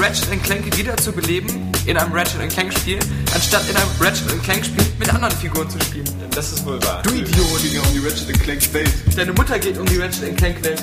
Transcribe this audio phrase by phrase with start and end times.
[0.00, 2.98] Ratchet Clank wieder zu beleben in einem Ratchet Clank Spiel,
[3.34, 6.06] anstatt in einem Ratchet Clank Spiel mit anderen Figuren zu spielen.
[6.34, 7.02] Das ist wohl wahr.
[7.02, 7.60] Du Idiot!
[7.60, 8.90] ging ja um die Ratchet Clank Welt.
[9.14, 10.82] Deine Mutter geht um die Ratchet Clank Welt.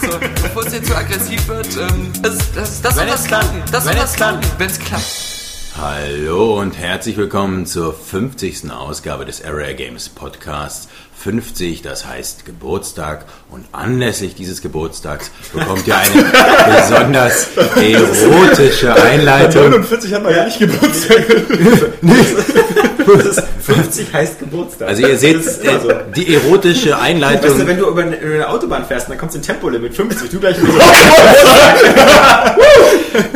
[0.00, 3.28] So, bevor es jetzt zu aggressiv wird, ähm, das, das, das Wenn soll klappt.
[3.28, 3.62] klappen.
[3.70, 4.16] Das soll klappt.
[4.16, 5.04] klappen, wenn es klappt.
[5.76, 8.70] Hallo und herzlich willkommen zur 50.
[8.70, 10.88] Ausgabe des Area Games Podcasts.
[11.24, 13.24] 50, das heißt Geburtstag.
[13.50, 16.12] Und anlässlich dieses Geburtstags bekommt ihr eine
[16.82, 19.70] besonders erotische Einleitung.
[19.70, 21.24] 49 hat man ja nicht Geburtstag.
[23.64, 24.88] 50 heißt Geburtstag.
[24.88, 25.78] Also ihr seht äh,
[26.14, 27.66] die erotische Weißt du, Einleitung.
[27.66, 30.40] wenn du über eine, über eine Autobahn fährst, dann kommst du in Tempolimit 50, du
[30.40, 30.56] gleich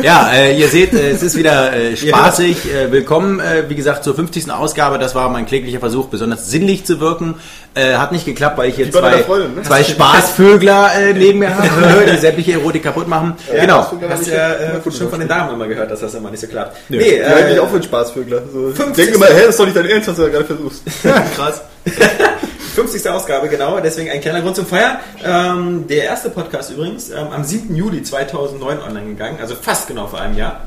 [0.03, 2.57] Ja, äh, ihr seht, äh, es ist wieder äh, spaßig.
[2.71, 4.51] Äh, willkommen, äh, wie gesagt, zur 50.
[4.51, 4.99] Ausgabe.
[4.99, 7.35] Das war mein kläglicher Versuch, besonders sinnlich zu wirken.
[7.79, 9.63] Äh, hat nicht geklappt, weil ich hier zwei, Freundin, ne?
[9.63, 13.35] zwei Spaßvögler äh, neben mir habe, die sämtliche Erotik kaputt machen.
[13.49, 13.89] genau.
[14.09, 16.47] Hast du ja äh, schon von den Damen immer gehört, dass das immer nicht so
[16.47, 16.77] klappt.
[16.89, 18.41] Nee, Ja, eigentlich äh, auch für einen Spaßvögler.
[18.51, 18.71] So.
[18.71, 18.95] 50.
[18.95, 20.83] Denke mal, hä, das ist doch nicht dein Ernst, was du da gerade versuchst.
[21.35, 21.61] krass.
[22.75, 23.09] 50.
[23.09, 24.97] Ausgabe, genau, deswegen ein kleiner Grund zum Feiern.
[25.23, 27.75] Ähm, der erste Podcast übrigens ähm, am 7.
[27.75, 30.61] Juli 2009 online gegangen, also fast genau vor einem Jahr.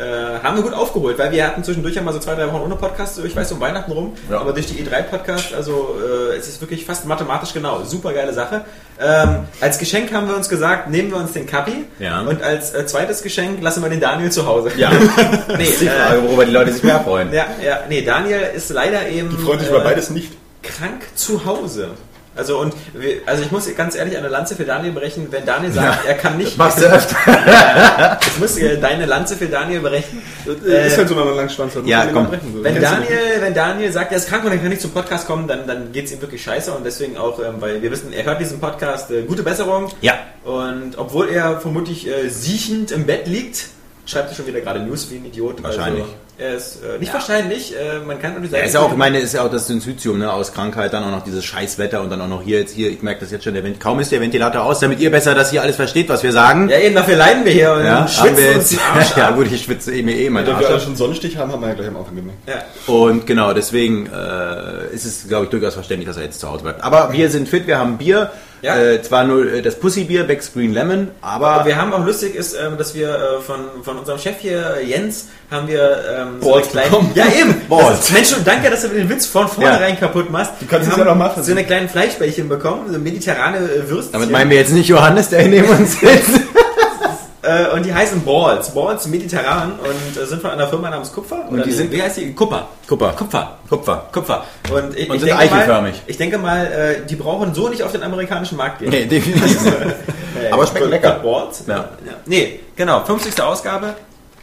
[0.00, 2.62] Äh, haben wir gut aufgeholt, weil wir hatten zwischendurch ja mal so zwei, drei Wochen
[2.62, 4.40] ohne Podcast, ich weiß, um Weihnachten rum, Ja.
[4.40, 5.94] aber durch die E3-Podcast, also
[6.32, 8.64] äh, es ist wirklich fast mathematisch genau, super geile Sache.
[8.98, 12.20] Ähm, als Geschenk haben wir uns gesagt, nehmen wir uns den Kapi Ja.
[12.22, 14.70] und als äh, zweites Geschenk lassen wir den Daniel zu Hause.
[14.76, 14.98] Ja, nee,
[15.48, 17.30] das ist die äh, Frage, worüber die Leute sich mehr freuen.
[17.32, 20.32] ja, ja, nee, Daniel ist leider eben Die freuen sich äh, über beides nicht.
[20.62, 21.88] krank zu Hause.
[22.36, 22.74] Also und
[23.26, 26.38] also ich muss ganz ehrlich eine Lanze für Daniel brechen, wenn Daniel sagt, er kann
[26.38, 26.56] nicht.
[26.56, 27.16] Machst du öfter?
[28.20, 30.22] Ich muss äh, deine Lanze für Daniel brechen.
[30.46, 31.84] Äh, ist halt so, wenn man langen Schwanz hat.
[31.86, 32.28] ja, komm.
[32.30, 35.48] Wenn Daniel, wenn Daniel sagt, er ist krank und er kann nicht zum Podcast kommen,
[35.48, 38.24] dann, dann geht es ihm wirklich scheiße und deswegen auch, ähm, weil wir wissen, er
[38.24, 39.90] hört diesen Podcast, äh, gute Besserung.
[40.00, 40.14] Ja.
[40.44, 43.66] Und obwohl er vermutlich äh, siechend im Bett liegt,
[44.06, 45.62] schreibt er schon wieder gerade News wie ein Idiot.
[45.62, 46.04] Wahrscheinlich.
[46.04, 48.96] Also, er ist äh, nicht wahrscheinlich, äh, man kann natürlich Ja, ist ja auch, ich
[48.96, 52.10] meine, ist ja auch das Synzytium, ne, aus Krankheit, dann auch noch dieses Scheißwetter und
[52.10, 54.10] dann auch noch hier jetzt hier, ich merke das jetzt schon, der Vent kaum ist
[54.10, 56.70] der Ventilator aus, damit ihr besser das hier alles versteht, was wir sagen.
[56.70, 58.76] Ja, eben, dafür leiden wir hier und Ja, schwitzen wir jetzt,
[59.16, 61.60] ja gut, ich schwitze eh mir eh mein Da wir alle schon Sonnenstich haben, haben
[61.60, 62.48] wir ja gleich am Anfang gemerkt.
[62.48, 62.92] Ja.
[62.92, 66.62] Und genau, deswegen äh, ist es, glaube ich, durchaus verständlich, dass er jetzt zu Hause
[66.62, 66.82] bleibt.
[66.82, 68.30] Aber wir sind fit, wir haben Bier,
[68.62, 68.76] Ja.
[68.76, 72.34] äh, zwar nur äh, das Pussy-Bier, Becks Green Lemon, aber Aber wir haben auch lustig
[72.34, 76.40] ist, ähm, dass wir äh, von, von unserem Chef hier, äh, Jens, haben wir ähm,
[76.40, 77.12] so Balls eine kleine, bekommen.
[77.14, 77.54] Ja eben!
[77.68, 78.00] Balls.
[78.00, 80.52] Ist, Mensch, und danke, dass du den Witz von vornherein kaputt machst.
[80.60, 81.42] Du kannst es ja noch machen.
[81.42, 84.12] So eine kleinen Fleischbällchen bekommen, so mediterrane äh, Würstchen.
[84.12, 86.40] damit meinen wir jetzt nicht Johannes, der hier neben uns sitzt.
[87.70, 88.70] äh, und die heißen Balls.
[88.70, 91.44] Balls mediterran und äh, sind von einer Firma namens Kupfer.
[91.48, 92.32] Und die sind- wie heißt die?
[92.34, 92.68] Kupfer.
[92.88, 93.12] Kupfer.
[93.12, 93.58] Kupfer.
[93.68, 94.06] Kupfer.
[94.12, 94.44] Kupfer.
[94.72, 96.02] Und, ich, Und ich sind mal, eichelförmig.
[96.06, 98.90] ich denke mal, äh, die brauchen so nicht auf den amerikanischen Markt gehen.
[98.90, 99.74] Nee, definitiv nicht.
[100.40, 101.10] Äh, Aber schmeckt Good- lecker.
[101.22, 101.64] Balls.
[101.66, 101.88] Ja.
[102.24, 103.04] Nee, genau.
[103.04, 103.42] 50.
[103.42, 103.94] Ausgabe.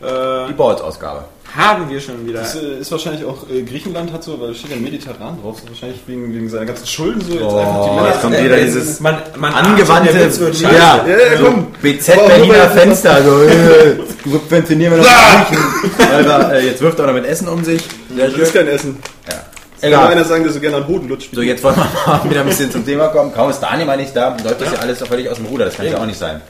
[0.01, 1.25] Äh, Die Balls-Ausgabe.
[1.55, 2.41] haben wir schon wieder.
[2.41, 5.57] Das äh, ist wahrscheinlich auch äh, Griechenland hat so, weil da steht ja mediterran drauf,
[5.57, 8.45] ist wahrscheinlich wegen, wegen seiner ganzen Schulden so jetzt Oh, einfach die jetzt kommt Männer-
[8.45, 11.67] wieder dieses man, man angewandte, ja, Ja, ja, so komm.
[11.81, 16.11] BZ nur, Berliner Fenster, so, äh, subventionieren wir noch.
[16.13, 17.81] Alter, äh, jetzt wirft er noch mit Essen um sich.
[18.15, 18.97] Das ist kein Essen.
[19.27, 19.33] Ja.
[19.79, 20.07] Kann Egal.
[20.11, 21.33] einer sagen, der so gerne am Boden lutscht.
[21.33, 23.31] So, jetzt wollen wir mal wieder ein bisschen zum Thema kommen.
[23.33, 25.65] Kaum ist Daniel mal nicht da, läuft das ja alles völlig aus dem Ruder.
[25.65, 26.41] Das kann ja auch nicht sein.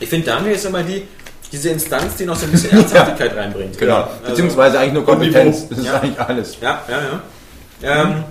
[0.00, 1.02] Ich finde, Daniel ist immer die,
[1.52, 3.78] diese Instanz, die noch so ein bisschen Ernsthaftigkeit reinbringt.
[3.78, 3.92] Genau.
[3.98, 5.68] Ja, also- Beziehungsweise eigentlich nur Kompetenz.
[5.68, 6.00] Das ist Ja.
[6.00, 6.56] eigentlich alles.
[6.60, 6.98] Ja, ja,
[7.88, 8.02] ja.
[8.02, 8.24] Ähm,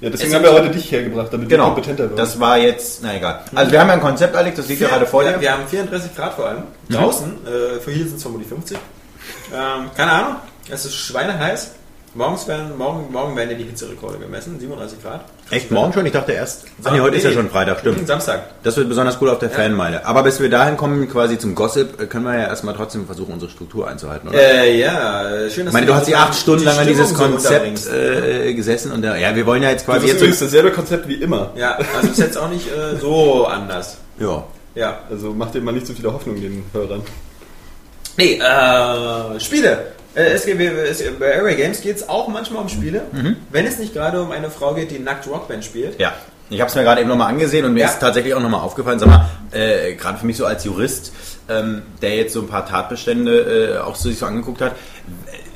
[0.00, 1.66] Ja, deswegen Es haben wir heute dich hergebracht, damit du Genau.
[1.66, 2.18] kompetenter wirst.
[2.18, 3.40] Das war jetzt, na egal.
[3.54, 5.40] Also wir haben ja ein Konzept, Alex, das liegt ja gerade vor ja, dir.
[5.40, 6.62] wir haben 34 Grad vor allem.
[6.90, 8.76] Draußen, äh, für hier sind es vermutlich 50.
[9.54, 10.36] Ähm, keine Ahnung,
[10.68, 11.70] es ist schweineheiß.
[12.16, 15.24] Morgens werden, morgen, morgen werden ja die Hitzerekorde gemessen, 37 Grad.
[15.50, 16.06] Echt morgen schon?
[16.06, 16.64] Ich dachte erst.
[16.84, 18.06] Ach nee, heute ist ja schon Freitag, stimmt.
[18.06, 18.50] Samstag.
[18.62, 20.06] Das wird besonders cool auf der Fanmeile.
[20.06, 23.32] Aber bis wir dahin kommen, quasi zum Gossip, äh, können wir ja erstmal trotzdem versuchen,
[23.32, 24.38] unsere Struktur einzuhalten, oder?
[24.38, 27.16] Äh, ja, schön, dass ich meine, du hast die acht Stunden lang an dieses so
[27.16, 27.92] Konzept unterbringst.
[27.92, 30.20] äh, gesessen und äh, ja, wir wollen ja jetzt Das quasi ist jetzt.
[30.20, 31.50] übrigens dasselbe Konzept wie immer.
[31.56, 33.96] Ja, also ist jetzt auch nicht äh, so anders.
[34.20, 34.44] Ja.
[34.76, 35.00] Ja.
[35.10, 37.02] Also macht dir mal nicht so viele Hoffnung den Hörern.
[38.16, 39.86] Nee, äh, Spiele.
[40.14, 40.46] Äh, es,
[41.18, 43.02] bei Area Games geht es auch manchmal um Spiele,
[43.50, 45.98] wenn es nicht gerade um eine Frau geht, die nackt Rockband spielt.
[46.00, 46.12] Ja.
[46.50, 47.86] Ich habe es mir gerade eben nochmal angesehen und mir Ja.
[47.88, 51.12] ist tatsächlich auch nochmal aufgefallen, sag mal, äh, gerade für mich so als Jurist,
[51.48, 54.72] ähm, der jetzt so ein paar Tatbestände äh, auch so sich so angeguckt hat,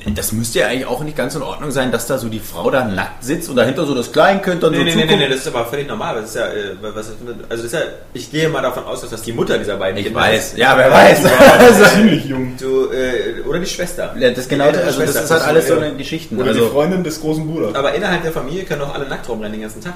[0.05, 2.69] das müsste ja eigentlich auch nicht ganz in Ordnung sein, dass da so die Frau
[2.71, 5.11] da nackt sitzt und dahinter so das Kleinkind dann Nee, so nee, nee, zuguckt.
[5.19, 6.15] nee, nee, das ist aber völlig normal.
[6.15, 7.13] Das ist ja, äh, was, also
[7.49, 7.79] das ist ja,
[8.13, 10.57] ich gehe mal davon aus, dass das die Mutter dieser beiden Ich Kinder weiß, ist.
[10.57, 11.19] ja, wer weiß.
[11.59, 12.55] Also ziemlich jung.
[12.59, 14.15] Du, äh, oder die Schwester.
[14.17, 15.23] Ja, das genau, Die also das Schwester.
[15.23, 16.35] ist halt alles so eine Geschichten.
[16.37, 17.75] Oder die Also, Freundin des großen Bruders.
[17.75, 19.93] Aber innerhalb der Familie können auch alle nackt rumrennen den ganzen Tag.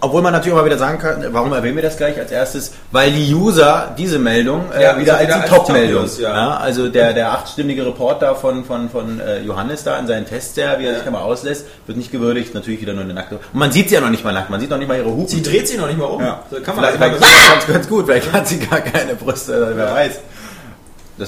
[0.00, 2.72] Obwohl man natürlich auch mal wieder sagen kann, warum erwähnen wir das gleich als erstes?
[2.90, 6.02] Weil die User diese Meldung äh, Ja, wieder als die Top-Meldung.
[6.02, 6.30] Top-News, ja.
[6.34, 10.54] Ja, also der, der achtstimmige Reporter von, von, von äh, Johannes da in seinen Tests,
[10.54, 13.36] der, wie er sich da mal auslässt, wird nicht gewürdigt, natürlich wieder nur eine nackte.
[13.36, 15.10] Und man sieht sie ja noch nicht mal nackt, man sieht noch nicht mal ihre
[15.10, 15.28] Hupen.
[15.28, 16.20] Sie dreht sich noch nicht mal um.
[16.22, 16.42] ja.
[16.50, 20.20] So kann man vielleicht vielleicht ganz, gut, vielleicht hat sie gar keine Brüste, wer weiß.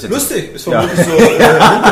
[0.09, 1.49] Lustig, ist vermutlich so äh,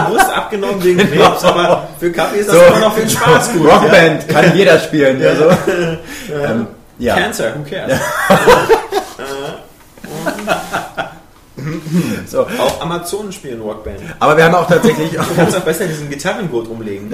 [0.10, 2.62] Brust abgenommen wegen Krebs, aber für Kaffee ist das So.
[2.64, 3.66] immer noch für den Spaß gut.
[3.70, 5.20] Rockband, kann jeder spielen.
[5.20, 5.30] Ja.
[5.36, 6.34] So.
[6.34, 6.66] Ähm,
[6.98, 7.16] ja.
[7.16, 7.98] Cancer, who cares?
[12.26, 12.42] So.
[12.58, 13.98] Auch Amazonen spielen Rockband.
[14.18, 17.12] Aber wir haben auch tatsächlich Du kannst auch besser diesen Gitarrengurt rumlegen.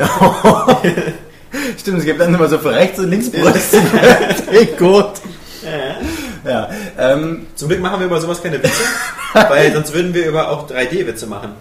[1.78, 3.78] Stimmt, es gibt dann immer so für rechts und links Brüste.
[4.78, 5.12] gut.
[5.62, 5.96] Ja,
[6.98, 8.82] ähm, Zum Glück machen wir über sowas keine Witze,
[9.34, 11.52] weil sonst würden wir über auch 3D-Witze machen.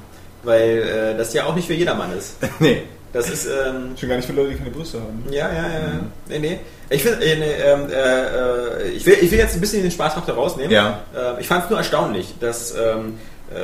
[0.44, 2.36] Weil äh, das ja auch nicht für jedermann ist.
[2.60, 2.84] nee.
[3.14, 5.24] Das ist, ähm, Schon gar nicht für Leute, die keine Brüste haben.
[5.32, 6.00] ja, ja, ja.
[6.28, 6.60] Nee, nee.
[6.90, 9.92] Ich, find, äh, nee, ähm, äh, äh, ich, will, ich will jetzt ein bisschen den
[9.92, 10.72] Spaßfaktor rausnehmen.
[10.72, 11.00] Ja.
[11.16, 13.18] Äh, ich fand es nur erstaunlich, dass ähm,
[13.52, 13.56] äh,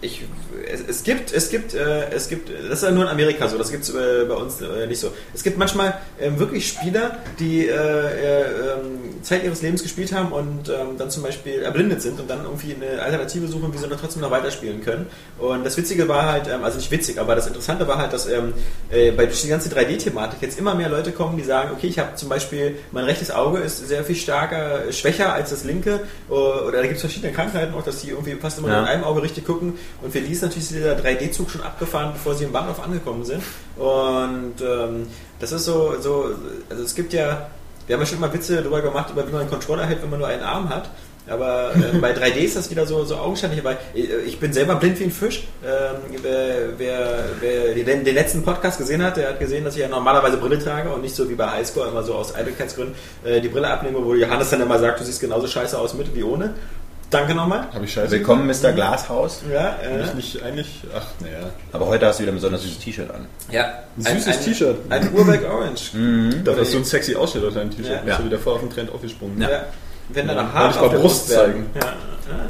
[0.00, 0.22] ich,
[0.70, 3.56] es, es gibt, es gibt, äh, es gibt, das ist ja nur in Amerika so,
[3.56, 5.10] das gibt es äh, bei uns äh, nicht so.
[5.32, 10.32] Es gibt manchmal ähm, wirklich Spieler, die äh, äh, ähm, Zeit ihres Lebens gespielt haben
[10.32, 13.86] und ähm, dann zum Beispiel erblindet sind und dann irgendwie eine Alternative suchen, wie sie
[13.86, 15.06] noch trotzdem noch weiterspielen können.
[15.38, 18.40] Und das Witzige war halt, also nicht witzig, aber das Interessante war halt, dass äh,
[19.16, 22.14] bei durch die ganze 3D-Thematik jetzt immer mehr Leute kommen, die sagen, okay, ich habe
[22.16, 26.82] zum Beispiel, mein rechtes Auge ist sehr viel stärker, schwächer als das linke, oder da
[26.82, 28.80] gibt es verschiedene Krankheiten auch, dass die irgendwie fast immer Ja.
[28.80, 29.74] in einem Auge richtig gucken.
[30.02, 33.42] Und für die ist natürlich dieser 3D-Zug schon abgefahren, bevor sie im Bahnhof angekommen sind.
[33.76, 35.06] Und ähm,
[35.40, 36.30] das ist so, so,
[36.68, 37.48] also es gibt ja,
[37.86, 40.10] wir haben ja schon mal Witze darüber gemacht, über wie man einen Controller hält, wenn
[40.10, 40.90] man nur einen Arm hat.
[41.26, 43.62] Aber äh, bei 3D ist das wieder so, so augenscheinlich.
[43.94, 45.44] Ich, ich bin selber blind wie ein Fisch.
[45.64, 49.80] Ähm, wer, wer, wer den, den letzten Podcast gesehen hat, der hat gesehen, dass ich
[49.80, 52.94] ja normalerweise Brille trage und nicht so wie bei Highscore immer so aus Eitelkeitsgründen
[53.24, 56.14] äh, die Brille abnehme, wo Johannes dann immer sagt, du siehst genauso scheiße aus mit
[56.14, 56.54] wie ohne.
[57.14, 57.68] Danke nochmal.
[57.72, 58.10] Habe ich scheiße.
[58.10, 58.72] Willkommen, Mr.
[58.72, 59.42] Glashaus.
[59.48, 60.80] Ja, Hab äh, ich nicht eigentlich.
[60.96, 61.48] Ach, naja.
[61.72, 63.26] Aber heute hast du wieder ein besonders süßes T-Shirt an.
[63.52, 63.84] ja.
[64.04, 64.76] Ein süßes T-Shirt.
[64.90, 65.92] Ein Urberg Orange.
[66.42, 67.86] Dafür hast du ein sexy Ausschnitt auf deinem T-Shirt.
[67.86, 67.94] Ja.
[67.98, 68.02] Ja.
[68.04, 69.40] Bist du wieder voll auf den Trend aufgesprungen.
[69.40, 69.48] Ja.
[69.48, 69.64] Ja.
[70.08, 71.66] Wenn dann Ja, Haare ich auf mal der Brust zeigen.
[71.76, 71.94] Ja.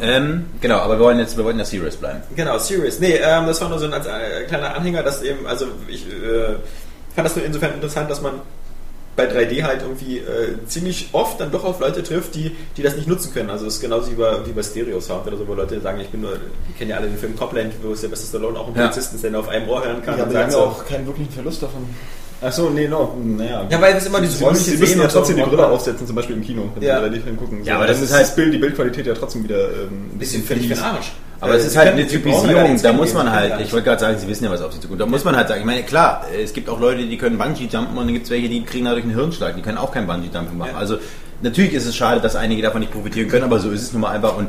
[0.00, 2.22] Ähm, genau, aber wir wollen jetzt, wir wollten ja serious bleiben.
[2.34, 3.00] Genau, Serious.
[3.00, 6.06] Nee, ähm, das war nur so ein als, äh, kleiner Anhänger, dass eben, also ich
[6.06, 6.55] äh,
[7.14, 8.40] fand das nur insofern interessant, dass man
[9.16, 12.96] bei 3D halt irgendwie äh, ziemlich oft dann doch auf Leute trifft, die, die das
[12.96, 13.50] nicht nutzen können.
[13.50, 16.00] Also es ist genauso wie bei, wie bei Stereo Sound oder so, wo Leute sagen,
[16.00, 16.32] ich bin nur,
[16.69, 18.82] die kennen ja alle den Film Copland, wo es der beste Stallone auch einen Ja.
[18.88, 20.19] Polizisten ist, der auf einem Ohr hören kann.
[20.19, 21.84] Ja, und aber die haben ja so, auch keinen wirklichen Verlust davon.
[22.40, 23.16] Achso, nee, no.
[23.25, 23.66] Naja.
[23.70, 26.37] ja, weil es immer Sie müssen, Sie müssen ja trotzdem die Brille aufsetzen, zum Beispiel
[26.37, 27.00] im Kino, wenn Ja.
[27.00, 27.64] Sie 3D-Film gucken.
[27.64, 30.46] Ja, aber das dann ist halt- Bild, die Bildqualität ja trotzdem wieder ähm, ein bisschen
[30.46, 31.12] den Arsch.
[31.44, 34.01] Aber Äh, es ist sie halt eine Typisierung, da muss man halt, ich wollte gerade
[34.01, 35.01] sagen, sie wissen ja, was auf sie zukommt.
[35.01, 37.96] Da muss man halt sagen, ich meine, klar, es gibt auch Leute, die können Bungee-Jumpen
[37.96, 40.56] und dann gibt es welche, die kriegen dadurch einen Hirnschlag, die können auch kein Bungee-Jumping
[40.56, 40.74] machen.
[40.77, 40.96] Also
[41.43, 44.03] natürlich ist es schade, dass einige davon nicht profitieren können, aber so ist es nun
[44.03, 44.48] mal einfach und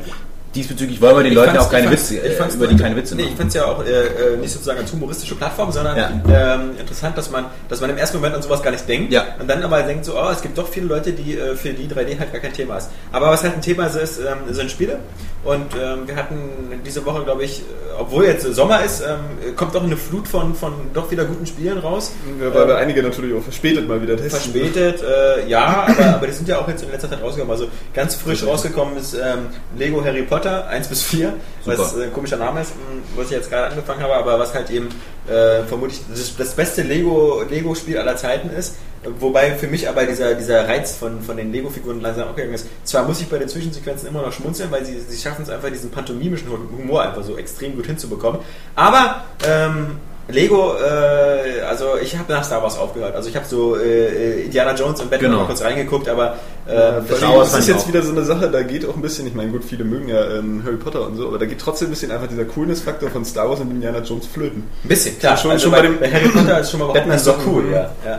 [0.56, 2.96] diesbezüglich wollen wir den Leuten fand's- auch keine fand's- Witze, ich äh, über die keine
[2.96, 3.32] Witze Nee, machen.
[3.32, 6.54] ich fand es ja auch äh, äh, nicht sozusagen als humoristische Plattform, sondern Ja.
[6.54, 9.24] ähm, interessant, dass man, dass man im ersten Moment an sowas gar nicht denkt Ja.
[9.38, 11.86] und dann aber denkt so, oh, es gibt doch viele Leute, die äh, für die
[11.86, 12.90] 3D halt gar kein Thema ist.
[13.12, 14.98] Aber was halt ein Thema ist, ist ähm, sind Spiele
[15.44, 16.36] und ähm, wir hatten
[16.84, 17.62] diese Woche, glaube ich, äh,
[18.00, 21.78] obwohl jetzt Sommer ist, ähm, kommt doch eine Flut von, von doch wieder guten Spielen
[21.78, 22.12] raus.
[22.40, 24.30] Ja, weil wir einige natürlich auch verspätet mal wieder testen.
[24.52, 27.52] Verspätet, äh, ja, aber, aber die sind ja auch jetzt in letzter Zeit rausgekommen.
[27.54, 29.46] Also ganz frisch rausgekommen ist ähm,
[29.78, 31.32] Lego Harry Potter 1 bis 4,
[31.64, 32.02] was Super.
[32.02, 34.70] äh, ein komischer Name ist, mh, was ich jetzt gerade angefangen habe, aber was halt
[34.70, 34.88] eben
[35.28, 38.76] äh, vermutlich das, das beste Lego Lego aller Zeiten ist.
[39.20, 42.66] Wobei für mich aber dieser, dieser Reiz von, von den Lego-Figuren langsam abgegangen ist.
[42.84, 45.70] Zwar muss ich bei den Zwischensequenzen immer noch schmunzeln, weil sie, sie schaffen es einfach,
[45.70, 48.40] diesen pantomimischen Humor einfach so extrem gut hinzubekommen.
[48.74, 53.14] Aber ähm, Lego, äh, also ich habe nach Star Wars aufgehört.
[53.14, 55.42] Also ich habe so äh, Indiana Jones und Batman Genau.
[55.42, 56.34] mal kurz reingeguckt, aber
[56.66, 56.74] äh,
[57.08, 57.88] das fand ist jetzt auch.
[57.88, 60.24] wieder so eine Sache, da geht auch ein bisschen, ich meine, gut, viele mögen ja
[60.38, 63.24] ähm, Harry Potter und so, aber da geht trotzdem ein bisschen einfach dieser Coolness-Faktor von
[63.24, 64.64] Star Wars und Indiana Jones flöten.
[64.84, 65.36] Ein bisschen, klar.
[65.36, 67.64] Schon- also schon bei, bei dem- Harry Potter ist schon mal Batman so Sachen, cool,
[67.72, 67.90] ja.
[68.04, 68.18] ja.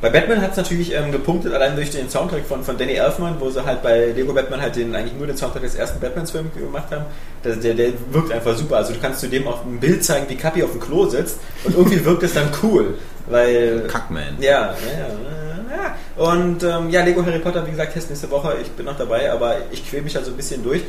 [0.00, 3.36] Bei Batman hat es natürlich ähm, gepunktet, allein durch den Soundtrack von, von Danny Elfman,
[3.40, 6.54] wo sie halt bei Lego Batman halt den, eigentlich nur den Soundtrack des ersten Batmans-Films
[6.54, 7.06] gemacht haben.
[7.42, 8.76] Der, der, der wirkt einfach super.
[8.76, 11.38] Also du kannst zu dem auf ein Bild zeigen, wie Cappy auf dem Klo sitzt
[11.64, 12.94] und irgendwie wirkt es dann cool.
[13.28, 13.86] Weil.
[13.88, 14.36] Kackman.
[14.38, 15.96] Ja, ja, ja, ja.
[16.16, 18.56] Und ähm, ja, Lego Harry Potter, wie gesagt, Test nächste Woche.
[18.62, 20.82] Ich bin noch dabei, aber ich quäle mich da so ein bisschen durch.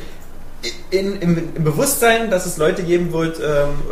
[0.90, 3.44] In, im, Im Bewusstsein, dass es Leute geben wird, ähm,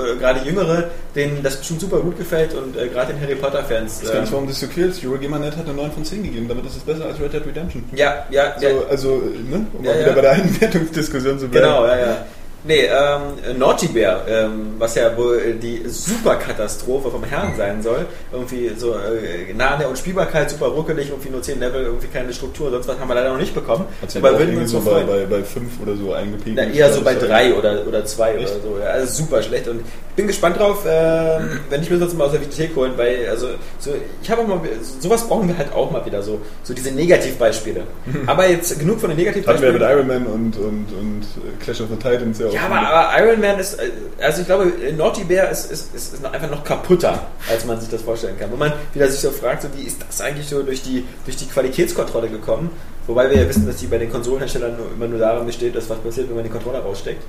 [0.03, 3.99] äh, gerade Jüngere, denen das bestimmt super gut gefällt und äh, gerade den Harry Potter-Fans.
[4.03, 4.95] Ich weiß gar nicht, Ähm, warum das so quält.
[5.05, 7.85] Eurogamer.net hat eine 9 von 10 gegeben, damit ist es besser als Red Dead Redemption.
[7.95, 9.67] ja, ja, So, ja, also, äh, ne?
[9.79, 10.15] Um Ja, mal wieder ja.
[10.15, 11.67] bei der Einwertungsdiskussion zu bleiben.
[11.67, 12.27] genau, ja, ja.
[12.67, 18.07] Nee, ähm, Naughty Bear, ähm, was ja wohl äh, die Superkatastrophe vom Herrn sein soll.
[18.33, 22.33] Irgendwie so äh, nah an der Unspielbarkeit, super ruckelig, irgendwie nur 10 Level, irgendwie keine
[22.33, 23.85] Struktur, sonst was haben wir leider noch nicht bekommen.
[24.03, 26.57] Hat irgendwie uns so bei, bei, bei 5 oder so eingepegelt.
[26.57, 28.51] Na, eher so bei Das ist drei oder, oder zwei Echt?
[28.53, 28.79] oder so.
[28.81, 29.69] Ja, also super schlecht.
[29.69, 32.93] Und ich bin gespannt drauf, ähm, wenn ich mir sonst mal aus der Videothek holen,
[32.97, 33.91] weil also so,
[34.23, 34.61] ich habe auch mal
[35.01, 37.83] sowas brauchen wir halt auch mal wieder so so diese Negativbeispiele.
[38.27, 39.75] Aber jetzt genug von den Hatten wir Negativbeispielen.
[39.75, 42.56] mit Iron Man und, und, und äh, Clash of the Titans ja auch.
[42.57, 46.25] Ja, aber, aber Iron Man ist, äh, also ich glaube, Naughty Bear ist, ist, ist,
[46.25, 48.51] einfach noch kaputter, als man sich das vorstellen kann.
[48.51, 51.37] Wo man wieder sich so fragt, so, wie ist das eigentlich so durch die, durch
[51.37, 52.71] die Qualitätskontrolle gekommen?
[53.07, 55.89] Wobei wir ja wissen, dass die bei den Konsolenherstellern nur, immer nur daran besteht, dass
[55.89, 57.23] was passiert, wenn man den Controller raussteckt.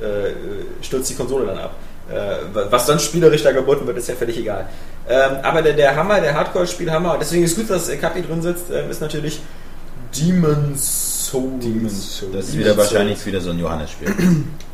[0.00, 0.32] Äh,
[0.84, 1.74] stürzt die Konsole dann ab.
[2.10, 4.68] Äh, was sonst spielerisch da geboten wird, ist ja völlig egal.
[5.08, 8.64] Ähm, aber der, Hammer, der Hardcore-Spielhammer, und deswegen ist gut, dass äh, Kapi drin sitzt,
[8.72, 9.40] ähm, ist natürlich
[10.18, 11.64] Demon's Souls.
[11.64, 12.32] Demon's Souls.
[12.32, 14.08] Das ist wieder wahrscheinlich wieder so ein Johannes-Spiel.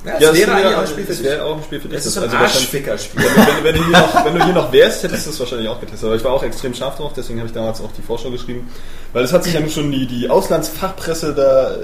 [0.05, 1.23] Ja, das Ja, wäre eigentlich auch ein Spiel für dich.
[1.23, 1.97] wäre auch ein Spiel für dich.
[1.99, 3.23] Das ist so ein Also Arschficker-Spiel.
[3.25, 5.81] wenn, wenn, du hier noch, wenn du hier noch wärst, hättest du es wahrscheinlich auch
[5.81, 6.07] getestet.
[6.07, 8.69] Aber ich war auch extrem scharf drauf, deswegen habe ich damals auch die Vorschau geschrieben.
[9.13, 11.77] Weil es hat sich ja nun schon die, die Auslandsfachpresse da äh,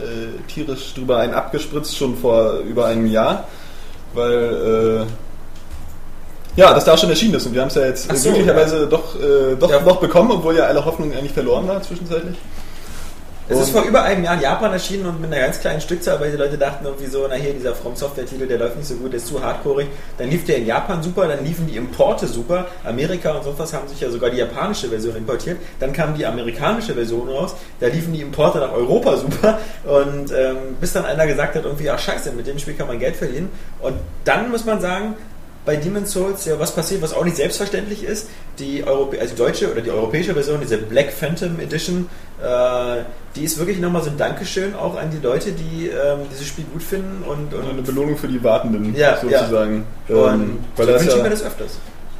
[0.48, 3.46] tierisch drüber einen abgespritzt, schon vor über einem Jahr.
[4.14, 5.06] Weil,
[6.56, 7.46] äh, ja, das da schon erschienen ist.
[7.46, 9.80] Und wir haben es ja jetzt so, glücklicherweise doch, äh, doch Ja.
[9.80, 12.36] noch bekommen, obwohl ja alle Hoffnung eigentlich verloren war zwischenzeitlich.
[13.46, 16.18] Es ist vor über einem Jahr in Japan erschienen und mit einer ganz kleinen Stückzahl,
[16.18, 18.94] weil die Leute dachten irgendwie so, na hier, dieser From Software-Titel, der läuft nicht so
[18.94, 19.88] gut, der ist zu hardcoreig.
[20.16, 22.66] Dann lief der in Japan super, dann liefen die Importe super.
[22.84, 25.58] Amerika und sonst was haben sich ja sogar die japanische Version importiert.
[25.78, 29.58] Dann kam die amerikanische Version raus, da liefen die Importe nach Europa super.
[29.84, 32.98] Und ähm, bis dann einer gesagt hat, irgendwie, ach scheiße, mit dem Spiel kann man
[32.98, 33.50] Geld verdienen.
[33.82, 35.16] Und dann muss man sagen,
[35.64, 38.28] bei Demon's Souls ja was passiert, was auch nicht selbstverständlich ist.
[38.58, 42.08] Die, Europä also die deutsche oder die europäische Version, diese Black Phantom Edition,
[42.42, 43.02] äh,
[43.34, 46.64] die ist wirklich nochmal so ein Dankeschön auch an die Leute, die ähm, dieses Spiel
[46.72, 49.86] gut finden und, Und eine und, Belohnung für die Wartenden, Ja, sozusagen.
[50.08, 51.70] und Ähm, weil so wünsche ich mir ja das öfters.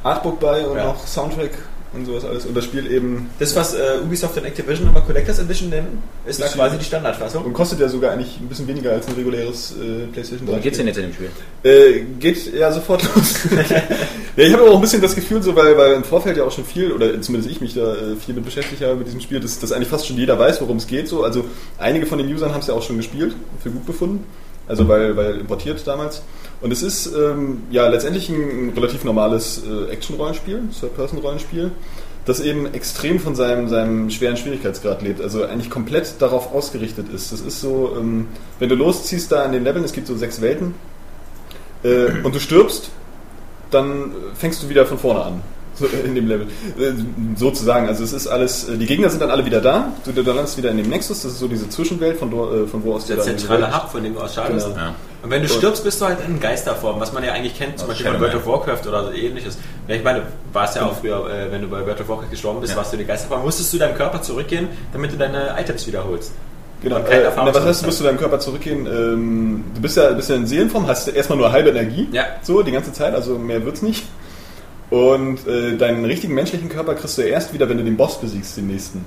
[0.03, 0.85] Artbook bei und Ja.
[0.85, 1.51] noch Soundtrack
[1.95, 2.45] und sowas alles.
[2.45, 6.41] Und das Spiel eben Das, was äh, Ubisoft und Activision aber Collectors Edition nennen, ist
[6.41, 7.43] da quasi die- die Standardfassung.
[7.45, 10.51] Und kostet ja sogar eigentlich ein bisschen weniger als ein reguläres äh, PlayStation 3.
[10.51, 11.29] Worum geht's denn jetzt in dem Spiel?
[11.63, 13.35] Äh, geht ja sofort los.
[14.37, 16.43] ja, ich habe aber auch ein bisschen das Gefühl, so, weil, weil im Vorfeld ja
[16.43, 19.21] auch schon viel, oder zumindest ich mich da äh, viel mit beschäftigt habe mit diesem
[19.21, 21.07] Spiel, dass, dass eigentlich fast schon jeder weiß, worum es geht.
[21.07, 21.23] So.
[21.23, 21.45] Also
[21.77, 24.23] einige von den Usern haben es ja auch schon gespielt, für gut befunden.
[24.67, 26.23] Also weil, weil importiert damals.
[26.61, 31.71] Und es ist ähm, ja letztendlich ein, relativ normales äh, Action-Rollenspiel, Third-Person-Rollenspiel,
[32.25, 35.21] das eben extrem von seinem, seinem schweren Schwierigkeitsgrad lebt.
[35.21, 37.31] Also eigentlich komplett darauf ausgerichtet ist.
[37.31, 40.41] Das ist so, ähm, wenn du losziehst da an den Leveln, es gibt so sechs
[40.41, 40.73] Welten,
[41.83, 42.89] äh, und du stirbst,
[43.69, 45.41] dann fängst du wieder von vorne an.
[45.75, 46.47] So, in dem Level.
[46.79, 46.93] Äh,
[47.35, 47.87] sozusagen.
[47.87, 49.93] Also es ist alles, äh, die Gegner sind dann alle wieder da.
[50.05, 52.67] Du, du landest wieder in dem Nexus, das ist so diese Zwischenwelt, von, do, äh,
[52.67, 54.67] von wo aus Der zentrale Hub, von dem du aus schaltest.
[54.67, 54.77] Genau.
[54.77, 54.95] Ja.
[55.23, 57.87] Und wenn du stirbst, bist du halt in Geisterform, was man ja eigentlich kennt, zum
[57.87, 59.57] Beispiel bei World of Warcraft oder so ähnliches.
[59.87, 62.61] Ich meine, du warst ja auch früher, äh, wenn du bei World of Warcraft gestorben
[62.61, 62.77] bist, Ja.
[62.77, 66.31] warst du in die Geisterform, musstest du deinem Körper zurückgehen, damit du deine Items wiederholst.
[66.83, 68.85] Genau, Und äh, na, was heißt, du musst zu deinem Körper zurückgehen?
[68.85, 72.25] Ähm, du bist ja, bist ja in Seelenform, hast erstmal nur halbe Energie, Ja.
[72.43, 74.03] so die ganze Zeit, also mehr wird's nicht.
[74.89, 78.55] Und äh, deinen richtigen menschlichen Körper kriegst du erst wieder, wenn du den Boss besiegst,
[78.57, 79.03] den nächsten.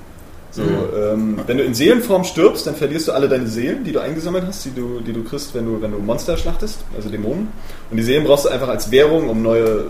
[0.51, 3.99] So, ähm, wenn du in Seelenform stirbst, dann verlierst du alle deine Seelen, die du
[4.01, 7.49] eingesammelt hast, die du, die du kriegst, wenn du, wenn du Monster schlachtest, also Dämonen.
[7.91, 9.85] Und die Seelen brauchst du einfach als Währung, um neue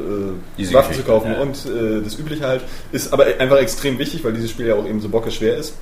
[0.58, 1.32] äh, Waffen zu kaufen.
[1.32, 1.42] ja.
[1.42, 4.86] Und äh, das Übliche halt ist aber einfach extrem wichtig, weil dieses Spiel ja auch
[4.86, 5.76] eben so bockeschwer ist.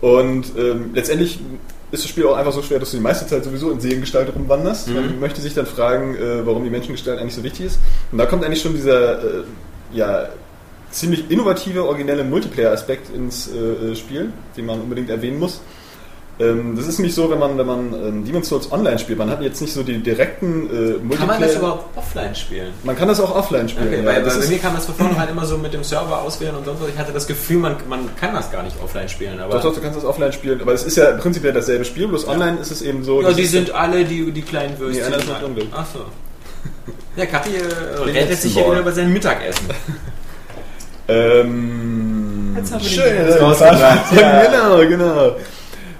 [0.00, 1.38] Und ähm, letztendlich
[1.90, 4.34] ist das Spiel auch einfach so schwer, dass du die meiste Zeit sowieso in Seelengestalt
[4.34, 4.88] rumwanderst.
[4.88, 7.78] Man möchte sich dann fragen, äh, warum die Menschengestalt eigentlich so wichtig ist.
[8.12, 9.44] Und da kommt eigentlich schon dieser äh,
[9.92, 10.28] ja,
[10.90, 15.60] ziemlich innovative, originelle Multiplayer-Aspekt ins äh, Spiel, den man unbedingt erwähnen muss.
[16.40, 19.28] Ähm, das ist nämlich so, wenn man, wenn man ähm, Demon's Souls online spielt, man
[19.28, 21.18] hat jetzt nicht so die direkten äh, Multiplayer.
[21.18, 22.72] Kann man das überhaupt offline spielen?
[22.84, 23.88] Man kann das auch offline spielen.
[23.88, 24.06] Okay, ja.
[24.06, 26.54] weil das bei ist, mir kam das von vornherein immer so mit dem Server auswählen
[26.54, 26.88] und sonst was.
[26.90, 29.40] Ich hatte das Gefühl, man, man kann das gar nicht offline spielen.
[29.40, 32.06] Aber doch, doch, du kannst das offline spielen, aber es ist ja prinzipiell dasselbe Spiel,
[32.06, 33.20] bloß online ist es eben so.
[33.20, 35.08] ja, das die sind alle die, die kleinen Würstchen.
[35.08, 35.66] Nee, einer ist drin, Bill.
[35.74, 36.00] Ach so.
[37.16, 39.66] Ja, Kathi äh, rettet sich hier wieder über sein Mittagessen.
[41.10, 44.44] Ähm, Jetzt haben wir den schön, ja, rausgebracht, ja.
[44.44, 45.36] genau, genau.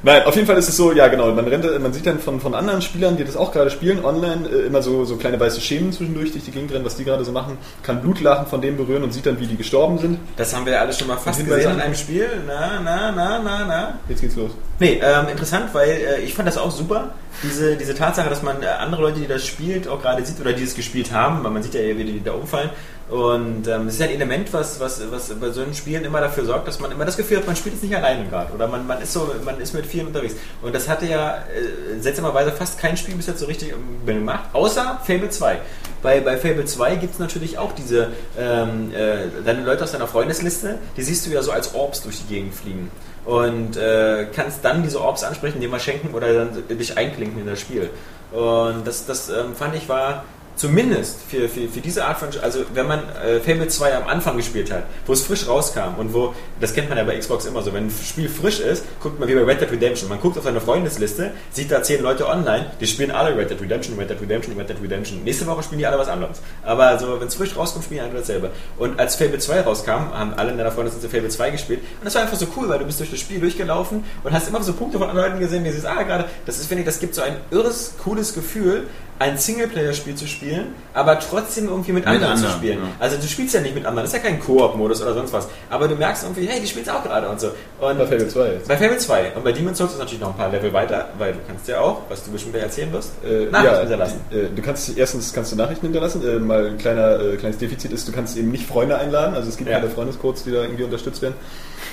[0.03, 2.41] Nein, auf jeden Fall ist es so, ja genau, man, rennt, man sieht dann von,
[2.41, 5.61] von anderen Spielern, die das auch gerade spielen, online, äh, immer so, so kleine weiße
[5.61, 8.77] Schemen zwischendurch durch die Gegend rennen, was die gerade so machen, kann Blutlachen von denen
[8.77, 10.19] berühren und sieht dann, wie die gestorben sind.
[10.37, 12.29] Das haben wir ja alle schon mal fast gesehen an- in einem Spiel.
[12.47, 13.99] Na, na, na, na, na.
[14.09, 14.53] Jetzt geht's los.
[14.79, 17.11] Nee, ähm, interessant, weil äh, ich fand das auch super,
[17.43, 20.53] diese, diese Tatsache, dass man äh, andere Leute, die das spielt, auch gerade sieht oder
[20.53, 22.71] die es gespielt haben, weil man sieht ja, wie die da umfallen.
[23.11, 26.45] Und ähm, es ist ein Element, was, was, was bei so einem Spielen immer dafür
[26.45, 28.53] sorgt, dass man immer das Gefühl hat, man spielt es nicht alleine gerade.
[28.53, 30.35] Oder man, man ist so, man ist mit vielen unterwegs.
[30.61, 34.51] Und das hatte ja äh, seltsamerweise fast kein Spiel bis jetzt so richtig ähm, gemacht,
[34.53, 35.59] außer Fable 2.
[36.03, 40.07] Bei, bei Fable 2 gibt es natürlich auch diese ähm, äh, deine Leute aus deiner
[40.07, 42.91] Freundesliste, die siehst du ja so als Orbs durch die Gegend fliegen
[43.25, 47.47] und äh, kannst dann diese Orbs ansprechen, dir mal schenken oder dann dich einklinken in
[47.47, 47.91] das Spiel.
[48.33, 50.25] Und das, das ähm, fand ich war
[50.59, 54.37] zumindest für, für, für diese Art von, also wenn man äh, Fable 2 am Anfang
[54.37, 57.63] gespielt hat, wo es frisch rauskam und wo, das kennt man ja bei Xbox immer
[57.63, 60.37] so, wenn ein Spiel frisch ist, guckt man wie bei Red Dead Redemption, man guckt
[60.37, 64.11] auf seine Freundesliste, sieht da zehn Leute online, die spielen alle Red Dead Redemption, Red
[64.11, 65.25] Dead Redemption, Red Dead Redemption.
[65.25, 66.41] Nächste Woche spielen die alle was anderes.
[66.65, 68.51] Aber so, wenn es frisch rauskommt, spielen alle dasselbe.
[68.77, 72.15] Und als Fable 2 rauskam, haben alle in deiner Freundesliste Fable 2 gespielt und das
[72.15, 74.73] war einfach so cool, weil du bist durch das Spiel durchgelaufen und hast immer so
[74.73, 77.15] Punkte von anderen Leuten gesehen, die siehst, ah, gerade, das ist, finde ich, das gibt
[77.15, 78.87] so ein irres, cooles Gefühl,
[79.21, 82.79] ein Singleplayer-Spiel zu spielen, aber trotzdem irgendwie mit, anderen, zu anderen, spielen.
[82.79, 82.85] ja.
[83.01, 85.49] Also du spielst ja nicht mit anderen, das ist ja kein Koop-Modus oder sonst was,
[85.71, 87.49] aber du merkst irgendwie, hey, die spielen es auch gerade und so.
[87.81, 88.69] Und Bei Fable 2 jetzt.
[88.69, 91.33] Bei Fable 2 und bei Demon's Souls ist natürlich noch ein paar Level weiter, weil
[91.33, 94.21] du kannst ja auch, was du bestimmt gleich erzählen wirst, Äh, Nachrichten ja, hinterlassen.
[94.31, 96.23] äh, du kannst erstens kannst du Nachrichten hinterlassen.
[96.27, 99.35] Äh, mal ein kleiner äh, kleines Defizit ist, du kannst eben nicht Freunde einladen.
[99.35, 99.79] Also es gibt Ja.
[99.81, 101.35] keine Freundescodes, die da irgendwie unterstützt werden.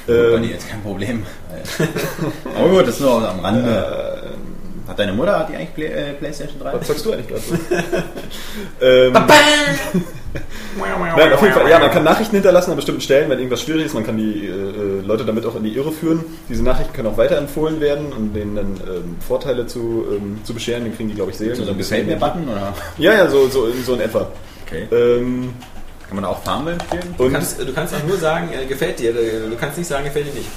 [0.07, 1.23] Ähm, jetzt kein Problem.
[2.57, 4.23] Aber gut, das ist nur am Rande.
[4.87, 6.73] Hat deine Mutter, hat die eigentlich Play, äh, Playstation 3?
[6.73, 7.55] was sagst du eigentlich gerade so?
[8.81, 9.13] ähm,
[10.77, 13.85] Nein, auf jeden Fall, ja, man kann Nachrichten hinterlassen an bestimmten Stellen, wenn irgendwas schwierig
[13.85, 13.93] ist.
[13.93, 16.23] Man kann die äh, Leute damit auch in die Irre führen.
[16.49, 20.83] Diese Nachrichten können auch weiterempfohlen werden, um denen dann ähm, Vorteile zu, ähm, zu bescheren.
[20.83, 21.55] Dann kriegen die, glaube ich, Seelen.
[21.55, 22.73] So oder ein Gefällt mir-Button oder?
[22.97, 24.27] Ja, ja, so, so, in, so in etwa.
[24.65, 24.87] Okay.
[24.91, 25.53] Ähm,
[26.07, 27.15] Kann man auch Farmville spielen?
[27.17, 30.27] Du kannst, du kannst auch nur sagen, äh, gefällt dir, du kannst nicht sagen, gefällt
[30.27, 30.49] dir nicht.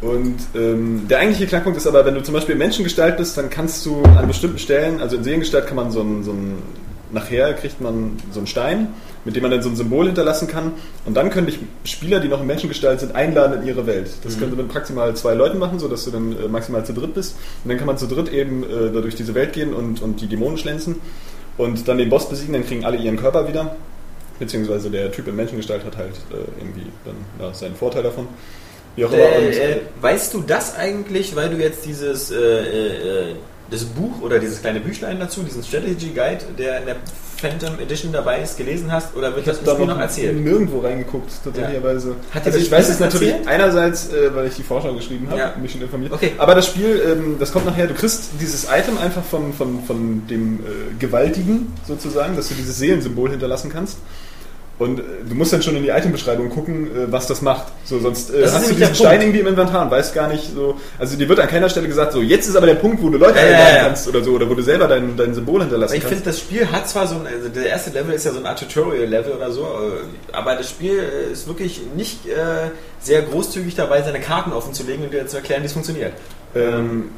[0.00, 3.50] Und ähm, der eigentliche Knackpunkt ist aber, wenn du zum Beispiel in Menschengestalt bist, dann
[3.50, 6.62] kannst du an bestimmten Stellen, also in Seelengestalt kann man so ein, so ein
[7.10, 8.88] nachher kriegt man so einen Stein,
[9.24, 10.72] mit dem man dann so ein Symbol hinterlassen kann.
[11.04, 14.10] Und dann können dich Spieler, die noch in Menschengestalt sind, einladen in ihre Welt.
[14.24, 17.14] Das können sie mit maximal zwei Leuten machen, sodass du dann äh, maximal zu dritt
[17.14, 17.36] bist.
[17.64, 20.20] Und dann kann man zu dritt eben äh, da durch diese Welt gehen und, und
[20.20, 20.96] die Dämonen schlänzen.
[21.56, 23.76] Und dann den Boss besiegen, dann kriegen alle ihren Körper wieder.
[24.38, 28.28] Beziehungsweise der Typ in Menschengestalt hat halt äh, irgendwie dann ja, seinen Vorteil davon.
[28.98, 29.24] Wie auch immer.
[29.24, 33.34] Und, Äh, äh, weißt du das eigentlich, weil du jetzt dieses äh, äh,
[33.70, 36.96] das Buch oder dieses kleine Büchlein dazu, diesen Strategy Guide, der in der
[37.36, 40.36] Phantom Edition dabei ist, gelesen hast oder wird das da Spiel noch noch erzählt?
[40.42, 42.16] nirgendwo reingeguckt, tatsächlicherweise.
[42.32, 43.46] Hat dir also ich weiß es natürlich erzählt?
[43.48, 45.54] einerseits, äh, weil ich die Vorschau geschrieben habe, Ja.
[45.60, 46.12] mich schon informiert.
[46.12, 46.32] Okay.
[46.38, 50.26] Aber das Spiel, ähm, das kommt nachher, du kriegst dieses Item einfach von, von, von
[50.28, 50.62] dem äh,
[50.98, 53.98] Gewaltigen sozusagen, dass du dieses Seelensymbol hinterlassen kannst.
[54.78, 57.66] Und äh, du musst dann schon in die Itembeschreibung gucken, äh, was das macht.
[57.84, 60.28] So, sonst äh, Das ist hast du diesen Stein irgendwie im Inventar und weißt gar
[60.28, 60.76] nicht so.
[60.98, 63.18] Also dir wird an keiner Stelle gesagt, so jetzt ist aber der Punkt, wo du
[63.18, 63.82] Leute Ja, einladen ja.
[63.84, 66.14] kannst oder so, oder wo du selber dein, dein Symbol hinterlassen Ich kannst.
[66.14, 68.48] finde, das Spiel hat zwar so ein, also der erste Level ist ja so eine
[68.48, 69.66] Art Tutorial-Level oder so,
[70.32, 75.02] aber das Spiel ist wirklich nicht äh, sehr großzügig dabei, seine Karten offen zu legen
[75.04, 76.12] und dir zu erklären, wie es funktioniert.
[76.54, 77.10] Ähm,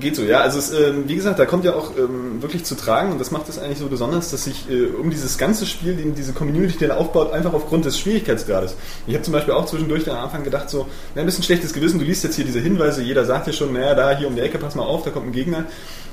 [0.00, 0.40] geht so, ja.
[0.40, 3.30] Also es, ähm, wie gesagt, da kommt ja auch ähm, wirklich zu tragen und das
[3.30, 6.78] macht es eigentlich so besonders, dass sich äh, um dieses ganze Spiel, die, diese Community,
[6.78, 8.74] die dann aufbaut, einfach aufgrund des Schwierigkeitsgrades.
[9.06, 11.72] Ich habe zum Beispiel auch zwischendurch dann am Anfang gedacht, so, na, ein bisschen schlechtes
[11.72, 14.34] Gewissen, du liest jetzt hier diese Hinweise, jeder sagt dir schon, naja, da hier um
[14.34, 15.64] die Ecke, pass mal auf, da kommt ein Gegner.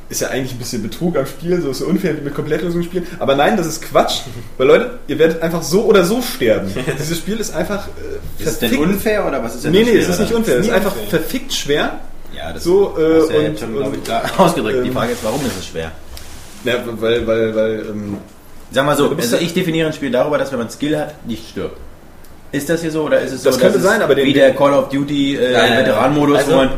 [0.09, 2.83] Ist ja eigentlich ein bisschen Betrug am Spiel, so ist so unfair wie mit Komplettlösung
[2.83, 3.07] spielen.
[3.19, 4.19] Aber nein, das ist Quatsch.
[4.57, 6.71] Weil Leute, ihr werdet einfach so oder so sterben.
[6.99, 9.97] Dieses Spiel ist einfach äh, Ist es denn unfair oder was ist denn Nee, nee,
[9.97, 10.55] es ist nicht unfair.
[10.55, 11.09] Es ist nie einfach unfair.
[11.09, 11.99] verfickt schwer.
[12.36, 14.84] Ja, das So, äh, du ja und- jetzt schon, glaube ich, klar ausgedrückt.
[14.84, 15.91] Die ähm, Frage ist, warum ist es schwer?
[16.63, 18.17] Ja, weil, weil, weil, ähm,
[18.72, 21.50] Sag mal so, also ich definiere ein Spiel darüber, dass wenn man Skill hat, nicht
[21.50, 21.78] stirbt.
[22.52, 24.54] Ist das hier so oder ist es so, Das könnte sein, aber den- wie der
[24.56, 26.69] Call of Duty äh, Veteran-Modus, also- wo man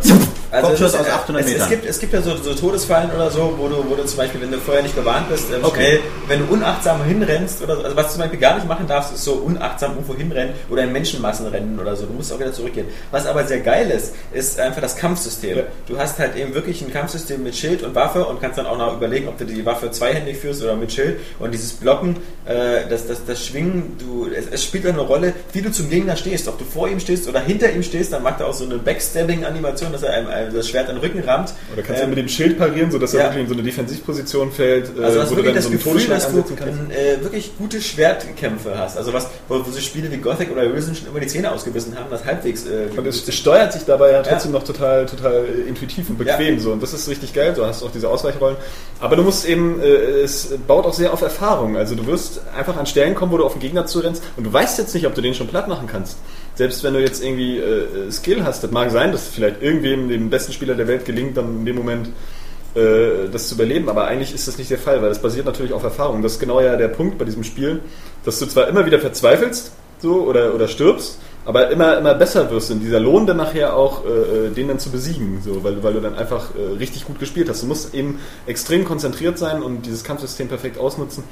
[0.56, 3.12] Also Kopfschuss es ist, aus 800 es, es, gibt, es gibt ja so, so Todesfallen
[3.12, 5.64] oder so, wo du, wo du zum Beispiel, wenn du vorher nicht gewarnt bist, ähm,
[5.64, 5.86] Okay.
[5.86, 8.88] schnell, wenn du unachtsam hinrennst oder so, also was du zum Beispiel gar nicht machen
[8.88, 12.06] darfst, ist so unachtsam irgendwo hinrennen oder in Menschenmassen rennen oder so.
[12.06, 12.88] Du musst auch wieder zurückgehen.
[13.12, 15.58] Was aber sehr geil ist, ist einfach das Kampfsystem.
[15.58, 15.64] Ja.
[15.88, 18.78] Du hast halt eben wirklich ein Kampfsystem mit Schild und Waffe und kannst dann auch
[18.78, 21.20] noch überlegen, ob du die Waffe zweihändig führst oder mit Schild.
[21.40, 25.62] Und dieses Blocken, äh, das, das, das Schwingen, du, es, es spielt eine Rolle, wie
[25.62, 26.48] du zum Gegner stehst.
[26.48, 28.78] Ob du vor ihm stehst oder hinter ihm stehst, dann macht er auch so eine
[28.78, 31.54] Backstabbing-Animation, dass er einem, einem das Schwert an den Rücken rammt.
[31.74, 33.26] Oder kannst du Ähm, mit dem Schild parieren, sodass er ja.
[33.28, 35.92] wirklich in so eine Defensivposition fällt, äh, also wo du dann das so einen Gefühl,
[35.94, 36.92] Todesschlag dass du ansetzen kannst.
[36.92, 38.98] äh, wirklich gute Schwertkämpfe hast.
[38.98, 41.96] Also was, wo, wo so Spiele wie Gothic oder Risen schon immer die Zähne ausgebissen
[41.98, 44.60] haben, das halbwegs äh, Und es, es steuert sich dabei ja trotzdem Ja.
[44.60, 46.60] noch total, total intuitiv und bequem Ja.
[46.60, 46.72] so.
[46.72, 47.54] Und das ist richtig geil.
[47.56, 48.58] Du hast auch diese Ausweichrollen.
[49.00, 49.86] Aber du musst eben, äh,
[50.24, 51.78] es baut auch sehr auf Erfahrung.
[51.78, 54.54] Also du wirst einfach an Stellen kommen, wo du auf den Gegner zurennst und du
[54.54, 56.18] weißt jetzt nicht, ob du den schon platt machen kannst.
[56.56, 60.30] Selbst wenn du jetzt irgendwie äh, Skill hast, das mag sein, dass vielleicht irgendwem, dem
[60.30, 62.10] besten Spieler der Welt, gelingt, dann in dem Moment
[62.76, 65.74] äh, das zu überleben, aber eigentlich ist das nicht der Fall, weil das basiert natürlich
[65.74, 66.22] auf Erfahrung.
[66.22, 67.82] Das ist genau ja der Punkt bei diesem Spiel,
[68.24, 72.72] dass du zwar immer wieder verzweifelst so, oder, oder stirbst, aber immer, immer besser wirst
[72.72, 76.02] in dieser Lohn dann nachher auch, äh, den dann zu besiegen, so, weil, weil du
[76.02, 77.64] dann einfach äh, richtig gut gespielt hast.
[77.64, 81.24] Du musst eben extrem konzentriert sein und dieses Kampfsystem perfekt ausnutzen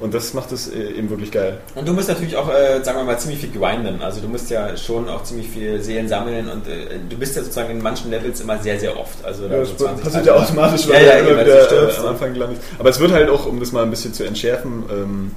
[0.00, 1.58] und das macht es äh, eben wirklich geil.
[1.74, 4.00] Und du musst natürlich auch, äh, sagen wir mal, ziemlich viel grinden.
[4.02, 7.42] Also du musst ja schon auch ziemlich viel Seelen sammeln und äh, du bist ja
[7.42, 9.24] sozusagen in manchen Levels immer sehr, sehr oft.
[9.24, 11.64] Also Ja, so das 20, passiert ja 30 automatisch, Ja, weil ja, eben, immer wieder
[11.64, 11.98] stirbst.
[11.98, 12.58] äh, am Anfang gelandet.
[12.78, 15.30] Aber es wird halt auch, um das mal ein bisschen zu entschärfen, ähm,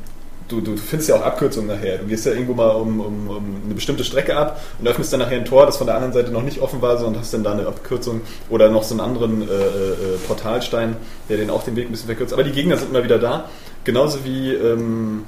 [0.50, 2.00] du, du findest ja auch Abkürzungen nachher.
[2.00, 5.20] Du gehst ja irgendwo mal um, um, um eine bestimmte Strecke ab und öffnest dann
[5.20, 7.34] nachher ein Tor, das von der anderen Seite noch nicht offen war, so, und hast
[7.34, 10.96] dann da eine Abkürzung oder noch so einen anderen äh, äh, Portalstein,
[11.30, 12.34] der den auch den Weg ein bisschen verkürzt.
[12.34, 13.46] Aber die Gegner sind immer wieder da.
[13.84, 15.24] Genauso wie ähm,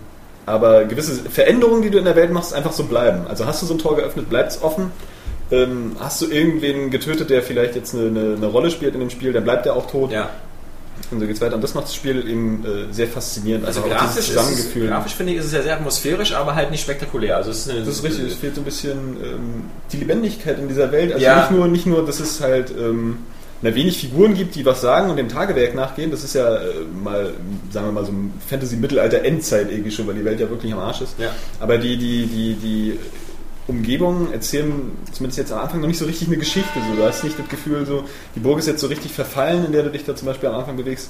[0.46, 3.26] aber gewisse Veränderungen, die du in der Welt machst, einfach so bleiben.
[3.28, 4.92] Also hast du so ein Tor geöffnet, bleibt es offen.
[5.52, 9.10] Ähm, hast du irgendwen getötet, der vielleicht jetzt eine, eine, eine Rolle spielt in dem
[9.10, 10.12] Spiel, dann bleibt er auch tot.
[10.12, 10.30] Ja.
[11.10, 11.56] Und so geht's weiter.
[11.56, 13.66] Und das macht das Spiel eben äh, sehr faszinierend.
[13.66, 14.88] Also auch grafisch, dieses ist es, Zusammengefühl.
[14.88, 17.36] grafisch finde ich, ist es ja sehr atmosphärisch, aber halt nicht spektakulär.
[17.38, 20.68] Also es ist, Das ist richtig, es fehlt so ein bisschen ähm, die Lebendigkeit in
[20.68, 21.14] dieser Welt.
[21.14, 21.42] Also Ja.
[21.42, 23.18] nicht nur, nicht nur, dass es halt ähm,
[23.62, 26.10] na, wenig Figuren gibt, die was sagen und dem Tagewerk nachgehen.
[26.10, 27.34] Das ist ja äh, mal,
[27.72, 31.02] sagen wir mal, so ein Fantasy-Mittelalter-Endzeit irgendwie schon, weil die Welt ja wirklich am Arsch
[31.02, 31.20] ist.
[31.20, 31.30] Ja.
[31.60, 33.00] Aber die, die, die, die
[33.68, 36.80] Umgebungen erzählen zumindest jetzt am Anfang noch nicht so richtig eine Geschichte.
[36.90, 36.96] So.
[36.96, 38.04] Du hast nicht das Gefühl, so,
[38.36, 40.56] die Burg ist jetzt so richtig verfallen, in der du dich da zum Beispiel am
[40.56, 41.10] Anfang bewegst.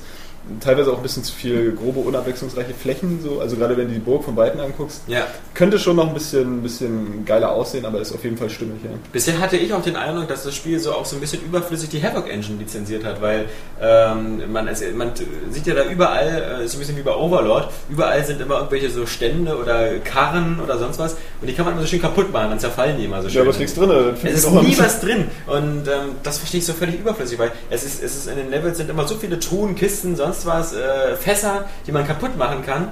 [0.59, 3.19] Teilweise auch ein bisschen zu viel grobe, unabwechslungsreiche Flächen.
[3.23, 3.39] So.
[3.39, 5.27] Also gerade wenn du die Burg von Weitem anguckst, Ja.
[5.53, 8.77] könnte schon noch ein bisschen, bisschen geiler aussehen, aber ist auf jeden Fall stimmig.
[8.83, 8.89] Ja.
[9.13, 11.89] Bisher hatte ich auch den Eindruck, dass das Spiel so auch so ein bisschen überflüssig
[11.89, 13.45] die Havoc Engine lizenziert hat, weil
[13.79, 15.11] ähm, man, es, man
[15.51, 18.89] sieht ja da überall, äh, so ein bisschen wie bei Overlord, überall sind immer irgendwelche
[18.89, 22.31] so Stände oder Karren oder sonst was und die kann man immer so schön kaputt
[22.31, 23.35] machen, dann zerfallen die immer so schön.
[23.37, 23.91] Ja, aber ist nichts drin.
[24.23, 27.83] Es ist nie was drin und ähm, das verstehe ich so völlig überflüssig, weil es
[27.83, 31.15] ist, es ist in den Levels sind immer so viele Truhen, Kisten, sonst was, äh,
[31.15, 32.89] Fässer, die man kaputt machen kann,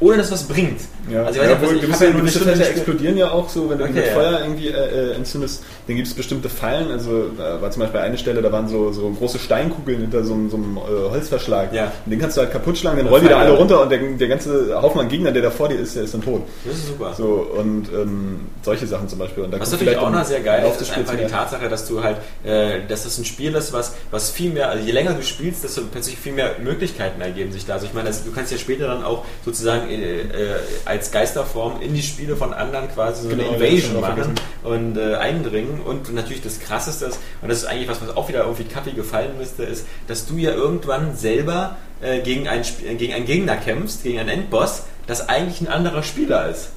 [0.00, 0.80] ohne dass was bringt.
[1.10, 3.78] Ja, Also ich weiß ja, nicht, ich gewisse, ja gewisse explodieren ja auch so, wenn
[3.78, 4.06] du Okay, mit.
[4.08, 4.72] Feuer irgendwie äh,
[5.10, 5.62] äh, entzündest.
[5.86, 8.90] Dann gibt es bestimmte Fallen, also da war zum Beispiel eine Stelle, da waren so,
[8.92, 11.72] so große Steinkugeln hinter so, einem- so einem äh, Holzverschlag.
[11.74, 11.92] Ja.
[12.04, 13.98] Und den kannst du halt kaputt schlagen, dann rollen die da alle runter und der,
[13.98, 16.42] der ganze Haufen an Gegnern, der da vor dir ist, der ist dann tot.
[16.64, 17.12] Das ist super.
[17.16, 19.44] So, und ähm, solche Sachen zum Beispiel.
[19.44, 21.24] Und da Was natürlich vielleicht auch noch sehr geil ist, ist einfach die.
[21.26, 24.84] Tatsache, dass du halt, äh, dass es ein Spiel ist, was, was viel mehr, also
[24.84, 27.74] je länger du spielst, desto plötzlich viel mehr Möglichkeiten ergeben sich da.
[27.74, 30.26] Also ich meine, das, du kannst ja später dann auch sozusagen äh, äh,
[30.84, 35.14] als Geisterform in die Spiele von anderen quasi so Genau, eine Invasion machen und äh,
[35.14, 35.80] eindringen.
[35.80, 38.92] Und natürlich das Krasseste ist, und das ist eigentlich was, was auch wieder irgendwie Kapi
[38.92, 43.56] gefallen müsste, ist, dass du ja irgendwann selber äh, gegen, einen, äh, gegen einen Gegner
[43.56, 46.70] kämpfst, gegen einen Endboss, das eigentlich ein anderer Spieler ist.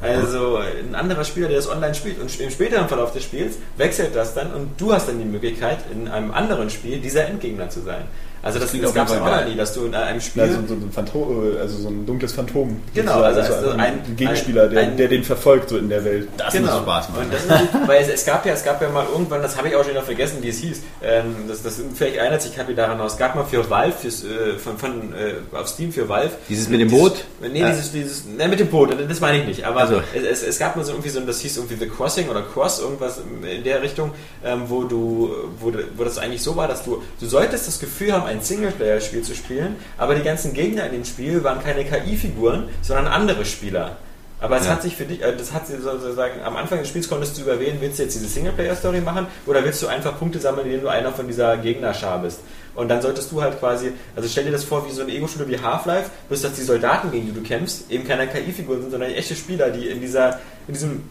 [0.00, 4.14] Also ein anderer Spieler, der das online spielt und im späteren Verlauf des Spiels wechselt
[4.14, 7.80] das dann und du hast dann die Möglichkeit, in einem anderen Spiel dieser Endgegner zu
[7.80, 8.04] sein.
[8.48, 10.42] Also das, das auf gab es auch nie, dass du in einem Spiel...
[10.42, 12.80] Ja, so, ein Phantom, also so ein dunkles Phantom.
[12.94, 13.36] Genau, sozusagen.
[13.38, 16.28] also also ein, ein- ein Gegenspieler, der, ein- der den verfolgt so in der Welt.
[16.36, 16.72] Das genau.
[16.72, 17.24] muss Spaß machen.
[17.24, 19.68] Und das ist, weil es, es gab ja, es gab ja mal irgendwann, das habe
[19.68, 20.82] ich auch schon wieder vergessen, wie es hieß.
[21.02, 23.12] Ähm, das, das vielleicht erinnert sich Kapi daran aus.
[23.12, 26.30] Es gab mal für Valve, fürs, äh, von, von äh, auf Steam für Valve.
[26.48, 27.24] Dieses mit dem Boot?
[27.40, 27.70] Nee, Ja.
[27.70, 29.64] dieses, dieses, ne, mit dem Boot, das meine ich nicht.
[29.64, 30.00] Aber Also.
[30.14, 32.80] es, es, es gab mal so irgendwie so, das hieß irgendwie The Crossing oder Cross,
[32.80, 34.12] irgendwas in der Richtung,
[34.44, 35.30] ähm, wo du,
[35.60, 39.22] wo, wo das eigentlich so war, dass du, du solltest das Gefühl haben, ein Singleplayer-Spiel
[39.22, 43.96] zu spielen, aber die ganzen Gegner in dem Spiel waren keine KI-Figuren, sondern andere Spieler.
[44.40, 44.72] Aber es Ja.
[44.72, 47.42] hat sich für dich, äh, das hat sie sozusagen, am Anfang des Spiels konntest du
[47.42, 50.88] überwählen, willst du jetzt diese Singleplayer-Story machen oder willst du einfach Punkte sammeln, indem du
[50.88, 52.38] einer von dieser Gegnerschar bist?
[52.76, 55.48] Und dann solltest du halt quasi, also stell dir das vor wie so eine Ego-Shooter
[55.48, 59.10] wie Half-Life, bloß dass die Soldaten, gegen die du kämpfst, eben keine KI-Figuren sind, sondern
[59.10, 61.02] echte Spieler, die in dieser, in diesem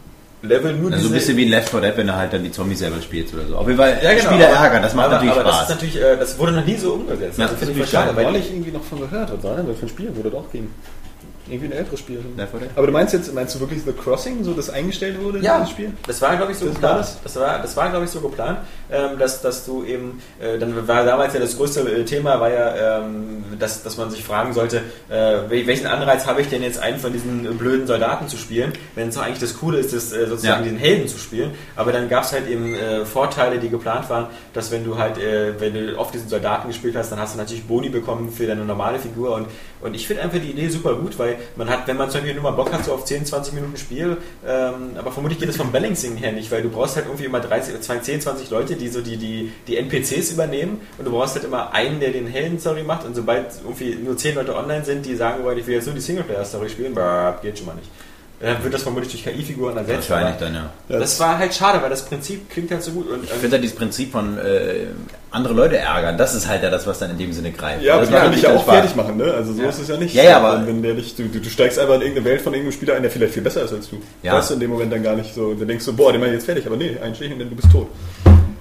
[0.42, 2.44] Level nur Also so ein bisschen wie in Left 4 Dead, wenn du halt dann
[2.44, 3.56] die Zombies selber spielst oder so.
[3.56, 5.60] Auf jeden Fall Ja, genau, Spieler ärgern, das macht aber, natürlich aber Spaß.
[5.60, 7.38] Das, natürlich, äh, das wurde noch nie so umgesetzt.
[7.38, 9.56] Ja, also finde ich Ich schade, habe weil neulich irgendwie noch von gehört, was war
[9.56, 10.14] denn das für ein Spiel?
[10.14, 10.72] Würde doch gehen.
[11.50, 12.20] Irgendwie ein älteres Spiel.
[12.36, 12.70] Left 4 Dead?
[12.76, 15.70] Aber du meinst jetzt, meinst du wirklich The Crossing, so das eingestellt wurde, Ja, dieses
[15.70, 15.92] Spiel?
[16.06, 16.92] das war, glaube ich, so Das geplant.
[16.94, 17.18] war das?
[17.22, 18.58] Das war, das war glaube ich, so geplant,
[18.90, 22.50] ähm, dass, dass du eben, äh, dann war damals ja das größte äh, Thema, war
[22.50, 25.14] ja, ähm, dass, dass man sich fragen sollte, äh,
[25.48, 28.72] wel- welchen Anreiz habe ich denn jetzt einen von diesen äh, blöden Soldaten zu spielen,
[28.94, 30.70] wenn es doch eigentlich das Coole ist, das, äh, sozusagen Ja.
[30.70, 31.50] den Helden zu spielen.
[31.76, 35.16] Aber dann gab es halt eben äh, Vorteile, die geplant waren, dass wenn du halt,
[35.18, 38.64] wenn du oft diesen Soldaten gespielt hast, dann hast du natürlich Boni bekommen für deine
[38.64, 39.46] normale Figur und,
[39.80, 42.34] und ich finde einfach die Idee super gut, weil man hat, wenn man zum Beispiel
[42.34, 45.56] nur mal Bock hat, so auf 10, 20 Minuten Spiel, ähm, aber vermutlich geht es
[45.56, 48.74] vom Balancing her nicht, weil du brauchst halt irgendwie immer 30, 20, 10, 20 Leute,
[48.80, 52.26] die so die, die, die NPCs übernehmen und du brauchst halt immer einen, der den
[52.26, 55.86] Helden-Story macht und sobald irgendwie nur 10 Leute online sind, die sagen ich will jetzt
[55.86, 57.88] nur die Singleplayer-Story spielen, brr, geht schon mal nicht.
[58.40, 60.08] Dann wird das vermutlich durch KI-Figuren ersetzt.
[60.10, 60.70] Wahrscheinlich dann, ja.
[60.88, 63.10] Ja, Das war halt schade, weil das Prinzip klingt halt so gut.
[63.10, 64.86] Und, Ich finde halt dieses Prinzip von äh,
[65.32, 67.82] andere Leute ärgern, das ist halt ja das, was dann in dem Sinne greift.
[67.82, 68.74] Ja, aber das die kann dich ja natürlich auch Spaß.
[68.76, 69.34] fertig machen, ne?
[69.34, 69.68] Also so Ja.
[69.70, 70.14] ist es ja nicht.
[70.14, 72.40] Ja, ja, aber- Wenn, wenn der dich, du, du, du steigst einfach in irgendeine Welt
[72.40, 74.00] von irgendeinem Spieler ein, der vielleicht viel besser ist als du.
[74.22, 74.34] Ja.
[74.34, 75.54] Weißt du in dem Moment dann gar nicht so.
[75.54, 77.72] Dann denkst du, boah, den mach ich jetzt fertig, aber nee, einstechen, denn du bist
[77.72, 77.88] tot.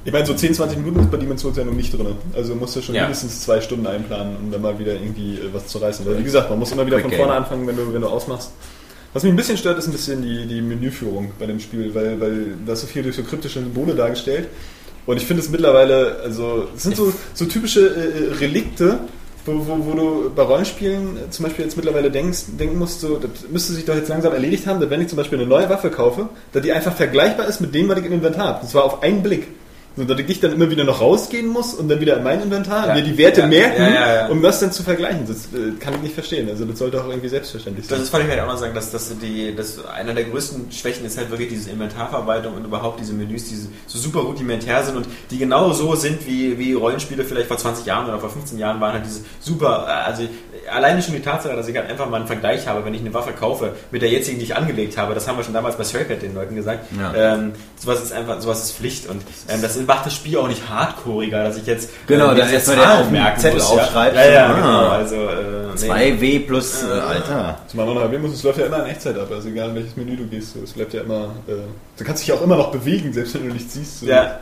[0.07, 2.15] Ich meine, so 10, 20 Minuten ist bei noch nicht drin.
[2.33, 3.01] Also musst du schon Ja.
[3.01, 6.05] mindestens zwei Stunden einplanen, um dann mal wieder irgendwie äh, was zu reißen.
[6.05, 8.07] Weil wie gesagt, man muss immer wieder Quick von vorne anfangen, wenn du, wenn du
[8.07, 8.51] ausmachst.
[9.11, 12.21] Was mich ein bisschen stört, ist ein bisschen die, die Menüführung bei dem Spiel, weil,
[12.21, 14.47] weil da ist so viel durch so kryptische Symbole dargestellt.
[15.05, 18.99] Und ich finde es mittlerweile, also es sind so, so typische äh, Relikte,
[19.45, 23.17] wo, wo, wo du bei Rollenspielen äh, zum Beispiel jetzt mittlerweile denkst, denken musst, so,
[23.17, 25.69] das müsste sich doch jetzt langsam erledigt haben, dass wenn ich zum Beispiel eine neue
[25.69, 28.59] Waffe kaufe, dass die einfach vergleichbar ist mit dem, was ich im Inventar habe.
[28.61, 29.47] Das war auf einen Blick.
[29.97, 32.87] So, dass ich dann immer wieder noch rausgehen muss und dann wieder in mein Inventar,
[32.87, 32.93] Ja.
[32.93, 34.27] mir die Werte Ja, merken, ja.
[34.27, 35.25] um das dann zu vergleichen.
[35.27, 36.47] Das äh, kann ich nicht verstehen.
[36.49, 37.99] Also das sollte auch irgendwie selbstverständlich sein.
[37.99, 41.03] Das wollte ich halt auch noch sagen, dass, dass die, dass einer der größten Schwächen
[41.05, 45.07] ist halt wirklich diese Inventarverwaltung und überhaupt diese Menüs, die so super rudimentär sind und
[45.31, 48.79] die genau so sind, wie, wie Rollenspiele vielleicht vor 20 Jahren oder vor 15 Jahren
[48.79, 50.23] waren, halt diese super, äh, also
[50.71, 53.13] alleine schon die Tatsache, dass ich halt einfach mal einen Vergleich habe, wenn ich eine
[53.13, 55.83] Waffe kaufe, mit der jetzigen, die ich angelegt habe, das haben wir schon damals bei
[55.83, 57.33] Circuit den Leuten gesagt, Ja.
[57.35, 60.67] ähm, sowas ist einfach, sowas ist Pflicht und ähm, das macht das Spiel auch nicht
[60.69, 63.59] hardcoreiger, dass ich jetzt Genau, ähm, dass jetzt erstmal der Zahlen auf dem merken Zettel
[63.59, 63.83] muss, ja.
[63.83, 64.15] aufschreibt.
[64.15, 64.53] Ja, ja, Ah.
[64.55, 66.15] genau, also äh, nee.
[66.17, 67.57] 2W plus, äh, Alter.
[67.67, 69.75] Zumal man noch erwähnen muss, es läuft ja immer in Echtzeit ab, also egal in
[69.75, 71.53] welches Menü du gehst, so, es bleibt ja immer, äh,
[71.97, 73.99] du kannst dich ja auch immer noch bewegen, selbst wenn du nichts siehst.
[74.01, 74.05] So.
[74.05, 74.39] Ja.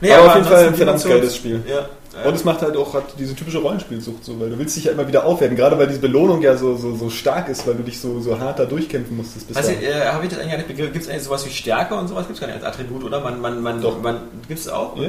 [0.00, 1.62] Nee, Aber auf jeden Fall ein verdammt geiles Spiel.
[1.68, 1.86] Ja.
[2.26, 4.92] Und es macht halt auch hat diese typische Rollenspielsucht so, weil du willst dich ja
[4.92, 7.84] immer wieder aufwerten, gerade weil diese Belohnung ja so, so, so stark ist, weil du
[7.84, 9.46] dich so, so hart da durchkämpfen musstest.
[9.46, 9.80] Bis dahin.
[9.80, 10.92] äh, habe ich das eigentlich gar nicht begriffen?
[10.92, 12.26] Gibt es eigentlich sowas wie Stärke und sowas?
[12.26, 13.20] Gibt es gar nicht als Attribut, oder?
[13.20, 14.02] Man, man, man, Doch.
[14.02, 14.96] man gibt es auch?
[14.96, 15.08] Ja.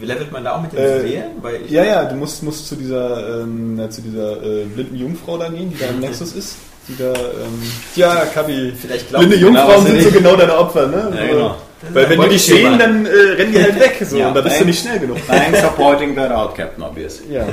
[0.00, 1.30] Levelt man da auch mit den Äh, Seelen?
[1.68, 5.70] Ja, ja, du musst, musst zu dieser, ähm, zu dieser äh, blinden Jungfrau da gehen,
[5.70, 6.56] die da im Nexus ist.
[6.88, 7.62] Die da, ähm,
[7.94, 11.12] ja, Kabi, Vielleicht glaubt blinde genau, Jungfrauen sind so genau deine Opfer, ne?
[11.16, 11.56] Ja, genau.
[11.92, 14.40] Weil wenn die dich sehen, dann äh, rennen die halt weg, so, Ja, und da
[14.40, 15.18] bist du nicht schnell genug.
[15.26, 17.20] Thanks supporting that out, Captain Obvious.
[17.30, 17.46] Ja.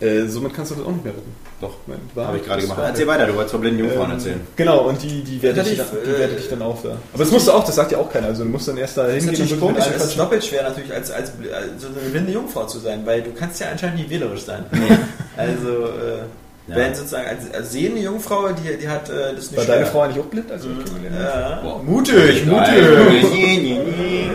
[0.00, 1.34] Äh, somit kannst du das auch nicht mehr retten.
[1.60, 1.74] Doch,
[2.16, 2.78] habe ich gerade gemacht.
[2.84, 4.40] Erzähl weiter, du wolltest von blinden Jungfrauen Ähm, erzählen.
[4.54, 6.90] Genau, und die, die wertet dich, Relativ, dann- die äh, dich dann auf da.
[6.90, 8.28] Aber das musst du auch, das sagt ja auch keiner.
[8.28, 10.44] Also du musst dann erst da Das ist hingehen natürlich und komisch, es ist doppelt
[10.44, 13.68] schwer natürlich als, als, als so eine blinde Jungfrau zu sein, weil du kannst ja
[13.72, 14.64] anscheinend nicht wählerisch sein.
[15.36, 16.22] Also, äh,
[16.68, 16.76] Ja.
[16.76, 19.74] wenn sozusagen als, als sehende Jungfrau, die, die hat äh, das nicht War schwer.
[19.76, 20.52] deine Frau eigentlich auch blind?
[20.52, 21.60] Also, Ja.
[21.62, 21.82] Boah.
[21.82, 22.74] Mutig, mutig.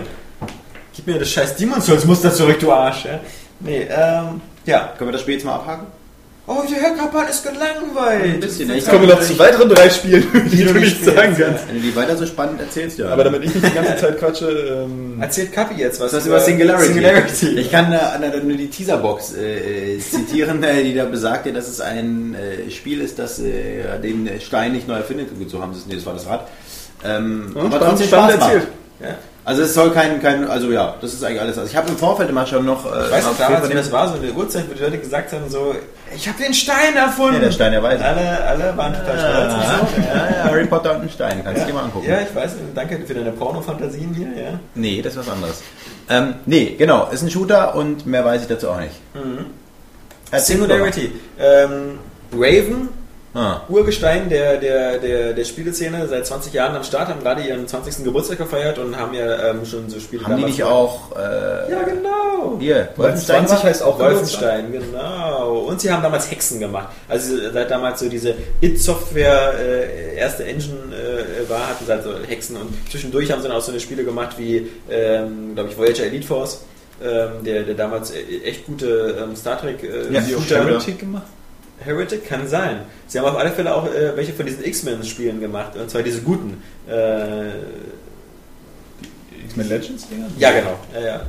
[0.96, 3.06] Gib mir das scheiß Demon's Souls Muster zurück, du Arsch.
[3.06, 3.20] Ja?
[3.60, 4.94] Nee, ähm, ja.
[4.98, 5.88] Können wir das Spiel jetzt mal abhaken?
[6.46, 8.24] Oh, der Herr Kappan ist gelangweilt.
[8.34, 10.74] Ein bisschen, Das ich ist Jetzt kommen wir noch zu weiteren drei Spielen, die du
[10.74, 11.70] nicht sagen kannst.
[11.70, 13.08] Wenn du die weiter so spannend erzählst, ja.
[13.08, 14.50] Aber damit ich nicht die ganze Zeit quatsche,
[14.86, 16.12] ähm, Erzählt Kappi jetzt was.
[16.12, 16.88] Was über Singularity?
[16.94, 17.48] Singularity.
[17.60, 21.70] Ich kann äh, nur die Teaserbox äh, äh, zitieren, äh, die da besagt, ja, dass
[21.70, 25.30] es ein äh, Spiel ist, das äh, den Stein nicht neu erfindet.
[25.38, 26.48] Gut, so haben sie es, nee, das war das Rad.
[27.06, 28.54] Ähm, aber spannend- trotzdem spannend Spaß macht.
[28.54, 28.68] erzählt.
[29.02, 29.16] Ja.
[29.46, 31.58] Also es soll kein, kein, also ja, das ist eigentlich alles.
[31.58, 32.86] Also ich habe im Vorfeld immer schon noch.
[32.86, 34.98] Äh, Ich weiß noch damals, wie jeden das war, so eine Uhrzeit, wo die Leute
[35.00, 35.76] gesagt haben, so,
[36.16, 37.34] ich habe den Stein erfunden.
[37.36, 38.06] Ja, der Stein der Weise.
[38.06, 39.96] Alle, alle waren total stolz.
[39.96, 40.02] So.
[40.02, 41.68] ja, ja, Harry Potter und ein Stein, kannst du Ja.
[41.68, 42.08] dir mal angucken.
[42.08, 44.60] ja, ich weiß, danke für deine Pornofantasien hier, ja.
[44.76, 45.62] Nee, das ist was anderes.
[46.10, 48.94] Ähm, nee, genau, ist ein Shooter und mehr weiß ich dazu auch nicht.
[49.14, 50.40] Mal.
[50.40, 51.12] Singularity.
[51.40, 52.00] Ähm,
[52.34, 52.90] Raven,
[53.36, 53.62] Ah.
[53.68, 58.04] Urgestein der, der, der, der Spieleszene, seit 20 Jahren am Start, haben gerade ihren 20.
[58.04, 61.82] Geburtstag gefeiert und haben ja ähm, schon so Spiele Haben die nicht auch äh, Ja,
[61.84, 62.58] genau.
[62.60, 65.60] hier, Wolfenstein 20 heißt auch Wolfenstein, genau.
[65.68, 66.90] Und sie haben damals Hexen gemacht.
[67.10, 72.12] Also seit damals so diese It-Software äh, erste Engine äh, war, hatten sie halt so
[72.28, 75.78] Hexen und zwischendurch haben sie dann auch so eine Spiele gemacht wie, ähm, glaube ich,
[75.78, 76.64] Voyager Elite Force,
[77.04, 80.66] ähm, der, der damals äh, echt gute ähm, Star Trek äh, Ja, Shooter-
[80.98, 81.24] gemacht?
[81.86, 82.82] Heretic kann sein.
[83.08, 86.22] Sie haben auf alle Fälle auch äh, welche von diesen X-Men-Spielen gemacht, und zwar diese
[86.22, 86.62] guten.
[86.88, 87.50] Äh,
[89.46, 90.28] X-Men Legends Dinger?
[90.38, 90.80] ja, genau.
[90.94, 91.22] Ja, ja.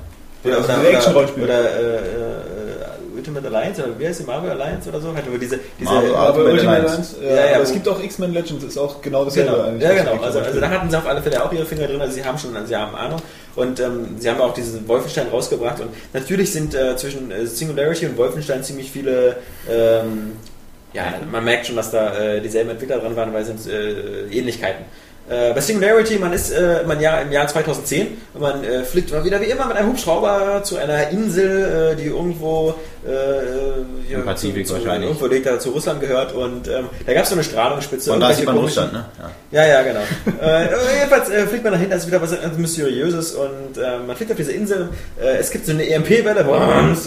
[0.45, 0.73] Oder, also
[1.11, 2.55] oder, oder, oder äh, äh,
[3.17, 5.15] Ultimate Alliance, oder wie heißt die Marvel Alliance oder so?
[5.15, 7.17] Halt über diese, diese Marvel Ultimate Ultimate Alliance.
[7.17, 9.63] Alliance, ja, Ja, ja, aber es gibt auch X-Men Legends, ist auch genau dasselbe Genau,
[9.65, 9.83] eigentlich.
[9.83, 10.23] ja genau.
[10.23, 12.01] Also, also da hatten sie auf alle Fälle auch ihre Finger drin.
[12.01, 13.21] Also sie haben schon, sie haben Ahnung.
[13.57, 15.81] Und ähm, sie haben auch diesen Wolfenstein rausgebracht.
[15.81, 19.37] Und natürlich sind äh, zwischen äh, Singularity und Wolfenstein ziemlich viele.
[19.71, 20.33] Ähm,
[20.93, 24.27] ja, man merkt schon, dass da äh, dieselben Entwickler dran waren, weil es sind äh,
[24.27, 24.85] Ähnlichkeiten.
[25.27, 29.11] Äh, bei Singularity, man ist äh, man ja im Jahr 2010 und man äh, fliegt
[29.11, 32.75] mal wieder wie immer mit einem Hubschrauber zu einer Insel, äh, die irgendwo
[33.07, 35.09] äh, ja, Im Pazifik zu, zu, wahrscheinlich.
[35.09, 38.11] irgendwo liegt, da zu Russland gehört und ähm, da gab es so eine Strahlungsspitze.
[38.11, 39.07] Von da sieht man Russland, ne?
[39.51, 39.65] Ja.
[39.65, 40.01] ja, ja, genau.
[40.43, 44.17] äh, jedenfalls äh, fliegt man dahin, das ist wieder was ganz Mysteriöses und äh, man
[44.17, 44.91] fliegt auf diese Insel.
[45.19, 46.45] Äh, es gibt so eine EMP-Welle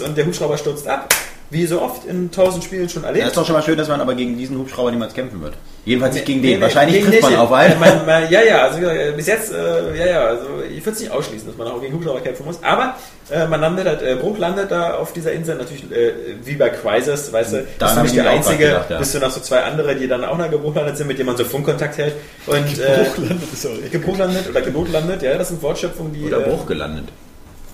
[0.04, 1.14] und der Hubschrauber stürzt ab.
[1.50, 3.28] Wie so oft in tausend Spielen schon Ja, erlebt.
[3.28, 5.54] ist doch schon mal schön, dass man aber gegen diesen Hubschrauber niemals kämpfen wird.
[5.86, 6.56] Jedenfalls nicht gegen Nee, den.
[6.58, 7.80] nee, Wahrscheinlich nee, trifft man auf einen.
[7.80, 11.00] Man, man, ja, ja, also äh, bis jetzt, äh, ja, ja, also ich würde es
[11.00, 12.58] nicht ausschließen, dass man auch gegen Hubschrauber kämpfen muss.
[12.62, 12.96] Aber
[13.30, 16.12] äh, man landet halt, äh, Bruch landet da auf dieser Insel, natürlich äh,
[16.44, 18.98] wie bei Crisis, weißt du, Da bist du nicht ich der Einzige, gedacht, ja.
[18.98, 21.28] bist du noch so zwei andere, die dann auch nach Gebruch landet sind, mit denen
[21.28, 22.12] man so Funkkontakt hält.
[22.46, 26.12] Und, äh, Bruchlandet ist auch echt Gebruch landet oder Gebot landet, ja, das sind Wortschöpfungen,
[26.12, 27.06] die, Oder äh, Bruch gelandet.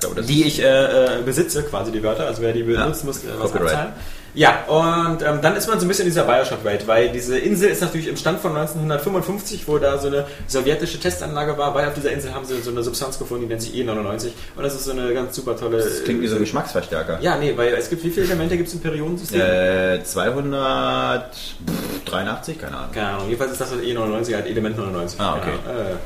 [0.01, 3.29] Glaube, die ich äh, äh, besitze, quasi die Wörter, also wer die benutzt, muss äh,
[3.39, 3.75] was Copyright.
[3.75, 3.93] abzahlen.
[4.37, 7.71] Ja, und ähm, dann ist man so ein bisschen in dieser Bioshock-Welt, weil diese Insel
[7.71, 11.95] ist natürlich im Stand von 1955, wo da so eine sowjetische Testanlage war, weil auf
[11.95, 14.87] dieser Insel haben sie so eine Substanz gefunden, die nennt sich E99 und das ist
[14.87, 15.79] so eine ganz super tolle...
[15.79, 17.21] das klingt wie so ein Geschmacksverstärker.
[17.21, 19.41] Ja, nee, weil es gibt, wie viele Elemente gibt es im Periodensystem?
[19.41, 22.91] Äh, 283, keine Ahnung.
[22.93, 25.21] Keine Ahnung, jedenfalls ist das E99 halt Element 99.
[25.21, 25.53] Ah, okay.
[25.65, 25.97] Ja, äh, äh,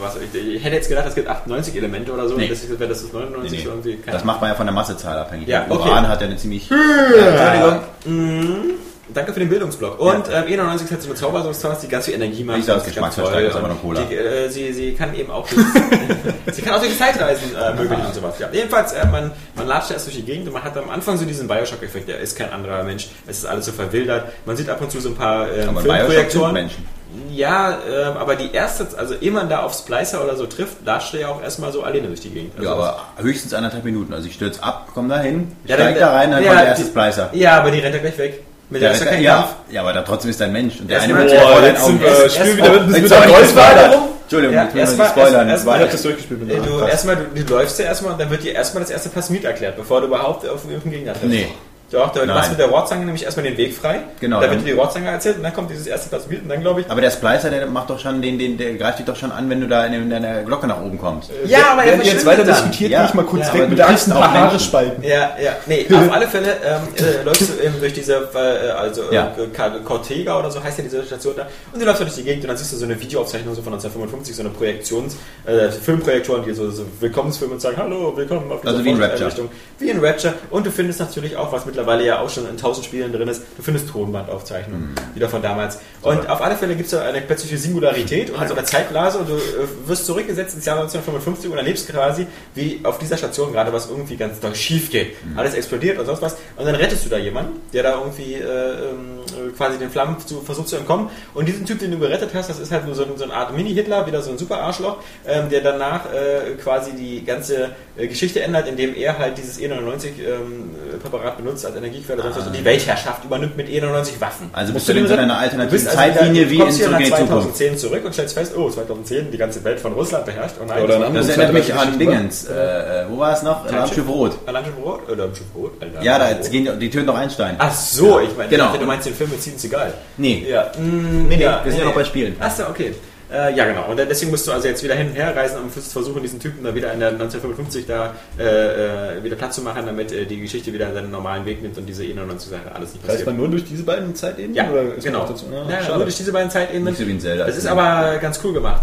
[0.00, 2.48] was, ich, ich hätte jetzt gedacht, es gibt 98 Elemente oder so, Nee.
[2.48, 3.70] deswegen wäre das das 99 Nee, nee.
[3.70, 3.98] irgendwie.
[4.10, 5.48] Das macht man ja von der Massezahl abhängig.
[5.48, 5.88] Ja, okay.
[5.88, 6.68] Uran hat ja eine ziemlich...
[6.70, 8.74] Ja, mhm.
[9.14, 10.00] Danke für den Bildungsblock.
[10.00, 12.58] Und ähm, E99 ist halt so eine Zaubersubstanz, die ganz viel Energie macht.
[12.58, 13.50] Ich sag, Das ist Geschmacksverstärker toll.
[13.50, 14.00] ist aber noch Cola.
[14.00, 15.64] Die, äh, sie, sie kann eben auch durch,
[16.52, 18.34] sie kann auch durch die Zeitreisen äh, möglich und sowas.
[18.40, 18.48] Ja.
[18.52, 21.24] Jedenfalls, äh, man, man latscht erst durch die Gegend und man hat am Anfang so
[21.24, 22.08] diesen Bioshock-Effekt.
[22.08, 23.08] Er ist kein anderer Mensch.
[23.28, 24.32] Es ist alles so verwildert.
[24.44, 26.52] Man sieht ab und zu so ein paar ähm, sind Filmprojektoren.
[26.54, 26.95] Menschen.
[27.32, 31.14] Ja, ähm, aber die erste, also ehe man da auf Splicer oder so trifft, latscht
[31.14, 32.52] er ja auch erstmal so alleine durch die Gegend.
[32.56, 34.12] Also Ja, aber höchstens anderthalb Minuten.
[34.12, 36.68] Also ich stürze ab, komm da hin, Ja, steig da rein, dann ja, kommt der
[36.68, 37.30] erste die- Splicer.
[37.32, 38.42] Ja, aber die rennt ja gleich weg.
[38.68, 39.46] Mit der ist ja kein Kampf.
[39.68, 40.80] ja, ja, aber da trotzdem ist ein Mensch.
[40.80, 42.68] Und der eine Erstmal- wird Boah, vor deinen jetzt sind Augen- wir, Erst- erst wieder
[42.68, 43.94] mal- mit, da Kreuzfahrer Spoiler.
[43.94, 44.02] rum.
[44.22, 45.48] Entschuldigung, Ja, jetzt müssen wir spoilern.
[45.48, 46.40] erst- Ich ja- hab das durchgespielt.
[46.40, 46.66] bin Äh, da.
[46.66, 49.44] Du, erstmal, du, du läufst ja erstmal und dann wird dir erstmal das erste Plasmid
[49.44, 51.28] erklärt, bevor du überhaupt auf irgendeinen Gegner triffst.
[51.28, 51.46] Nee.
[51.92, 52.28] Doch, du Nein.
[52.28, 54.00] machst mit der Rohrzange nämlich erstmal den Weg frei.
[54.18, 56.60] Genau, Da wird dir die Rohrzange erzählt und dann kommt dieses erste Plasmid und dann
[56.60, 56.90] glaube ich.
[56.90, 59.48] Aber der Splicer, der macht doch schon den, den, der greift dich doch schon an,
[59.48, 61.30] wenn du da in, in deiner Glocke nach oben kommst.
[61.46, 62.54] Ja, aber er Wenn ihr jetzt weiter dann.
[62.56, 63.04] diskutiert, Ja.
[63.04, 65.02] ich mal kurz Ja, weg mit du der triffst ein paar auch Haare spalten.
[65.04, 69.02] Ja, ja, nee, auf alle Fälle ähm, äh, läufst du eben durch diese, äh, also
[69.12, 69.32] Ja.
[69.38, 72.24] äh, Cortega oder so heißt ja diese Station da, und du läufst da durch die
[72.24, 75.70] Gegend und dann siehst du so eine Videoaufzeichnung so von 1955, so eine Projektions, äh,
[75.70, 79.30] Filmprojektoren, die so, so Willkommensfilme und sagen, hallo, willkommen auf dieser Also wie in Rapture.
[79.78, 80.34] Wie in Rapture.
[80.50, 83.42] Und du findest natürlich auch, was mittlerweile ja auch schon in tausend Spielen drin ist,
[83.56, 85.78] du findest Tonbandaufzeichnungen, wieder von damals.
[86.00, 89.28] Und auf alle Fälle gibt es da eine plötzliche Singularität und also eine Zeitblase und
[89.28, 93.72] du äh, wirst zurückgesetzt ins Jahr 1955 und erlebst quasi, wie auf dieser Station gerade
[93.72, 95.16] was irgendwie ganz doll schief geht.
[95.36, 96.36] Alles explodiert und sonst was.
[96.56, 100.16] Und dann rettest du da jemanden, der da irgendwie äh, ähm, äh, quasi den Flammen
[100.24, 101.10] zu, versucht zu entkommen.
[101.34, 103.54] Und diesen Typ, den du gerettet hast, das ist halt nur so, so eine Art
[103.54, 108.68] Mini-Hitler, wieder so ein super Arschloch, ähm, der danach äh, quasi die ganze Geschichte ändert,
[108.68, 114.20] indem er halt dieses E99-Präparat benutzt als Energiequelle was und die Weltherrschaft übernimmt mit E99
[114.20, 114.50] Waffen.
[114.52, 117.04] Also Musst bist du in so einer alternativen also Zeitlinie wie in Zurück nach in
[117.06, 117.56] die Zukunft.
[117.56, 120.56] 2010 zurück und stellst fest, oh, 2010, die ganze Welt von Russland beherrscht.
[120.60, 122.44] Oh nein, Oder ein das Das erinnert mich an Dingens.
[122.46, 123.64] Äh, äh, wo war es noch?
[123.66, 124.32] Alarmschiff Rot.
[124.46, 125.00] Alarmschiff Rot?
[125.08, 125.72] Oder Alarmschiff Rot?
[126.02, 126.50] Ja, da Rot.
[126.50, 127.56] gehen die töten doch Einstein.
[127.58, 128.76] Ach so, ich meine, Genau.
[128.76, 129.94] du meinst den Film mit Steven Seagal.
[130.18, 130.46] Nee.
[130.48, 132.36] Ja, mm, Nee, nee, ja, wir sind ja noch bei Spielen.
[132.40, 132.94] Achso, okay.
[133.32, 133.90] Äh, ja, genau.
[133.90, 136.62] Und deswegen musst du also jetzt wieder hin und her reisen und versuchen, diesen Typen
[136.62, 140.40] da wieder in der 1955 da äh, äh, wieder Platz zu machen, damit äh, die
[140.40, 143.26] Geschichte wieder seinen normalen Weg nimmt und diese E99-Sache alles nicht Reist passiert.
[143.26, 144.54] man nur durch diese beiden Zeitebenen?
[144.54, 145.26] Ja, oder ist man genau.
[145.26, 145.46] dazu?
[145.52, 146.84] Ah, ja, nur durch diese beiden Zeitebenen.
[146.84, 147.46] Nicht so wie in Zelda.
[147.46, 148.82] Das ist aber ganz cool gemacht.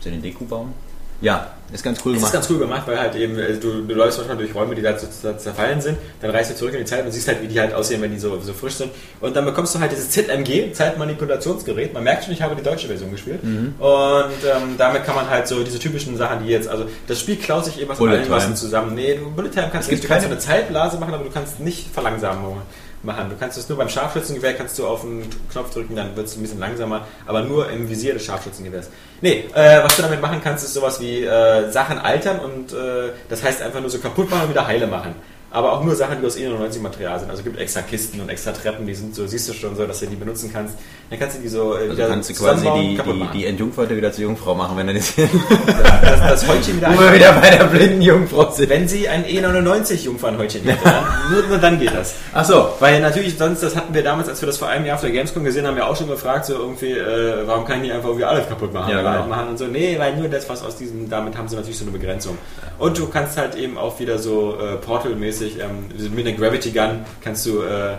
[0.00, 0.72] Soll den Deku bauen?
[1.20, 2.32] Ja, ist ganz cool Das ist gemacht.
[2.32, 4.96] ganz cool gemacht, weil halt eben, äh, du, du läufst manchmal durch Räume, die da
[4.96, 7.74] zerfallen sind, dann reist du zurück in die Zeit und siehst halt, wie die halt
[7.74, 8.92] aussehen, wenn die so, so frisch sind.
[9.20, 11.92] Und dann bekommst du halt dieses ZMG, Zeitmanipulationsgerät.
[11.92, 13.42] Man merkt schon, ich habe die deutsche Version gespielt.
[13.42, 13.74] Mhm.
[13.78, 17.36] Und ähm, damit kann man halt so diese typischen Sachen, die jetzt, also das Spiel
[17.36, 18.94] klaut sich eben von allen Massen zusammen.
[18.94, 20.04] Nee, du, Bullet Time kannst gibt nicht.
[20.04, 22.62] Du kannst keine- eine Zeitblase machen, aber du kannst nicht Verlangsamung
[23.02, 23.30] machen.
[23.30, 26.36] Du kannst es nur beim Scharfschützengewehr, kannst du auf den Knopf drücken, dann wird es
[26.36, 28.90] ein bisschen langsamer, aber nur im Visier des Scharfschützengewehrs.
[29.20, 33.10] Nee, äh, was du damit machen kannst, ist sowas wie äh, Sachen altern und äh,
[33.28, 35.14] das heißt einfach nur so kaputt machen und wieder heile machen.
[35.50, 37.30] Aber auch nur Sachen, die aus E99-Material sind.
[37.30, 39.86] Also es gibt extra Kisten und extra Treppen, die sind so, siehst du schon so,
[39.86, 40.74] dass du die benutzen kannst.
[41.08, 44.12] Dann kannst du die so äh, Also kannst du quasi die, die, die Entjungferte wieder
[44.12, 45.14] zur Jungfrau machen, wenn er das
[46.02, 48.68] das, das Häutchen wieder Wo wir wieder bei der blinden Jungfrau sind.
[48.68, 52.14] Wenn sie ein E99-Jungfernhäutchen hätte, dann, nur, nur dann geht das.
[52.34, 52.68] Ach so.
[52.80, 55.12] Weil natürlich, sonst, das hatten wir damals, als wir das vor einem Jahr auf der
[55.12, 58.08] Gamescom gesehen haben, ja auch schon gefragt, so irgendwie, äh, warum kann ich nicht einfach
[58.08, 58.92] irgendwie alles kaputt machen?
[58.92, 59.26] Ja, genau.
[59.28, 59.66] machen und so.
[59.66, 62.36] Nee, weil nur das, was aus diesem, damit haben sie natürlich so eine Begrenzung.
[62.78, 67.00] Und du kannst halt eben auch wieder so äh, Portal-mäßig, ähm, mit der Gravity Gun
[67.22, 67.96] kannst du, äh, äh,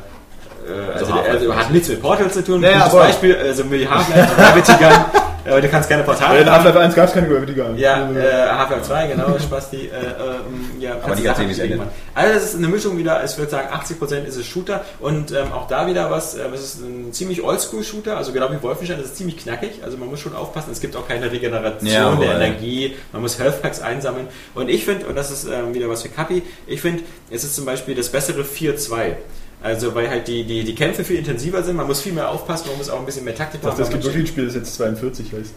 [0.93, 2.61] also, der, also hat nichts mit Portal zu tun.
[2.63, 6.41] Ja, ja, Gutes aber- Beispiel, also mit Half-Life Gravity Gun, aber du kannst keine Portale
[6.41, 7.77] In Half-Life 1 gab es keine Gravity Gun.
[7.77, 9.87] ja, äh, Half-Life 2, genau, Spasti.
[9.87, 11.87] Äh, ähm, ja, kannst die Sachen nicht ändern.
[12.15, 15.51] Also es ist eine Mischung wieder, ich würde sagen 80% ist es Shooter und ähm,
[15.53, 19.05] auch da wieder was, ähm, es ist ein ziemlich Oldschool-Shooter, also genau wie Wolfenstein, es
[19.07, 22.31] ist ziemlich knackig, also man muss schon aufpassen, es gibt auch keine Regeneration Ja, der
[22.31, 25.87] aber- Energie, man muss Health Packs einsammeln und ich finde, und das ist ähm, wieder
[25.89, 29.15] was für Kapi, ich finde, es ist zum Beispiel das bessere 4-2.
[29.61, 32.69] Also weil halt die, die, die Kämpfe viel intensiver sind, man muss viel mehr aufpassen,
[32.69, 34.73] man muss auch ein bisschen mehr Taktik es man gibt wirklich ein Spiel, das jetzt
[34.75, 35.53] 42 heißt.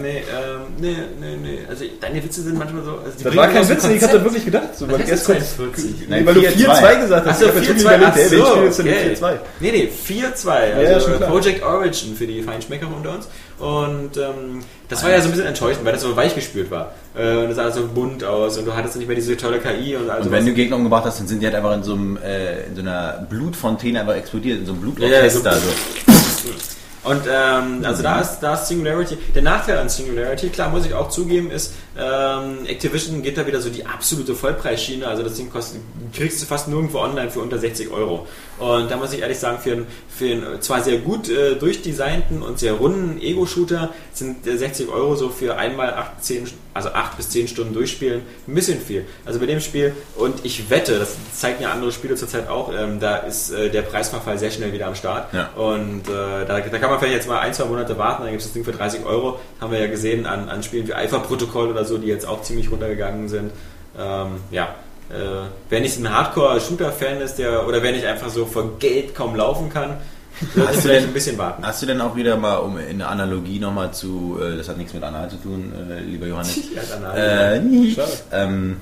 [0.00, 0.22] Nee, ähm,
[0.78, 1.58] nee, nee, nee.
[1.68, 2.92] Also deine Witze sind manchmal so.
[2.92, 4.14] Also Das war kein Witz, ich hab Konzept.
[4.14, 4.68] da wirklich gedacht.
[4.74, 6.08] So, weil erst heißt kurz, 42?
[6.08, 6.54] nee, weil du 4-2.
[6.54, 7.32] 4-2 gesagt hast.
[7.34, 9.14] Achso, ich hab natürlich 4-2, überlegt, ey, welches Spiel ist denn okay.
[9.14, 9.38] 4-2?
[9.60, 10.46] Nee, nee, 4-2.
[10.46, 11.30] ja, Also schon klar.
[11.30, 13.28] Project Origin für die Feinschmecker unter uns.
[13.58, 16.92] Und ähm, das war ja so ein bisschen enttäuschend, weil das so weich gespült war.
[17.16, 19.96] Äh, und das sah so bunt aus und du hattest nicht mehr diese tolle KI
[19.96, 21.94] und also Und wenn du Gegner umgebracht hast, dann sind die halt einfach in so,
[21.94, 25.72] einem, äh, in so einer Blutfontäne einfach explodiert, in so einem Ja, ja, so- Blutorchester.
[25.72, 26.50] so.
[27.08, 29.18] Und ähm, also da ist, da ist Singularity.
[29.34, 33.60] Der Nachteil an Singularity, klar muss ich auch zugeben, ist, ähm, Activision geht da wieder
[33.60, 35.06] so die absolute Vollpreisschiene.
[35.06, 35.80] Also das Ding kostet,
[36.12, 38.26] kriegst du fast nirgendwo online für unter 60 Euro.
[38.58, 42.42] Und da muss ich ehrlich sagen, für einen, für einen zwar sehr gut äh, durchdesignten
[42.42, 47.16] und sehr runden Ego-Shooter sind äh, 60 Euro so für einmal 8, 10, also 8
[47.16, 49.04] bis 10 Stunden durchspielen ein bisschen viel.
[49.24, 53.00] Also bei dem Spiel, und ich wette, das zeigen ja andere Spiele zurzeit auch, ähm,
[53.00, 55.32] da ist äh, der Preisverfall sehr schnell wieder am Start.
[55.32, 55.50] Ja.
[55.56, 58.40] Und äh, da, da kann man vielleicht jetzt mal ein, zwei Monate warten, dann gibt
[58.40, 59.40] es das Ding für 30 Euro.
[59.60, 62.42] Haben wir ja gesehen an, an Spielen wie Alpha Protokoll oder so, die jetzt auch
[62.42, 63.50] ziemlich runtergegangen sind.
[63.98, 64.74] Ähm, ja.
[65.10, 69.36] Äh, wer nicht ein Hardcore-Shooter-Fan ist, der oder wer nicht einfach so vor Geld kaum
[69.36, 69.98] laufen kann,
[70.54, 71.64] sollte Hast du vielleicht denn- ein bisschen warten.
[71.66, 74.78] Hast du denn auch wieder mal, um in der Analogie nochmal zu, äh, das hat
[74.78, 76.58] nichts mit Anal zu tun, äh, lieber Johannes,
[76.90, 77.60] dann- äh,
[78.32, 78.76] ähm,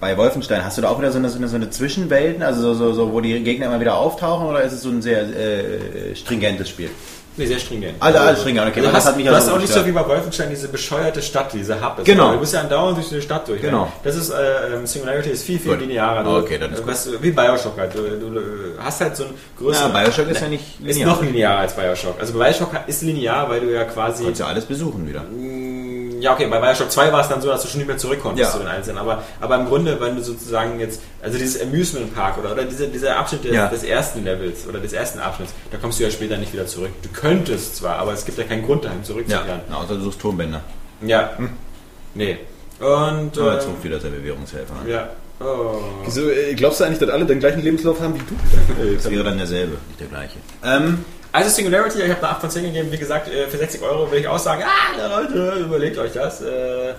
[0.00, 2.62] bei Wolfenstein, hast du da auch wieder so eine, so eine, so eine Zwischenwelten, also
[2.72, 5.20] so, so, so, wo die Gegner immer wieder auftauchen, oder ist es so ein sehr
[5.22, 6.88] äh, stringentes Spiel?
[7.36, 7.96] Nee, sehr stringent.
[8.00, 9.72] Also, alles stringent, okay, du weil das hast, hat mich du ja hast auch nicht
[9.72, 11.98] so wie bei Wolfenstein diese bescheuerte Stadt, diese Hub.
[11.98, 12.04] ist.
[12.04, 12.32] Genau.
[12.32, 13.60] Du bist ja andauernd durch diese Stadt durch.
[13.60, 13.86] Genau.
[13.86, 13.92] Ne?
[14.04, 15.80] Das ist, äh, ähm, Singularity ist viel, viel Gut.
[15.80, 16.22] linearer.
[16.22, 17.94] Du, Okay, dann ist äh, was, Wie Bioshock halt.
[17.94, 18.40] Du, du,
[18.78, 19.92] hast halt so ein Ja, größeres...
[19.92, 21.08] Bioshock ist ja nicht ist linear.
[21.08, 22.20] noch linearer als Bioshock.
[22.20, 24.24] Also Bioshock ist linear, weil du ja quasi...
[24.24, 25.20] Kannst ja alles besuchen wieder.
[25.22, 25.93] Mm,
[26.24, 28.20] Ja, okay, bei Bioshock 2 war es dann so, dass du schon nicht mehr zurück
[28.22, 28.52] konntest Ja.
[28.52, 28.96] zu den Einzelnen.
[28.96, 32.86] Aber, aber im Grunde, wenn du sozusagen jetzt, also dieses Amusement Park oder, oder dieser,
[32.86, 33.68] dieser Abschnitt des, Ja.
[33.68, 36.92] des ersten Levels oder des ersten Abschnitts, da kommst du ja später nicht wieder zurück.
[37.02, 39.60] Du könntest zwar, aber es gibt ja keinen Grund dahin Ja, zurückzukehren.
[39.68, 40.62] na, außer du suchst Turmbänder.
[41.02, 41.30] Ja.
[42.14, 42.38] Nee.
[42.80, 44.88] Und, Oder äh, jetzt ruft wieder der Bewährungshelfer an.
[44.88, 45.08] ja.
[45.40, 45.74] Oh.
[46.06, 48.94] Wieso, äh, glaubst du eigentlich, dass alle den gleichen Lebenslauf haben wie du?
[48.94, 50.36] Das wäre dann derselbe, nicht der gleiche.
[50.64, 51.04] Ähm,
[51.34, 52.92] Also Singularity, ich habe eine 8 von 10 gegeben.
[52.92, 56.40] Wie gesagt, äh, für 60 Euro will ich auch sagen, ah, Leute, überlegt euch das.
[56.42, 56.94] Äh, äh,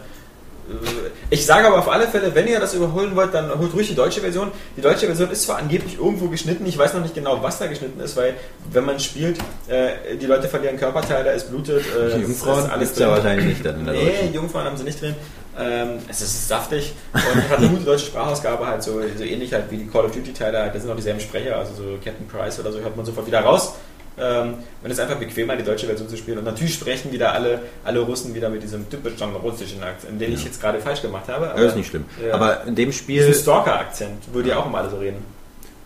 [1.29, 3.95] Ich sage aber auf alle Fälle, wenn ihr das überholen wollt, dann holt ruhig die
[3.95, 4.51] deutsche Version.
[4.75, 7.67] Die deutsche Version ist zwar angeblich irgendwo geschnitten, ich weiß noch nicht genau, was da
[7.67, 8.33] geschnitten ist, weil
[8.73, 9.37] wenn man spielt,
[9.69, 13.07] äh, die Leute verlieren Körperteile, es blutet, äh, die Jungfrauen ist alles drin.
[13.07, 14.33] wahrscheinlich nicht dann in der Nee, deutschen.
[14.33, 15.15] Jungfrauen haben sie nicht drin.
[15.57, 19.71] Ähm, es ist saftig und hat eine gute deutsche Sprachausgabe, halt so, so ähnlich halt
[19.71, 22.27] wie die Call of Duty Teile, halt, da sind auch dieselben Sprecher, also so Captain
[22.27, 23.73] Price oder so hört man sofort wieder raus.
[24.17, 24.53] Ähm,
[24.83, 26.37] und es ist einfach bequemer, die deutsche Version zu spielen.
[26.37, 30.45] Und natürlich sprechen wieder alle, alle Russen wieder mit diesem typischen russischen Akzent, den ich
[30.45, 31.51] jetzt gerade falsch gemacht habe.
[31.55, 32.05] Das ist nicht schlimm.
[32.25, 32.33] Ja.
[32.33, 35.17] Aber in dem diesen Spiel, Stalker-Akzent, wo die auch immer alle so reden.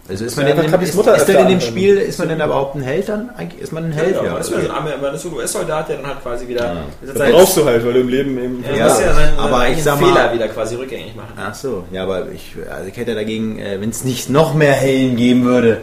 [0.08, 1.98] also ist Ja, man, denn einfach in, Kapis ist, Mutter ist denn in dem Spiel,
[1.98, 3.30] ist man denn überhaupt ein Held dann?
[3.36, 4.32] Eigentlich ist man ein Held, ja, ja.
[4.34, 6.48] man, ist also- so ein, Arme- man ist so ein US-Soldat, der dann halt quasi
[6.48, 6.66] wieder.
[6.66, 6.84] Ja.
[7.14, 8.64] Das brauchst du halt, weil du im Leben eben.
[8.64, 11.34] Ja, Ja, ja seinen, aber ich sag mal- Fehler wieder quasi rückgängig machen.
[11.36, 14.74] Ach so, ja, aber ich, also ich hätte dagegen, äh, wenn es nicht noch mehr
[14.74, 15.82] Helden geben würde.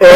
[0.00, 0.06] Oh,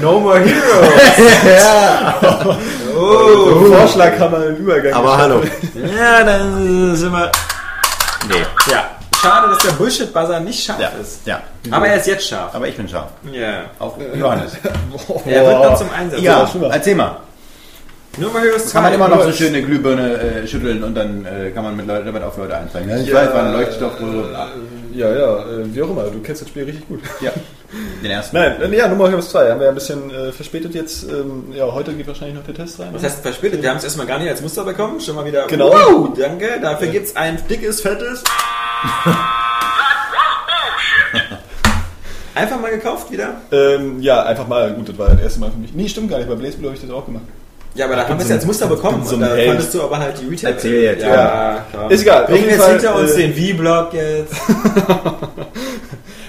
[0.00, 2.56] no more heroes!
[3.00, 4.92] Oh, Vorschlaghammer im Übergang.
[4.92, 5.40] Aber hallo.
[5.96, 7.30] Ja, dann sind wir.
[8.28, 8.42] Nee.
[8.72, 8.90] Ja,
[9.22, 11.20] schade, dass der Bullshit-Buzzer nicht scharf Ja, ist.
[11.24, 11.40] ja.
[11.70, 12.52] Aber er ist jetzt scharf.
[12.54, 13.06] Aber ich bin scharf.
[13.30, 13.66] Ja.
[13.78, 14.54] Auch Johannes.
[15.26, 16.20] Er wird dann zum Einsatz.
[16.20, 17.18] Ja, erzähl mal.
[18.18, 18.94] Nur mal Heroes Kann man 2.
[18.96, 22.04] immer noch so schön eine Glühbirne äh, schütteln und dann äh, kann man mit Leute,
[22.04, 22.90] damit auf Leute einsteigen.
[22.90, 23.92] Ja, ich weiß, war ein Leuchtstoff.
[24.92, 27.00] Ja, ja, äh, wie auch immer, du kennst das Spiel richtig gut.
[27.20, 27.30] Ja,
[28.02, 28.36] den ersten.
[28.36, 31.04] Nein, äh, ja, Nummer Heroes 2 haben wir ja ein bisschen äh, verspätet jetzt.
[31.04, 32.88] Ähm, ja, heute geht wahrscheinlich noch der Test rein.
[32.92, 35.00] Das heißt verspätet, wir haben es erstmal gar nicht als Muster bekommen.
[35.00, 35.46] Schon mal wieder.
[35.46, 35.70] Genau.
[35.70, 36.58] Wow, danke.
[36.60, 38.24] Dafür gibt's ein dickes, fettes.
[42.34, 43.40] Einfach mal gekauft wieder?
[43.50, 45.74] Ähm, ja, einfach mal, gut, das war das erste Mal für mich.
[45.74, 47.24] Nee, stimmt gar nicht, bei Blaze Blue habe ich das auch gemacht.
[47.74, 49.04] Ja, aber da haben wir es so ja als Muster bekommen.
[49.04, 49.48] so und da Held.
[49.48, 50.52] fandest du aber halt die Retail.
[50.52, 51.08] Erzähl jetzt, ja.
[51.14, 51.66] ja.
[51.70, 51.90] klar.
[51.90, 54.34] Ist egal, Bringen jetzt hinter uns äh, den V-Block jetzt.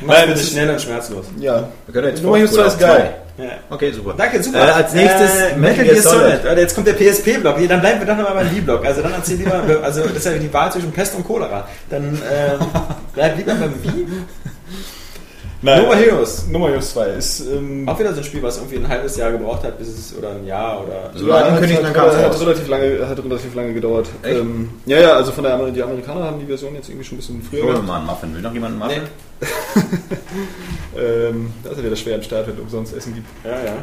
[0.02, 1.26] Mach bitte das ist- schnell und schmerzlos.
[1.40, 1.68] Ja.
[1.86, 3.14] Wir können jetzt Nummer Heroes 2 ist geil.
[3.38, 3.46] Ja.
[3.70, 4.14] Okay, super.
[4.18, 4.60] Danke, super.
[4.68, 6.46] Äh, als nächstes äh, Metal Gear Solid.
[6.46, 7.56] Alter, Jetzt kommt der PSP-Block.
[7.70, 8.86] Dann bleiben wir doch nochmal beim V-Block.
[8.86, 11.66] Also dann erzähl lieber, also das ist ja die Wahl zwischen Pest und Cholera.
[11.90, 12.68] Dann ähm,
[13.14, 13.90] bleib lieber beim V.
[15.62, 16.48] Nein, Nova Heroes.
[16.48, 17.42] Nummer Heroes 2 ist.
[17.42, 20.18] Ähm, Auch wieder so ein Spiel, was irgendwie ein halbes Jahr gebraucht hat, bis es,
[20.18, 21.12] oder ein Jahr, oder...
[21.14, 22.42] So lange hat, hat, hat raus.
[22.42, 24.08] relativ lange, hat relativ lange gedauert.
[24.24, 24.38] Echt?
[24.38, 27.18] Ähm, ja, ja, also von der Amer die Amerikaner haben die Version jetzt irgendwie schon
[27.18, 28.34] ein bisschen früher Hol mal einen Muffin.
[28.34, 29.04] Will noch jemand einen Muffin?
[30.98, 33.28] Ähm, da ist ja wieder schwer im Start, wenn es umsonst Essen gibt.
[33.44, 33.74] Ja, ja.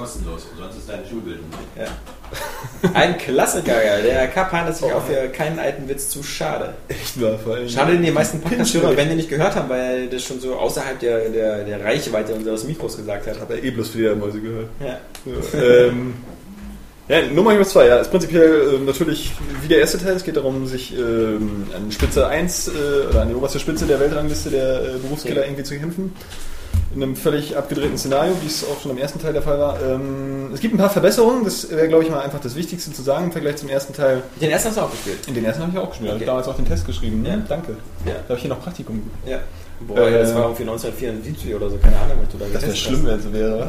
[0.00, 1.60] Kostenlos, sonst ist deine Schulbildung nicht.
[1.76, 2.90] ja.
[2.94, 4.00] Ein Klassiker, ja.
[4.00, 6.74] Der Kapan ist sich auch für keinen alten Witz zu schade.
[6.88, 7.68] Echt wahr, vor allem.
[7.68, 10.98] Schade, den die meisten Podcast-Hörer werden den nicht gehört haben, weil das schon so außerhalb
[11.00, 13.40] der, der, der Reichweite unseres Mikros gesagt hat.
[13.40, 14.68] Hat er eh bloß für die Mäuse gehört.
[14.80, 14.98] Ja.
[15.24, 16.14] So, ähm,
[17.08, 19.32] ja, Nummer Heroes 2, ja, ist prinzipiell ähm, natürlich
[19.62, 20.14] wie der erste Teil.
[20.14, 22.70] Es geht darum, sich ähm, an Spitze 1 äh,
[23.10, 26.14] oder an die oberste Spitze der Weltrangliste der äh, Berufskiller irgendwie zu kämpfen.
[26.94, 29.78] In einem völlig abgedrehten Szenario, wie es auch schon im ersten Teil der Fall war.
[29.80, 33.02] Ähm, es gibt ein paar Verbesserungen, das wäre, glaube ich, mal einfach das Wichtigste zu
[33.02, 34.24] sagen im Vergleich zum ersten Teil.
[34.40, 35.18] Den ersten hast du auch gespielt.
[35.28, 36.24] In den ersten habe ich auch gespielt, habe Okay.
[36.24, 37.24] ich damals auch den Test geschrieben.
[37.24, 37.36] Ja.
[37.36, 37.44] Ne?
[37.48, 37.76] Danke.
[38.04, 38.12] Ja.
[38.14, 39.18] Da habe ich hier noch Praktikum gemacht.
[39.24, 39.38] Ja.
[39.86, 42.74] Boah, Äh, das war irgendwie 1974 oder so, keine Ahnung, was du da Das wäre
[42.76, 43.68] schlimm, wenn es so wäre.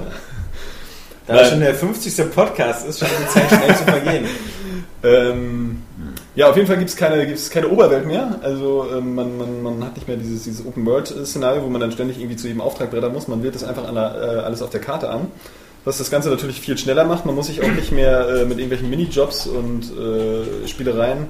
[1.27, 2.31] Da das schon der 50.
[2.33, 4.25] Podcast ist, scheint die Zeit schnell zu vergehen.
[5.03, 5.81] Ähm,
[6.35, 8.39] ja, auf jeden Fall gibt es keine, gibt's keine Oberwelt mehr.
[8.41, 12.19] Also ähm, man, man, man hat nicht mehr dieses, dieses Open-World-Szenario, wo man dann ständig
[12.19, 13.27] irgendwie zu jedem Auftrag brettern muss.
[13.27, 15.27] Man wählt das einfach der, äh, alles auf der Karte an.
[15.83, 17.25] Was das Ganze natürlich viel schneller macht.
[17.25, 21.27] Man muss sich auch nicht mehr äh, mit irgendwelchen Minijobs und äh, Spielereien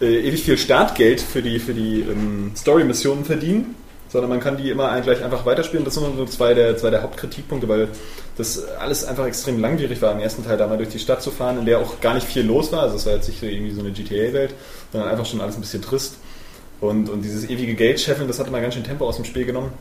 [0.00, 3.74] äh, ewig viel Startgeld für die, für die ähm, Story-Missionen verdienen,
[4.08, 5.84] sondern man kann die immer gleich einfach weiterspielen.
[5.84, 7.88] Das sind nur zwei der, zwei der Hauptkritikpunkte, weil
[8.36, 11.30] das alles einfach extrem langwierig war im ersten Teil, da mal durch die Stadt zu
[11.30, 12.82] fahren, in der auch gar nicht viel los war.
[12.82, 14.54] Also es war jetzt nicht so irgendwie so eine GTA-Welt,
[14.92, 16.16] sondern einfach schon alles ein bisschen trist.
[16.80, 19.72] Und, und dieses ewige Gate-Scheffeln, das hat immer ganz schön Tempo aus dem Spiel genommen.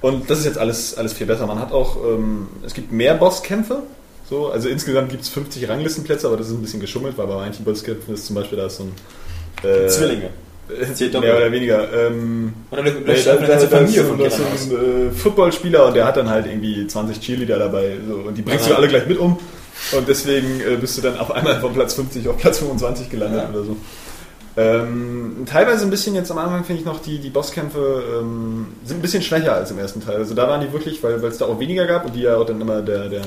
[0.00, 1.46] Und das ist jetzt alles, alles viel besser.
[1.46, 3.82] Man hat auch, ähm, es gibt mehr Bosskämpfe.
[4.28, 7.36] So, also insgesamt gibt es 50 Ranglistenplätze, aber das ist ein bisschen geschummelt, weil bei
[7.36, 10.30] manchen Bosskämpfen ist zum Beispiel da ist so ein äh, Zwillinge.
[10.68, 11.92] Äh, mehr oder weniger.
[11.92, 15.86] Ähm, Oder da, einfach da, eine ganze Familie so, von da ist ein äh, Footballspieler
[15.86, 17.96] und der hat dann halt irgendwie 20 Cheerleader dabei.
[18.08, 18.72] So, und die bringst Ja.
[18.72, 19.38] du alle gleich mit um.
[19.92, 23.42] Und deswegen äh, bist du dann auf einmal von Platz 50 auf Platz 25 gelandet
[23.44, 23.50] Ja.
[23.50, 23.76] oder so.
[24.58, 28.98] Ähm, teilweise ein bisschen jetzt am Anfang finde ich noch, die, die Bosskämpfe ähm, sind
[28.98, 30.16] ein bisschen schwächer als im ersten Teil.
[30.16, 32.36] Also da waren die wirklich, weil weil es da auch weniger gab und die ja
[32.36, 33.22] auch dann immer der, der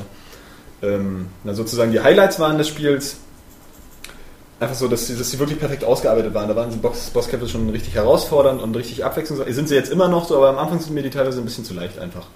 [0.82, 3.18] ähm, na, sozusagen die Highlights waren des Spiels.
[4.60, 6.50] Einfach so, dass sie, dass sie wirklich perfekt ausgearbeitet waren.
[6.50, 9.56] Da waren die Boss, Bosskämpfe schon richtig herausfordernd und richtig abwechslungsreich.
[9.56, 11.64] Sind sie jetzt immer noch so, aber am Anfang sind mir die teilweise ein bisschen
[11.64, 12.28] zu leicht einfach.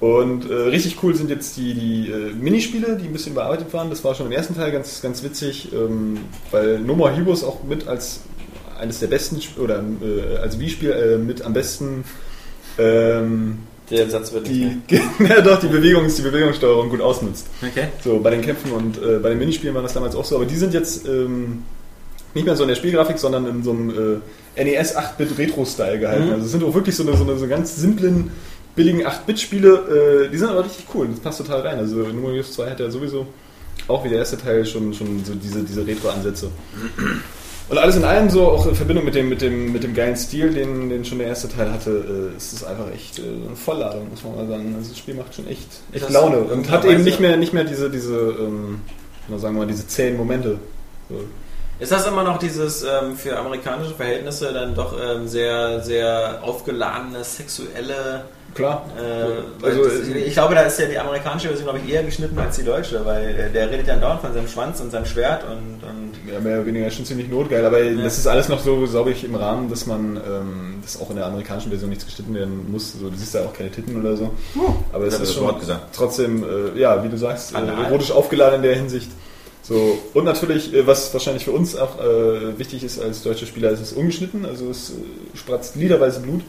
[0.00, 3.90] Und äh, richtig cool sind jetzt die, die äh, Minispiele, die ein bisschen überarbeitet waren.
[3.90, 6.18] Das war schon im ersten Teil ganz, ganz witzig, ähm,
[6.50, 8.20] weil No More Heroes auch mit als
[8.78, 12.04] eines der besten oder äh, als Wii-Spiel äh, mit am besten
[12.78, 13.58] ähm,
[13.90, 17.46] Der Satz wird nicht die, ja, doch, die Bewegungs, die Bewegungssteuerung gut ausnutzt.
[17.62, 17.88] Okay.
[18.02, 20.46] So, bei den Kämpfen und äh, bei den Minispielen war das damals auch so, aber
[20.46, 21.64] die sind jetzt ähm,
[22.32, 24.20] nicht mehr so in der Spielgrafik, sondern in so einem
[24.56, 26.26] äh, NES 8-Bit Retro-Style gehalten.
[26.28, 26.32] Mhm.
[26.32, 28.30] Also es sind auch wirklich so eine, so eine so ganz simplen,
[28.74, 31.78] billigen 8-Bit-Spiele, äh, die sind aber richtig cool, das passt total rein.
[31.78, 33.26] Also Nummer 2 hat ja sowieso
[33.86, 36.50] auch wie der erste Teil schon, schon so diese, diese Retro-Ansätze.
[37.68, 40.16] Und alles in allem so, auch in Verbindung mit dem, mit dem, mit dem geilen
[40.16, 43.56] Stil, den, den schon der erste Teil hatte, äh, ist es einfach echt äh, eine
[43.56, 44.74] Vollladung, muss man mal sagen.
[44.76, 47.54] Also das Spiel macht schon echt, echt Das Laune und hat eben nicht mehr, nicht
[47.54, 48.82] mehr diese, diese ähm,
[49.28, 50.58] sagen wir mal, diese zähen Momente.
[51.08, 51.20] So.
[51.80, 57.24] Ist das immer noch dieses ähm, für amerikanische Verhältnisse dann doch ähm, sehr, sehr aufgeladene
[57.24, 58.24] sexuelle
[58.54, 58.88] Klar.
[58.96, 59.02] Äh,
[59.64, 62.02] Also, also, das, äh, ich glaube, da ist ja die amerikanische Version, glaube ich, eher
[62.04, 65.42] geschnitten als die deutsche, weil der redet ja dauernd von seinem Schwanz und seinem Schwert
[65.44, 68.86] und, und Ja, mehr oder weniger schon ziemlich notgeil, aber das ist alles noch so,
[68.86, 72.34] glaube ich, im Rahmen, dass man, ähm, dass auch in der amerikanischen Version nichts geschnitten
[72.34, 72.92] werden muss.
[72.92, 74.32] So, du siehst ja auch keine Titten oder so.
[74.92, 75.88] Aber es ist das schon Wort gesagt.
[75.94, 79.10] trotzdem, äh, ja, wie du sagst, äh, erotisch aufgeladen in der Hinsicht.
[79.62, 83.70] So, und natürlich, äh, was wahrscheinlich für uns auch äh, wichtig ist als deutsche Spieler,
[83.70, 86.42] ist es ungeschnitten, also es äh, spratzt liederweise Blut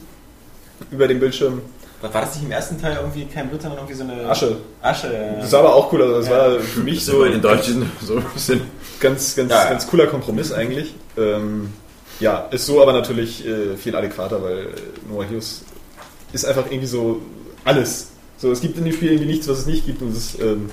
[0.92, 1.62] über den Bildschirm.
[2.06, 4.58] War war das nicht im ersten Teil irgendwie kein Blut, sondern irgendwie so eine Asche.
[4.82, 5.14] Asche.
[5.14, 5.42] ja.
[5.42, 6.38] Das war aber auch cool, also das Ja.
[6.38, 8.62] war für mich So den Deutschen so ein bisschen.
[9.00, 9.70] ganz, ganz, Ja, ja.
[9.70, 10.94] ganz cooler Kompromiss eigentlich.
[11.18, 11.74] Ähm,
[12.20, 14.68] ja, ist so aber natürlich äh, viel adäquater, weil
[15.10, 15.64] Noah Hughes
[16.34, 17.22] ist einfach irgendwie so
[17.66, 18.08] alles.
[18.38, 20.42] So, es gibt in dem Spiel irgendwie nichts, was es nicht gibt und es ist
[20.42, 20.70] ähm,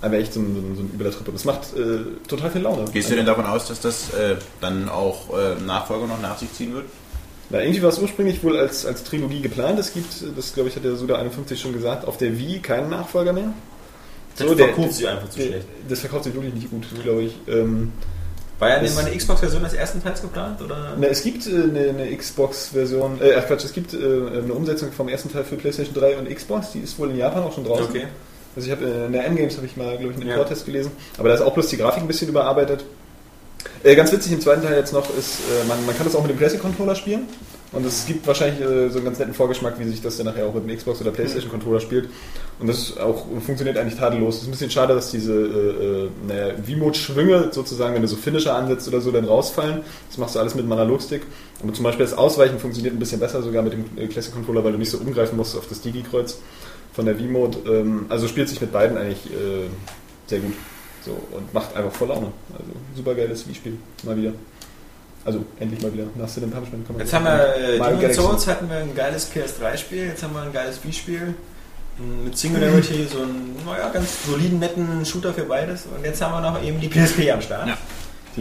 [0.00, 1.28] einfach echt so ein, so ein, so ein übler Trip.
[1.28, 1.98] Und es macht äh,
[2.28, 2.84] total viel Laune.
[2.92, 6.52] Gehst du denn davon aus, dass das äh, dann auch äh, Nachfolger noch nach sich
[6.52, 6.84] ziehen wird?
[7.50, 9.78] Na, irgendwie war es ursprünglich wohl als, als Trilogie geplant.
[9.78, 13.32] Es gibt, das glaube ich, hat der Suda51 schon gesagt, auf der Wii keinen Nachfolger
[13.32, 13.52] mehr.
[14.38, 15.66] Das So, der- verkauft sich einfach zu Der, schlecht.
[15.88, 17.34] das verkauft sich wirklich nicht gut, glaube ich.
[17.48, 17.92] Ähm,
[18.60, 20.60] War ja Das- mal eine Xbox-Version des ersten Teils geplant?
[20.62, 20.94] Oder?
[20.98, 24.92] na, es gibt äh, eine, eine Xbox-Version, äh, ach Quatsch, es gibt äh, eine Umsetzung
[24.92, 27.64] vom ersten Teil für PlayStation 3 und Xbox, die ist wohl in Japan auch schon
[27.64, 27.86] draußen.
[27.86, 28.04] Okay.
[28.54, 30.36] Also ich habe äh, in der M-Games habe ich mal, glaube ich, einen Ja.
[30.36, 32.84] Vortest gelesen, aber da ist auch bloß die Grafik ein bisschen überarbeitet.
[33.82, 36.22] Äh, ganz witzig im zweiten Teil jetzt noch ist, äh, man, man kann das auch
[36.22, 37.28] mit dem Classic-Controller spielen
[37.72, 40.46] und es gibt wahrscheinlich äh, so einen ganz netten Vorgeschmack, wie sich das dann nachher
[40.46, 42.10] auch mit dem Xbox oder Playstation-Controller spielt
[42.58, 44.36] und das auch funktioniert eigentlich tadellos.
[44.36, 48.16] Es ist ein bisschen schade, dass diese äh, äh, naja, V-Mode-Schwünge sozusagen, wenn du so
[48.16, 49.80] Finisher ansetzt oder so, dann rausfallen.
[50.08, 51.22] Das machst du alles mit dem Analogstick.
[51.62, 54.72] Aber zum Beispiel das Ausweichen funktioniert ein bisschen besser sogar mit dem äh, Classic-Controller, weil
[54.72, 56.38] du nicht so umgreifen musst auf das Digi-Kreuz
[56.92, 57.58] von der V-Mode.
[57.66, 59.68] Ähm, also spielt sich mit beiden eigentlich äh,
[60.26, 60.52] sehr gut.
[61.04, 62.32] So, und macht einfach voll Laune.
[62.52, 63.78] Also super geiles Wii-Spiel.
[64.02, 64.32] Mal wieder.
[65.24, 66.04] Also endlich mal wieder.
[66.14, 68.16] Nach Sin Punishment kann man Jetzt haben wir äh, Mal Demon's.
[68.16, 71.34] Souls hatten wir ein geiles PS3-Spiel, jetzt haben wir ein geiles Wii-Spiel
[72.24, 76.40] mit Singularity, so einen naja, ganz soliden, netten Shooter für beides und jetzt haben wir
[76.40, 77.68] noch eben die PSP am Start.
[77.68, 77.78] Ja.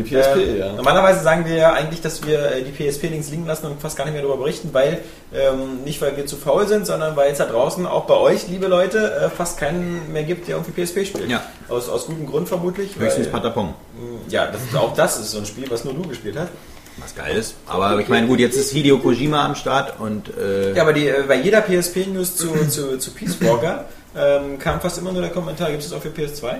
[0.04, 0.74] Die PSP, Äh, ja.
[0.74, 3.97] Normalerweise sagen wir ja eigentlich, dass wir äh, die PSP links liegen lassen und fast
[3.97, 5.00] gar nicht mehr darüber berichten, weil
[5.34, 8.47] ähm, nicht weil wir zu faul sind, sondern weil es da draußen auch bei euch,
[8.47, 11.30] liebe Leute, äh, fast keinen mehr gibt, der irgendwie PSP spielt.
[11.30, 11.43] Ja.
[11.68, 12.91] Aus, aus gutem Grund vermutlich.
[12.97, 13.68] Höchstens Patapong.
[13.68, 16.50] mh, ja, das, auch das ist so ein Spiel, was nur du gespielt hast.
[16.97, 17.56] Was geil ist.
[17.66, 21.08] Aber ich meine, gut, jetzt ist Hideo Kojima am Start und äh, Ja, aber die,
[21.08, 23.86] äh, bei jeder PSP-News zu, zu, zu Peace Walker
[24.18, 26.56] ähm, kam fast immer nur der Kommentar, gibt es das auch für PS2?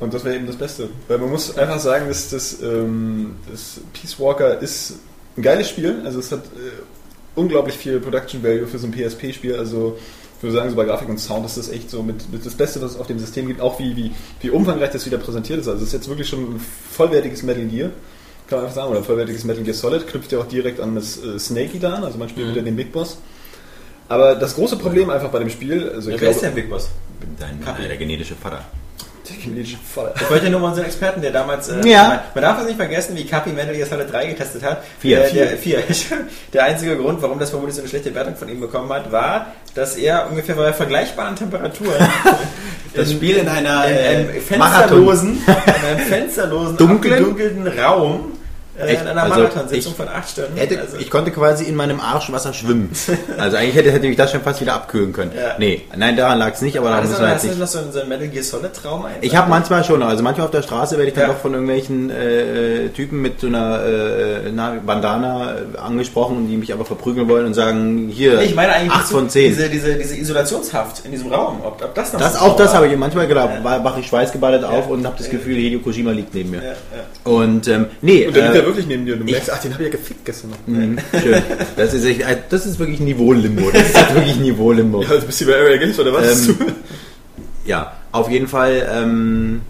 [0.00, 0.88] Und das wäre eben das Beste.
[1.08, 4.94] Weil man muss einfach sagen, dass das, ähm, das Peace Walker ist
[5.36, 6.00] ein geiles Spiel.
[6.04, 6.70] Also es hat äh,
[7.34, 9.54] unglaublich viel Production Value für so ein PSP-Spiel.
[9.56, 9.98] Also
[10.38, 12.54] ich würde sagen, so bei Grafik und Sound ist das echt so mit, mit das
[12.54, 13.60] Beste, was es auf dem System gibt.
[13.60, 15.68] Auch wie, wie, wie umfangreich das wieder präsentiert ist.
[15.68, 17.90] Also es ist jetzt wirklich schon ein vollwertiges Metal Gear.
[18.48, 18.90] Kann man einfach sagen.
[18.90, 20.06] Oder ein vollwertiges Metal Gear Solid.
[20.06, 22.04] Knüpft ja auch direkt an das äh, Snakey da an.
[22.04, 23.18] Also man spielt wieder den Big Boss.
[24.08, 26.62] Aber das große Problem einfach bei dem Spiel, also ich Ja, wer ist glaube, der
[26.62, 26.88] Big Boss?
[27.38, 27.86] dein, Kaffee.
[27.86, 28.64] der genetische Vater.
[30.20, 31.68] Ich wollte ja nur mal unseren Experten, der damals.
[31.68, 32.24] Äh, Ja.
[32.34, 34.82] Man darf es nicht vergessen, wie Kapi Metal Gear Solid 3 getestet hat.
[34.98, 35.18] Vier.
[35.18, 35.46] Der, Vier.
[35.46, 35.78] der, vier.
[36.52, 39.46] der einzige Grund, warum das vermutlich so eine schlechte Wertung von ihm bekommen hat, war,
[39.74, 41.94] dass er ungefähr bei vergleichbaren Temperaturen
[42.94, 47.14] Das Spiel in einer, in einem äh, fensterlosen, in einem fensterlosen, Dunklen?
[47.24, 48.32] abgedunkelten Raum
[48.80, 49.02] äh, Echt?
[49.02, 50.56] in einer Also, Marathonsitzung ich von acht Stunden.
[50.56, 52.90] Hätte, also, ich konnte quasi in meinem Arschwasser schwimmen.
[53.38, 55.32] Also eigentlich hätte, hätte mich das schon fast wieder abkühlen können.
[55.34, 55.54] Ja.
[55.58, 57.58] Nee, nein, daran lag es nicht, aber da hast muss man hast jetzt du nicht.
[57.60, 59.14] noch so einen, Metal Gear Solid Traum ein?
[59.20, 61.34] Ich habe manchmal schon, also manchmal auf der Straße werde ich dann Ja.
[61.34, 66.72] doch von irgendwelchen äh, Typen mit so einer äh, na, Bandana äh, angesprochen, die mich
[66.72, 69.48] aber verprügeln wollen und sagen, hier, Nee, ich meine eigentlich 8 dazu, von 10.
[69.54, 72.86] Diese, diese, diese Isolationshaft in diesem Raum, ob, ob das noch Das auch das habe
[72.88, 73.84] ich manchmal gedacht, Ja.
[73.84, 74.92] wache ich schweißgebadet auf Ja.
[74.92, 76.58] und habe das Gefühl, Hideo Kojima liegt neben mir.
[76.62, 76.74] Ja, ja.
[77.32, 79.84] Und ähm, nee, Und liegt äh, wirklich neben dir und du merkst, ach, den habe
[79.84, 80.58] ich ja gefickt gestern noch.
[80.66, 81.42] mh, schön.
[81.76, 83.70] Das ist, echt, äh, das ist wirklich Niveau-Limbo.
[83.70, 85.02] Das ist halt wirklich Niveau-Limbo.
[85.02, 86.48] Ja, du bist hier bei Area Games oder was?
[86.48, 86.56] Ähm,
[87.66, 88.88] Ja, auf jeden Fall.
[88.90, 89.60] Ähm,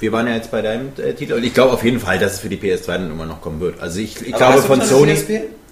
[0.00, 2.34] wir waren ja jetzt bei deinem äh, Titel und ich glaube auf jeden Fall, dass
[2.34, 3.80] es für die PS2 dann immer noch kommen wird.
[3.80, 5.16] Also ich, ich Aber glaube hast du von Sony.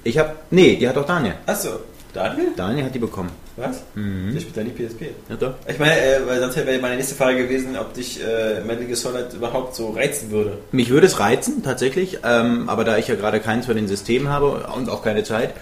[0.04, 1.34] Ich habe nee, die hat auch Daniel.
[1.46, 1.80] Achso,
[2.12, 2.48] Daniel?
[2.56, 3.30] Daniel hat die bekommen.
[3.56, 3.82] Was?
[3.94, 4.34] Mhm.
[4.36, 5.02] Ich spiele dann die PSP.
[5.28, 5.54] Ja, doch.
[5.66, 8.96] Ich meine, äh, weil sonst wäre meine nächste Frage gewesen, ob dich äh, Metal Gear
[8.96, 10.58] Solid überhaupt so reizen würde.
[10.72, 14.28] Mich würde es reizen, tatsächlich, ähm, aber da ich ja gerade keins von den Systemen
[14.28, 15.54] habe und auch keine Zeit,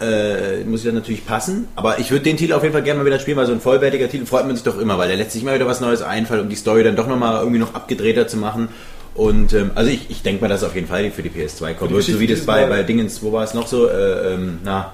[0.00, 1.68] äh, muss ich dann natürlich passen.
[1.76, 3.60] Aber ich würde den Titel auf jeden Fall gerne mal wieder spielen, weil so ein
[3.60, 6.40] vollwertiger Titel freut man sich doch immer, weil der letztlich immer wieder was Neues einfällt,
[6.40, 8.68] um die Story dann doch nochmal irgendwie noch abgedrehter zu machen.
[9.14, 11.74] Und ähm, also ich, ich denke mal, dass es auf jeden Fall für die PS2
[11.74, 11.92] kommt.
[11.92, 13.88] Wird, so wie das bei, bei Dingens, wo war es noch so?
[13.88, 14.92] Äh, ähm, na,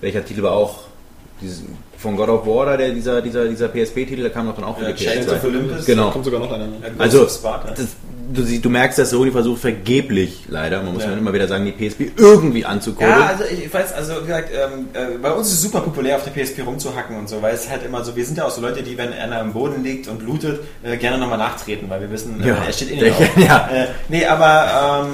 [0.00, 0.80] welcher Titel war auch?
[1.40, 1.62] Dieses,
[1.98, 4.84] von God of War, der, dieser, dieser, dieser PSP-Titel, der kam doch dann auch für
[4.84, 5.32] Ja, die Chains PS2.
[5.36, 5.84] of Olympus.
[5.86, 6.10] Genau.
[6.10, 6.66] Kommt sogar noch einer.
[6.66, 6.76] ne?
[6.96, 7.24] Ghost Also,
[7.76, 7.86] das,
[8.32, 11.10] du, du merkst, dass Sony versucht vergeblich, leider, man muss Ja.
[11.10, 13.18] dann immer wieder sagen, die PSP irgendwie anzukurbeln.
[13.18, 16.16] Ja, also ich weiß, also wie gesagt, ähm, äh, bei uns ist es super populär,
[16.16, 18.50] auf der PSP rumzuhacken und so, weil es halt immer so, wir sind ja auch
[18.50, 22.00] so Leute, die, wenn einer am Boden liegt und blutet, äh, gerne nochmal nachtreten, weil
[22.00, 22.56] wir wissen, äh, Ja.
[22.66, 23.42] er steht in Der- den Augen.
[23.42, 23.68] ja.
[23.72, 25.12] Äh, nee, aber ähm,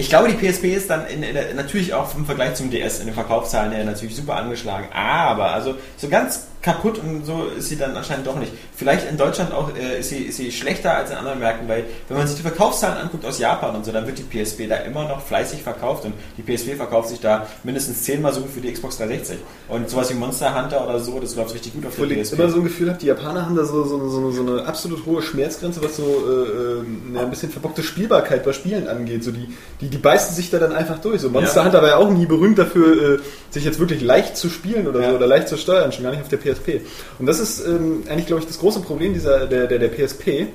[0.00, 3.06] ich glaube, die PSP ist dann in, in, natürlich auch im Vergleich zum DS in
[3.06, 4.88] den Verkaufszahlen her natürlich super angeschlagen.
[4.92, 8.52] Aber also so ganz kaputt und so ist sie dann anscheinend doch nicht.
[8.76, 11.84] Vielleicht in Deutschland auch äh, ist, sie, ist sie schlechter als in anderen Märkten, weil
[12.08, 14.76] wenn man sich die Verkaufszahlen anguckt aus Japan und so, dann wird die PSP da
[14.76, 18.60] immer noch fleißig verkauft und die PSP verkauft sich da mindestens zehnmal so gut wie
[18.60, 19.38] die Xbox 360.
[19.68, 22.22] Und sowas wie Monster Hunter oder so, das läuft richtig gut auf der Obwohl ich
[22.28, 22.38] PSP.
[22.38, 25.06] immer so ein Gefühl habe, die Japaner haben da so, so, so, so eine absolut
[25.06, 29.24] hohe Schmerzgrenze, was so äh, äh, ja, ein bisschen verbockte Spielbarkeit bei Spielen angeht.
[29.24, 29.48] So die,
[29.80, 31.22] die, die beißen sich da dann einfach durch.
[31.22, 31.64] So Monster Ja.
[31.64, 35.00] Hunter war ja auch nie berühmt dafür, äh, sich jetzt wirklich leicht zu spielen oder
[35.00, 35.10] Ja.
[35.10, 36.49] so oder leicht zu steuern, schon gar nicht auf der PSP.
[37.18, 40.48] Und das ist ähm, eigentlich, glaube ich, das große Problem dieser, der, der, der PSP.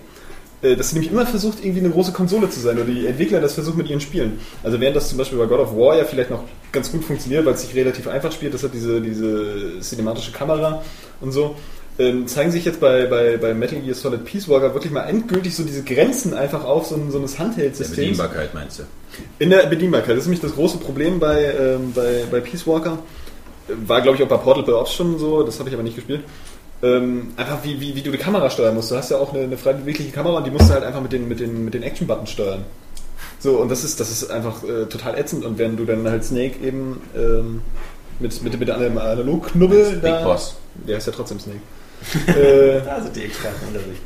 [0.61, 3.41] äh, dass sie nämlich immer versucht, irgendwie eine große Konsole zu sein oder die Entwickler
[3.41, 4.39] das versuchen mit ihren Spielen.
[4.63, 7.45] Also während das zum Beispiel bei God of War ja vielleicht noch ganz gut funktioniert,
[7.45, 10.83] weil es sich relativ einfach spielt, das hat diese, diese cinematische Kamera
[11.21, 11.55] und so,
[11.97, 15.55] ähm, zeigen sich jetzt bei, bei, bei Metal Gear Solid Peace Walker wirklich mal endgültig
[15.55, 17.95] so diese Grenzen einfach auf so, ein, so eines Der Handheld-Systems.
[17.95, 18.83] Bedienbarkeit meinst du?
[19.39, 20.11] In der Bedienbarkeit.
[20.11, 22.99] Das ist nämlich das große Problem bei, ähm, bei, bei Peace Walker.
[23.67, 26.21] War, glaube ich, auch bei Portal Ops schon so, das habe ich aber nicht gespielt.
[26.83, 28.91] Ähm, einfach wie, wie, wie du die Kamera steuern musst.
[28.91, 31.01] Du hast ja auch eine, eine frei bewegliche Kamera und die musst du halt einfach
[31.01, 32.65] mit den, mit den, mit den Action-Buttons steuern.
[33.39, 35.45] So, und das ist, das ist einfach äh, total ätzend.
[35.45, 37.61] Und wenn du dann halt Snake eben ähm,
[38.19, 40.23] mit, mit, mit einem Analogknubbel Big da.
[40.23, 40.57] Boss.
[40.87, 41.59] Der ist ja trotzdem Snake.
[42.39, 43.97] äh, Da sind die Experten unter sich.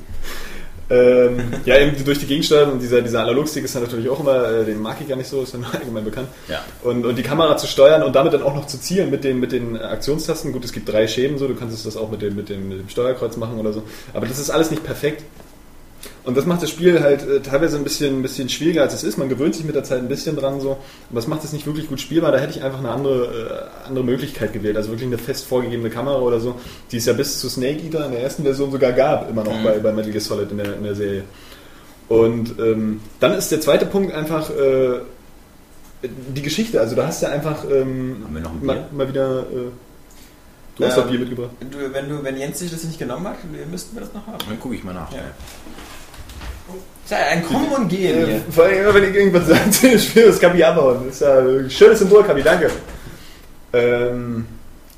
[0.89, 4.49] Ähm, ja, eben durch die Gegensteuerung und dieser, dieser Analogstick ist dann natürlich auch immer,
[4.49, 6.29] äh, den mag ich gar nicht so, ist dann allgemein bekannt.
[6.47, 6.63] Ja.
[6.83, 9.39] Und, und die Kamera zu steuern und damit dann auch noch zu zielen mit den,
[9.39, 10.51] mit den Aktionstasten.
[10.51, 12.79] Gut, es gibt drei Schäben so, du kannst das auch mit dem, mit, dem, mit
[12.79, 13.83] dem Steuerkreuz machen oder so.
[14.13, 15.23] Aber das ist alles nicht perfekt.
[16.29, 19.03] Und das macht das Spiel halt äh, teilweise ein bisschen, ein bisschen schwieriger als es
[19.03, 19.17] ist.
[19.17, 20.77] Man gewöhnt sich mit der Zeit ein bisschen dran so,
[21.09, 22.31] aber es macht es nicht wirklich gut spielbar.
[22.31, 24.77] Da hätte ich einfach eine andere, äh, andere Möglichkeit gewählt.
[24.77, 26.55] Also wirklich eine fest vorgegebene Kamera oder so,
[26.91, 29.57] die es ja bis zu Snake Eater in der ersten Version sogar gab, immer noch
[29.59, 29.63] Mhm.
[29.63, 31.23] bei, bei Metal Gear Solid in der, in der Serie.
[32.07, 34.99] Und ähm, dann ist der zweite Punkt einfach äh,
[36.03, 36.79] die Geschichte.
[36.79, 39.41] Also da hast du ja einfach ähm, Haben wir noch ein mal, mal wieder.
[39.41, 39.69] Äh,
[40.77, 41.51] du hast Ähm, Bier mitgebracht.
[41.59, 43.37] Du, wenn, du, wenn Jens sich das nicht genommen hat,
[43.69, 44.37] müssten wir das noch haben.
[44.47, 45.11] Dann gucke ich mal nach.
[45.11, 45.19] Ja.
[47.09, 49.47] Ist ja ein Kommen und Gehen Äh, vor allem, immer, wenn ich irgendwas
[49.81, 51.07] sage, ich will das Kabi abhauen.
[51.07, 52.69] Das ist ja ein schönes Symbol, Kabi, danke.
[53.73, 54.45] Ähm,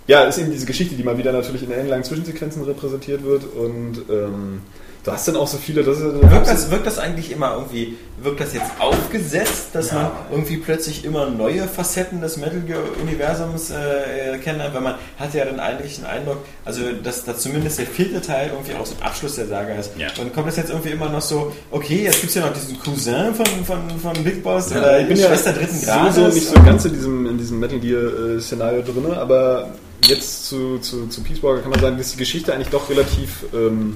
[0.08, 4.02] ja, ist eben diese Geschichte, die mal wieder natürlich in ellenlangen Zwischensequenzen repräsentiert wird und
[4.10, 4.62] ähm,
[5.04, 7.98] du hast dann auch so viele, das ist, Wirkt das, wirkt das eigentlich immer irgendwie,
[8.22, 9.96] wirkt das jetzt aufgesetzt, dass Ja.
[9.96, 15.34] man irgendwie plötzlich immer neue Facetten des Metal Gear Universums äh, kennenlernt, weil man hat
[15.34, 18.96] ja dann eigentlich den Eindruck, also dass, dass zumindest der vierte Teil irgendwie auch so
[19.00, 19.92] ein Abschluss der Saga ist.
[19.98, 20.08] Ja.
[20.22, 22.80] Und kommt das jetzt irgendwie immer noch so, okay, jetzt gibt es ja noch diesen
[22.80, 26.16] Cousin von, von, von Big Boss Ja, oder ich bin ja Schwester dritten Grades.
[26.16, 28.04] sowieso nicht so ganz in diesem, in diesem Metal Gear
[28.38, 29.70] äh, Szenario drin, aber
[30.06, 33.46] jetzt zu, zu, zu Peace Walker kann man sagen, dass die Geschichte eigentlich doch relativ
[33.54, 33.96] ähm,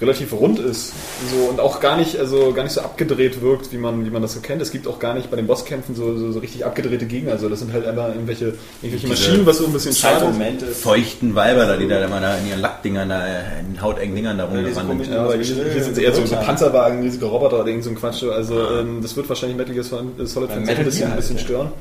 [0.00, 0.92] relativ rund ist
[1.30, 4.22] so, und auch gar nicht, also gar nicht so abgedreht wirkt, wie man, wie man
[4.22, 4.62] das so kennt.
[4.62, 7.32] Es gibt auch gar nicht bei den Bosskämpfen so, so, so richtig abgedrehte Gegner.
[7.32, 10.26] Also das sind halt einfach irgendwelche, irgendwelche Maschinen, was so ein bisschen schade
[10.70, 10.82] ist.
[10.82, 13.26] Feuchten Weiber da, die da immer da in ihren Lackdingern, da,
[13.58, 16.36] in den hautengen Dingern da rumgerannt komischen- Ja, hier, sind es eher so, so.
[16.36, 18.22] Panzerwagen, riesige Roboter oder irgend so ein Quatsch.
[18.22, 20.16] Also ähm, das wird wahrscheinlich Metal Gear Solid
[20.48, 21.72] Bei ein bisschen, ein bisschen halt, stören.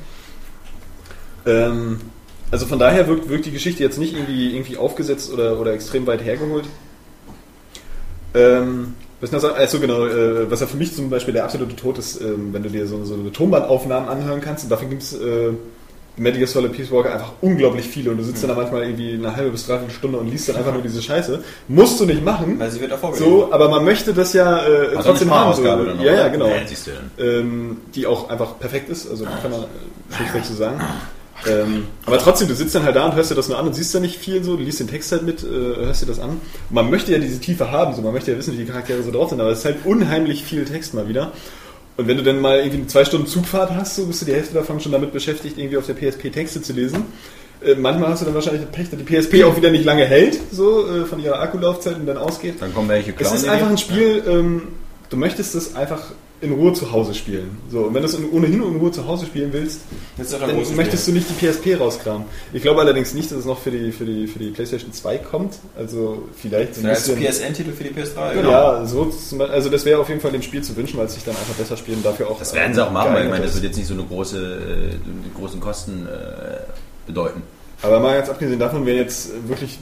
[1.46, 2.02] Ähm,
[2.50, 6.08] also von daher wirkt, wirkt die Geschichte jetzt nicht irgendwie, irgendwie aufgesetzt oder, oder extrem
[6.08, 6.66] weit hergeholt.
[8.38, 9.56] Ähm, was noch sagen?
[9.56, 12.64] Also genau, äh, was ja für mich zum Beispiel der absolute Tod ist, ähm, wenn
[12.64, 15.54] du dir so, so eine Tonbandaufnahmen anhören kannst und dafür gibt es äh,
[16.18, 19.14] Metal Gear Solid Peace Walker einfach unglaublich viele und du sitzt dann da manchmal irgendwie
[19.14, 21.44] eine halbe bis dreiviertel Stunde und liest dann einfach nur diese Scheiße.
[21.68, 22.60] Musst du nicht machen.
[22.60, 23.32] Weil sie wird auch vorgelesen.
[23.32, 25.54] So, aber man möchte das ja äh, Also trotzdem haben.
[25.54, 25.62] So.
[25.62, 26.48] Sprachausgabe dann noch, ja, ja, genau.
[26.48, 26.56] Ja.
[27.20, 30.82] Ähm, die auch einfach perfekt ist, also kann man äh, schlichtweg so sagen.
[31.46, 33.74] Ähm, aber trotzdem, du sitzt dann halt da und hörst dir das nur an und
[33.74, 36.20] siehst da nicht viel so, du liest den Text halt mit, äh, hörst dir das
[36.20, 36.30] an.
[36.30, 36.40] Und
[36.72, 39.12] man möchte ja diese Tiefe haben, so man möchte ja wissen, wie die Charaktere so
[39.12, 41.32] drauf sind, aber es ist halt unheimlich viel Text mal wieder.
[41.98, 44.34] Und wenn du dann mal irgendwie eine zwei Stunden Zugfahrt hast, so bist du die
[44.34, 47.06] Hälfte davon schon damit beschäftigt, irgendwie auf der PSP Texte zu lesen.
[47.64, 50.40] Äh, manchmal hast du dann wahrscheinlich Pech, dass die PSP auch wieder nicht lange hält,
[50.52, 52.56] so äh, von ihrer Akkulaufzeit und dann ausgeht.
[52.60, 54.62] Dann kommen welche Es klauen ist einfach ein Spiel, ähm,
[55.10, 57.58] du möchtest es einfach in Ruhe zu Hause spielen.
[57.72, 59.82] So, und wenn du es in, ohnehin in Ruhe zu Hause spielen willst,
[60.18, 62.28] dann möchtest du nicht die PSP rauskramen.
[62.54, 65.18] Ich glaube allerdings nicht, dass es noch für die, für die, für die PlayStation 2
[65.18, 65.56] kommt.
[65.76, 67.18] Also vielleicht so ein bisschen.
[67.18, 68.34] PSN-Titel für die PS3.
[68.34, 68.52] Genau.
[68.52, 71.24] Ja, so also das wäre auf jeden Fall dem Spiel zu wünschen, weil es sich
[71.24, 72.38] dann einfach besser spielen dafür auch.
[72.38, 74.92] Das werden sie auch machen, weil ich meine, das wird jetzt nicht so eine große,
[74.94, 76.60] äh, großen Kosten äh,
[77.08, 77.42] bedeuten.
[77.82, 79.80] Aber mal ganz abgesehen davon, wer jetzt wirklich,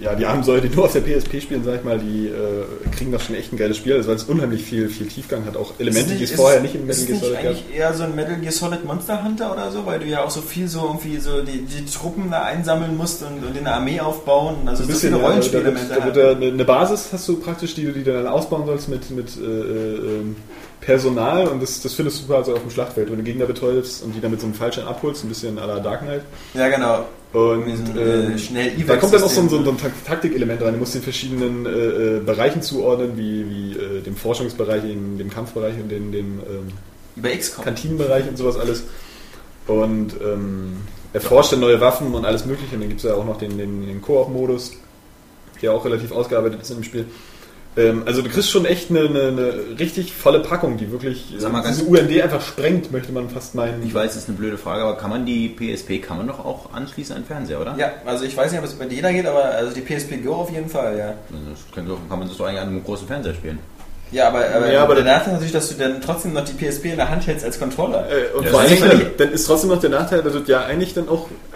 [0.00, 2.64] ja, die armen Säue, die nur auf der PSP spielen, sag ich mal, die äh,
[2.96, 5.56] kriegen doch schon echt ein geiles Spiel, also weil es unheimlich viel, viel Tiefgang hat,
[5.56, 7.44] auch Elemente, die es vorher nicht im Metal Ist Gear Solid gab.
[7.44, 10.30] eigentlich eher so ein Metal Gear Solid Monster Hunter oder so, weil du ja auch
[10.30, 13.74] so viel so irgendwie so die, die Truppen da einsammeln musst und, und in eine
[13.76, 14.56] Armee aufbauen.
[14.66, 16.04] Also Ein so bisschen, viele ja, da Rollenspielelemente.
[16.04, 19.36] wird, da eine Basis hast du praktisch, die du, die dann ausbauen sollst mit, mit
[19.36, 20.36] äh, ähm,
[20.80, 24.14] Personal und das, das findest du quasi auf dem Schlachtfeld, wenn du Gegner betäubst und
[24.14, 26.22] die dann mit so einem Fallschein abholst, ein bisschen à la Dark Knight.
[26.54, 27.04] ja, genau.
[27.32, 30.72] Und ähm, äh, schnell da kommt dann auch so ein, so ein, Taktikelement rein.
[30.74, 35.30] Du musst den verschiedenen äh, äh, Bereichen zuordnen, wie, wie äh, dem Forschungsbereich, dem, dem
[35.30, 37.32] Kampfbereich und dem, dem ähm.
[37.62, 38.84] Kantinenbereich und sowas alles.
[39.68, 40.78] Und ähm,
[41.12, 42.74] erforscht dann neue Waffen und alles Mögliche.
[42.74, 44.72] Und dann gibt es ja auch noch den, den, den Koop-Modus,
[45.62, 47.06] der auch relativ ausgearbeitet ist im Spiel.
[47.76, 51.52] Ähm, also du kriegst schon echt eine, eine, eine richtig volle Packung, die wirklich Sag
[51.52, 53.82] mal äh, ganz- diese UND einfach sprengt, möchte man fast meinen.
[53.86, 56.44] Ich weiß, das ist eine blöde Frage, aber kann man die PSP, kann man doch
[56.44, 57.76] auch anschließen an den Fernseher, oder?
[57.78, 60.34] Ja, also ich weiß nicht, ob es bei jeder geht, aber also die PSP Go
[60.34, 61.06] auf jeden Fall, ja.
[61.32, 63.58] Also das kann, kann man das doch eigentlich an einem großen Fernseher spielen.
[64.12, 66.52] Ja, aber, aber, Ja, aber der Nachteil ist natürlich, dass du dann trotzdem noch die
[66.54, 68.08] PSP in der Hand hältst als Controller.
[68.10, 68.78] Äh, und Ja, vor allem,
[69.16, 71.49] dann, ist trotzdem noch der Nachteil, dass du ja eigentlich dann auch äh,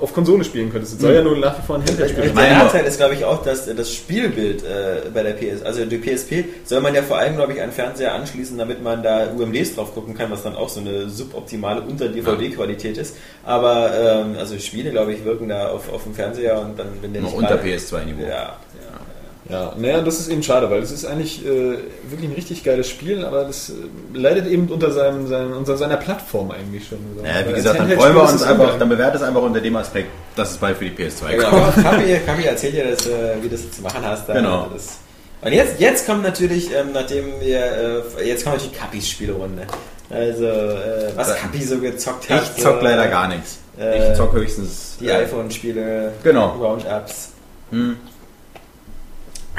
[0.00, 0.94] auf Konsole spielen könntest.
[0.94, 2.34] Es soll ja nur nach wie vor ein Handheld-Spiel Der sein.
[2.34, 5.98] meine- Nachteil ist, glaube ich, auch, dass das Spielbild äh, bei der PS, also die
[5.98, 9.74] PSP, soll man ja vor allem, glaube ich, an Fernseher anschließen, damit man da UMDs
[9.74, 13.16] drauf gucken kann, was dann auch so eine suboptimale Unter-DVD-Qualität ist.
[13.44, 17.12] Aber ähm, also Spiele, glaube ich, wirken da auf, auf dem Fernseher und dann, wenn
[17.12, 18.22] der Noch nicht unter gerade- PS2-Niveau.
[18.28, 18.56] Ja,
[19.50, 21.48] Ja, naja, das ist eben schade, weil es ist eigentlich äh,
[22.08, 23.72] wirklich ein richtig geiles Spiel, aber das äh,
[24.16, 26.98] leidet eben unter, seinem, seinem, unter seiner Plattform eigentlich schon.
[27.16, 27.24] So.
[27.24, 29.42] Ja, Weil wie als gesagt, dann freuen wir uns es einfach, dann bewertet es einfach
[29.42, 31.74] unter dem Aspekt, dass es bald für die PS2 Ja, kommt.
[31.74, 31.90] genau.
[31.90, 34.26] Kapi, Kapi erzählt dir, das, äh, wie du das zu machen hast.
[34.28, 34.68] Genau.
[34.72, 34.98] Das.
[35.42, 39.62] Und jetzt, jetzt kommt natürlich, ähm, nachdem wir, äh, jetzt kommt natürlich Kapis Spielrunde.
[40.10, 42.42] Also, äh, was Kapi so gezockt hat.
[42.56, 43.58] Ich zock so, leider gar nichts.
[43.80, 46.48] Äh, Ich zock höchstens Die äh, iPhone-Spiele, Genau.
[46.60, 47.30] Roundups.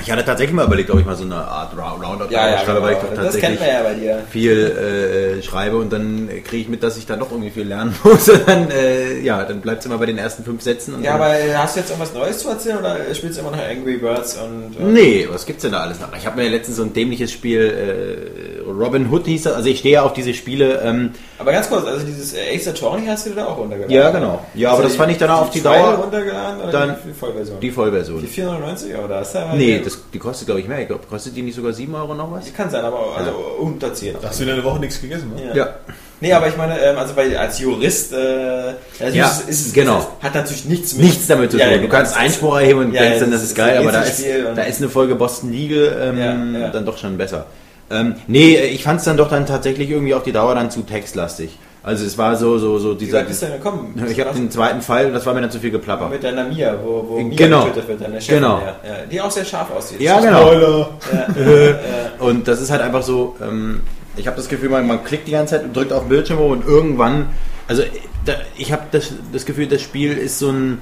[0.01, 2.81] Ich hatte tatsächlich mal überlegt, ob ich mal so eine Art Roundup Ja, ja, schreibe,
[2.81, 3.11] weil ich genau.
[3.15, 7.31] doch tatsächlich ja viel äh, schreibe und dann kriege ich mit, dass ich da doch
[7.31, 8.27] irgendwie viel lernen muss.
[8.29, 11.03] Und dann, äh, ja, dann bleibt es immer bei den ersten fünf Sätzen.
[11.03, 13.97] Ja, aber hast du jetzt irgendwas Neues zu erzählen oder spielst du immer noch Angry
[13.97, 14.75] Birds und...
[14.79, 16.09] äh, Nee, was gibt's denn da alles noch?
[16.17, 18.40] Ich habe mir letztens so ein dämliches Spiel, äh,
[18.81, 21.85] Robin Hood hieß das, also ich stehe ja auf diese Spiele, ähm, Aber ganz kurz,
[21.85, 23.95] also dieses äh, Ace Attorney hast du da auch runtergeladen?
[23.95, 24.43] Ja, genau.
[24.53, 27.09] Ja, aber das fand ich dann auch auf die Trial Dauer- runtergeladen oder dann die,
[27.09, 27.59] die Vollversion?
[27.59, 28.21] die Vollversion.
[28.21, 30.79] Die 499 oder hast du da Nee, die- das, die kostet glaube ich mehr.
[30.81, 32.45] Ich glaube, kostet die nicht sogar 7 Euro noch was?
[32.45, 34.15] Die kann sein, aber also unter 10.
[34.21, 35.51] Da hast du in einer Woche nichts gegessen, ne?
[35.55, 35.75] Ja.
[36.23, 39.97] Nee, aber ich meine, ähm, also bei, als Jurist, äh, also Ja, ist, ist, genau.
[39.97, 41.65] Ist, hat natürlich nichts mit Nichts damit zu tun.
[41.65, 43.79] Ja, ja, du kannst Einspruch erheben und Ja, denkst ja, dann, das ist ist geil,
[43.79, 44.23] aber da ist,
[44.55, 46.69] da ist eine Folge Boston Legal ähm, Ja, ja.
[46.69, 47.47] dann doch schon besser.
[47.91, 50.81] Ähm, nee, ich fand es dann doch dann tatsächlich irgendwie auf die Dauer dann zu
[50.81, 51.57] textlastig.
[51.83, 53.19] Also es war so, so, so Wie dieser...
[53.19, 53.95] weit bist du denn gekommen?
[54.09, 56.09] Ich habe den zweiten Fall und das war mir dann zu viel geplapper.
[56.09, 57.65] mit deiner Mia, wo, wo Mia Genau.
[57.65, 58.59] getötet wird, deine Chefin, Genau.
[58.59, 59.99] ja, ja, die auch sehr scharf aussieht.
[59.99, 60.41] Ja, genau.
[60.43, 60.89] Spoiler!
[62.19, 63.81] Und das ist halt einfach so, ähm,
[64.15, 66.39] ich habe das Gefühl, man, man klickt die ganze Zeit und drückt auf den Bildschirm
[66.39, 67.29] und irgendwann,
[67.67, 67.81] also
[68.25, 70.81] da, ich habe das, das Gefühl, das Spiel ist so ein,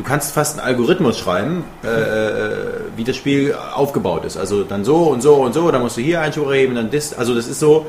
[0.00, 4.38] du kannst fast einen Algorithmus schreiben, äh, äh, wie das Spiel aufgebaut ist.
[4.38, 7.12] Also dann so und so und so, dann musst du hier Einspruch erheben, dann das,
[7.12, 7.86] also das ist so,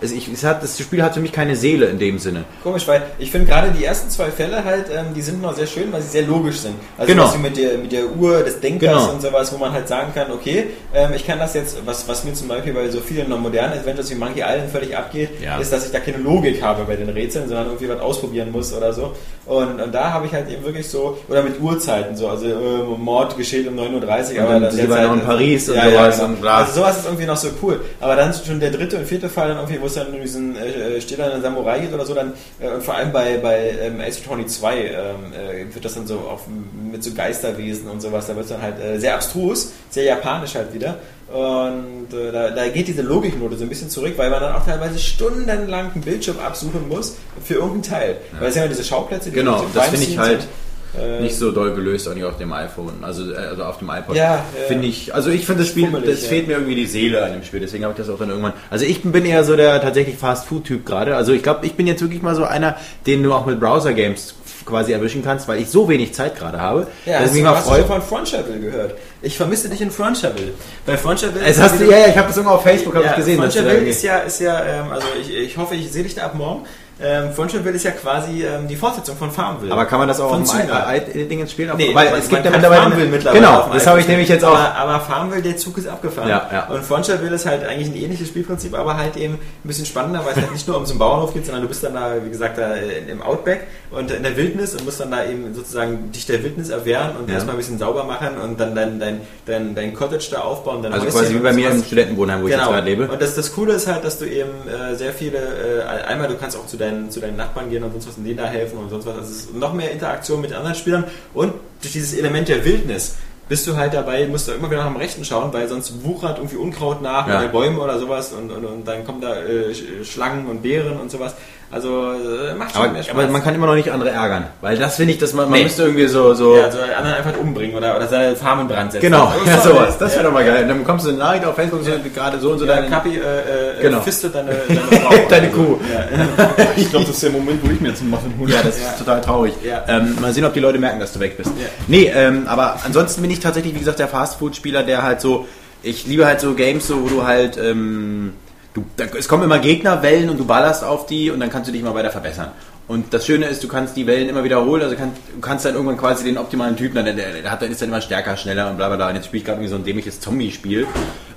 [0.00, 2.44] es, ich, es hat, das Spiel hat für mich keine Seele in dem Sinne.
[2.62, 5.66] Komisch, weil ich finde gerade die ersten zwei Fälle halt, ähm, die sind noch sehr
[5.66, 6.74] schön, weil sie sehr logisch sind.
[6.98, 7.32] Also Genau.
[7.38, 9.12] mit der, mit der Uhr des Denkers Genau.
[9.12, 12.24] und sowas, wo man halt sagen kann, okay, ähm, ich kann das jetzt, was, was
[12.24, 15.58] mir zum Beispiel bei so vielen noch modernen Adventures wie Monkey Island völlig abgeht, Ja.
[15.58, 18.72] ist, dass ich da keine Logik habe bei den Rätseln, sondern irgendwie was ausprobieren muss
[18.72, 19.12] oder so.
[19.46, 22.52] Und, und da habe ich halt eben wirklich so, oder mit Uhrzeiten so, also äh,
[22.98, 26.18] Mord geschieht um 9.30 Uhr, aber dann die beiden noch in Paris und ja, sowas
[26.18, 26.40] ja, und genau.
[26.42, 26.56] bla.
[26.58, 27.80] Also sowas ist irgendwie noch so cool.
[28.00, 31.00] Aber dann schon der dritte und vierte Fall dann irgendwie, wo es dann diesen äh,
[31.00, 34.46] stählernen Samurai geht oder so, dann äh, und vor allem bei, bei ähm, Ace Attorney
[34.46, 34.92] 2 ähm,
[35.32, 36.42] äh, wird das dann so auf,
[36.90, 40.54] mit so Geisterwesen und sowas, da wird es dann halt äh, sehr abstrus, sehr japanisch
[40.54, 40.96] halt wieder.
[41.28, 44.64] Und äh, da, da geht diese Logiknote so ein bisschen zurück, weil man dann auch
[44.64, 48.16] teilweise stundenlang einen Bildschirm absuchen muss für irgendeinen Teil.
[48.40, 50.50] Weil es ja diese Schauplätze, die Genau, das finde ich halt sind.
[50.98, 53.90] Äh, nicht so doll gelöst, auch nicht auf dem iPhone, also, äh, also auf dem
[53.90, 54.16] iPod.
[54.16, 54.42] Ja, ja.
[54.66, 56.28] Finde ich, also ich finde das Spiel, das ja.
[56.28, 58.54] fehlt mir irgendwie die Seele an dem Spiel, deswegen habe ich das auch dann irgendwann.
[58.70, 61.14] Also ich bin eher so der tatsächlich Fast-Food-Typ gerade.
[61.14, 62.76] Also ich glaube, ich bin jetzt wirklich mal so einer,
[63.06, 64.34] den du auch mit Browser-Games
[64.66, 67.54] quasi erwischen kannst, weil ich so wenig Zeit gerade habe, Ja, dass ich mich mal
[67.56, 67.84] freue.
[67.84, 68.94] von Frontshovel gehört?
[69.22, 70.54] Ich vermisse dich in Frontshovel.
[70.86, 71.40] Bei Frontshovel...
[71.44, 73.42] Es hast du, ja, ja, ich habe das irgendwo auf Facebook hab ich gesehen.
[73.42, 76.34] irgendwie- ist ja, ist ja ähm, also ich, ich hoffe, ich sehe dich da ab
[76.34, 76.64] morgen.
[77.02, 79.72] Ähm, Frontshovel ist ja quasi ähm, die Fortsetzung von Farmville.
[79.72, 81.70] aber kann man das auch Von auf dem Dingens spielen?
[81.76, 82.82] Nee, weil es gibt ja mittlerweile...
[82.82, 84.54] Farmville mittlerweile genau, das habe ich nämlich jetzt auch...
[84.54, 86.28] Aber, aber Farmville, der Zug ist abgefahren.
[86.28, 86.66] Ja, ja.
[86.68, 89.38] Und Frontshovel ist halt eigentlich ein ähnliches Spielprinzip, aber halt eben ein
[89.68, 91.82] bisschen spannender, weil es halt nicht nur um so einen Bauernhof geht, sondern du bist
[91.82, 95.24] dann da, wie gesagt, da im Outback und in der Wildnis und musst dann da
[95.24, 97.36] eben sozusagen dich der Wildnis erwehren und Ja.
[97.36, 100.84] erstmal ein bisschen sauber machen und dann dein, dein, dein, dein Cottage da aufbauen.
[100.84, 102.72] Also Häuschen quasi wie bei mir im Studentenwohnheim, wo ich jetzt Genau.
[102.72, 103.08] gerade lebe.
[103.08, 106.34] Und das, das Coole ist halt, dass du eben äh, sehr viele, äh, einmal du
[106.36, 108.78] kannst auch zu deinen, zu deinen Nachbarn gehen und sonst was und denen da helfen
[108.78, 109.16] und sonst was.
[109.16, 113.16] Also es ist noch mehr Interaktion mit anderen Spielern und durch dieses Element der Wildnis
[113.48, 116.38] bist du halt dabei, musst du immer wieder nach dem Rechten schauen, weil sonst wuchert
[116.38, 117.38] irgendwie Unkraut nach Ja.
[117.40, 121.00] oder Bäume oder sowas und, und, und dann kommen da äh, Sch- Schlangen und Beeren
[121.00, 121.34] und sowas.
[121.72, 123.14] Also äh, macht schon Aber, mehr Spaß.
[123.16, 125.58] aber man kann immer noch nicht andere ärgern, weil das finde ich, dass man, man
[125.58, 125.64] Nee.
[125.64, 126.34] müsste irgendwie so...
[126.34, 129.02] so ja, also anderen einfach umbringen oder, oder seine Farm in Brand setzen.
[129.04, 129.96] Genau, ja, sowas.
[129.96, 130.28] Das wäre Ja.
[130.28, 130.66] doch mal geil.
[130.66, 133.10] Dann bekommst du eine Nachricht auf Facebook, so gerade so und so Ja, deine, Kapi
[133.10, 134.00] äh, äh, Genau.
[134.00, 135.14] fistet deine, deine Frau.
[135.28, 135.76] deine Kuh.
[135.92, 136.48] Ja.
[136.76, 138.52] Ich glaube, das ist der Moment, wo ich mir jetzt einen Muffin hole.
[138.52, 139.54] Ja, das ist total traurig.
[139.64, 139.84] Ja.
[139.86, 141.50] Ähm, mal sehen, ob die Leute merken, dass du weg bist.
[141.56, 141.66] Ja.
[141.86, 145.46] Nee, ähm, aber ansonsten bin ich tatsächlich, wie gesagt, der Fastfood-Spieler, der halt so,
[145.84, 148.32] ich liebe halt so Games, so, wo du halt, ähm,
[148.74, 151.72] du, da, es kommen immer Gegnerwellen und du ballerst auf die und dann kannst du
[151.72, 152.52] dich mal weiter verbessern.
[152.88, 155.74] Und das Schöne ist, du kannst die Wellen immer wiederholen, also kann, du kannst dann
[155.74, 158.36] irgendwann quasi den optimalen Typen, dann, der, der, der hat, dann ist dann immer stärker,
[158.36, 159.08] schneller und bla bla bla.
[159.10, 160.86] Und jetzt spiele ich gerade irgendwie so ein dämliches Zombie-Spiel.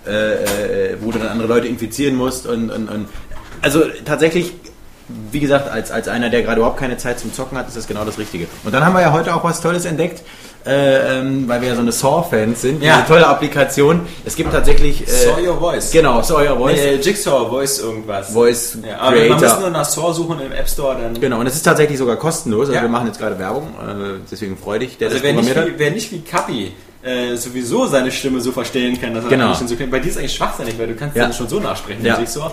[0.06, 3.08] äh, äh, wo du dann andere Leute infizieren musst und, und, und
[3.62, 4.54] also tatsächlich,
[5.32, 7.88] wie gesagt, als, als einer, der gerade überhaupt keine Zeit zum Zocken hat, ist das
[7.88, 8.48] genau das Richtige.
[8.64, 10.22] Und dann haben wir ja heute auch was Tolles entdeckt,
[10.66, 12.82] äh, ähm, weil wir ja so eine Saw-Fans sind.
[12.82, 12.96] Ja.
[12.98, 14.02] Diese tolle Applikation.
[14.24, 15.02] Es gibt tatsächlich...
[15.06, 15.92] Äh, Saw Your Voice.
[15.92, 16.80] Genau, Saw Your Voice.
[16.82, 18.30] Nee, Jigsaw Voice irgendwas.
[18.32, 19.60] Voice Ja, aber man muss Creator.
[19.60, 21.20] nur nach Saw suchen im App Store, dann.
[21.20, 22.62] Genau, und es ist tatsächlich sogar kostenlos.
[22.68, 22.82] Also Ja.
[22.82, 25.92] wir machen jetzt gerade Werbung, äh, deswegen freu dich, der Also wer nicht, wie, wer
[25.92, 26.72] nicht wie Kapi
[27.04, 29.54] äh, sowieso seine Stimme so verstellen kann, dass er Genau.
[29.56, 29.92] schon so klingt.
[29.92, 31.34] Bei dir ist eigentlich schwachsinnig, weil du kannst Ja.
[31.34, 32.06] schon so nachsprechen.
[32.06, 32.18] Ja.
[32.18, 32.52] Ja.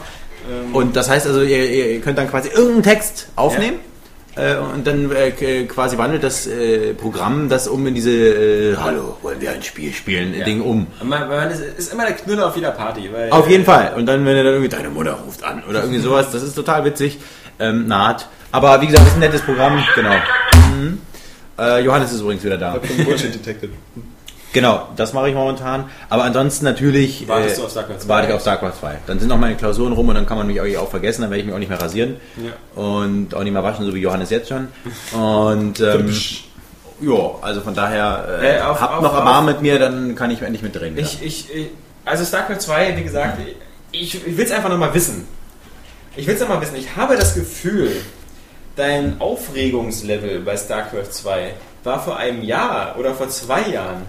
[0.48, 3.78] Ähm, Und das heißt also, ihr, ihr könnt dann quasi irgendeinen Text aufnehmen
[4.36, 5.30] äh, und dann äh,
[5.64, 9.92] quasi wandelt das äh, Programm das um in diese äh, Hallo, wollen wir ein Spiel
[9.92, 10.44] spielen Ja.
[10.44, 10.86] Ding um.
[11.02, 13.10] man, man ist, ist immer der Knüller auf jeder Party.
[13.12, 13.94] Weil, Auf jeden Fall.
[13.96, 16.54] Und dann, wenn er dann irgendwie deine Mutter ruft an oder irgendwie sowas, das ist
[16.54, 17.18] total witzig.
[17.58, 18.28] Ähm, naht.
[18.52, 20.14] Aber wie gesagt, ist ein nettes Programm, genau.
[20.72, 20.98] Mhm.
[21.58, 22.72] Äh, Johannes ist übrigens wieder da.
[22.72, 23.70] Hab schon Bullshit detected.
[24.52, 25.84] Genau, das mache ich momentan.
[26.08, 27.28] Aber ansonsten natürlich.
[27.28, 28.08] Wartest du auf StarCraft 2?
[28.08, 28.98] Warte ich auf StarCraft 2.
[29.06, 31.40] Dann sind noch meine Klausuren rum und dann kann man mich auch vergessen, dann werde
[31.40, 32.16] ich mich auch nicht mehr rasieren.
[32.36, 32.82] Ja.
[32.82, 34.68] Und auch nicht mehr waschen, so wie Johannes jetzt schon.
[35.12, 36.12] Und ähm,
[37.00, 40.30] ja, also von daher äh, Äh, auf- habt auf- noch Erbarmen mit mir, dann kann
[40.32, 40.98] ich endlich mitdrehen.
[40.98, 41.66] Ich, ich, ich,
[42.04, 43.38] also StarCraft 2, wie gesagt,
[43.92, 45.26] ich, ich will es einfach nochmal wissen.
[46.16, 46.74] Ich will es nochmal wissen.
[46.76, 47.92] Ich habe das Gefühl,
[48.74, 54.02] dein Aufregungslevel bei StarCraft 2 war vor einem Jahr oder vor zwei Jahren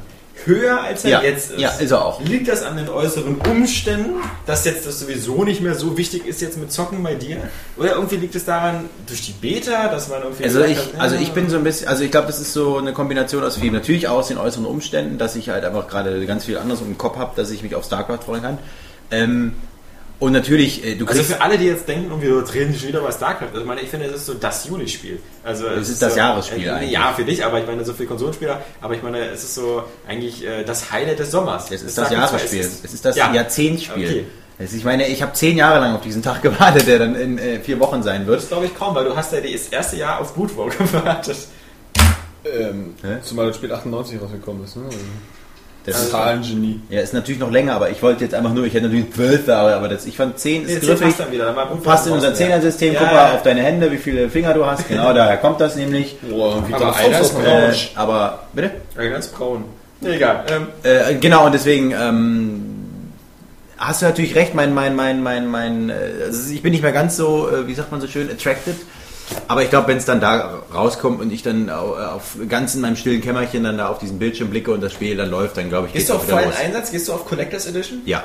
[0.46, 1.60] höher als er Ja, jetzt ist.
[1.60, 2.22] ja, ist er auch.
[2.22, 6.42] Liegt das an den äußeren Umständen, dass jetzt das sowieso nicht mehr so wichtig ist
[6.42, 7.38] jetzt mit Zocken bei dir?
[7.78, 11.16] Oder irgendwie liegt es daran durch die Beta, dass man irgendwie Also ich, hat, also
[11.16, 13.58] ja, ich bin so ein bisschen, also ich glaube, das ist so eine Kombination aus
[13.58, 13.72] viel.
[13.72, 16.98] Natürlich auch aus den äußeren Umständen, dass ich halt einfach gerade ganz viel anderes im
[16.98, 18.58] Kopf habe, dass ich mich auf StarCraft freuen kann.
[19.12, 19.54] Ähm,
[20.22, 22.88] und natürlich, äh, du Also kriegst, für alle, die jetzt denken, irgendwie, wir reden schon
[22.88, 23.48] wieder über StarCraft.
[23.50, 25.20] Also ich meine, ich finde, es ist so das Juni-Spiel.
[25.44, 26.92] Also Es es ist das so, Jahresspiel äh, eigentlich.
[26.92, 28.62] Ja, für dich, aber ich meine, so viele Konsolenspieler.
[28.80, 31.66] Aber ich meine, es ist so eigentlich äh, das Highlight des Sommers.
[31.72, 33.34] es ist das StarCraft 2 Jahresspiel, ist- es ist das ja.
[33.34, 34.06] Jahrzehntspiel.
[34.08, 34.26] Okay.
[34.60, 37.38] Es Ich meine, ich habe zehn Jahre lang auf diesen Tag gewartet, der dann in
[37.40, 38.42] äh, vier Wochen sein wird.
[38.42, 41.38] Das glaube ich kaum, weil du hast ja das erste Jahr auf Bootwalk gewartet.
[42.46, 43.18] Ähm, Hä?
[43.24, 44.76] zumal das Spiel 98 rausgekommen ist.
[44.76, 44.84] Ne?
[45.86, 46.80] Das ist, Total ein Genie.
[46.90, 49.48] ja, ist natürlich noch länger, aber ich wollte jetzt einfach nur, ich hätte natürlich zwölf
[49.48, 51.08] Jahre, aber das, ich fand zehn ist griffig.
[51.08, 51.52] passt dann wieder.
[51.52, 52.34] Dann Passt in unser.
[52.36, 53.34] Zehnersystem, Ja, guck mal ja.
[53.34, 54.88] auf deine Hände, wie viele Finger du hast.
[54.88, 56.18] Genau, daher kommt das nämlich.
[56.22, 57.46] Boah, wie Aber einer ist braun.
[57.46, 58.72] Äh, aber, bitte?
[58.96, 59.64] Ja, ganz braun.
[60.02, 60.44] Nee, egal.
[60.52, 62.64] Ähm, Äh, genau, und deswegen ähm,
[63.78, 65.94] hast du natürlich recht, mein, mein, mein, mein, mein, äh,
[66.26, 68.76] also ich bin nicht mehr ganz so, äh, wie sagt man so schön, attracted.
[69.48, 72.82] Aber ich glaube, wenn es dann da rauskommt und ich dann au- auf, ganz in
[72.82, 75.70] meinem stillen Kämmerchen dann da auf diesen Bildschirm blicke und das Spiel dann läuft, dann
[75.70, 76.52] glaube ich, gehst du auf vollen.
[76.64, 76.92] Einsatz?
[76.92, 78.02] Gehst du auf Collectors Edition?
[78.06, 78.24] Ja.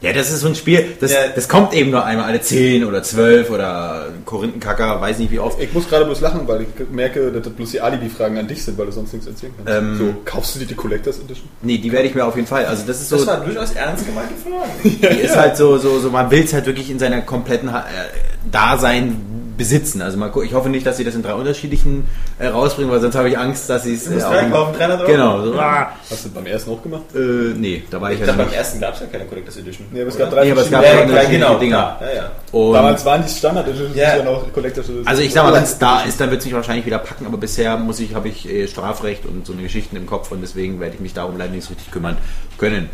[0.00, 1.18] Ja, das ist so ein Spiel, das, Ja.
[1.34, 5.58] das kommt eben nur einmal alle 10 oder 12 oder Korinthenkacker, weiß nicht wie oft.
[5.62, 8.62] Ich muss gerade bloß lachen, weil ich merke, dass das bloß die Alibi-Fragen an dich
[8.64, 9.72] sind, weil du sonst nichts erzählen kannst.
[9.72, 11.48] Ähm, so, kaufst du dir die Collectors Edition?
[11.62, 13.16] Nee, die werde ich mir auf jeden Fall, also das ist so...
[13.16, 14.90] Das war durchaus ernst gemeinte Frage.
[15.14, 17.72] Die ist halt so, so, so man will es halt wirklich in seiner kompletten äh,
[18.50, 19.16] Dasein
[19.56, 20.02] besitzen.
[20.02, 22.08] Also mal gucken, ich hoffe nicht, dass sie das in drei unterschiedlichen
[22.40, 24.04] äh, rausbringen, weil sonst habe ich Angst, dass sie es.
[24.04, 25.12] Du musst drei in- kaufen, 300 Euro.
[25.12, 25.42] Genau.
[25.44, 27.02] So, ah, Hast du beim ersten auch gemacht?
[27.14, 27.18] äh,
[27.56, 29.86] nee, da war ich, Ich ja beim ersten gab es ja keine Collectors Edition.
[29.92, 31.96] Nee, aber es gab drei Nee, aber es gab verschiedene- ja unterschiedliche Dinger.
[31.98, 32.00] klar.
[32.02, 32.14] Ja,
[32.62, 32.72] ja.
[32.72, 34.16] Damals waren die Standard Editions Ja.
[34.16, 35.06] ja noch Collectors Edition.
[35.06, 37.24] also ich sag mal, wenn es da ist, dann wird es mich wahrscheinlich wieder packen,
[37.26, 40.40] aber bisher muss ich, habe ich äh, Strafrecht und so eine Geschichten im Kopf und
[40.42, 42.16] deswegen werde ich mich darum leider nicht so richtig kümmern
[42.58, 42.90] können.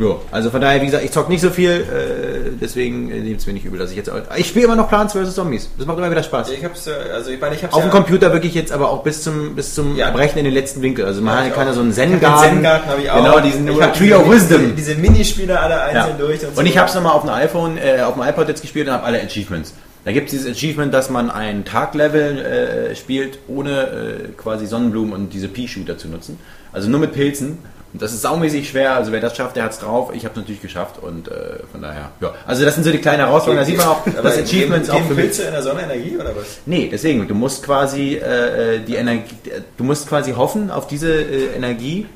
[0.00, 3.40] Ja, also von daher, wie gesagt, ich zock nicht so viel, äh, deswegen äh, nehmt
[3.40, 4.10] es mir nicht übel, dass ich jetzt.
[4.36, 5.34] Ich spiele immer noch Plants vs.
[5.34, 5.68] Zombies.
[5.76, 6.50] Das macht immer wieder Spaß.
[6.50, 9.02] Ich hab's, also ich meine, ich hab's Auf ja, dem Computer wirklich jetzt aber auch
[9.02, 10.06] bis zum, bis zum Ja.
[10.06, 11.04] Erbrechen in den letzten Winkel.
[11.04, 12.48] Also man Ja, kann ja so einen Zen-Garten.
[12.48, 13.16] Zen-Garten habe ich auch.
[13.22, 14.74] Genau, diesen ich hab Tree of Wisdom.
[14.74, 16.44] Diese, diese Minispiele alle einzeln durch.
[16.46, 16.60] Und, so.
[16.60, 18.94] Und ich habe es nochmal auf dem iPhone, äh, auf dem iPod jetzt gespielt und
[18.94, 19.74] habe alle Achievements.
[20.06, 25.12] Da gibt es dieses Achievement, dass man ein Taglevel äh, spielt, ohne äh, quasi Sonnenblumen
[25.12, 26.38] und diese Pea-Shooter zu nutzen.
[26.72, 27.58] Also nur mit Pilzen.
[27.92, 28.94] Und das ist saumäßig schwer.
[28.94, 30.12] Also wer das schafft, der hat's drauf.
[30.14, 32.32] Ich habe natürlich geschafft und äh, von daher, ja.
[32.46, 33.60] Also das sind so die kleinen Herausforderungen.
[33.60, 36.36] Da sieht man auch, dass Achievements geben, auch für Pilze in der Sonne Energie oder
[36.36, 36.60] was?
[36.66, 39.34] Nee, deswegen, du musst quasi äh, äh, die Energie,
[39.76, 42.06] du musst quasi hoffen auf diese äh, Energie.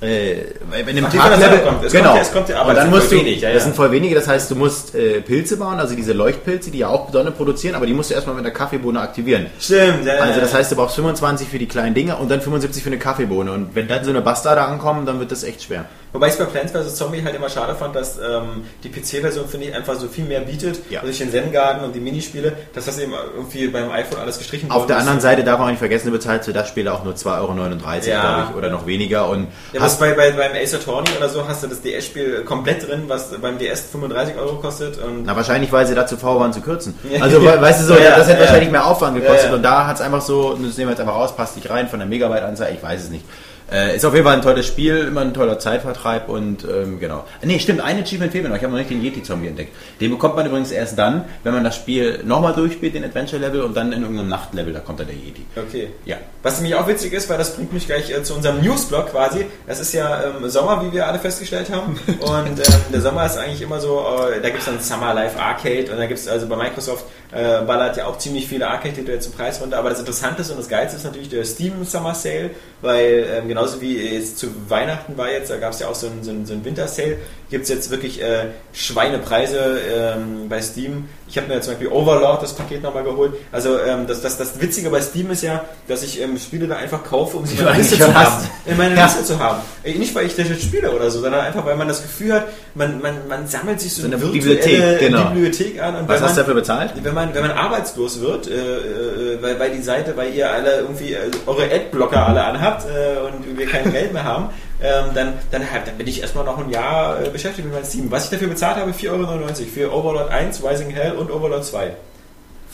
[0.00, 0.36] Äh,
[0.70, 1.84] wenn im Sonne kommt.
[1.84, 2.04] Es genau.
[2.12, 3.58] kommt ja- es kommt ja, aber es dann sind musst voll du, wenig, ja, das
[3.58, 3.64] ja.
[3.64, 4.14] sind voll wenige.
[4.14, 7.74] Das heißt, du musst äh, Pilze bauen, also diese Leuchtpilze, die ja auch Sonne produzieren,
[7.74, 9.46] aber die musst du erstmal mit der Kaffeebohne aktivieren.
[9.60, 12.82] Stimmt, ja, Also das heißt, du brauchst 25 für die kleinen Dinge und dann 75
[12.82, 13.52] für eine Kaffeebohne.
[13.52, 15.84] Und wenn dann so eine Bastarde ankommen, dann wird das echt schwer.
[16.12, 16.96] Wobei ich es bei Plants vs.
[16.96, 20.40] Zombie halt immer schade fand, dass ähm, die PC-Version, finde ich, einfach so viel mehr
[20.40, 20.80] bietet.
[20.90, 21.02] Ja.
[21.02, 24.78] Durch den Zen-Garten und die Minispiele, dass das eben irgendwie beim iPhone alles gestrichen Auf
[24.78, 25.00] worden der ist.
[25.02, 28.08] anderen Seite darf man nicht vergessen, du bezahlst für das Spiel auch nur 2,39 Euro,
[28.08, 28.20] Ja.
[28.34, 29.28] glaube ich, oder noch weniger.
[29.28, 32.88] Und Ja, was bei, bei, beim Ace Attorney oder so hast du das DS-Spiel komplett
[32.88, 34.98] drin, was beim DS 35 Euro kostet.
[34.98, 36.98] Und Na, wahrscheinlich, weil sie dazu faul waren zu kürzen.
[37.20, 39.96] Also, we- weißt du so, Ja, das hätte wahrscheinlich mehr Aufwand gekostet und da hat
[39.96, 42.72] es einfach so, das nehmen wir jetzt einfach raus, passt nicht rein von der Megabyte-Anzahl,
[42.74, 43.24] ich weiß es nicht.
[43.70, 47.24] Äh, ist auf jeden Fall ein tolles Spiel, immer ein toller Zeitvertreib und ähm, genau.
[47.42, 48.56] Nee, stimmt, ein Achievement fehlt mir noch.
[48.56, 49.74] Ich habe noch nicht den Yeti-Zombie entdeckt.
[50.00, 53.76] Den bekommt man übrigens erst dann, wenn man das Spiel nochmal durchspielt, den Adventure-Level und
[53.76, 55.46] dann in irgendeinem Nachtlevel, da kommt dann der Yeti.
[55.56, 55.90] Okay.
[56.04, 56.16] Ja.
[56.42, 59.46] Was nämlich auch witzig ist, weil das bringt mich gleich äh, zu unserem Newsblog quasi.
[59.66, 61.98] Es ist ja ähm, Sommer, wie wir alle festgestellt haben.
[62.20, 65.38] Und ähm, der Sommer ist eigentlich immer so, äh, da gibt es dann Summer Life
[65.38, 69.18] Arcade und da gibt es also bei Microsoft äh, ballert ja auch ziemlich viele Arcade-Titel
[69.20, 69.78] zum Preis runter.
[69.78, 72.50] Aber das Interessante ist und das Geilste ist natürlich der Steam Summer Sale,
[72.80, 76.08] weil ähm, genauso wie jetzt zu Weihnachten war jetzt, da gab es ja auch so
[76.08, 77.18] einen, so einen, so einen Winter-Sale,
[77.50, 81.08] gibt es jetzt wirklich äh, Schweinepreise ähm, bei Steam.
[81.30, 83.34] Ich habe mir zum Beispiel Overlord das Paket nochmal geholt.
[83.52, 86.74] Also ähm, das, das, das Witzige bei Steam ist ja, dass ich ähm, Spiele da
[86.76, 88.48] einfach kaufe, um sie in meiner Liste zu haben.
[88.66, 89.04] In meiner Ja.
[89.04, 89.60] Liste zu haben.
[89.84, 92.32] Äh, Nicht, weil ich das jetzt spiele oder so, sondern einfach, weil man das Gefühl
[92.34, 95.26] hat, man, man, man sammelt sich so, So eine Bibliothek, genau.
[95.30, 95.94] Bibliothek an.
[95.96, 96.92] Und Was wenn hast du man, dafür bezahlt?
[97.00, 100.80] wenn man, wenn man arbeitslos wird, äh, äh, weil, weil die Seite, weil ihr alle
[100.80, 104.50] irgendwie äh, eure Adblocker alle anhabt äh, und wir kein Geld mehr haben,
[104.82, 108.10] ähm, dann, dann, dann bin ich erstmal noch ein Jahr äh, beschäftigt mit meinem Steam.
[108.10, 111.94] Was ich dafür bezahlt habe, 4,99 Euro für Overlord 1, Rising Hell und Overlord 2.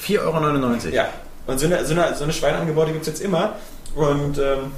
[0.01, 0.95] 4,99 Euro.
[0.95, 1.09] Ja.
[1.47, 3.55] Und so eine, so eine, so eine Schweineangebote gibt es jetzt immer.
[3.95, 4.73] Und ähm,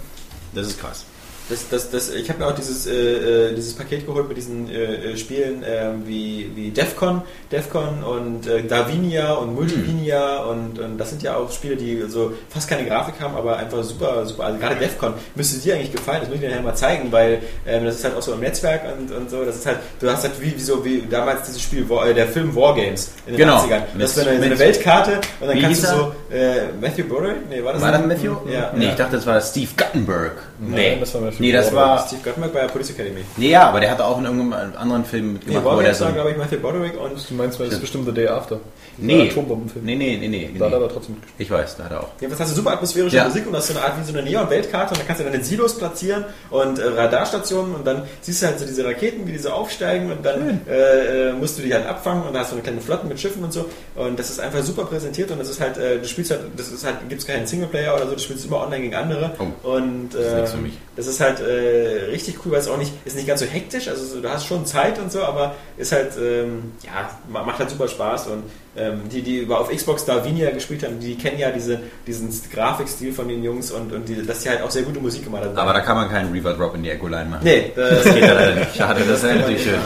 [0.54, 1.04] Das ist krass.
[1.49, 4.70] Das, das, das, ich habe mir auch dieses, äh, äh, dieses Paket geholt mit diesen
[4.70, 10.99] äh, äh, Spielen äh, wie, wie Defcon, Defcon und äh, Davinia und Multivinia und, und
[10.99, 14.44] das sind ja auch Spiele, die so fast keine Grafik haben, aber einfach super, super.
[14.44, 17.40] Also gerade Defcon müsste dir eigentlich gefallen, das muss ich dir nachher mal zeigen, weil
[17.66, 19.44] ähm, das ist halt auch so im Netzwerk und, und so.
[19.44, 22.26] Das ist halt, du hast halt wie, wie so wie damals dieses Spiel, äh, der
[22.28, 23.59] Film Wargames in den Genau.
[23.64, 23.82] 80ern.
[23.99, 27.05] Das ist so eine, so eine Weltkarte und dann Wie kannst du so äh, Matthew
[27.05, 27.49] Broderick?
[27.49, 28.36] Nee, war das War das Matthew?
[28.53, 28.72] Ja.
[28.76, 28.90] Nee, ja.
[28.90, 30.32] ich dachte, das war Steve Guttenberg.
[30.61, 31.89] Nein, das war Matthew Nee, das Broderick.
[31.89, 32.07] war.
[32.07, 33.20] Steve Guttenberg bei der Police Academy.
[33.36, 36.05] Nee, ja, aber der hatte auch in irgendeinem anderen Film Nee, mitgemacht, wo der so.
[36.07, 38.61] war, glaube ich, Matthew Broderick und Du meinst, das ist bestimmt The Day After.
[39.01, 39.28] Nee.
[39.30, 39.84] Atombombenfilm.
[39.84, 40.51] Nee, nee, nee, nee.
[40.59, 40.84] Da hat er nee.
[40.84, 41.41] aber trotzdem mitgespielt.
[41.49, 42.09] Ich weiß, da hat er auch.
[42.20, 43.24] Jedenfalls hast du super atmosphärische Ja.
[43.24, 45.45] Musik und hast so eine Art wie so eine Neon-Weltkarte und dann kannst du deine
[45.45, 49.39] Silos platzieren und äh, Radarstationen und dann siehst du halt so diese Raketen, wie die
[49.39, 52.57] so aufsteigen und dann äh, äh, musst du die halt abfangen und da hast du
[52.57, 55.49] eine kleine Flotte mit Schiffen und so und das ist einfach super präsentiert und das
[55.49, 58.14] ist halt, äh, du spielst halt, das ist halt, gibt es keinen Singleplayer oder so,
[58.14, 59.68] du spielst immer online gegen andere Oh.
[59.76, 60.72] und ist äh, nichts für mich.
[60.99, 63.88] Das ist halt äh, richtig cool, weil es auch nicht, ist nicht ganz so hektisch,
[63.88, 67.61] also so, du hast schon Zeit und so, aber ist halt, ähm, ja, ma- macht
[67.61, 68.42] halt super Spaß und
[68.76, 73.12] ähm, die, die über auf Xbox Davinia gespielt haben, die kennen ja diese, diesen Grafikstil
[73.12, 75.57] von den Jungs und, und die, dass die halt auch sehr gute Musik gemacht haben.
[75.57, 77.40] Aber da kann man keinen Reaver Drop in die Echo-Line machen.
[77.44, 78.76] nee, das Das geht ja leider nicht.
[78.76, 79.78] Schade, das wäre natürlich schön.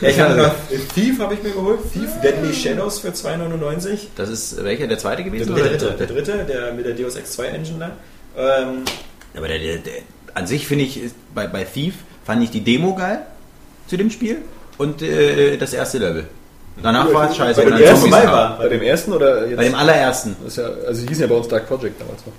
[0.00, 0.54] Ja, ich habe noch
[0.94, 3.98] Thief habe ich mir geholt, Thief Deadly Shadows für 2,99.
[4.16, 4.86] Das ist welcher?
[4.88, 5.54] Der zweite gewesen?
[5.54, 7.78] Der oder dritte, der dritte, der mit der Deus Ex 2 Engine
[8.36, 8.60] da.
[8.60, 8.82] Ähm,
[9.36, 9.92] Aber der, der, der,
[10.38, 11.00] an sich finde ich,
[11.34, 13.20] bei, bei Thief fand ich die Demo geil
[13.86, 14.38] zu dem Spiel
[14.78, 16.26] und äh, das erste Level.
[16.82, 17.60] Danach war es scheiße.
[17.60, 18.58] Weil wenn der dann erste Zombies war.
[18.58, 19.56] Bei dem ersten oder jetzt?
[19.56, 20.36] Bei dem allerersten.
[20.44, 22.32] das ist ja, also die hießen ja bei uns Dark Project damals noch.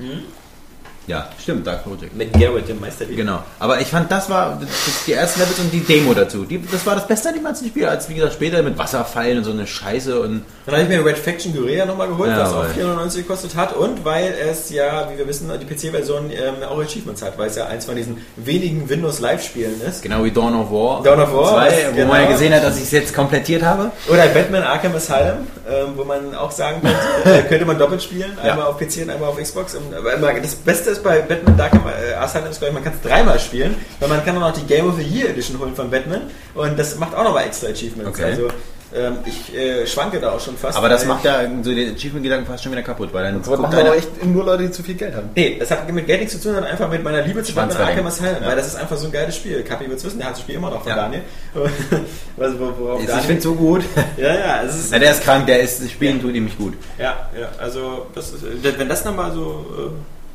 [1.10, 2.16] Ja, stimmt, Dark Project.
[2.16, 3.06] mit Garrett, dem Meister.
[3.06, 3.44] Genau.
[3.60, 4.70] Aber ich fand, das war das,
[5.08, 6.46] die ersten Levels und die Demo dazu.
[6.46, 9.40] Die, das war das Beste an dem ganzen Spiel, als wie gesagt später mit Wasserfallen
[9.40, 12.42] und so eine Scheiße und Dann habe ich mir Red Faction Guerilla nochmal geholt, Ja,
[12.42, 16.30] was auch weil- 4,99 gekostet hat und weil es ja, wie wir wissen, die PC-Version
[16.30, 20.04] ähm, auch Achievements hat, weil es ja eins von diesen wenigen Windows Live-Spielen ist.
[20.04, 21.02] genau wie Dawn of War.
[21.02, 22.08] Dawn of War, 2, was- wo genau.
[22.14, 23.92] man ja gesehen hat, dass ich es jetzt komplettiert habe.
[24.08, 28.38] Oder Batman Arkham Asylum, ähm, wo man auch sagen könnte, äh, könnte man doppelt spielen,
[28.44, 28.52] Ja.
[28.52, 29.74] einmal auf PC und einmal auf Xbox.
[29.74, 32.84] Und, aber immer- das Beste ist bei Batman Arkham äh, Asylum, ist, glaub ich, man
[32.84, 35.60] kann es dreimal spielen, weil man kann auch noch die Game of the Year Edition
[35.60, 36.22] holen von Batman
[36.56, 38.10] und das macht auch nochmal extra Achievements.
[38.20, 38.32] Okay.
[38.32, 38.48] Also
[38.92, 40.76] ähm, ich äh, schwanke da auch schon fast.
[40.76, 43.66] Aber das macht ja so den Achievement-Gedanken fast schon wieder kaputt, weil dann das machen
[43.78, 45.30] aber echt nur Leute, die zu viel Geld haben.
[45.36, 47.78] Nee, das hat mit Geld nichts zu tun, sondern einfach mit meiner Liebe zu Batman.
[47.86, 48.48] Arkham Asylum, Ja.
[48.48, 49.62] weil das ist einfach so ein geiles Spiel.
[49.62, 50.96] Kapi wird's wissen, der hat das Spiel immer noch von Ja.
[50.96, 51.22] Daniel.
[51.54, 53.84] Wo- worauf ich Daniel- finde so gut.
[54.18, 56.58] ja, ja, es ist, Na, der ist krank, der ist, das Spielen tut ihm nicht
[56.58, 56.74] gut.
[56.98, 59.66] ja, ja, also das ist, äh, wenn das nochmal so,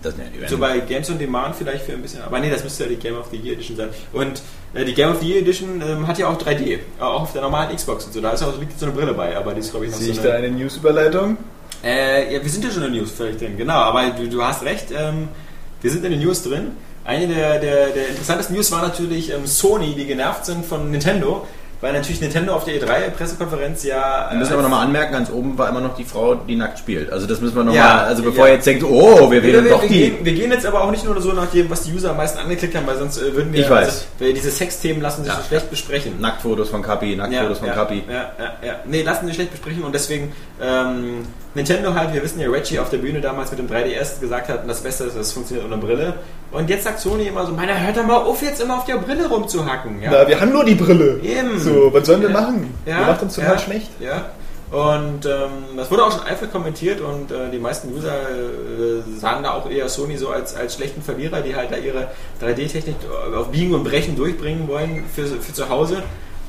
[0.05, 2.85] Das, ne, so bei Games on Demand vielleicht für ein bisschen, aber nee, das müsste
[2.85, 3.89] ja die Game of the Year Edition sein.
[4.13, 4.43] Und
[4.75, 7.33] äh, die Game of the Year Edition ähm, hat ja auch 3D, äh, auch auf
[7.33, 8.21] der normalen Xbox und so.
[8.21, 10.11] Da ist auch liegt so eine Brille bei, aber die ist glaube ich noch Sehe
[10.11, 11.39] ich so da eine, eine News-Überleitung?
[11.83, 14.43] Äh, ja, wir sind ja schon in den News vielleicht drin, genau, aber du, du
[14.43, 15.29] hast recht, ähm,
[15.81, 16.73] wir sind in den News drin.
[17.05, 21.47] Eine der, der, der interessantesten News war natürlich ähm, Sony, die genervt sind von Nintendo,
[21.81, 24.29] weil natürlich Nintendo auf der E3-Pressekonferenz ja.
[24.31, 26.79] Wir müssen äh, aber nochmal anmerken, ganz oben war immer noch die Frau, die nackt
[26.79, 27.13] spielt.
[27.13, 28.53] Also das müssen wir nochmal, Ja, also bevor ja.
[28.53, 29.95] ihr jetzt denkt, oh, wir wählen wir, doch wir, die.
[30.11, 32.17] gehen, wir gehen jetzt aber auch nicht nur so nach dem, was die User am
[32.17, 33.61] meisten angeklickt haben, weil sonst äh, würden wir.
[33.61, 33.87] Ich weiß.
[33.87, 35.39] Also, weil diese Sexthemen lassen sich Ja.
[35.41, 36.21] so schlecht besprechen.
[36.21, 38.03] Nacktfotos von Kapi, Nacktfotos von Kapi.
[38.09, 38.75] Ja, ja, ja.
[38.87, 40.33] Nee, lassen sich schlecht besprechen und deswegen
[40.63, 44.49] ähm, Nintendo halt, wir wissen ja, Reggie auf der Bühne damals mit dem 3DS gesagt
[44.49, 46.15] hat, das Beste ist, das funktioniert ohne Brille.
[46.51, 48.97] Und jetzt sagt Sony immer so, meiner hört doch mal auf, jetzt immer auf der
[48.97, 50.03] Brille rumzuhacken.
[50.03, 50.11] Ja?
[50.13, 51.21] Na, wir haben nur die Brille.
[51.23, 51.59] Eben.
[51.61, 52.41] So, was sollen wir Ja.
[52.41, 52.75] machen?
[52.87, 53.91] Ja, Ihr macht uns total ja, schlecht.
[54.01, 54.27] Ja.
[54.71, 59.45] Und ähm, das wurde auch schon eifrig kommentiert und äh, die meisten User äh, sahen
[59.45, 62.09] da auch eher Sony so als, als schlechten Verlierer, die halt da ihre
[62.43, 62.97] 3D-Technik
[63.37, 66.03] auf Biegen und Brechen durchbringen wollen für, für zu Hause.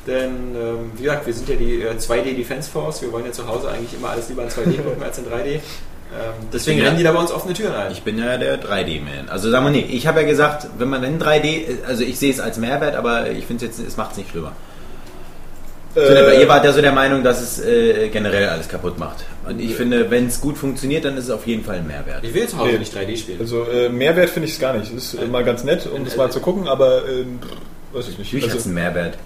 [0.08, 3.32] Denn, ähm, wie gesagt, wir sind ja die äh, 2D Defense Force, wir wollen ja
[3.32, 5.46] zu Hause eigentlich immer alles lieber in 2D gucken als in 3D.
[5.56, 5.62] Ähm,
[6.54, 6.86] deswegen Ja.
[6.86, 7.92] rennen die da bei uns offene Türen ein.
[7.92, 9.30] Ich bin ja der 3D-Man.
[9.30, 12.32] Also sagen wir nee, ich habe ja gesagt, wenn man in 3D, also ich sehe
[12.32, 14.52] es als Mehrwert, aber ich finde es jetzt, es macht es nicht schlimmer.
[15.96, 19.24] So, Äh, ihr wart ja so der Meinung, dass es äh, generell alles kaputt macht.
[19.48, 22.24] Und ich finde, wenn es gut funktioniert, dann ist es auf jeden Fall ein Mehrwert.
[22.24, 22.78] Ich will zu Hause Nee.
[22.80, 23.40] nicht 3D spielen.
[23.40, 24.94] Also äh, Mehrwert finde ich es gar nicht.
[24.94, 27.40] Es ist immer ganz nett, um das mal zu gucken, aber ähm,
[27.94, 28.28] weiß ich nicht.
[28.34, 29.18] Natürlich hat es Also, einen Mehrwert.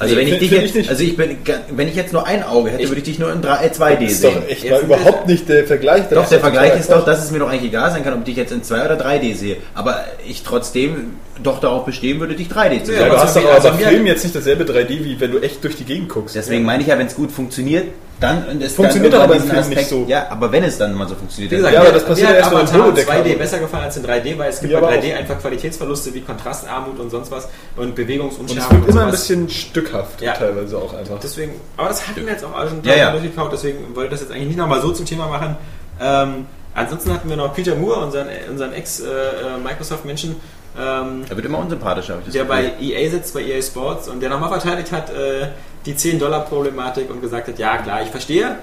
[0.00, 1.36] Also Nee, wenn ich dich jetzt, ich also ich bin,
[1.72, 4.06] wenn ich jetzt nur ein Auge hätte, würde ich dich nur in 3, äh, 2D
[4.06, 4.34] ist sehen.
[4.34, 6.04] doch echt Jetzt mal überhaupt nicht der Vergleich.
[6.08, 8.14] Das Doch, der doch Vergleich ist doch, dass es mir doch eigentlich egal sein kann,
[8.14, 9.58] ob ich dich jetzt in 2 oder 3D sehe.
[9.74, 13.00] Aber ich trotzdem doch darauf bestehen würde, dich 3D zu Ja, sehen.
[13.00, 15.32] Ja, du aber hast so doch aber also Film jetzt nicht dasselbe 3D, wie wenn
[15.32, 16.34] du echt durch die Gegend guckst.
[16.34, 17.84] Deswegen meine ich ja, wenn es gut funktioniert,
[18.20, 20.04] dann und es Funktioniert dann aber im Film nicht so.
[20.06, 22.52] Ja, aber wenn es dann mal so funktioniert, Wie gesagt, Ja, aber das passiert erst,
[22.52, 23.38] du Avatar Holodeck 2D haben.
[23.38, 26.20] besser gefallen als in 3D, weil es gibt Ja, bei aber 3D einfach Qualitätsverluste wie
[26.20, 30.34] Kontrastarmut und sonst was und Und Bewegungsunschärfe es wird immer ein bisschen stückhaft, Ja.
[30.34, 31.18] teilweise auch einfach.
[31.22, 33.10] Deswegen, aber das hatten wir jetzt auch schon Ja, ja.
[33.12, 35.56] durchgekaut, deswegen wollte ich das jetzt eigentlich nicht nochmal so zum Thema machen.
[36.00, 40.36] Ähm, ansonsten hatten wir noch Peter Moore, unseren, unseren Ex-Microsoft-Menschen,
[40.78, 42.12] ähm, er wird immer unsympathischer.
[42.14, 42.90] habe ich das der bei Gefühl.
[42.92, 45.48] EA sitzt, bei EA Sports und der nochmal verteidigt hat, äh,
[45.86, 48.58] die 10-Dollar-Problematik und gesagt hat, ja klar, ich verstehe,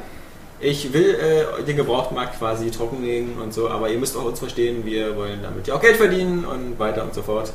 [0.60, 4.85] ich will äh, den Gebrauchtmarkt quasi trockenlegen und so, aber ihr müsst auch uns verstehen,
[4.85, 7.53] wir wollen damit ja auch Geld verdienen und weiter und so fort.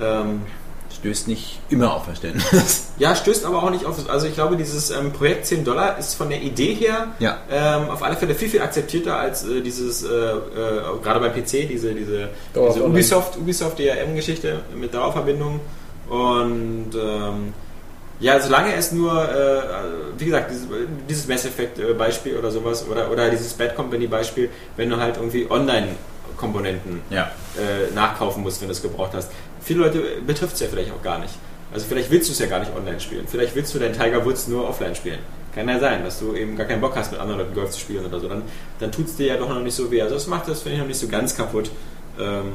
[0.00, 0.42] Ähm,
[0.94, 2.92] stößt nicht immer auf Verständnis.
[2.98, 3.96] ja, stößt aber auch nicht auf.
[4.08, 7.38] Also ich glaube, dieses ähm, Projekt 10 Dollar ist von der Idee her Ja.
[7.50, 10.40] ähm, auf alle Fälle viel, viel akzeptierter als äh, dieses, äh, äh,
[11.02, 12.86] gerade beim PC, diese, diese, Dauer diese.
[12.86, 15.60] Ubisoft, Ubisoft DRM-Geschichte mit Dauerverbindung.
[16.08, 17.54] Und ähm,
[18.20, 19.62] ja, solange es nur, äh,
[20.18, 20.66] wie gesagt, dieses,
[21.08, 27.00] dieses Mass Effect-Beispiel oder sowas oder, oder dieses Bad Company-Beispiel, wenn du halt irgendwie Online-Komponenten
[27.10, 27.30] Ja.
[27.58, 29.30] äh, nachkaufen musst, wenn du es gebraucht hast.
[29.62, 31.34] Viele Leute betrifft es ja vielleicht auch gar nicht.
[31.72, 33.26] Also vielleicht willst du es ja gar nicht online spielen.
[33.28, 35.18] Vielleicht willst du deinen Tiger Woods nur offline spielen.
[35.54, 37.80] Kann ja sein, dass du eben gar keinen Bock hast, mit anderen Leuten Golf zu
[37.80, 38.28] spielen oder so.
[38.28, 38.42] Dann,
[38.78, 40.00] dann tut es dir ja doch noch nicht so weh.
[40.02, 41.70] Also das macht das, finde ich, noch nicht so ganz kaputt.
[42.18, 42.52] Ähm,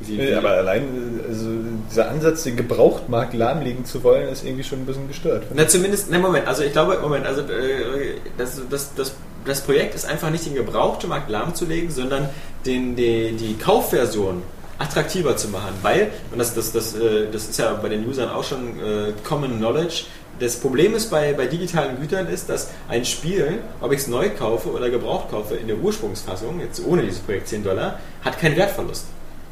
[0.00, 1.48] wie, wie- aber allein also
[1.90, 5.44] dieser Ansatz, den Gebrauchtmarkt lahmlegen zu wollen, ist irgendwie schon ein bisschen gestört.
[5.54, 9.12] Na, zumindest, ne, Moment, also ich glaube, Moment, also äh, das, das, das,
[9.44, 12.28] das Projekt ist einfach nicht den Gebrauchtmarkt lahmzulegen, sondern
[12.66, 14.42] den, die, die Kaufversion
[14.78, 18.28] attraktiver zu machen, weil, und das, das, das, äh, das ist ja bei den Usern
[18.30, 20.04] auch schon äh, Common Knowledge,
[20.38, 24.30] das Problem ist bei, bei digitalen Gütern ist, dass ein Spiel, ob ich es neu
[24.30, 28.56] kaufe oder gebraucht kaufe, in der Ursprungsfassung, jetzt ohne dieses Projekt 10 Dollar, hat keinen
[28.56, 29.06] Wertverlust.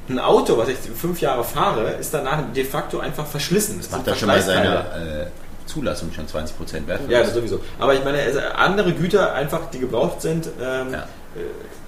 [0.08, 3.78] Ein Auto, was ich fünf Jahre fahre, ist danach de facto einfach verschlissen.
[3.80, 4.76] Es Macht sind er schon mal seine
[5.24, 5.26] äh,
[5.66, 7.00] Zulassung schon 20% Wert.
[7.08, 7.60] Ja, das sowieso.
[7.78, 10.98] Aber ich meine, also andere Güter einfach, die gebraucht sind, ähm, Ja.
[11.00, 11.04] äh,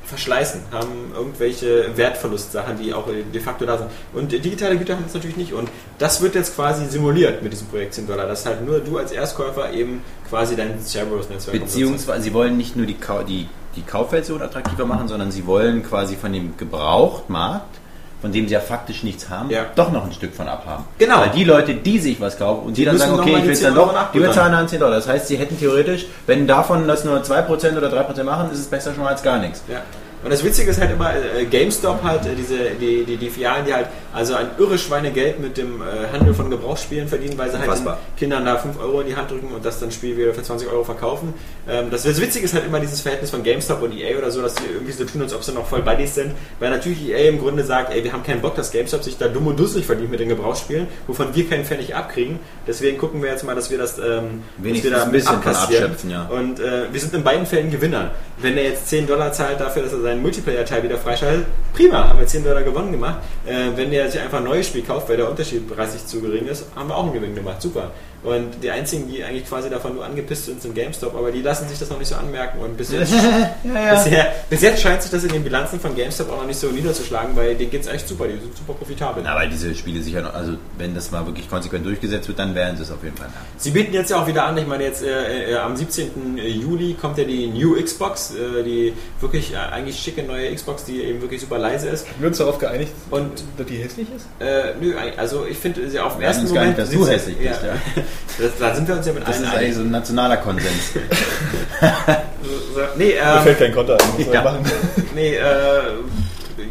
[0.05, 3.91] verschleißen, haben irgendwelche Wertverlustsachen, die auch de facto da sind.
[4.15, 5.53] Und digitale Güter haben das natürlich nicht.
[5.53, 5.69] Und
[5.99, 9.13] das wird jetzt quasi simuliert mit diesem Projekt 10 Dollar, dass halt nur du als
[9.13, 12.97] Erstkäufer eben quasi dein Cerberus-Netzwerk Beziehungsweise sie wollen nicht nur die,
[13.29, 17.78] die, die Kaufversion attraktiver machen, sondern sie wollen quasi von dem Gebrauchtmarkt,
[18.21, 19.67] von dem sie ja faktisch nichts haben, Ja.
[19.77, 20.85] doch noch ein Stück von abhaben.
[20.99, 21.21] Genau.
[21.21, 23.51] Weil die Leute, die sich was kaufen und die, Die dann sagen, okay, ich will
[23.53, 24.97] es 10 dann doch, die bezahlen dann 10 Dollar.
[24.97, 28.67] Das heißt, sie hätten theoretisch, wenn davon das nur 2% oder 3% machen, ist es
[28.67, 29.63] besser schon mal als gar nichts.
[29.69, 29.83] Ja.
[30.29, 33.65] Und das Witzige ist halt immer, äh, GameStop halt, äh, diese, die, die, die Filialen,
[33.65, 37.57] die halt also ein irre Schweinegeld mit dem äh, Handel von Gebrauchsspielen verdienen, weil sie
[37.57, 37.99] halt Unfassbar.
[38.19, 40.69] Kindern da 5 Euro in die Hand drücken und das dann Spiel wieder für 20
[40.69, 41.33] Euro verkaufen.
[41.67, 44.43] Ähm, das, das Witzige ist halt immer dieses Verhältnis von GameStop und EA oder so,
[44.43, 47.31] dass die irgendwie so tun, als ob sie noch voll Buddies sind, weil natürlich EA
[47.31, 49.87] im Grunde sagt, ey, wir haben keinen Bock, dass GameStop sich da dumm und dusselig
[49.87, 52.39] verdient mit den Gebrauchsspielen, wovon wir keinen Pfennig abkriegen.
[52.67, 55.85] Deswegen gucken wir jetzt mal, dass wir das ähm, Wenigstens wir ein bisschen abkassieren.
[55.85, 56.27] abschöpfen, ja.
[56.27, 58.11] Und äh, wir sind in beiden Fällen Gewinner.
[58.37, 62.19] Wenn er jetzt 10 Dollar zahlt dafür, dass er seinen Multiplayer-Teil wieder freischaltet, prima, haben
[62.19, 63.19] wir 10 Dollar gewonnen gemacht.
[63.47, 66.47] Äh, wenn der sich einfach ein neues Spiel kauft, weil der Unterschied preislich zu gering
[66.47, 67.61] ist, haben wir auch einen Gewinn gemacht.
[67.63, 67.91] Super.
[68.25, 71.69] Und die einzigen, die eigentlich quasi davon nur angepisst sind, sind GameStop, aber die lassen
[71.69, 72.59] sich das noch nicht so anmerken.
[72.59, 73.13] Und bis jetzt,
[73.63, 76.67] bisher, bis jetzt scheint sich das in den Bilanzen von GameStop auch noch nicht so
[76.69, 79.23] niederzuschlagen, weil denen geht es echt super, die sind super profitabel.
[79.25, 82.55] Na, weil diese Spiele sicher noch, also wenn das mal wirklich konsequent durchgesetzt wird, dann
[82.57, 83.29] werden sie es auf jeden Fall.
[83.57, 86.39] Sie bieten jetzt ja auch wieder an, ich meine jetzt äh, äh, am 17.
[86.39, 91.03] Juli kommt ja die New Xbox, äh, die wirklich äh, eigentlich schicke neue Xbox, die
[91.03, 92.07] eben wirklich super leise ist.
[92.09, 94.27] Haben wir uns darauf geeinigt, Und dass die hässlich ist?
[94.41, 96.95] äh, nö, also ich finde sie auf den hatten ersten uns gar Moment nicht, dass
[96.95, 98.03] du hässlich bist, ja.
[98.39, 100.93] Das, da sind wir uns ja mit Das ist eigentlich so ein nationaler Konsens.
[100.93, 101.01] So,
[102.97, 104.43] nee, Mir ähm, fällt kein Konter ein, was ja.
[104.43, 104.71] machen?
[105.15, 105.45] nee, äh,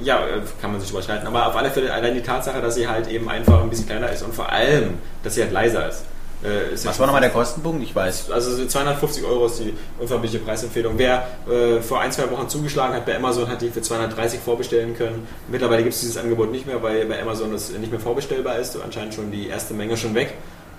[0.04, 0.22] ja,
[0.62, 1.28] kann man sich überschreiten.
[1.28, 4.10] Aber auf alle Fälle allein die Tatsache, dass sie halt eben einfach ein bisschen kleiner
[4.10, 6.04] ist und vor allem, dass sie halt leiser ist.
[6.44, 7.82] Äh, ist Was war nochmal der Kostenpunkt?
[7.82, 8.30] Ich weiß.
[8.32, 10.94] also so 250 Euro ist die unverbindliche Preisempfehlung.
[10.98, 14.96] Wer äh, vor ein, zwei Wochen zugeschlagen hat bei Amazon, hat die für 230 vorbestellen
[14.96, 15.28] können.
[15.48, 18.78] Mittlerweile gibt es dieses Angebot nicht mehr, weil bei Amazon es nicht mehr vorbestellbar ist.
[18.80, 20.36] Anscheinend schon die erste Menge schon weg.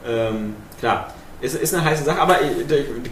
[0.06, 2.48] Ähm, klar, ist, ist eine heiße Sache, aber äh,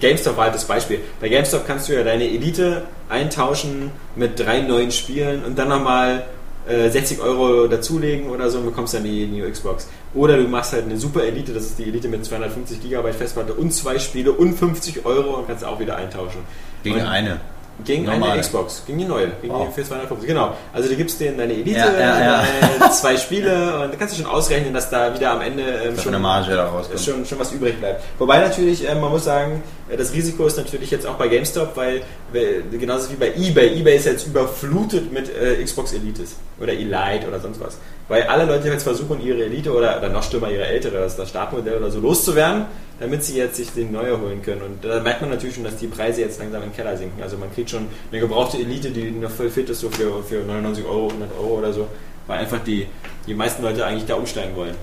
[0.00, 1.00] GameStop war halt das Beispiel.
[1.20, 6.24] Bei GameStop kannst du ja deine Elite eintauschen mit drei neuen Spielen und dann nochmal
[6.68, 9.88] äh, 60 Euro dazulegen oder so und bekommst dann die New Xbox.
[10.14, 13.54] Oder du machst halt eine Super Elite, das ist die Elite mit 250 GB Festplatte
[13.54, 16.40] und zwei Spiele und 50 Euro und kannst auch wieder eintauschen.
[16.82, 17.40] Gegen Und- eine.
[17.85, 18.32] Gegen Normale.
[18.32, 19.69] eine Xbox, gegen die neue, gegen Wow.
[19.69, 20.27] die für 250.
[20.28, 20.57] Genau.
[20.73, 22.44] Also du gibst denen deine Elite, Ja, ja, ja.
[22.78, 25.98] deine zwei Spiele und da kannst du schon ausrechnen, dass da wieder am Ende ähm,
[25.98, 26.57] schon, eine Marge
[26.97, 28.03] schon, schon was übrig bleibt.
[28.19, 31.77] Wobei natürlich, äh, man muss sagen, äh, das Risiko ist natürlich jetzt auch bei GameStop,
[31.77, 36.73] weil, weil genauso wie bei eBay, eBay ist jetzt überflutet mit äh, Xbox Elites oder
[36.73, 37.77] Elite oder sonst was.
[38.08, 41.28] Weil alle Leute jetzt versuchen, ihre Elite oder, oder noch schlimmer ihre ältere, das, das
[41.28, 42.66] Startmodell oder so loszuwerden,
[43.00, 44.62] damit sie jetzt sich den neue holen können.
[44.62, 47.20] Und da merkt man natürlich schon, dass die Preise jetzt langsam in den Keller sinken.
[47.20, 50.44] Also man kriegt schon eine gebrauchte Elite, die noch voll fit ist, so für, für
[50.44, 51.88] 99 Euro, 100 Euro oder so,
[52.28, 52.86] weil einfach die,
[53.26, 54.74] die meisten Leute eigentlich da umsteigen wollen.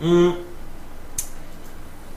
[0.00, 0.32] Mm.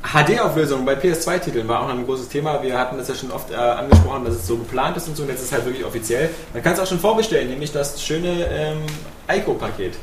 [0.04, 2.62] HD-Auflösung bei PS2-Titeln war auch ein großes Thema.
[2.62, 5.24] Wir hatten das ja schon oft äh, angesprochen, dass es so geplant ist und so.
[5.24, 6.30] Und jetzt ist es halt wirklich offiziell.
[6.54, 8.80] Man kann es auch schon vorbestellen, nämlich das schöne ähm,
[9.32, 9.94] Ico-Paket.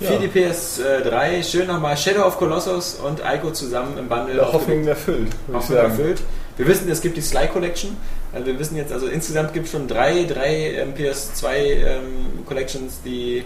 [0.00, 0.18] Für Ja.
[0.20, 4.36] die PS3 schön nochmal Shadow of Colossus und Ico zusammen im Bundle.
[4.36, 4.52] Ja.
[4.52, 6.20] Hoffnung erfüllt, Hoffnung erfüllt.
[6.56, 7.96] Wir wissen, es gibt die Sly Collection.
[8.32, 13.00] Also wir wissen jetzt, also insgesamt gibt es schon drei, drei ähm, PS2 ähm, Collections,
[13.04, 13.42] die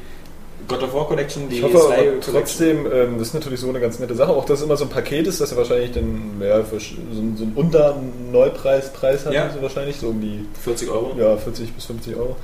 [0.69, 2.35] God of War Collection, die Ich hoffe Sly aber Collection.
[2.35, 4.85] trotzdem, ähm, das ist natürlich so eine ganz nette Sache, auch dass es immer so
[4.85, 9.33] ein Paket ist, dass er wahrscheinlich dann ja, für so, einen- so einen Unter-Neupreis-Preis hat,
[9.33, 9.51] Ja.
[9.53, 11.15] so wahrscheinlich, so um die 40 Euro.
[11.19, 12.37] ja, 40 bis 50 Euro.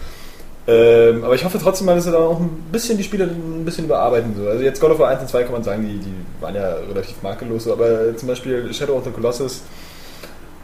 [0.68, 3.64] Ähm, aber ich hoffe trotzdem mal, dass er da auch ein bisschen die Spiele ein
[3.64, 4.48] bisschen überarbeiten soll.
[4.48, 6.12] Also jetzt God of War 1 und 2 kann man sagen, die, die
[6.42, 9.62] waren ja relativ makellos, so, aber zum Beispiel Shadow of the Colossus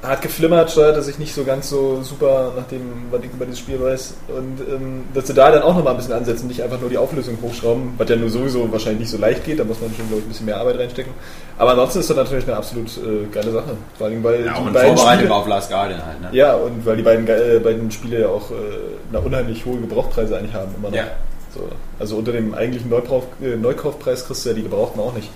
[0.07, 3.61] hat geflimmert, steuerte sich nicht so ganz so super nach dem, was ich über dieses
[3.61, 4.15] Spiel weiß.
[4.29, 6.99] Und ähm, dass sie da dann auch nochmal ein bisschen ansetzen, nicht einfach nur die
[6.99, 10.07] Auflösung hochschrauben, was ja nur sowieso wahrscheinlich nicht so leicht geht, da muss man schon,
[10.09, 11.13] glaube ich, ein bisschen mehr Arbeit reinstecken.
[11.59, 13.77] Aber ansonsten ist das natürlich eine absolut äh, geile Sache.
[13.97, 16.29] Vor allem, weil Ja, die und beiden Vorbereitung Spiele, auf Last Guardian halt, ne?
[16.33, 18.55] ja, und weil die beiden, äh, beiden Spiele ja auch äh,
[19.11, 20.97] eine unheimlich hohe Gebrauchpreise eigentlich haben, immer noch.
[20.97, 21.05] Ja.
[21.55, 21.69] So,
[22.01, 25.31] also unter dem eigentlichen äh, Neukaufpreis kriegst du ja die Gebrauchten auch nicht.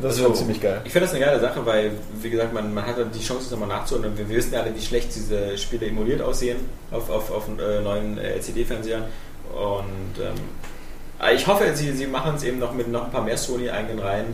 [0.00, 0.80] Das ist Also, schon ziemlich geil.
[0.84, 3.44] Ich finde das eine geile Sache, weil, wie gesagt, man, man hat halt die Chance,
[3.46, 4.10] es nochmal nachzuholen.
[4.10, 6.58] Und wir, wissen ja alle, wie schlecht diese Spiele emuliert aussehen
[6.92, 9.02] auf, auf, auf äh, neuen äh, LCD-Fernsehern.
[9.52, 13.36] Und ähm, ich hoffe, sie, sie machen es eben noch mit noch ein paar mehr
[13.36, 14.26] Sony-eigenen Reihen.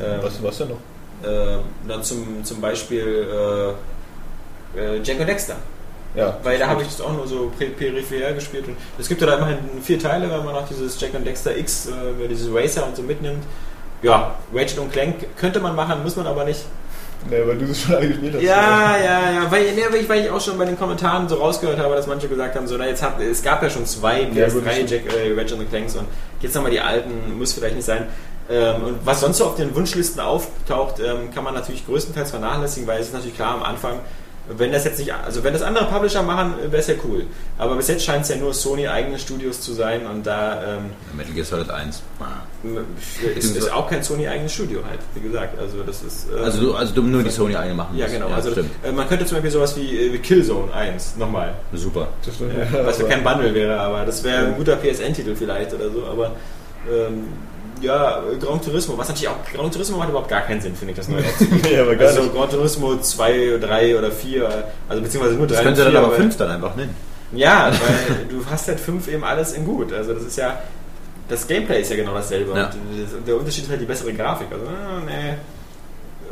[0.00, 1.28] Ähm, Was, was denn noch?
[1.28, 1.58] äh,
[1.88, 3.26] dann zum, zum Beispiel
[4.76, 5.56] äh, äh, Jack und Dexter.
[6.14, 8.66] Ja, Weil da habe ich es auch nur so per- peripher gespielt.
[8.66, 11.56] Und es gibt ja da immerhin vier Teile, wenn man noch dieses Jack and Dexter
[11.56, 13.44] X, äh, dieses Racer und so mitnimmt.
[14.02, 16.60] Ja, Ratchet und Clank könnte man machen, muss man aber nicht.
[17.28, 18.42] Nee, weil du das schon alle gespielt hast.
[18.42, 21.34] Ja, ja, ja, weil, nee, weil, ich, weil ich auch schon bei den Kommentaren so
[21.36, 24.22] rausgehört habe, dass manche gesagt haben, so, na jetzt hat, es gab ja schon zwei
[24.22, 24.90] Ja, PS3 wirklich.
[24.90, 26.06] Jack, äh, Ratchet und Clanks und
[26.40, 28.06] jetzt nochmal die alten, muss vielleicht nicht sein.
[28.48, 32.88] Ähm, und was sonst so auf den Wunschlisten auftaucht, ähm, kann man natürlich größtenteils vernachlässigen,
[32.88, 34.00] weil es ist natürlich klar am Anfang,
[34.56, 37.24] wenn das jetzt nicht, also wenn das andere Publisher machen, wäre es ja cool.
[37.58, 40.90] Aber bis jetzt scheint es ja nur Sony eigene Studios zu sein und da ähm,
[41.16, 42.02] Metal Gear Solid 1.
[43.36, 45.58] ist, ist auch kein Sony eigenes Studio halt, wie gesagt.
[45.58, 46.26] Also das ist.
[46.36, 48.28] ähm, Also, du- also du nur die Sony eigene machen ja, genau.
[48.28, 48.70] also stimmt.
[48.84, 51.54] äh, man könnte zum Beispiel sowas wie, äh, wie Killzone 1 nochmal.
[51.72, 52.08] Super.
[52.24, 52.52] Das stimmt.
[52.72, 56.04] Ja, was ja kein Bundle wäre, aber das wäre ein guter PSN-Titel vielleicht oder so.
[56.06, 56.32] Aber
[56.90, 57.24] ähm,
[57.80, 60.96] ja, Gran Turismo, was natürlich auch, Gran Turismo macht überhaupt gar keinen Sinn, finde ich,
[60.98, 61.22] das neue
[61.62, 62.34] Nee, aber gar Also nicht.
[62.34, 65.92] Gran Turismo 2, 3 oder 4, also beziehungsweise nur 3 Das könnte 4.
[65.92, 66.94] dann aber weil- 5 dann einfach nennen.
[67.32, 69.92] Ja, weil du hast halt 5 eben alles in gut.
[69.92, 70.60] Also das ist ja,
[71.28, 72.56] das Gameplay ist ja genau dasselbe.
[72.58, 72.66] Ja.
[73.16, 74.48] Und der Unterschied ist halt die bessere Grafik.
[74.52, 75.34] Also, ah, nee.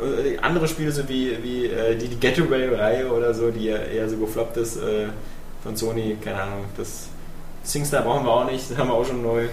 [0.01, 4.07] Und Andere Spiele, so wie, wie äh, die, die Getaway-Reihe oder so, die ja eher
[4.09, 5.07] so gefloppt ist äh,
[5.63, 7.07] von Sony, keine Ahnung, das
[7.63, 9.45] SingStar brauchen wir auch nicht, das haben wir auch schon neu.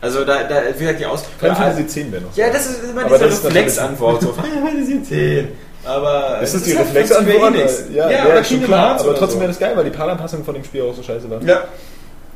[0.00, 1.24] Also da, da wie gesagt, die Aus...
[1.38, 2.36] Final Fantasy 10 wäre noch.
[2.36, 4.22] Ja, das ist immer diese ist Reflexantwort.
[4.22, 5.48] So, Final Fantasy 10.
[5.84, 7.54] Aber Ist das es die halt Reflexantwort?
[7.92, 8.88] Ja, ja, oder ist schon Kingdom klar.
[8.90, 11.28] Hearts Aber trotzdem wäre das geil, weil die PAL-Anpassung von dem Spiel auch so scheiße
[11.30, 11.42] war.
[11.42, 11.64] Ja,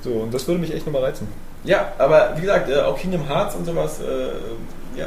[0.02, 1.28] So, und das würde mich echt nochmal reizen.
[1.64, 5.06] Ja, aber wie gesagt, äh, auch Kingdom Hearts und sowas, äh, ja,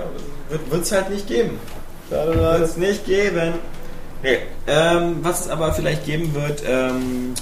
[0.69, 1.59] wird es halt nicht geben.
[2.09, 3.53] Wird es nicht geben.
[4.23, 4.39] Nee.
[4.67, 7.33] Ähm, was es aber vielleicht geben wird, ähm,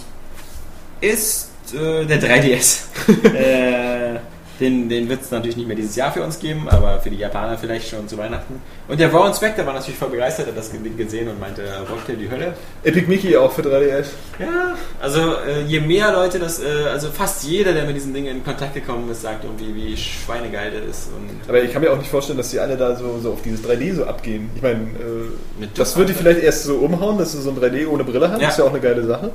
[1.02, 2.80] ist äh, der 3DS.
[3.34, 4.20] äh,
[4.60, 7.18] Den, den wird es natürlich nicht mehr dieses Jahr für uns geben, aber für die
[7.18, 8.62] Japaner vielleicht schon zu Weihnachten.
[8.88, 12.08] Und der Raw Inspector war natürlich voll begeistert, hat das Ding gesehen und meinte, rockt
[12.08, 12.54] die Hölle.
[12.84, 14.06] Epic Mickey auch für 3DS.
[14.40, 18.38] Ja, also äh, je mehr Leute das, äh, also fast jeder, der mit diesen Dingen
[18.38, 21.10] in Kontakt gekommen ist, sagt irgendwie, wie schweinegeil der ist.
[21.48, 23.64] Aber ich kann mir auch nicht vorstellen, dass die alle da so, so auf dieses
[23.66, 24.50] 3D so abgehen.
[24.56, 27.88] Ich meine, äh, das würde die vielleicht erst so umhauen, dass sie so ein 3D
[27.88, 28.40] ohne Brille haben.
[28.40, 28.48] Ja.
[28.48, 29.32] Das ist ja auch eine geile Sache.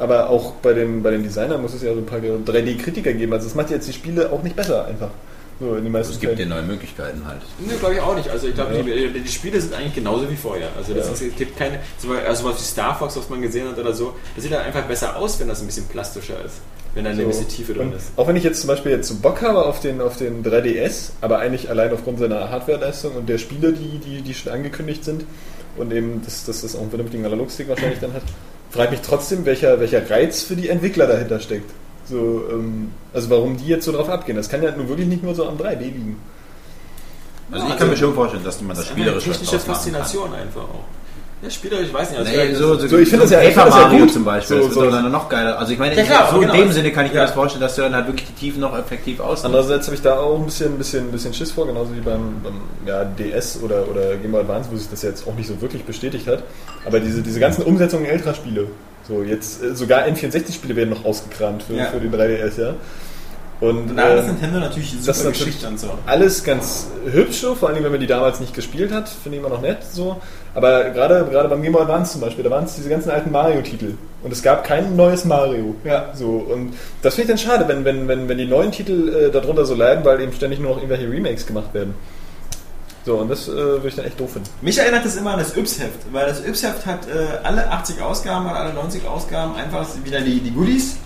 [0.00, 3.32] Aber auch bei den, bei den Designern muss es ja so ein paar 3D-Kritiker geben.
[3.32, 5.10] Also das macht jetzt die Spiele auch nicht besser einfach.
[5.60, 7.42] So in den meisten Es gibt dir neue Möglichkeiten halt.
[7.58, 8.30] Ne, glaube ich auch nicht.
[8.30, 8.82] Also ich glaube, Ja.
[8.82, 10.68] die, die Spiele sind eigentlich genauso wie vorher.
[10.76, 11.12] Also das Ja.
[11.12, 13.92] ist, es gibt keine, so also was wie Star Fox, was man gesehen hat oder
[13.92, 16.54] so, das sieht dann einfach besser aus, wenn das ein bisschen plastischer ist.
[16.94, 17.28] Wenn da eine So.
[17.28, 18.06] gewisse Tiefe drin Und ist.
[18.16, 21.10] Auch wenn ich jetzt zum Beispiel jetzt so Bock habe auf den, auf den 3DS,
[21.20, 25.24] aber eigentlich allein aufgrund seiner Hardwareleistung und der Spiele, die, die, die schon angekündigt sind
[25.76, 28.22] und eben, dass, dass das auch einen vernünftigen Analogstick wahrscheinlich dann hat,
[28.70, 31.70] frage mich trotzdem, welcher, welcher Reiz für die Entwickler dahinter steckt.
[32.04, 34.36] So, ähm, also warum die jetzt so drauf abgehen.
[34.36, 36.16] Das kann ja nun wirklich nicht nur so am 3D liegen.
[37.50, 39.32] Also Ja, ich kann also- mir schon vorstellen, dass man das Das ist spielerisch eine
[39.34, 39.58] technische.
[39.60, 40.84] Faszination einfach auch.
[41.42, 42.18] Ja, spielerisch, ich weiß nicht.
[42.18, 44.12] Also Nee, so, so, So, ich finde das ja- Paper ja Mario gut.
[44.12, 45.58] zum Beispiel, So- das so- doch dann noch geiler.
[45.58, 46.52] Also ich meine, Ja, klar, so in genau.
[46.54, 47.24] dem Sinne kann ich mir Ja.
[47.24, 49.46] das vorstellen, dass du dann halt wirklich die Tiefen noch effektiv ausnutzt.
[49.46, 52.60] Andererseits habe ich da auch ein bisschen, bisschen, bisschen Schiss vor, genauso wie beim, beim
[52.84, 55.82] ja, DS oder, oder Game Boy Advance, wo sich das jetzt auch nicht so wirklich
[55.84, 56.42] bestätigt hat.
[56.84, 58.66] Aber diese, diese ganzen Umsetzungen älterer Spiele,
[59.08, 61.86] so jetzt äh, sogar N64-Spiele werden noch ausgekramt für, Ja.
[61.86, 62.74] für den 3DS, ja.
[63.60, 65.90] Und, da hat das ähm, Nintendo natürlich super das ist natürlich Geschichte und so.
[66.06, 69.44] alles ganz hübsch, so, vor allem wenn man die damals nicht gespielt hat, finde ich
[69.44, 70.20] immer noch nett so.
[70.54, 73.30] Aber gerade, gerade beim Game Boy Advance zum Beispiel, da waren es diese ganzen alten
[73.30, 73.94] Mario-Titel.
[74.22, 75.74] Und es gab kein neues Mario.
[75.84, 76.10] Ja.
[76.14, 79.30] So, und das finde ich dann schade, wenn, wenn, wenn, wenn die neuen Titel äh,
[79.30, 81.94] darunter so leiden, weil eben ständig nur noch irgendwelche Remakes gemacht werden.
[83.06, 84.48] So, und das äh, würde ich dann echt doof finden.
[84.60, 88.46] Mich erinnert das immer an das Yps-Heft, weil das Yps-Heft hat äh, alle 80 Ausgaben
[88.46, 90.96] oder alle 90 Ausgaben einfach wieder die, die Goodies,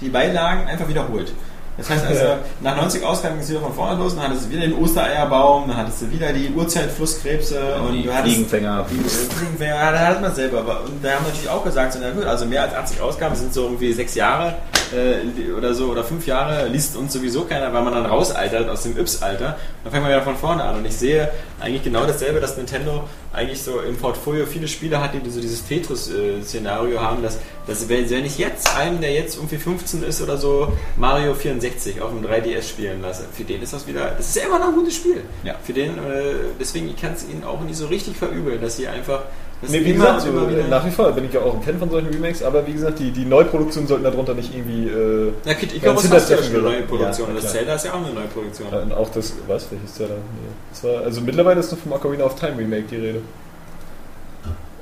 [0.00, 1.32] die Beilagen einfach wiederholt.
[1.76, 2.38] Das heißt also, Ja.
[2.60, 5.66] nach 90 Ausgaben ging es wieder von vorne los, dann hattest du wieder den Ostereierbaum,
[5.66, 8.86] dann hattest du wieder die Urzeit-Flusskrebse und die du hattest Fliegenfänger.
[8.90, 10.58] die Fliegenfänger, ja, da hat man selber.
[10.60, 13.34] aber- Und da haben natürlich auch gesagt, so, na gut, also mehr als 80 Ausgaben
[13.34, 14.54] sind so irgendwie sechs Jahre
[14.94, 18.82] äh, oder so oder fünf Jahre, liest uns sowieso keiner, weil man dann rausaltert aus
[18.84, 19.56] dem Yps-Alter.
[19.82, 20.76] Dann fängt man wieder von vorne an.
[20.76, 21.28] Und ich sehe
[21.60, 23.02] eigentlich genau dasselbe, dass Nintendo
[23.34, 28.24] eigentlich so im Portfolio viele Spiele hat, die so dieses Tetris-Szenario haben, dass, dass wenn
[28.24, 32.68] ich jetzt einem, der jetzt irgendwie 15 ist oder so, Mario 64 auf dem 3DS
[32.68, 35.22] spielen lasse, für den ist das wieder, das ist ja immer noch ein gutes Spiel.
[35.42, 35.56] Ja.
[35.62, 38.86] Für den, äh, deswegen, ich kann es ihnen auch nicht so richtig verübeln, dass sie
[38.88, 39.22] einfach
[39.68, 41.78] Nee, wie immer gesagt, immer wieder- nach wie vor bin ich ja auch ein Fan
[41.78, 44.88] von solchen Remakes, aber wie gesagt, die, die Neuproduktionen sollten darunter nicht irgendwie.
[44.88, 47.28] Äh, Ja, Kid, ich Ja, glaube, das ist ja schon eine neue ja, Produktion.
[47.34, 47.52] ja, das.
[47.52, 48.68] Zelda ist ja auch eine neue Produktion.
[48.68, 50.14] und auch das, was, welches Zelda?
[50.14, 50.50] Nee.
[50.70, 53.20] Das war, also mittlerweile ist noch vom Ocarina of Time Remake die Rede.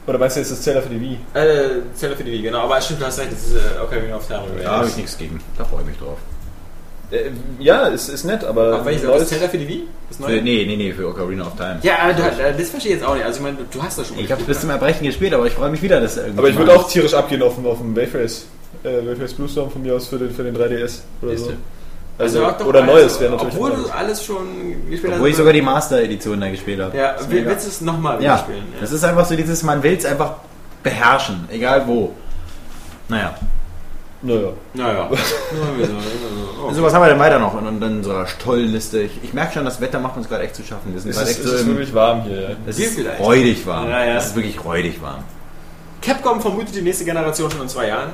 [0.07, 1.19] Oder meinst du jetzt das Zelda für die Wii?
[1.35, 2.63] Äh, Zelda für die Wii, genau.
[2.63, 4.43] Aber stimmt, du hast recht, das ist äh, Ocarina of Time.
[4.63, 5.41] Da habe ich nichts gegen.
[5.57, 6.19] Da freue ich mich drauf.
[7.13, 8.75] Äh, ja, ist, ist nett, aber.
[8.75, 9.83] Aber welches, neues- das Zelda für die Wii?
[10.09, 10.43] Das Für, neue?
[10.43, 11.79] nee, nee, nee, für Ocarina of Time.
[11.83, 13.25] Ja, aber du, äh, das verstehe ich jetzt auch nicht.
[13.25, 14.19] Also ich meine, du hast das schon.
[14.19, 16.39] Ich habe es bis zum Erbrechen gespielt, aber ich freue mich wieder, dass irgendwie.
[16.39, 18.47] aber ich würde auch tierisch abgehen auf dem, auf dem Wayface.
[18.85, 21.53] Äh, Wayface Blue Storm von mir aus für den, für den 3DS oder so.
[22.19, 23.55] Also, doch oder alles- Neues wäre natürlich.
[23.55, 24.47] Obwohl du alles schon
[24.91, 25.17] gespielt hast.
[25.19, 26.97] Obwohl ich sogar die Master-Edition da gespielt habe.
[26.97, 28.65] Ja, willst du es nochmal wieder Ja, spielen?
[28.81, 30.35] das ist einfach so dieses, man will es einfach
[30.83, 32.13] beherrschen, egal wo.
[33.09, 33.35] Naja.
[34.23, 34.49] Naja.
[34.75, 35.11] Naja.
[35.53, 36.69] So, so.
[36.69, 39.03] Also was haben wir denn weiter noch in, in unserer tollen Liste?
[39.03, 40.93] Ich, ich merke schon, das Wetter macht uns gerade echt zu schaffen.
[40.93, 42.49] Wir sind Es ist, echt es so ist im, wirklich warm hier, ja.
[42.67, 43.21] es ist vielleicht.
[43.21, 43.89] räudig warm.
[43.89, 44.17] Ja, ja.
[44.17, 45.25] Es ist wirklich räudig warm.
[46.01, 48.11] Capcom vermutet die nächste Generation schon in zwei Jahren.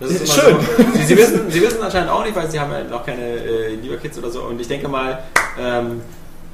[0.00, 0.56] Das ist immer Schön.
[0.60, 0.98] So.
[0.98, 3.74] Sie, sie, wissen, sie wissen anscheinend auch nicht, weil sie haben ja noch keine äh,
[3.76, 4.42] Lieber-Kids oder so.
[4.42, 5.22] Und ich denke mal,
[5.58, 6.02] ähm,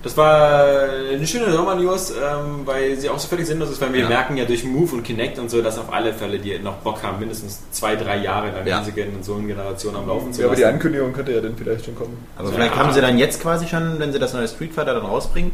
[0.02, 0.64] das war
[1.12, 4.08] eine schöne Sommer-News, ähm, weil sie auch so völlig sinnlos ist, weil wir Ja.
[4.08, 7.02] merken ja durch Move und Kinect und so, dass auf alle Fälle die noch Bock
[7.02, 8.80] haben, mindestens zwei, drei Jahre lang Ja.
[8.82, 10.74] diese Konsolengeneration am Laufen zu Ja, aber die lassen.
[10.74, 12.16] Ankündigung könnte ja dann vielleicht schon kommen.
[12.38, 12.54] Aber Ja.
[12.54, 15.52] vielleicht haben sie dann jetzt quasi schon, wenn sie das neue Street Fighter dann rausbringen,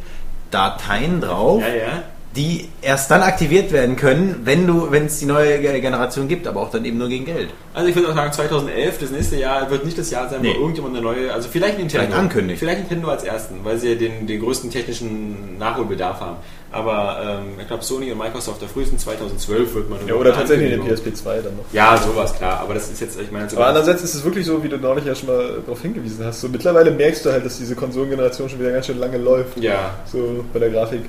[0.50, 2.02] Dateien drauf, Ja, ja.
[2.36, 6.46] Die erst dann aktiviert werden können, wenn du, wenn es die neue Ge- Generation gibt,
[6.46, 7.48] aber auch dann eben nur gegen Geld.
[7.74, 10.54] Also ich würde auch sagen, 2011, das nächste Jahr, wird nicht das Jahr sein, Nee.
[10.56, 12.04] wo irgendjemand eine neue, also vielleicht Nintendo.
[12.06, 12.58] Vielleicht ankündigt.
[12.58, 16.36] Vielleicht Nintendo als ersten, weil sie den, den größten technischen Nachholbedarf haben.
[16.72, 20.74] Aber ähm, ich glaube, Sony und Microsoft, der frühestens 2012 wird man Ja, oder tatsächlich
[20.74, 21.64] Ankündigung- PSP 2 dann noch.
[21.72, 22.60] Ja, sowas, klar.
[22.60, 25.04] Aber das ist jetzt, ich meine, Aber andererseits ist es wirklich so, wie du neulich
[25.06, 26.40] ja schon mal darauf hingewiesen hast.
[26.42, 29.58] So mittlerweile merkst du halt, dass diese Konsolengeneration schon wieder ganz schön lange läuft.
[29.58, 29.94] ja.
[30.10, 31.02] So bei der Grafik.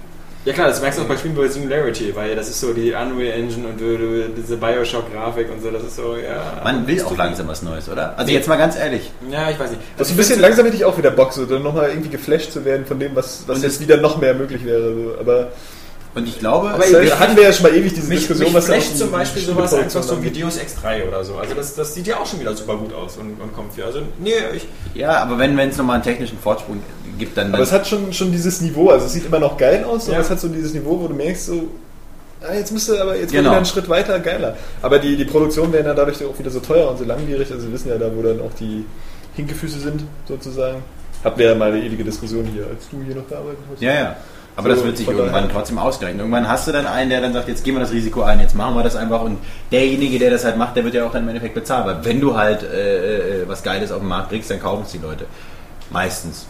[0.47, 2.93] Ja klar, das merkst du auch bei Spielen wie Singularity, weil das ist so die
[2.93, 3.81] Unreal Engine und
[4.37, 6.61] diese Bioshock-Grafik und so, das ist so, ja.
[6.63, 8.17] Man will auch langsam was Neues, oder?
[8.17, 9.11] Also jetzt mal ganz ehrlich.
[9.29, 9.81] Ja, ich weiß nicht.
[9.97, 12.07] Das ist Also ein bisschen langsam hätte ich auch wieder Bock, so dann nochmal irgendwie
[12.07, 14.95] geflasht zu werden von dem, was, was Und jetzt wieder noch mehr möglich wäre.
[14.95, 15.19] So.
[15.19, 15.51] Aber
[16.17, 18.55] Und ich glaube, Aber Da hatten wir ja schon mal ewig diese Mich, Diskussion, mich
[18.55, 20.31] was da zum Beispiel sowas einfach so wie.
[20.31, 21.35] Deus Ex 3 oder so.
[21.35, 23.85] Also das, das sieht ja auch schon wieder super gut aus und, und kommt hier.
[23.85, 26.81] Also nee, ich, ja, aber wenn wenn es nochmal einen technischen Fortsprung
[27.19, 29.57] gibt, dann, Aber dann es hat schon, schon dieses Niveau, also es sieht immer noch
[29.57, 30.13] geil aus, Ja.
[30.13, 31.67] aber es hat so dieses Niveau, wo du merkst, so,
[32.41, 33.41] ah, jetzt müsste aber jetzt Genau.
[33.41, 33.49] genau.
[33.51, 34.57] wieder einen Schritt weiter, geiler.
[34.81, 37.67] Aber die, die Produktionen werden ja dadurch auch wieder so teuer und so langwierig, also
[37.67, 38.85] wir wissen ja da, wo dann auch die
[39.35, 40.83] Hinkefüße sind, sozusagen.
[41.23, 43.81] Hatten wir ja mal eine ewige Diskussion hier, als du hier noch gearbeitet hast.
[43.83, 44.15] Ja, ja.
[44.57, 46.19] Aber So, das wird sich irgendwann daher- trotzdem ausgleichen.
[46.19, 48.55] Irgendwann hast du dann einen, der dann sagt, jetzt gehen wir das Risiko ein, jetzt
[48.55, 49.37] machen wir das einfach und
[49.71, 51.85] derjenige, der das halt macht, der wird ja auch dann im Endeffekt bezahlt.
[51.85, 54.91] Weil wenn du halt äh, äh, was Geiles auf den Markt bringst, dann kaufen es
[54.91, 55.25] die Leute.
[55.91, 56.47] Meistens.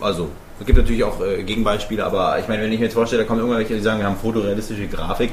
[0.00, 0.28] Also,
[0.60, 3.28] es gibt natürlich auch äh, Gegenbeispiele, aber ich meine, wenn ich mir jetzt vorstelle, da
[3.28, 5.32] kommen irgendwelche, die sagen, wir haben fotorealistische Grafik,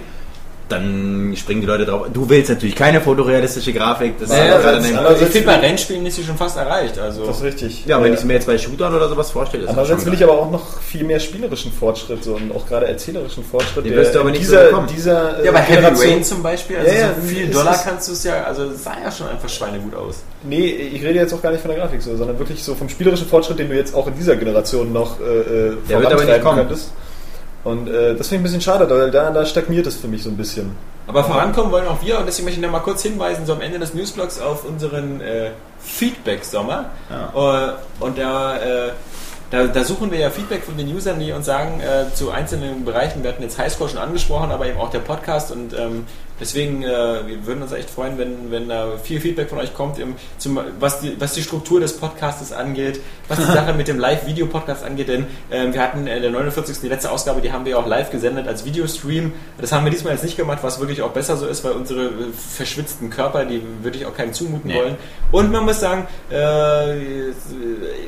[0.69, 2.07] dann springen die Leute drauf.
[2.13, 4.19] Du willst natürlich keine fotorealistische Grafik.
[4.19, 5.21] Das ist Naja, aber gerade das ist anders.
[5.21, 6.97] ich finde bei Rennspielen ist sie schon fast erreicht.
[6.99, 7.85] Also Das ist richtig.
[7.85, 10.05] ja, wenn Äh, ich es mir jetzt bei Shootern oder sowas vorstelle, ist das Andererseits
[10.05, 13.85] will ich aber auch noch viel mehr spielerischen Fortschritt so, und auch gerade erzählerischen Fortschritt.
[13.85, 14.87] Den wirst du aber in nicht so dieser, bekommen.
[14.95, 17.73] dieser äh, ja, bei Heavy Generation- Rain zum Beispiel, also Ja, ja, so viel Dollar
[17.75, 20.23] ist- kannst du es ja, also es sah ja schon einfach schweinegut aus.
[20.43, 22.87] Nee, ich rede jetzt auch gar nicht von der Grafik so, sondern wirklich so vom
[22.89, 26.01] spielerischen Fortschritt, den du jetzt auch in dieser Generation noch äh, äh, Der wird aber
[26.01, 26.57] vorantreiben nicht kommen.
[26.59, 26.91] könntest.
[27.63, 30.23] Und äh, das finde ich ein bisschen schade, weil da, da stagniert es für mich
[30.23, 30.75] so ein bisschen.
[31.07, 33.61] Aber vorankommen wollen auch wir und deswegen möchte ich noch mal kurz hinweisen, so am
[33.61, 35.49] Ende des Newsblogs auf unseren äh,
[35.79, 36.85] Feedback-Sommer.
[37.09, 38.91] Äh, und da, äh,
[39.49, 42.85] da, da suchen wir ja Feedback von den Usern, die uns sagen, äh, zu einzelnen
[42.85, 46.05] Bereichen, wir hatten jetzt Highscore schon angesprochen, aber eben auch der Podcast und ähm,
[46.39, 49.99] deswegen, äh, wir würden uns echt freuen, wenn, wenn da viel Feedback von euch kommt,
[49.99, 53.99] im, zum, was, die, was die Struktur des Podcastes angeht, was die Sache mit dem
[53.99, 56.79] Live-Video-Podcast angeht, denn ähm, wir hatten in der 49.
[56.81, 59.33] die letzte Ausgabe, die haben wir auch live gesendet als Videostream.
[59.59, 62.05] Das haben wir diesmal jetzt nicht gemacht, was wirklich auch besser so ist, weil unsere
[62.05, 62.09] äh,
[62.55, 64.75] verschwitzten Körper, die würde ich auch keinem zumuten Nee.
[64.75, 64.95] wollen.
[65.31, 66.95] Und man muss sagen, äh,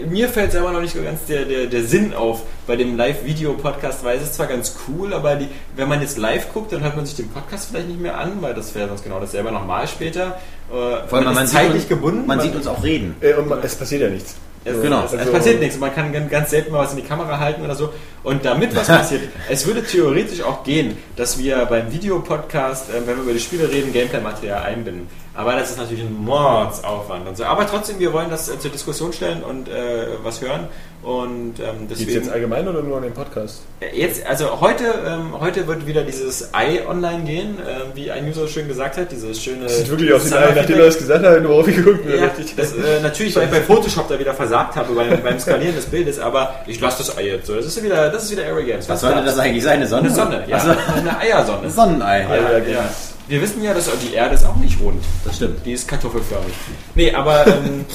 [0.09, 4.03] mir fällt selber noch nicht so ganz der, der, der Sinn auf bei dem Live-Video-Podcast,
[4.03, 5.47] weil es ist zwar ganz cool, aber die,
[5.81, 8.33] wenn man jetzt live guckt, dann hört man sich den Podcast vielleicht nicht mehr an,
[8.41, 10.37] weil das wäre sonst genau dasselbe nochmal später.
[10.69, 12.27] Äh, Vor allem, man man, ist zeitlich uns, gebunden.
[12.27, 13.15] man sieht uns auch reden.
[13.19, 14.35] Äh, und man, es passiert ja nichts.
[14.63, 15.03] Es, Genau.
[15.05, 15.79] Es, es Also- passiert nichts.
[15.79, 17.89] Man kann ganz, ganz selten mal was in die Kamera halten oder so.
[18.21, 23.15] Und damit was passiert, es würde theoretisch auch gehen, dass wir beim Videopodcast, äh, wenn
[23.17, 25.07] wir über die Spiele reden, Gameplay-Material einbinden.
[25.33, 27.45] Aber das ist natürlich ein Mordsaufwand und so.
[27.45, 30.67] Aber trotzdem, wir wollen das äh, zur Diskussion stellen und äh, was hören.
[31.03, 32.11] Und ähm, es deswegen.
[32.11, 33.61] jetzt allgemein oder nur an den Podcast?
[33.93, 38.47] Jetzt, also heute, ähm, heute wird wieder dieses Ei online gehen, äh, wie ein User
[38.47, 39.63] schön gesagt hat, dieses schöne.
[39.63, 40.77] Das sieht wirklich aus wie ein, nachdem Feedback.
[40.77, 42.05] er das gesagt hat, nur aufgeguckt.
[42.07, 42.55] Ja, richtig.
[42.55, 45.85] das, äh, natürlich, weil ich bei Photoshop da wieder versagt habe beim, beim Skalieren des
[45.85, 47.55] Bildes, aber ich lasse das Ei jetzt so.
[47.55, 48.87] Das ist wieder, das ist wieder Area Games.
[48.87, 49.77] Was sollte das eigentlich sein?
[49.77, 50.03] Eine Sonne?
[50.03, 50.57] Eine Sonne, ja.
[50.57, 51.63] Also, Eine Eiersonne.
[51.63, 52.21] ein Sonnenei.
[52.21, 52.69] Ja, Games.
[52.69, 52.89] ja.
[53.31, 55.01] Wir wissen ja, dass die Erde ist auch nicht rund.
[55.23, 55.65] Das stimmt.
[55.65, 56.51] Die ist kartoffelförmig.
[56.95, 57.85] Nee, aber ähm,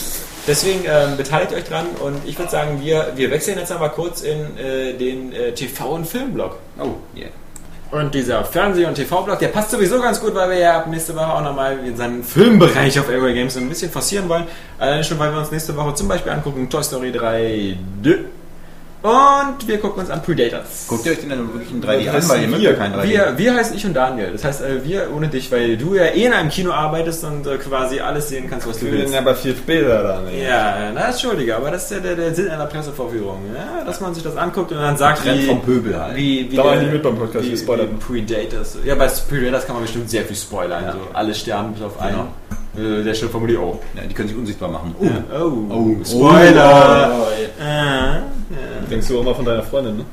[0.47, 4.23] deswegen ähm, beteiligt euch dran und ich würde sagen, wir, wir wechseln jetzt einmal kurz
[4.23, 6.57] in äh, den äh, TV- und Filmblock.
[6.79, 7.29] Oh, yeah.
[7.91, 11.15] Und dieser Fernseh- und TV-Blog, der passt sowieso ganz gut, weil wir ja ab nächste
[11.15, 14.45] Woche auch nochmal seinen Filmbereich auf Airway Games ein bisschen forcieren wollen.
[14.79, 18.25] Allein schon, weil wir uns nächste Woche zum Beispiel angucken Toy Story 3 D.
[19.03, 20.87] Und wir gucken uns an Predators.
[20.89, 22.71] Guckt ihr euch den dann wirklich in 3D Das an, heißt weil ihr mögt wir.
[22.71, 23.03] ja kein 3D.
[23.09, 24.33] Wir, wir heißen ich und Daniel.
[24.33, 27.47] Das heißt, äh, wir ohne dich, weil du ja eh in einem Kino arbeitest und
[27.47, 29.15] äh, quasi alles sehen kannst, was du Wir sind willst.
[29.17, 30.21] aber vier Bilder da.
[30.23, 30.43] Ne?
[30.43, 33.39] Ja, na, entschuldige, aber das ist ja der, der Sinn einer Pressevorführung.
[33.55, 33.85] Ja?
[33.85, 36.17] Dass man sich das anguckt und dann sagt, wie, vom Pöbel halt.
[36.17, 37.89] wie, wie Da war nicht mit beim Podcast, wie, wir spoilern.
[37.93, 38.79] wie Predators.
[38.85, 40.83] Ja, bei Predators kann man bestimmt sehr viel spoilern.
[40.85, 40.93] Ja.
[40.93, 42.21] So alle sterben bis auf einen.
[42.77, 43.79] Äh, der stimmt vermutlich auch.
[43.95, 44.95] Ja, die können sich unsichtbar machen.
[44.99, 45.07] Oh.
[45.71, 47.11] Oh, Oh, Spoiler!
[47.21, 47.63] Oh.
[47.63, 48.21] Äh,
[48.91, 50.05] Denkst du auch mal von deiner Freundin, ne?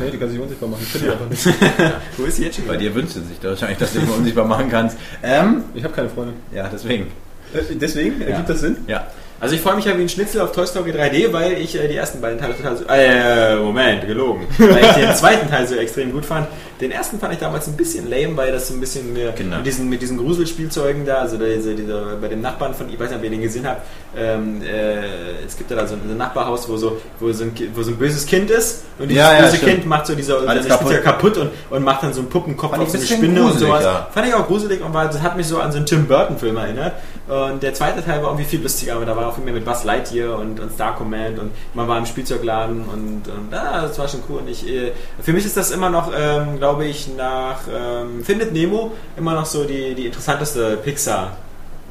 [0.00, 0.80] Nee, die kann sich unsichtbar machen.
[0.82, 1.46] Ich finde die einfach nicht.
[2.16, 2.66] wo ist sie jetzt schon?
[2.66, 4.96] Bei dir wünscht sie sich wahrscheinlich, dass du dich mal unsichtbar machen kannst.
[5.22, 6.34] Ähm, Ich habe keine Freundin.
[6.54, 7.04] ja, deswegen.
[7.52, 8.20] Äh, Deswegen?
[8.22, 8.76] Ergibt das Sinn?
[8.86, 9.06] Ja.
[9.42, 11.88] Also ich freue mich ja wie ein Schnitzel auf Toy Story 3D, weil ich äh,
[11.88, 12.84] die ersten beiden Teile total so...
[12.88, 14.46] Äh, Moment, gelogen.
[14.58, 16.46] weil ich den zweiten Teil so extrem gut fand.
[16.78, 19.56] Den ersten fand ich damals ein bisschen lame, weil das so ein bisschen mehr Genau.
[19.56, 23.08] mit diesen, mit diesen Gruselspielzeugen da, also diese, diese, bei dem Nachbarn von, ich weiß
[23.10, 23.82] nicht, ob ihr den gesehen habt,
[24.16, 27.82] ähm, äh, es gibt ja da so ein Nachbarhaus, wo so, wo so, ein, wo
[27.82, 29.72] so ein böses Kind ist und dieses Ja, ja, böse stimmt.
[29.72, 31.02] Kind macht so dieser Alles kaputt.
[31.02, 33.58] kaputt und, und macht dann so einen Puppenkopf Fand auf so ein eine Spinne und
[33.58, 33.84] sowas.
[33.84, 34.08] ja.
[34.12, 36.38] Fand ich auch gruselig und war, das hat mich so an so einen Tim Burton
[36.38, 36.92] Film erinnert.
[37.30, 39.64] Und der zweite Teil war irgendwie viel lustiger, aber da war auch viel mehr mit
[39.64, 43.96] Buzz Lightyear und, und Star Command und man war im Spielzeugladen und, und ah, das
[44.00, 44.38] war schon cool.
[44.38, 44.90] Und ich, äh,
[45.22, 49.46] für mich ist das immer noch, ähm, glaube ich, nach ähm, Findet Nemo immer noch
[49.46, 51.36] so die, die interessanteste Pixar.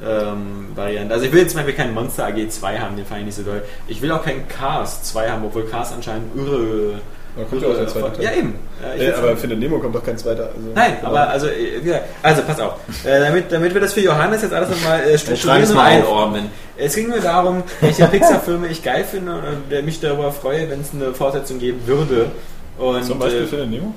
[0.05, 1.13] Ähm, Variante.
[1.13, 3.35] Also ich will jetzt zum Beispiel keinen Monster AG 2 haben, den fand ich nicht
[3.35, 3.63] so doll.
[3.87, 7.01] Ich will auch keinen Cars 2 haben, obwohl Cars anscheinend irre.
[7.39, 8.23] Da kommt ja auch der zweite Teil.
[8.25, 8.55] Ja, eben.
[8.81, 10.49] Ja, ich Äh, will's aber den Nemo kommt doch kein zweiter.
[10.55, 12.73] Also, Nein, aber also, äh, wie gesagt, also pass auf.
[13.05, 16.51] Äh, damit, damit wir das für Johannes jetzt alles nochmal äh, strukturieren es und einordnen.
[16.77, 20.81] Es ging mir darum, welche Pixar-Filme ich geil finde und äh, mich darüber freue, wenn
[20.81, 22.31] es eine Fortsetzung geben würde.
[22.79, 23.93] Und, Zum Beispiel äh, Findet Nemo?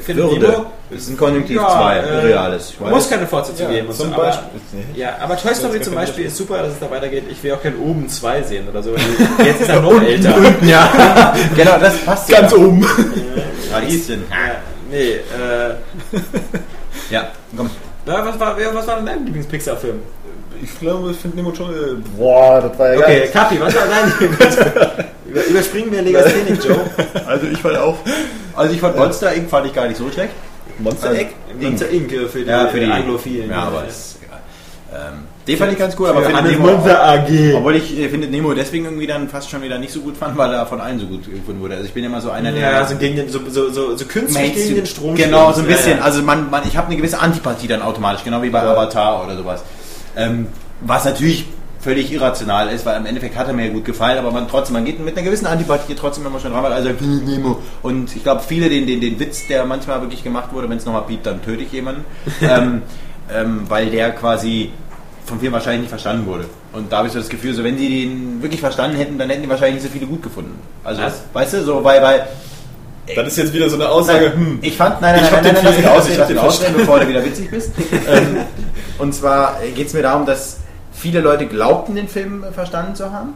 [0.00, 0.46] Findet Würde.
[0.48, 2.70] Nemo Das ist ein Konjunktiv Ja, 2, äh, reales.
[2.70, 2.90] Ich weiß.
[2.90, 3.88] muss keine Fortsetzung Ja, geben.
[3.88, 4.60] und zum so, aber, Beispiel.
[4.72, 5.00] Nee.
[5.00, 7.24] ja, aber Toy Story zum Beispiel ist super, dass es da weitergeht.
[7.28, 8.90] Ich will auch kein Oben 2 sehen oder so.
[9.44, 10.34] Jetzt ist er noch älter.
[10.62, 12.58] ja, genau, das passt Ganz ja.
[12.58, 12.86] oben.
[13.72, 14.24] Radieschen.
[14.30, 14.36] Ja,
[14.90, 15.74] nee, äh,
[17.10, 17.68] Ja, komm.
[18.06, 19.98] na, was, war, was war denn dein Lieblings-Pixar-Film?
[20.62, 21.70] Ich glaube, Findet Nemo schon.
[21.70, 23.30] Äh, boah, das war ja Okay, geil.
[23.32, 24.72] Kapi, was war dein Lieblingsfilm?
[25.30, 26.80] Über, überspringen wir Legasthenic, Joe.
[27.26, 27.96] Also ich fand auch.
[28.56, 29.48] Also ich fand Monster Inc.
[29.48, 30.32] fand ich gar nicht so schlecht.
[30.78, 31.30] Monster Also- Egg?
[31.60, 32.12] Monster Inc.
[32.12, 33.50] äh, für die, Ja, für die Anglophilen.
[33.50, 34.38] Ja, aber ist egal.
[34.92, 37.54] Ähm, den fand ich ganz cool, aber Hannes Nemo, Monster AG.
[37.56, 40.36] obwohl ich äh, Findet Nemo deswegen irgendwie dann fast schon wieder nicht so gut fand,
[40.36, 41.74] weil er von allen so gut gefunden wurde.
[41.74, 44.04] Also ich bin immer so einer, der Ja, so gegen den, so, so, so, so
[44.04, 45.92] künstlich Mainstream- gegen den Strom Genau, so ein bisschen.
[45.92, 46.02] Ja, ja.
[46.04, 49.36] Also man, man, ich habe eine gewisse Antipathie dann automatisch, genau wie bei Avatar oder
[49.36, 49.62] sowas.
[50.16, 50.48] Ähm,
[50.82, 51.46] was natürlich
[51.80, 54.84] völlig irrational ist, weil im Endeffekt hat er mir gut gefallen, aber man trotzdem, man
[54.84, 57.58] geht mit einer gewissen Antipathie trotzdem immer schon ran, weil also Nemo.
[57.82, 60.84] Und ich glaube, viele den, den, den Witz, der manchmal wirklich gemacht wurde, wenn es
[60.84, 62.04] nochmal piept, dann töte ich jemanden,
[62.42, 62.82] ähm,
[63.34, 64.70] ähm, weil der quasi
[65.24, 66.44] von vielen wahrscheinlich nicht verstanden wurde.
[66.72, 69.30] Und da habe ich so das Gefühl, so wenn die den wirklich verstanden hätten, dann
[69.30, 70.58] hätten die wahrscheinlich nicht so viele gut gefunden.
[70.84, 71.22] Also, Was?
[71.32, 72.26] weißt du, so, weil, weil
[73.14, 74.32] Das ist jetzt wieder so eine Aussage.
[74.34, 74.58] Nein, Hm.
[74.62, 76.18] Ich fand, nein, nein, Ich nein, hab nein, den nein, lass viel- mich ausreden, ich
[76.18, 77.70] lass hab mich den ausreden, bevor du wieder witzig bist.
[78.08, 78.36] ähm,
[78.98, 80.58] und zwar geht es mir darum, dass
[81.00, 83.34] viele Leute glaubten, den Film äh, verstanden zu haben.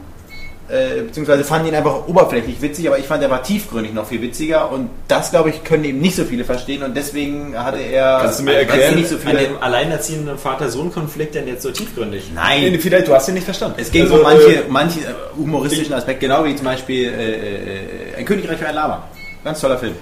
[0.67, 4.19] Äh, beziehungsweise fanden ihn einfach oberflächlich witzig, aber ich fand, er war tiefgründig noch viel
[4.23, 8.17] witziger und das, glaube ich, können eben nicht so viele verstehen und deswegen hatte er
[8.23, 9.37] Kannst du mir es erklären, nicht so An viele.
[9.43, 12.31] dem alleinerziehenden Vater-Sohn-Konflikt denn jetzt so tiefgründig?
[12.33, 13.75] Nein, vielleicht, du hast ihn nicht verstanden.
[13.79, 15.03] es ging Also, um manche, äh, manche äh,
[15.37, 19.03] humoristischen Aspekte, genau wie zum Beispiel äh, äh, Ein Königreich für ein Lama.
[19.43, 19.93] Ganz toller Film.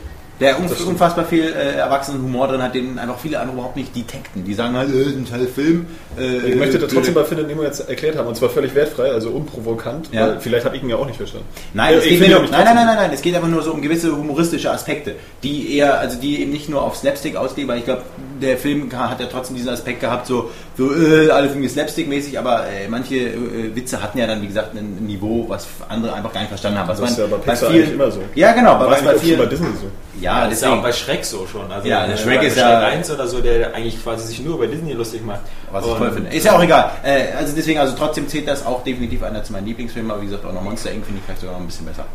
[0.44, 3.96] Der unf- unfassbar viel äh, erwachsenen Humor drin hat, den einfach viele andere überhaupt nicht
[3.96, 4.44] detekten.
[4.44, 5.86] Die sagen halt, äh, ein toller Film.
[6.20, 8.76] Äh, Ich möchte das äh, trotzdem bei Findet Nemo jetzt erklärt haben und zwar völlig
[8.76, 10.10] wertfrei, also unprovokant.
[10.12, 10.38] Ja.
[10.40, 11.48] Vielleicht habe ich ihn ja auch nicht verstanden.
[11.74, 13.62] Nein, Ja, es geht mir nein, nicht nein, nein, nein, nein, es geht einfach nur
[13.64, 17.68] so um gewisse humoristische Aspekte, die eher, also die eben nicht nur auf Slapstick ausgehen,
[17.68, 18.02] weil ich glaube,
[18.42, 22.66] der Film hat ja trotzdem diesen Aspekt gehabt, so, so äh, alles irgendwie Slapstick-mäßig, aber
[22.68, 26.40] äh, manche äh, Witze hatten ja dann, wie gesagt, ein Niveau, was andere einfach gar
[26.42, 26.88] nicht verstanden haben.
[26.90, 28.22] Was Das ist ja bei Pixar eigentlich immer so.
[28.34, 29.88] Ja, genau, bei schon vielen, bei Disney so.
[30.20, 31.72] ja, das ist ja auch deswegen, bei Schreck so schon.
[31.72, 34.40] Also Ja, der äh, Shrek bei ist ja- 1 oder so, der eigentlich quasi sich
[34.42, 35.42] nur über Disney lustig macht.
[35.72, 36.36] was ich toll finde.
[36.36, 36.90] Ist ja auch egal.
[37.04, 40.26] Äh, also deswegen, also trotzdem zählt das auch definitiv einer zu meinen Lieblingsfilmen, aber wie
[40.26, 41.06] gesagt, auch noch Monster Inc.
[41.06, 42.06] finde ich vielleicht sogar noch ein bisschen besser.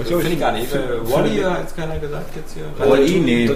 [0.00, 0.72] Ich Finde ich gar nicht.
[0.72, 0.78] Äh,
[1.10, 2.64] Wally hat jetzt keiner gesagt jetzt hier.
[2.88, 3.46] Wall-E, nee.
[3.46, 3.50] Äh,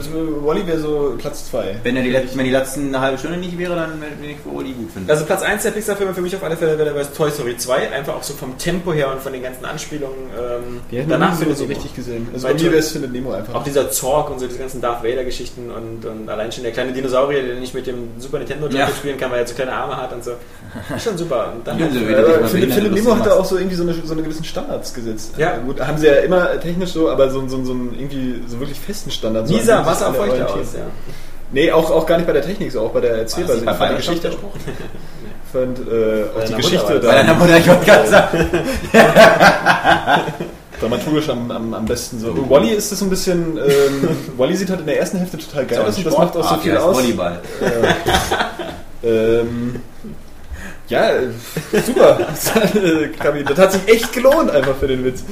[0.45, 1.77] Wally wäre so Platz 2.
[1.83, 4.39] Wenn, er die letzten, wenn die letzten eine halbe Stunde nicht wäre, dann würde ich
[4.45, 5.11] Wall-E gut finden.
[5.11, 7.93] Also Platz 1 der Pixar-Filme für mich auf alle Fälle wäre bei Toy Story 2,
[7.93, 10.17] einfach auch so vom Tempo her und von den ganzen Anspielungen.
[10.37, 12.27] Ähm, Die hätten danach findet so richtig gesehen.
[12.33, 13.55] Also Bei mir wäre es Findet Nemo einfach.
[13.55, 16.93] Auch dieser Zorg und so diese ganzen Darth Vader-Geschichten und, und allein schon der kleine
[16.93, 18.89] Dinosaurier, der nicht mit dem Super Nintendo Ja.
[18.89, 20.33] Spielen kann, weil er so kleine Arme hat und so.
[20.95, 21.53] Ist schon super.
[21.55, 24.23] Und dann Ja, so lustig Nemo hat da auch so irgendwie so eine, so eine
[24.23, 25.35] gewissen Standards gesetzt.
[25.39, 25.57] Ja.
[25.59, 28.81] Gut, haben sie ja immer technisch so, aber so, so, so einen irgendwie so wirklich
[28.81, 29.49] festen Standard.
[29.49, 30.61] So, Lisa, an dem sich Wasser alle feuchter orientieren.
[30.61, 31.15] aus, ja.
[31.53, 33.59] Nee, auch, auch gar nicht bei der Technik so, auch bei der Erzählweise.
[33.59, 35.53] Ich fand die Geschichte der auch.
[35.53, 38.51] fand äh, auch die Geschichte Mutter Bei deiner da Mutter, ich wollte gerade sagen.
[40.83, 42.29] dramaturgisch am, am, am besten so.
[42.29, 45.39] Und Wally ist das so ein bisschen, ähm, Wally sieht halt in der ersten Hälfte
[45.39, 46.97] total geil aus und das macht auch so viel aus.
[46.97, 47.41] Volleyball.
[49.05, 49.81] Ähm,
[50.93, 51.09] ja,
[51.73, 52.19] äh, super.
[53.19, 55.25] Kabi, das hat sich echt gelohnt einfach für den Witz.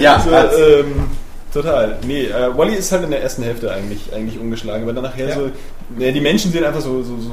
[0.00, 0.56] Ja, so, hat's.
[0.56, 1.08] ähm,
[1.52, 1.98] total.
[2.06, 5.28] Nee, äh, Wally ist halt in der ersten Hälfte eigentlich, eigentlich umgeschlagen, weil dann nachher
[5.28, 5.34] Ja.
[5.34, 5.50] so,
[5.96, 7.30] ne, die Menschen sehen einfach so, so, so,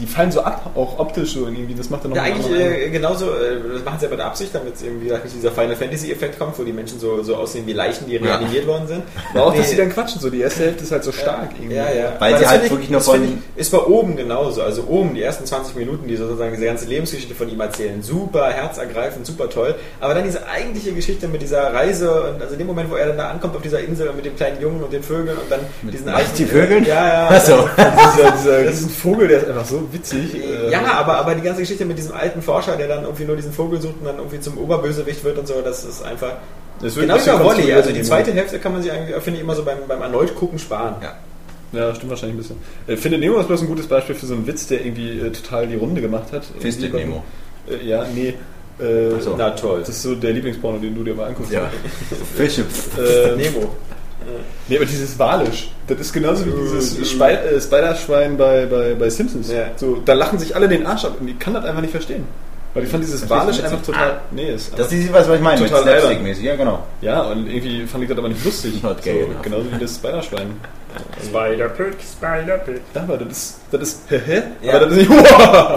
[0.00, 2.88] die fallen so ab, auch optisch so irgendwie, das macht dann noch Ja, eigentlich äh,
[2.90, 5.36] genauso, äh, das machen sie ja bei der Absicht, damit es eben, wie gesagt, nicht
[5.36, 8.66] dieser Final Fantasy Effekt kommt, wo die Menschen so, so aussehen wie Leichen, die reanimiert
[8.66, 9.02] worden sind.
[9.34, 9.70] Aber auch, dass Nee.
[9.72, 11.76] sie dann quatschen, so die erste Hälfte ist halt so stark irgendwie.
[11.76, 12.12] Ja, ja.
[12.18, 13.24] Weil Aber sie halt wirklich finde von-
[13.56, 14.62] Ich, ist bei oben genauso.
[14.62, 18.02] Also oben, die ersten 20 Minuten, die sozusagen diese ganze Lebensgeschichte von ihm erzählen.
[18.02, 19.74] Super herzergreifend, super toll.
[20.00, 23.08] Aber dann diese eigentliche Geschichte mit dieser Reise und also in dem Moment, wo er
[23.08, 25.60] dann da ankommt auf dieser Insel mit dem kleinen Jungen und den Vögeln und dann
[25.82, 26.84] diesen Was, die Vögeln?
[26.84, 27.28] Ja, ja.
[27.30, 30.34] Ach dieser, dieser, diesen Vogel, der ist einfach so witzig.
[30.34, 33.36] äh, Ja, aber, aber die ganze Geschichte mit diesem alten Forscher, der dann irgendwie nur
[33.36, 36.32] diesen Vogel sucht und dann irgendwie zum Oberbösewicht wird und so, das ist einfach.
[36.80, 37.44] Wird Genau wie bei Wolli.
[37.44, 38.32] konstruiert Also die zweite.
[38.32, 40.94] Hälfte kann man sich eigentlich, finde ich, immer so beim, beim erneut gucken sparen.
[41.02, 41.14] Ja.
[41.72, 42.56] Ja, stimmt wahrscheinlich ein bisschen.
[42.86, 45.30] Äh, Findet Nemo ist bloß ein gutes Beispiel für so einen Witz, der irgendwie äh,
[45.32, 46.44] total die Runde gemacht hat.
[46.60, 47.24] Fisted Irgendwie Nemo.
[47.68, 48.34] Äh, ja, nee.
[48.82, 49.34] Äh, so.
[49.36, 49.80] Na toll.
[49.80, 51.52] Das ist so der Lieblingsporno, den du dir mal anguckst.
[51.52, 51.68] Ja.
[52.36, 52.62] Fische.
[52.96, 53.68] Äh, Nemo.
[54.68, 59.10] Nee, aber dieses Walisch, das ist genauso wie dieses Spei äh, Spider-Schwein bei, bei, bei
[59.10, 59.50] Simpsons.
[59.50, 59.70] Ja.
[59.76, 62.24] So, da lachen sich alle den Arsch ab und ich kann das einfach nicht verstehen.
[62.74, 64.20] Weil ich fand dieses Walisch einfach total.
[64.30, 66.00] Nee, ist Das ist was, was ich meine, mit Total.
[66.00, 66.44] Slapstick-mäßig.
[66.44, 66.84] Ja, genau.
[67.00, 68.82] ja, und irgendwie fand ich das aber nicht lustig.
[68.82, 69.10] Not so,
[69.42, 70.60] genauso wie das Spider-Schwein.
[71.22, 72.80] Spider-Pig, Spider-Pig.
[72.94, 74.42] Aber das ist, das ist, hä?
[74.62, 74.76] Ja.
[74.76, 75.20] Aber das ist nicht,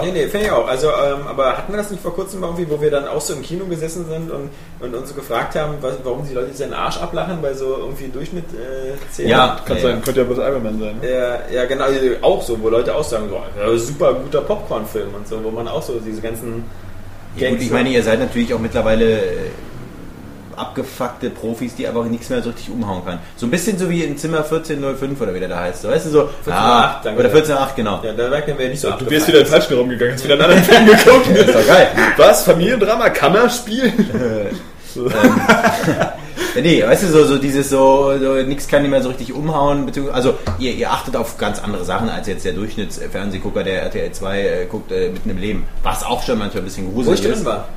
[0.02, 0.66] Nee, nee, finde ich auch.
[0.66, 3.34] Also, ähm, aber hatten wir das nicht vor kurzem irgendwie, wo wir dann auch so
[3.34, 6.58] im Kino gesessen sind und, und uns so gefragt haben, was, warum die Leute sich
[6.58, 9.28] den Arsch ablachen bei so irgendwie Durchschnitt äh?
[9.28, 9.60] Ja.
[9.66, 10.98] kann sein, könnte ja bloß Iron Man sein.
[11.00, 11.10] Ne?
[11.10, 15.14] Ja, ja, genau, also auch so, wo Leute auch sagen, so, ja, super guter Popcorn-Film
[15.14, 16.64] und so, wo man auch so diese ganzen
[17.36, 19.36] Ja, gut, ich meine, ihr seid natürlich auch mittlerweile äh,
[20.56, 23.18] abgefuckte Profis, die aber nichts mehr so richtig umhauen kann.
[23.36, 25.82] So ein bisschen so wie in Zimmer 1405 oder wie der da heißt.
[25.82, 27.20] So, weißt du, so, 1408, ah, danke.
[27.20, 28.00] oder 148, genau.
[28.02, 30.24] Ja, da merken wir nicht so Du wirst wieder in den falschen Raum gegangen, hast
[30.24, 31.26] wieder einen anderen Film geguckt.
[31.36, 31.88] ist doch geil.
[32.16, 32.44] Was?
[32.44, 33.10] Familiendrama?
[33.10, 33.92] Kammerspiel?
[34.94, 36.12] Ja,
[36.60, 39.86] nee, weißt du, so, so dieses so, so nichts kann nicht mehr so richtig umhauen.
[39.86, 44.12] beziehungsweise- Also ihr, ihr achtet auf ganz andere Sachen als jetzt der Durchschnittsfernsehgucker, der RTL
[44.12, 45.64] 2 äh, guckt äh, mitten im Leben.
[45.82, 47.44] Was auch schon manchmal ein bisschen Wo ich gruselig drin ist.
[47.46, 47.68] war.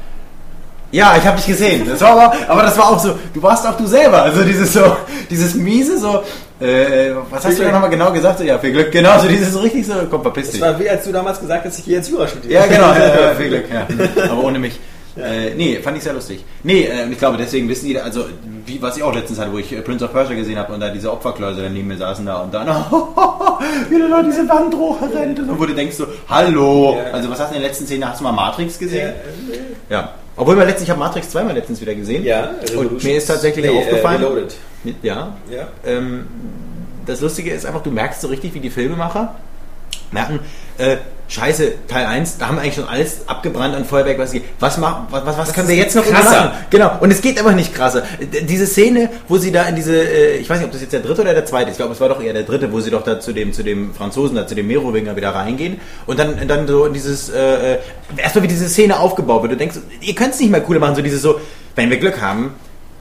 [0.95, 1.85] Ja, ich habe dich gesehen.
[1.85, 4.21] Das war aber, aber das war auch so, du warst auch du selber.
[4.23, 4.95] Also dieses so,
[5.29, 6.23] dieses miese so,
[6.61, 8.39] äh, was hast Viel du da nochmal genau gesagt?
[8.39, 8.91] So, ja, viel Glück.
[8.93, 10.61] Genau, so dieses so richtig so, komm, verpiss Das dich.
[10.61, 12.53] war wie als du damals gesagt hast, ich gehe jetzt Jura studieren.
[12.53, 12.93] Ja, genau,
[13.23, 13.85] ja, viel Glück, ja.
[14.31, 14.79] Aber ohne mich.
[15.17, 16.43] Äh, nee, fand ich sehr lustig.
[16.63, 18.25] Nee, äh, ich glaube, deswegen wissen die, also,
[18.65, 20.79] wie, was ich auch letztens hatte, wo ich äh, Prince of Persia gesehen habe und
[20.79, 22.67] da diese Opferkläuse dann neben mir saßen da und dann,
[23.89, 26.97] wie der da diese Wand hochrennt und wo du denkst so, hallo.
[26.97, 27.11] Ja.
[27.13, 28.09] Also, was hast du in der letzten Szene?
[28.09, 29.09] Hast du mal Matrix gesehen?
[29.09, 30.09] äh, Ja.
[30.37, 32.23] Obwohl wir letztens, ich habe Matrix zweimal letztens wieder gesehen.
[32.23, 34.55] ja Und mir ist tatsächlich Nee, aufgefallen, Äh, Reloaded.
[35.01, 35.67] ja, Ja.
[35.85, 36.27] ähm,
[37.05, 39.35] das Lustige ist einfach, du merkst so richtig, wie die Filmemacher
[40.11, 40.39] merken,
[40.77, 40.97] äh,
[41.27, 44.43] scheiße, Teil 1, da haben wir eigentlich schon alles abgebrannt an Feuerwerk, was geht.
[44.59, 46.45] Was, mach, was, was, was können wir jetzt noch krasser.
[46.45, 46.51] machen?
[46.69, 48.03] Genau, und es geht einfach nicht krasser.
[48.19, 50.99] Diese Szene, wo sie da in diese, äh, ich weiß nicht, ob das jetzt der
[50.99, 52.91] dritte oder der zweite ist, ich glaube, es war doch eher der dritte, wo sie
[52.91, 56.47] doch da zu dem, zu dem Franzosen, da zu dem Merowinger wieder reingehen und dann,
[56.47, 57.77] dann so in dieses, äh, äh,
[58.17, 59.53] erstmal wie diese Szene aufgebaut wird.
[59.53, 61.39] Du denkst, ihr könnt es nicht mehr cooler machen, so dieses so,
[61.75, 62.53] wenn wir Glück haben,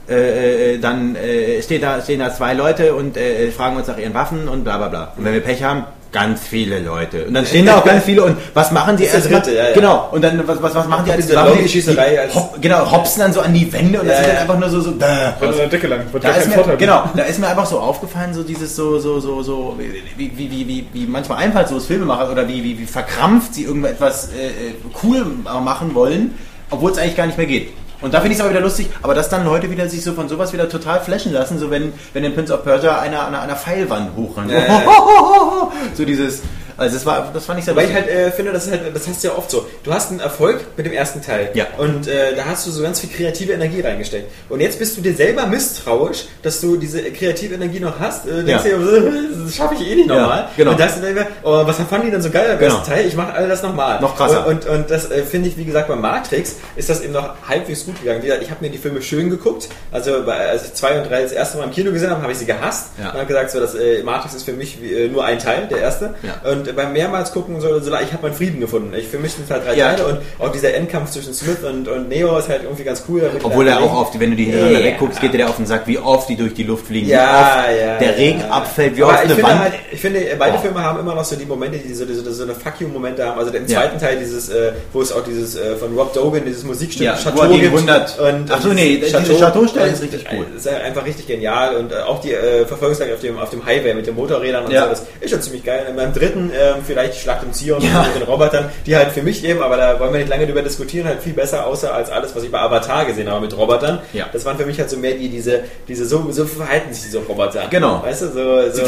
[0.09, 3.17] äh, äh, dann äh, steht da, stehen da zwei Leute und
[3.57, 5.13] fragen uns nach ihren Waffen und bla bla bla.
[5.17, 5.85] Und wenn wir Pech haben,
[6.15, 7.27] ganz viele Leute.
[7.27, 9.41] Und dann stehen da auch ganz viele und was machen die Das der erstmal?
[9.43, 9.75] dritte, ja, ja.
[9.75, 10.09] Genau.
[10.13, 13.33] Und dann was, was, was machen die als Diese die als- hop, Genau, hopsen dann
[13.33, 15.59] so an die Wände und das Ja, ist dann einfach nur so, so Wenn du
[15.59, 16.77] eine Decke lang, da ist mir, Vorteil.
[16.77, 19.77] genau, da ist mir einfach so aufgefallen, so dieses so, so, so, so,
[20.17, 24.29] wie, wie, wie, wie, wie manchmal einfallslos Filmemacher oder wie, wie, wie verkrampft sie irgendetwas
[24.29, 25.27] äh, äh, cool
[25.65, 26.35] machen wollen,
[26.71, 27.73] obwohl es eigentlich gar nicht mehr geht.
[28.05, 30.13] Und da finde ich es aber wieder lustig, aber dass dann Leute wieder sich so
[30.13, 33.29] von sowas wieder total flashen lassen, so wenn, wenn in Prince of Persia einer an
[33.29, 34.51] einer, einer Pfeilwand hochrennt.
[34.53, 34.61] Ja.
[35.95, 36.43] So dieses,
[36.77, 38.83] also das war, das fand ich sehr Weil ich halt äh, finde, das ist halt,
[38.95, 39.67] das hast du ja oft so.
[39.83, 41.51] Du hast einen Erfolg mit dem ersten Teil.
[41.55, 41.67] Ja.
[41.79, 44.31] Und äh, da hast du so ganz viel kreative Energie reingesteckt.
[44.49, 48.27] Und jetzt bist du dir selber misstrauisch, dass du diese kreative Energie noch hast.
[48.27, 48.77] Äh, denkst Ja.
[48.79, 49.13] dir,
[49.45, 50.49] das schaffe ich eh nicht Ja, nochmal.
[50.57, 50.71] genau.
[50.73, 52.75] Und da hast du dann immer, oh, was fanden die dann so geil am Genau.
[52.77, 53.07] ersten Teil?
[53.07, 54.01] Ich mache all das nochmal.
[54.01, 54.47] Noch krasser.
[54.47, 57.35] Und, und, und das äh, finde ich, wie gesagt, bei Matrix ist das eben noch
[57.49, 58.23] halbwegs gut gegangen.
[58.23, 59.69] Wie gesagt, Ich habe mir die Filme schön geguckt.
[59.93, 62.33] Also bei, als ich zwei und drei das erste Mal im Kino gesehen habe, habe
[62.33, 62.89] ich sie gehasst.
[62.99, 63.11] Ja.
[63.11, 65.69] Und habe gesagt, so, das, äh, Matrix ist für mich wie, äh, nur ein Teil,
[65.71, 66.15] der erste.
[66.23, 66.51] Ja.
[66.51, 68.93] Und äh, beim mehrmals gucken, so, so, ich habe meinen Frieden gefunden.
[68.97, 69.93] Ich, für mich sind es halt drei Ja.
[69.95, 73.31] Teile und auch dieser Endkampf zwischen Smith und, und Neo ist halt irgendwie ganz cool.
[73.43, 74.87] Obwohl die er auch die, wenn du die hintereinander Ja.
[74.87, 77.65] wegguckst, geht dir der auf den Sack, wie oft die durch die Luft fliegen, Ja,
[77.67, 79.61] wie oft ja, der Regen abfällt, wie Aber oft ich eine finde, Wand.
[79.61, 80.61] halt, ich finde, beide Boah.
[80.63, 83.39] Filme haben immer noch so die Momente, die so, so, so eine Fuck-You-Momente haben.
[83.39, 86.65] Also im zweiten Teil dieses, äh, wo es auch dieses äh, von Rob Dogan, dieses
[86.65, 87.65] Musikstück Ja, Chateau er gibt.
[87.75, 90.47] 100 Und, Ach so, und nee, dieses diese Chateau-Stelle ist und, richtig cool.
[90.55, 93.65] äh, Ist einfach richtig genial und äh, auch die äh, Verfolgungsjagd auf dem, auf dem
[93.65, 95.87] Highway mit den Motorrädern und so, das ist schon ziemlich geil.
[95.89, 98.03] Und beim dritten ähm, vielleicht die Schlacht um Zion Ja.
[98.03, 100.63] mit den Robotern, die halt für mich eben, aber da wollen wir nicht lange drüber
[100.63, 104.01] diskutieren, halt viel besser aussah als alles, was ich bei Avatar gesehen habe mit Robotern.
[104.13, 104.27] Ja.
[104.33, 107.19] Das waren für mich halt so mehr die, diese, diese so, so verhalten sich diese
[107.19, 107.63] Roboter.
[107.71, 108.03] Genau.
[108.03, 108.83] Weißt du, so, so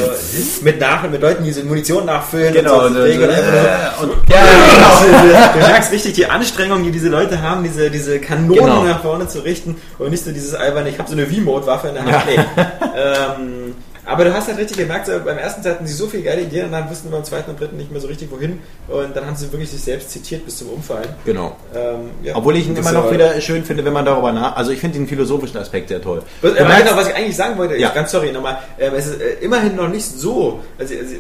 [0.63, 3.01] mit, nach, mit Leuten, die so Munition nachfüllen Genau, und so.
[3.01, 3.53] so- so- und einfach
[4.01, 4.43] nur- und- ja,
[4.75, 5.53] genau.
[5.55, 8.83] du merkst richtig die Anstrengung, die diese Leute haben, diese, diese Kanonen Genau.
[8.85, 11.95] nach vorne zu richten und nicht so dieses alberne, ich habe so eine V-Mode-Waffe in
[11.95, 12.25] der Hand.
[12.27, 12.37] Nee.
[12.97, 13.75] ähm,
[14.07, 16.43] aber du hast halt richtig gemerkt, so, beim ersten Teil hatten sie so viele geile
[16.43, 19.17] Ideen und dann wussten wir beim zweiten und dritten nicht mehr so richtig wohin und
[19.17, 21.09] dann haben sie wirklich sich selbst zitiert bis zum Umfallen.
[21.25, 21.57] Genau.
[21.75, 22.37] Ähm, ja.
[22.37, 24.57] Obwohl ich ihn immer noch wieder schön finde, wenn man darüber nach.
[24.57, 26.23] Also ich finde den philosophischen Aspekt sehr toll.
[26.41, 27.91] Was, äh, genau, was ich eigentlich sagen wollte, Ja.
[27.91, 31.19] ganz sorry nochmal, ähm, es ist äh, immerhin noch nicht so, also, also, äh,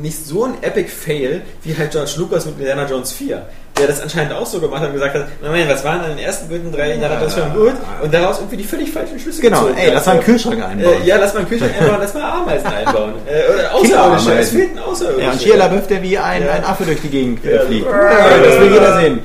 [0.00, 3.42] nicht so ein Epic Fail wie halt George Lucas mit Indiana Jones 4,
[3.78, 6.16] der das anscheinend auch so gemacht hat und gesagt hat, Moment, was waren denn in
[6.18, 9.42] den ersten beiden drei Indiana Jones Filmen gut und daraus irgendwie die völlig falschen Schlüsse
[9.42, 9.94] Genau, gezogen ey, hat.
[9.94, 11.02] lass mal einen Kühlschrank einbauen.
[11.02, 13.12] Äh, ja, lass mal einen Kühlschrank einbauen, lass mal Ameisen einbauen.
[13.26, 15.22] Äh, Außerirdische, es fehlten Außerirdische.
[15.24, 16.52] Ja, und Shia LaBeouf, der wie ein, Ja.
[16.52, 17.62] ein Affe durch die Gegend äh, Ja.
[17.62, 17.86] fliegt.
[17.86, 18.38] Ja.
[18.44, 19.20] das will jeder sehen.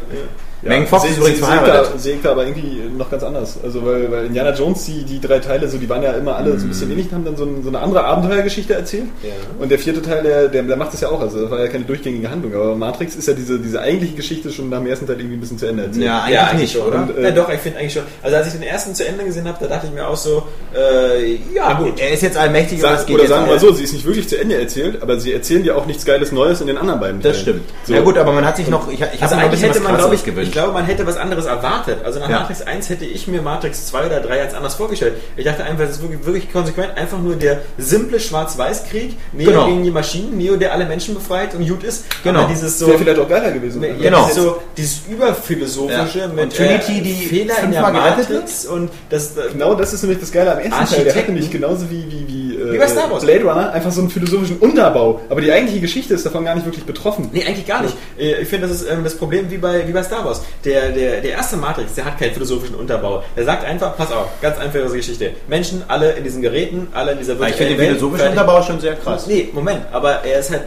[0.68, 1.94] Megan Fox Sehe- ist übrigens verheiratet.
[1.94, 3.58] da- Sehe ich da aber irgendwie noch ganz anders.
[3.64, 6.58] Also weil, weil Indiana Jones, die, die drei Teile, so die waren ja immer alle
[6.60, 9.06] so ein bisschen ähnlich, haben dann so, ein, so eine andere Abenteuergeschichte erzählt.
[9.24, 9.30] Ja.
[9.60, 11.22] Und der vierte Teil, der, der, der macht das ja auch.
[11.22, 12.54] Also das war ja keine durchgängige Handlung.
[12.56, 15.42] Aber Matrix ist ja diese, diese eigentliche Geschichte schon nach dem ersten Teil irgendwie ein
[15.42, 16.06] bisschen zu Ende erzählt.
[16.06, 16.98] Ja, eigentlich nicht, oder?
[17.04, 18.04] Und, äh, ja, doch, ich finde eigentlich schon.
[18.24, 20.44] Also als ich den ersten zu Ende gesehen habe, da dachte ich mir auch so,
[20.76, 22.00] äh, ja gut.
[22.00, 23.94] Er ist jetzt allmächtig, aber es Sag, geht oder sagen wir mal so, sie ist
[23.94, 26.78] nicht wirklich zu Ende erzählt, aber sie erzählen dir auch nichts Geiles Neues in den
[26.78, 27.42] anderen beiden Das Teilen.
[27.42, 27.62] stimmt.
[27.86, 27.94] So.
[27.94, 29.84] Ja gut, aber man hat sich noch, ich, ich habe Also ein eigentlich bisschen hätte
[29.84, 30.54] was man, glaube ich, gewünscht.
[30.58, 32.00] Ich glaube, man hätte was anderes erwartet.
[32.04, 32.40] Also nach Ja.
[32.40, 35.14] Matrix 1 hätte ich mir Matrix 2 oder 3 als anders vorgestellt.
[35.36, 39.68] Ich dachte einfach, es ist wirklich, wirklich konsequent, einfach nur der simple Schwarz-Weiß-Krieg, Neo Genau.
[39.68, 42.06] gegen die Maschinen, Neo, der alle Menschen befreit und gut ist.
[42.24, 42.40] Genau.
[42.40, 43.84] Aber dieses so, Wäre vielleicht auch geiler gewesen.
[43.84, 44.24] Ja, Genau.
[44.26, 46.28] dieses So, dieses überphilosophische Ja.
[46.28, 50.02] mit Und Trinity, äh, die Fehler in der Matrix und das äh, Genau das ist
[50.02, 51.04] nämlich das Geile am ersten Teil.
[51.06, 53.24] Der hatte nämlich genauso wie, wie, wie, äh, Wie bei Star Wars.
[53.24, 55.22] Blade Runner einfach so einen philosophischen Unterbau.
[55.30, 57.30] Aber die eigentliche Geschichte ist davon gar nicht wirklich betroffen.
[57.32, 57.96] Nee, eigentlich gar nicht.
[58.20, 60.42] Äh, Ich finde, das ist ähm, das Problem wie bei, wie bei Star Wars.
[60.66, 63.24] Der, der, der erste Matrix, der hat keinen philosophischen Unterbau.
[63.36, 65.32] Der sagt einfach, pass auf, ganz einfache Geschichte.
[65.48, 68.40] Menschen, alle in diesen Geräten, alle in dieser Aber ich finde den Welt, philosophischen fertig.
[68.42, 69.28] Unterbau schon sehr krass.
[69.28, 70.62] Nee, Moment, aber er ist halt,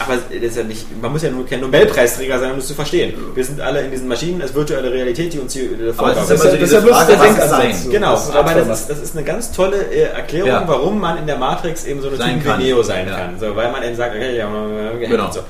[0.00, 2.74] aber er ist ja nicht, man muss ja nur kein Nobelpreisträger sein, um das zu
[2.74, 3.14] verstehen.
[3.34, 6.30] Wir sind alle in diesen Maschinen, es ist virtuelle Realität, die uns hier so Das
[6.30, 7.88] ist ja bloß der Denkansatz.
[7.90, 10.64] Genau, aber das ist, das ist eine ganz tolle äh, Erklärung, Ja.
[10.66, 13.16] warum man in der Matrix eben so eine Sein wie Neo sein Ja.
[13.16, 13.38] kann.
[13.38, 15.30] So, weil man eben sagt, okay, ja, äh, Genau.
[15.30, 15.40] so.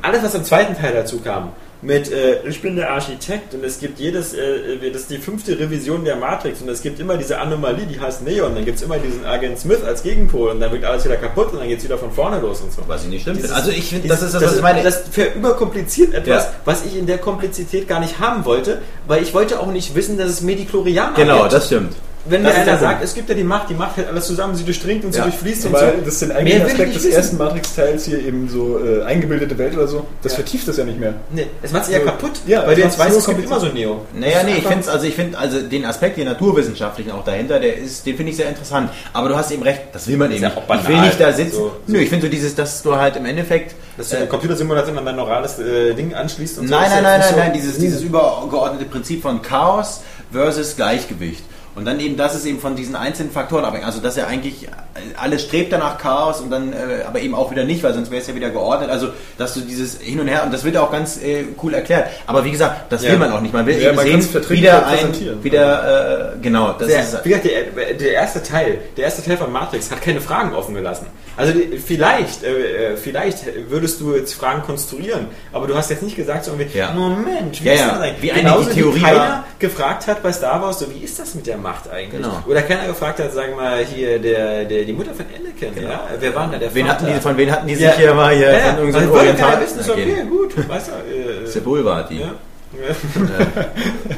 [0.00, 1.50] Alles, was im zweiten Teil dazu kam,
[1.80, 5.56] mit äh, ich bin der Architekt und es gibt jedes, äh, das ist die fünfte
[5.58, 8.78] Revision der Matrix und es gibt immer diese Anomalie, die heißt Neo und dann gibt
[8.78, 11.68] es immer diesen Agent Smith als Gegenpol und dann wird alles wieder kaputt und dann
[11.68, 12.82] geht es wieder von vorne los und so.
[12.88, 13.38] Was ich nicht stimmt.
[13.38, 14.82] Dieses- also ich finde, das ist das, was ich meine.
[14.82, 16.50] Das verüberkompliziert etwas, Ja.
[16.64, 20.18] was ich in der Komplexität gar nicht haben wollte, weil ich wollte auch nicht wissen,
[20.18, 21.52] dass es Mediklorianer genau, gibt.
[21.52, 21.94] das stimmt.
[22.28, 24.54] Wenn Das mir einer sagt, es gibt ja die Macht, die Macht hält alles zusammen,
[24.54, 25.24] sie durchdringt und sie Ja.
[25.24, 25.84] durchfließt und so.
[26.04, 27.16] das ist den Mehr eigentlichen will ich Aspekt des wissen.
[27.16, 30.06] ersten Matrix-Teils hier eben so äh, eingebildete Welt oder so.
[30.22, 30.36] Das Ja.
[30.36, 31.14] vertieft das ja nicht mehr.
[31.30, 32.06] Nee, es macht sich ja So.
[32.06, 34.02] kaputt, Ja, weil du jetzt weißt, es gibt immer so Neo.
[34.14, 37.76] Naja, nee, ich finde also ich finde also den Aspekt, den naturwissenschaftlichen auch dahinter, der
[37.76, 38.90] ist, den finde ich sehr interessant.
[39.12, 40.82] Aber du hast eben recht, das will man eben ja banal.
[40.82, 41.52] Ich will nicht da sitzen.
[41.56, 44.96] So- Nö, ich finde so dieses, dass du halt im Endeffekt Dass du eine Computersimulation
[44.98, 46.74] an dein neurales äh, Ding anschließt und so.
[46.74, 50.02] Nein, nein, nein, nein, nein, dieses, dieses übergeordnete Prinzip von Chaos
[50.32, 51.42] versus Gleichgewicht.
[51.78, 53.86] Und dann eben, das ist eben von diesen einzelnen Faktoren abhängig.
[53.86, 54.68] Also, dass er eigentlich,
[55.16, 58.20] alles strebt danach Chaos und dann, äh, aber eben auch wieder nicht, weil sonst wäre
[58.20, 58.90] es ja wieder geordnet.
[58.90, 62.08] Also, dass du dieses Hin und Her, und das wird auch ganz äh, cool erklärt.
[62.26, 63.12] Aber wie gesagt, das Ja.
[63.12, 63.54] will man auch nicht.
[63.54, 67.28] Man will Ja, eben man sehen, wieder ein, wieder, äh, genau, das Der, ist, wie
[67.28, 71.06] gesagt, der, der erste Teil, der erste Teil von Matrix hat keine Fragen offen gelassen.
[71.38, 71.52] Also
[71.86, 76.44] vielleicht, äh, äh, vielleicht würdest du jetzt Fragen konstruieren, aber du hast jetzt nicht gesagt
[76.44, 76.90] so irgendwie, Ja.
[76.92, 77.88] Moment, wie Ja, ist ja.
[77.90, 78.22] das eigentlich?
[78.22, 80.98] Wie eine Genauso die Theorie wie keiner war- gefragt hat bei Star Wars, so wie
[81.04, 82.20] ist das mit der Macht eigentlich?
[82.22, 82.42] Genau.
[82.46, 86.08] Oder keiner gefragt hat, sagen wir mal, hier der, der die Mutter von Anakin, ja?
[86.18, 86.98] Wer war denn da der wen Vater?
[87.02, 87.92] hatten die, von wen hatten die sich Ja.
[87.96, 88.58] hier mal hier, ja, ja.
[88.58, 89.50] von irgendeinem Also wollte Oriental?
[89.52, 90.22] keiner wissen, Okay.
[90.28, 92.18] gut, weißt du, äh, Sebul war die.
[92.18, 92.34] ja.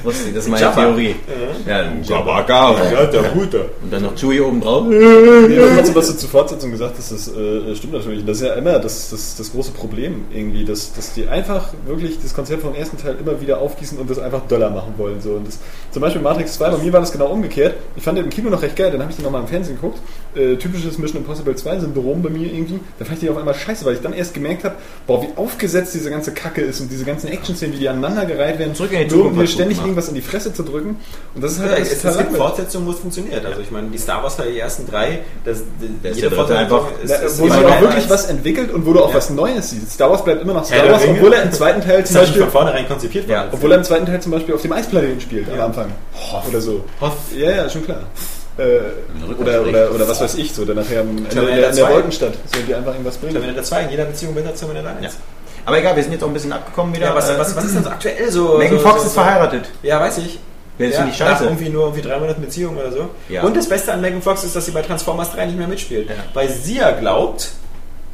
[0.02, 0.82] Wusste ich, das ist meine Jabba.
[0.82, 1.14] Theorie.
[1.66, 2.44] Ja, Jabba.
[2.48, 3.70] Ja, der Gute.
[3.82, 4.86] Und dann noch Chewie oben drauf.
[4.88, 5.58] Nee,
[5.94, 8.24] was du zur Fortsetzung gesagt hast, das äh, stimmt natürlich.
[8.24, 12.18] Das ist ja immer das, das, das große Problem irgendwie, dass, dass die einfach wirklich
[12.20, 15.20] das Konzept vom ersten Teil immer wieder aufgießen und das einfach Dollar machen wollen.
[15.20, 15.34] So.
[15.34, 15.58] Und das,
[15.92, 17.74] zum Beispiel Matrix 2, bei mir war das genau umgekehrt.
[17.94, 19.76] Ich fand den im Kino noch recht geil, dann habe ich den nochmal im Fernsehen
[19.76, 20.00] geguckt.
[20.34, 22.80] Äh, typisches Mission Impossible 2 Syndrom bei mir irgendwie.
[22.98, 24.74] Da fand ich den auf einmal scheiße, weil ich dann erst gemerkt habe,
[25.06, 27.88] boah, wie aufgesetzt diese ganze Kacke ist und diese ganzen Action-Szenen, wie die
[28.50, 30.62] aneinandergereiht werden, Zurück in die um Zukunft mir ständig gut irgendwas in die Fresse zu
[30.62, 30.96] drücken.
[31.34, 32.36] Und das ist halt Ja, es, es gibt.
[32.36, 33.44] Fortsetzungen, wo es funktioniert.
[33.44, 35.58] Also ich meine, die Star Wars die ersten drei, das,
[36.02, 38.24] Der ist jede der dritte Fortsetzung einfach- ist, Ja, ist wo sich auch wirklich was
[38.26, 39.16] entwickelt und wo du auch Ja.
[39.16, 39.92] was Neues siehst.
[39.92, 42.50] Star Wars bleibt immer noch Star Wars, obwohl er im zweiten Teil zum Beispiel, von
[42.50, 43.48] vornherein konzipiert Ja, worden.
[43.52, 45.92] obwohl er im zweiten Teil zum Beispiel auf dem Eisplaneten spielt am Anfang.
[46.48, 46.84] Oder so.
[47.00, 47.16] Hoff.
[47.36, 48.00] Ja, ja, schon klar.
[48.58, 48.80] Äh,
[49.40, 51.94] oder, oder, oder was weiß ich, so, dann nachher in der, in der 2.
[51.94, 52.34] Wolkenstadt.
[52.52, 53.32] So, die einfach irgendwas bringen.
[53.32, 55.02] Terminator 2, in jeder Beziehung besser Terminator 1.
[55.04, 55.10] Ja.
[55.64, 57.06] Aber egal, wir sind jetzt auch ein bisschen abgekommen wieder.
[57.06, 58.58] Ja, was, Äh, was, was ist denn so aktuell so?
[58.58, 59.68] Megan so, Fox so, ist verheiratet.
[59.82, 60.38] Ja, weiß ich.
[60.78, 61.44] Ja, das ja, finde ich scheiße.
[61.44, 63.10] irgendwie nur irgendwie drei Monaten Beziehung oder so.
[63.28, 63.42] Ja.
[63.42, 66.08] Und das Beste an Megan Fox ist, dass sie bei Transformers 3 nicht mehr mitspielt.
[66.08, 66.16] Ja.
[66.32, 67.50] Weil sie ja glaubt,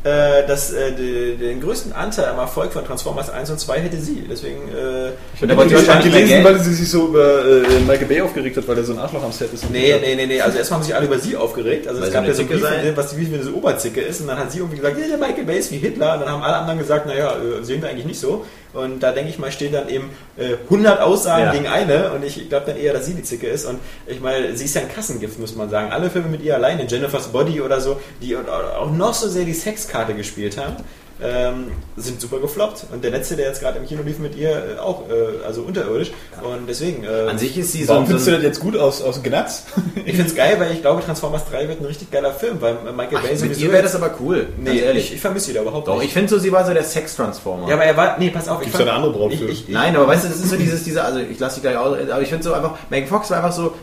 [0.07, 3.97] äh, dass äh, die, den größten Anteil am Erfolg von Transformers 1 und 2 hätte
[3.97, 4.25] sie.
[4.31, 8.21] Deswegen äh, Ich habe die gelesen, mehr weil sie sich so über äh, Michael Bay
[8.21, 9.69] aufgeregt hat, weil er so ein Arschloch am Set ist.
[9.69, 10.41] Nee, nee, nee, nee.
[10.41, 11.89] Also erstmal haben sich alle über sie aufgeregt.
[11.89, 12.93] Also Weil es gab ja so Zicke Briefe, sei?
[12.95, 14.21] was wie eine Oberzicke ist.
[14.21, 16.15] Und dann hat sie irgendwie gesagt, ja, der Michael Bay ist wie Hitler.
[16.15, 18.45] Und dann haben alle anderen gesagt, naja, äh, sehen wir eigentlich nicht so.
[18.77, 21.53] Und da denke ich mal, stehen dann eben äh, 100 Aussagen Ja.
[21.53, 22.13] gegen eine.
[22.13, 23.65] Und ich glaube dann eher, dass sie die Zicke ist.
[23.65, 25.91] Und ich meine, sie ist ja ein Kassengift, muss man sagen.
[25.93, 29.55] Alle Filme mit ihr alleine, Jennifer's Body oder so, die auch noch so sehr die
[29.55, 30.77] Sexkarte gespielt haben.
[31.23, 32.87] Ähm, sind super gefloppt.
[32.93, 35.63] Und der letzte, der jetzt gerade im Kino lief mit ihr, äh, auch, äh, also
[35.63, 36.13] unterirdisch.
[36.43, 37.05] Und deswegen.
[37.05, 39.23] Äh, An sich ist sie so, Warum so findest du das jetzt gut aus, aus
[39.23, 39.65] Gnatz?
[40.05, 42.75] ich finde es geil, weil ich glaube, Transformers 3 wird ein richtig geiler Film, weil
[42.75, 44.49] Michael Bay Ach, mit sowieso ihr wäre das aber cool.
[44.59, 45.05] Nee, ganz ehrlich.
[45.07, 46.09] ich, ich vermisse sie da überhaupt Doch, nicht.
[46.09, 47.69] ich finde so, sie war so der Sex-Transformer.
[47.69, 48.19] ja, aber er war.
[48.19, 48.59] Nee, pass auf.
[48.59, 49.47] Ich Gibt's da eine andere Braut ich, für?
[49.47, 51.77] ich, Nein, aber weißt du, das ist so dieses, diese, also ich lasse dich gleich
[51.77, 53.75] aus, aber ich finde so einfach, Megan Fox war einfach so,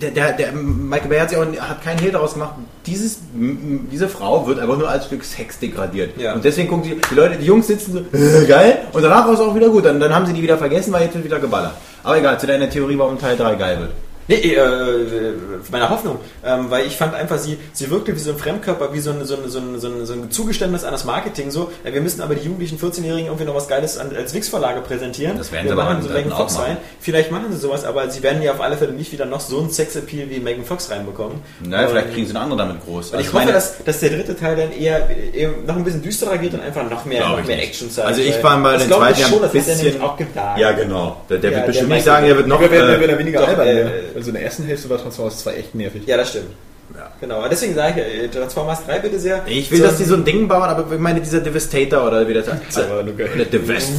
[0.00, 2.54] der, der, der Michael Bay hat sich auch hat keinen Hehl daraus gemacht,
[2.86, 6.18] dieses, diese Frau wird einfach nur als Stück Sex degradiert.
[6.18, 6.34] Ja.
[6.34, 9.34] Und deswegen gucken die, die Leute, die Jungs sitzen so, äh, geil, und danach war
[9.34, 11.40] es auch wieder gut, dann, dann haben sie die wieder vergessen, weil jetzt wird wieder
[11.40, 11.72] geballert.
[12.02, 13.90] Aber egal, zu deiner Theorie, warum Teil 3 geil wird.
[14.28, 15.32] Nee, äh,
[15.70, 18.98] meine Hoffnung, ähm, weil ich fand einfach, sie, sie wirkte wie so ein Fremdkörper, wie
[18.98, 21.50] so ein, so ein, so ein, so ein, so ein Zugeständnis an das Marketing.
[21.52, 24.80] So, ja, wir müssen aber die jugendlichen 14-Jährigen irgendwie noch was Geiles an, als Wix-Verlage
[24.80, 25.38] präsentieren.
[25.38, 26.76] Das werden wir sie machen so Megan Fox rein.
[27.00, 29.60] Vielleicht machen sie sowas, aber sie werden ja auf alle Fälle nicht wieder noch so
[29.60, 31.38] ein Sexappeal wie Megan Fox reinbekommen.
[31.60, 33.10] Naja, Und- vielleicht kriegen sie eine andere damit groß.
[33.12, 35.84] und ich Also hoffe, meine- dass, dass der dritte Teil dann eher, eher noch ein
[35.84, 37.62] bisschen düsterer geht und einfach noch mehr, noch mehr.
[37.62, 38.08] Action zeigt.
[38.08, 40.58] Also ich war das den zweiten schon, das hat er bisschen- nämlich auch gedacht.
[40.58, 41.20] Ja, genau.
[41.30, 42.60] Der, der Ja, wird der bestimmt Michael- nicht sagen, er wird noch...
[42.60, 43.90] Wäre äh, weniger albern.
[44.16, 46.02] Äh, also in der ersten Hälfte war Transformers 2 echt nervig.
[46.06, 46.50] Ja, das stimmt.
[46.94, 47.10] Ja.
[47.20, 49.42] Genau, aber deswegen sage ich, äh, Transformers 3 bitte sehr.
[49.46, 52.26] Ich will, So- dass die so ein Ding bauen, aber ich meine, dieser Devastator oder
[52.28, 52.78] wie das heißt.
[52.78, 53.30] Aber nur geil.
[53.34, 53.90] Oder Devast.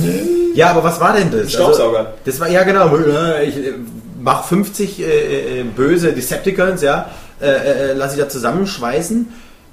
[0.56, 1.52] Ja, aber was war denn das?
[1.52, 1.98] Staubsauger.
[2.00, 3.74] Also, das war, ja genau, äh, ich äh,
[4.20, 5.04] mach 50 äh,
[5.60, 7.12] äh, böse Decepticons, ja,
[7.42, 7.46] äh,
[7.92, 9.28] äh, lass ich da zusammenschweißen,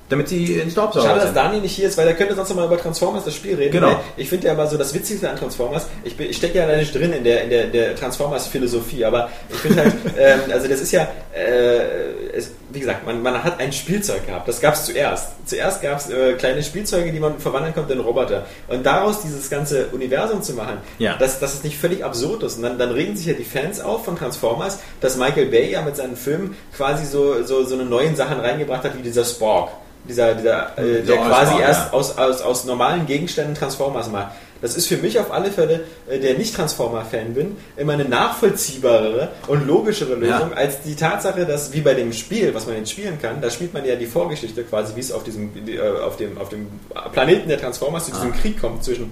[0.09, 1.35] damit sie in Staubsauger Schade, dass.
[1.35, 3.73] Dani nicht hier ist, weil der könnte sonst noch mal über Transformers das Spiel reden.
[3.73, 4.01] Genau.
[4.17, 6.95] Ich finde ja immer so das Witzigste an Transformers, ich, ich stecke ja da nicht
[6.95, 10.93] drin in der, in der, der Transformers-Philosophie, aber ich finde halt, ähm, also das ist
[10.93, 15.33] ja, äh, es, wie gesagt, man, man hat ein Spielzeug gehabt, das gab es zuerst.
[15.47, 18.47] Zuerst gab es äh, kleine Spielzeuge, die man verwandeln konnte in Roboter.
[18.69, 21.17] Und daraus dieses ganze Universum zu machen, Ja.
[21.17, 22.57] dass, dass es nicht völlig absurd ist.
[22.57, 25.83] Und dann, dann regen sich ja die Fans auf von Transformers, dass Michael Bay ja
[25.83, 29.71] mit seinen Filmen quasi so, so, so eine neuen Sachen reingebracht hat, wie dieser Spork.
[30.09, 31.93] Dieser, dieser, äh, der Ja, quasi erst ja.
[31.93, 34.33] aus, aus, aus normalen Gegenständen Transformers macht.
[34.61, 39.29] Das ist für mich auf alle Fälle, äh, der nicht Transformer-Fan bin, immer eine nachvollziehbarere
[39.49, 40.57] und logischere Lösung Ja.
[40.57, 43.73] als die Tatsache, dass wie bei dem Spiel, was man jetzt spielen kann, da spielt
[43.75, 46.67] man ja die Vorgeschichte quasi, wie es auf diesem, äh, auf dem, auf dem
[47.13, 49.11] Planeten der Transformers zu diesem Krieg kommt zwischen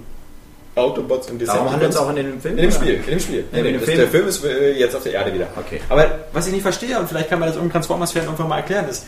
[0.74, 1.96] Autobots und Darum handelt es Decepticons.
[1.98, 2.56] auch in dem Film?
[2.56, 2.72] In dem?
[2.72, 3.44] Spiel, in dem Spiel.
[3.52, 3.98] Ja, in dem Film.
[3.98, 5.46] Der Film ist äh, jetzt auf der Erde wieder.
[5.58, 5.80] Okay.
[5.90, 8.88] Aber was ich nicht verstehe, und vielleicht kann man das irgendein Transformers-Fan irgendwann mal erklären,
[8.88, 9.04] ist,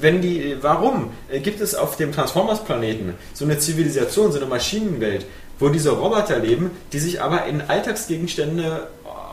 [0.00, 5.26] wenn die, warum äh, gibt es auf dem Transformers-Planeten so eine Zivilisation, so eine Maschinenwelt,
[5.58, 8.88] wo diese Roboter leben, die sich aber in Alltagsgegenstände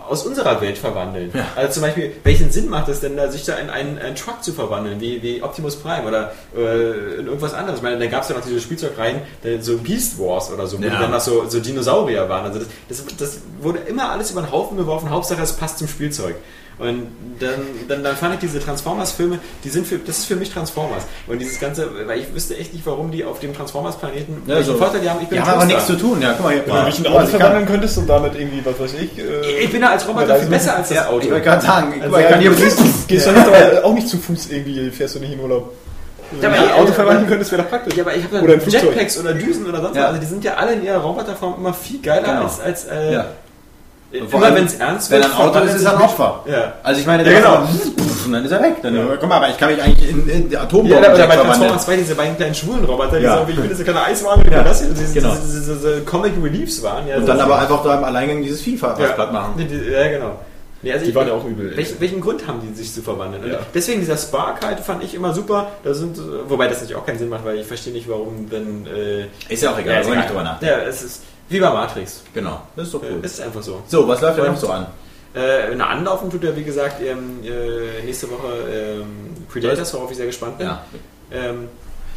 [0.10, 1.32] aus unserer Welt verwandeln.
[1.34, 1.46] Ja.
[1.56, 4.42] Also zum Beispiel, welchen Sinn macht es denn da, sich da in einen, einen Truck
[4.42, 7.80] zu verwandeln, wie, wie Optimus Prime oder äh, in irgendwas anderes?
[7.80, 10.80] Ich meine, da gab es ja noch diese Spielzeugreihen, äh, so Beast Wars oder so,
[10.80, 10.92] wo Ja.
[10.92, 12.46] die dann noch so, so Dinosaurier waren.
[12.46, 15.90] Also das, das, das wurde immer alles über den Haufen geworfen, Hauptsache es passt zum
[15.90, 16.36] Spielzeug.
[16.80, 17.08] Und
[17.40, 17.54] dann,
[17.88, 21.04] dann, dann fand ich diese Transformers-Filme, die sind für, das ist für mich Transformers.
[21.26, 24.76] Und dieses Ganze, weil ich wüsste echt nicht, warum die auf dem Transformers-Planeten, Ja, so.
[24.76, 25.20] Vorteil die haben.
[25.24, 26.64] Ich bin Die haben aber nichts zu tun, ja, guck mal hier.
[26.68, 29.18] Wenn du dich in Auto verwandeln könntest und damit irgendwie, was weiß ich.
[29.18, 31.22] Äh, Ich bin da als Roboter viel besser als das Ja, Auto.
[31.26, 33.86] ich wollte gerade sagen, guck also, mal, ich kann hier du gehst, doch nicht aber
[33.86, 35.74] auch nicht zu Fuß irgendwie, fährst du nicht in Urlaub.
[36.30, 37.96] Wenn aber du ein ich- Auto äh, verwandeln könntest, wäre doch praktisch.
[37.96, 38.84] Ja, aber ich habe Oder dann Flugzeug.
[38.84, 40.02] Jetpacks oder Düsen oder sonst Ja.
[40.04, 40.08] was.
[40.10, 42.44] Also die sind ja alle in ihrer Roboterform immer viel geiler Genau.
[42.44, 43.26] als, als äh, Ja.
[44.12, 45.32] Immer Vor allem, wenn es ernst Wenn wird.
[45.34, 46.44] ein Auto ist, ist er ein Opfer.
[46.50, 46.74] Ja.
[46.84, 47.52] Also ich meine, Ja, der genau.
[47.62, 48.76] macht- und dann ist er weg.
[48.82, 51.36] Dann, Guck mal, aber ich kann mich eigentlich in, in die Ja, Atombomben oder bei.
[51.36, 53.38] Transformers 2 diese beiden kleinen schwulen Roboter, die Ja.
[53.42, 54.64] so, wie ich will, diese kleine Eiswagen, wie Ja.
[54.64, 55.34] das hier, diese, Genau.
[55.36, 57.08] diese, diese, diese Comic Reliefs waren.
[57.08, 58.88] Ja, Und dann aber einfach da im Alleingang dieses ja.
[58.88, 59.54] platt machen.
[59.92, 60.40] Ja, genau.
[60.84, 61.76] Nee, also Die ich- waren ja auch übel.
[61.76, 63.52] Welchen, welchen Grund haben die, sich zu verwandeln?
[63.52, 63.60] Ja.
[63.74, 65.70] Deswegen dieser Spark halt fand ich immer super.
[65.84, 68.48] Da sind, äh, wobei das natürlich auch keinen Sinn macht, weil ich verstehe nicht, warum
[68.50, 68.86] dann.
[68.86, 70.18] Äh, Ist ja auch egal, ist wollen wir egal.
[70.18, 70.76] nicht drüber nachdenken.
[70.84, 72.24] Ja, es ist wie bei Matrix.
[72.34, 73.26] Genau, das ist doch Äh, gut.
[73.26, 73.82] Es ist einfach so.
[73.88, 74.88] So, was läuft denn noch so an?
[75.34, 78.54] Äh, eine Anlaufen tut er, wie gesagt, ähm, äh, nächste Woche
[79.02, 80.68] ähm, Predators, worauf ich sehr gespannt bin.
[80.68, 80.84] Ja.
[81.32, 81.68] Ähm,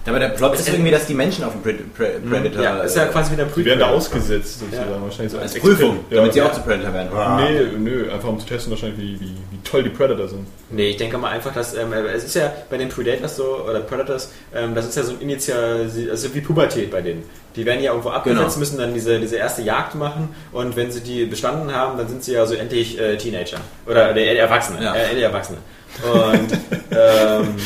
[0.06, 2.62] Aber der Plot ist irgendwie, dass die Menschen auf dem Pre Pre Predator...
[2.62, 4.90] ja, ist ja äh, quasi wieder Die werden da ausgesetzt, sozusagen.
[5.02, 6.46] Wahrscheinlich so als als Prüfung, Exper- damit sie ja.
[6.46, 7.08] auch zu Predator werden.
[7.36, 10.46] Nee, nö, einfach um zu testen wahrscheinlich, wie, wie, wie toll die Predator sind.
[10.70, 13.80] Nee, ich denke mal einfach, dass ähm, es ist ja bei den Predators so, oder
[13.80, 17.22] Predators, ähm, das ist ja so ein Initial, also wie Pubertät bei denen.
[17.56, 18.58] Die werden ja irgendwo abgesetzt, Genau.
[18.58, 22.22] müssen dann diese, diese erste Jagd machen und wenn sie die bestanden haben, dann sind
[22.24, 23.58] sie ja so endlich äh, Teenager.
[23.86, 24.82] Oder der, der Erwachsene.
[24.82, 24.94] Ja.
[24.94, 25.58] Äh, endlich Erwachsene.
[26.04, 26.52] Und
[26.92, 27.56] ähm,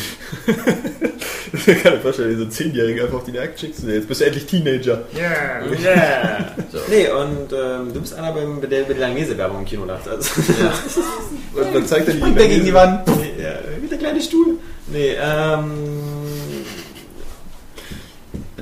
[1.75, 3.83] Ich kann mir vorstellen, diese Zehnjährige einfach auf die Jagd schickst.
[3.83, 5.03] Jetzt bist du endlich Teenager.
[5.17, 6.53] yeah.
[6.71, 6.77] So.
[6.89, 10.07] Nee, und ähm, du bist einer, beim, der über die Langnese-Werbung im Kino lacht.
[10.07, 10.29] Also,
[11.53, 12.21] Und dann zeigt er die.
[12.21, 13.07] Und der gegen die Wand.
[13.17, 14.57] nee, ja, wie der kleine Stuhl.
[14.87, 16.14] Nee, ähm.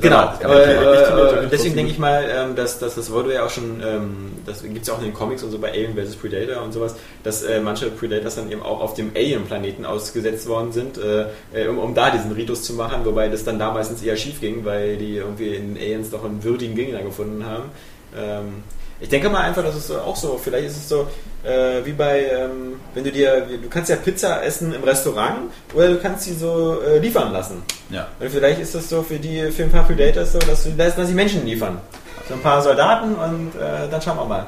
[0.03, 3.49] Genau, kann äh, äh, deswegen denke ich mal, ähm, dass, dass das wurde ja auch
[3.49, 6.17] schon, ähm, das gibt es ja auch in den Comics und so bei Alien vs.
[6.17, 10.73] Predator und sowas, dass äh, manche Predators dann eben auch auf dem Alien-Planeten ausgesetzt worden
[10.73, 14.03] sind, äh, äh, um, um da diesen Ritus zu machen, wobei das dann da meistens
[14.03, 17.71] eher schief ging, weil die irgendwie in Aliens doch einen würdigen Gegner gefunden haben.
[18.15, 18.63] Ähm,
[18.99, 21.07] ich denke mal einfach, das ist auch so, vielleicht ist es so,
[21.43, 25.89] äh, wie bei, ähm, wenn du dir, du kannst ja Pizza essen im Restaurant oder
[25.89, 27.63] du kannst sie so äh, liefern lassen.
[27.89, 28.07] Ja.
[28.19, 30.95] Und vielleicht ist das so für die, für ein paar Predators so, dass, du, dass
[30.95, 31.79] die Menschen liefern.
[32.27, 34.47] So ein paar Soldaten und äh, dann schauen wir mal.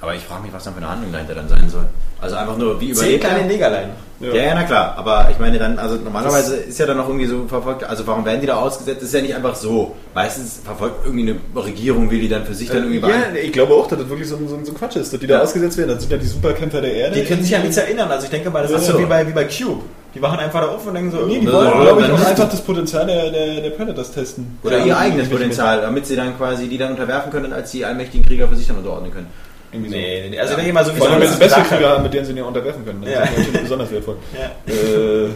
[0.00, 1.86] Aber ich frage mich, was dann für eine Handlung dahinter dann sein soll.
[2.20, 3.46] Also einfach nur, wie Zehn überlebt kleine er?
[3.46, 3.88] Negerlein.
[4.20, 4.34] Ja.
[4.34, 4.94] ja, na klar.
[4.98, 8.22] Aber ich meine dann, also normalerweise ist ja dann noch irgendwie so verfolgt, also warum
[8.26, 8.98] werden die da ausgesetzt?
[9.00, 9.96] Das ist ja nicht einfach so.
[10.14, 13.72] Meistens verfolgt irgendwie eine Regierung, will die dann für sich dann irgendwie Ja, ich glaube
[13.72, 15.42] auch, dass das wirklich so ein, so ein, Quatsch ist, dass die da Ja.
[15.42, 15.88] ausgesetzt werden.
[15.92, 17.18] Das sind ja die Superkämpfer der Erde.
[17.18, 18.10] Die können sich ja nichts erinnern.
[18.10, 19.80] Also ich denke mal, das Ja, ist so wie bei, wie bei Cube.
[20.14, 22.06] Die wachen einfach da auf und denken so, Nee, die oh, wollen, Ja, glaube ich,
[22.08, 24.58] dann auch einfach das- das Potenzial der, der, der Predators testen.
[24.62, 27.84] Oder Ja, ihr eigenes Potenzial, damit sie dann quasi die dann unterwerfen können, als die
[27.86, 29.28] allmächtigen Krieger für sich dann unterordnen können.
[29.72, 29.96] Irgendwie so.
[29.96, 30.38] Nee, nee, nee.
[30.40, 31.60] Also ich denke mal, so wie Vor allem, so wenn sie.
[31.62, 33.02] Krieger haben, mit denen sie nicht unterwerfen können.
[33.02, 33.22] Das Ja.
[33.22, 34.16] ist natürlich besonders wertvoll.
[34.38, 34.72] Ja.
[34.72, 35.28] Äh,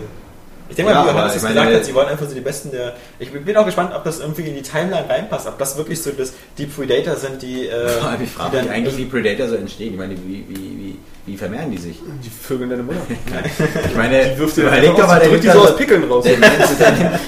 [0.71, 2.71] Ich denke mal, Ja, wie Johannes es gesagt hat, sie wollen einfach so die Besten
[2.73, 2.95] der.
[3.19, 6.11] Ich bin auch gespannt, ob das irgendwie in die Timeline reinpasst, ob das wirklich so
[6.11, 7.69] das, die Predator sind, die.
[7.69, 8.33] Äh, ich frage die mich
[8.65, 9.93] dann- eigentlich, wie Predator so entstehen.
[9.93, 11.97] Ich meine, wie, wie, wie, wie vermehren die sich?
[12.25, 12.99] die Vögel deine Mutter.
[13.89, 16.05] Ich meine, Die wirft ihr überleg doch mal, der nimmt die so da aus Pickeln
[16.11, 16.25] raus.
[16.25, 17.21] Der, der, der, nimmt-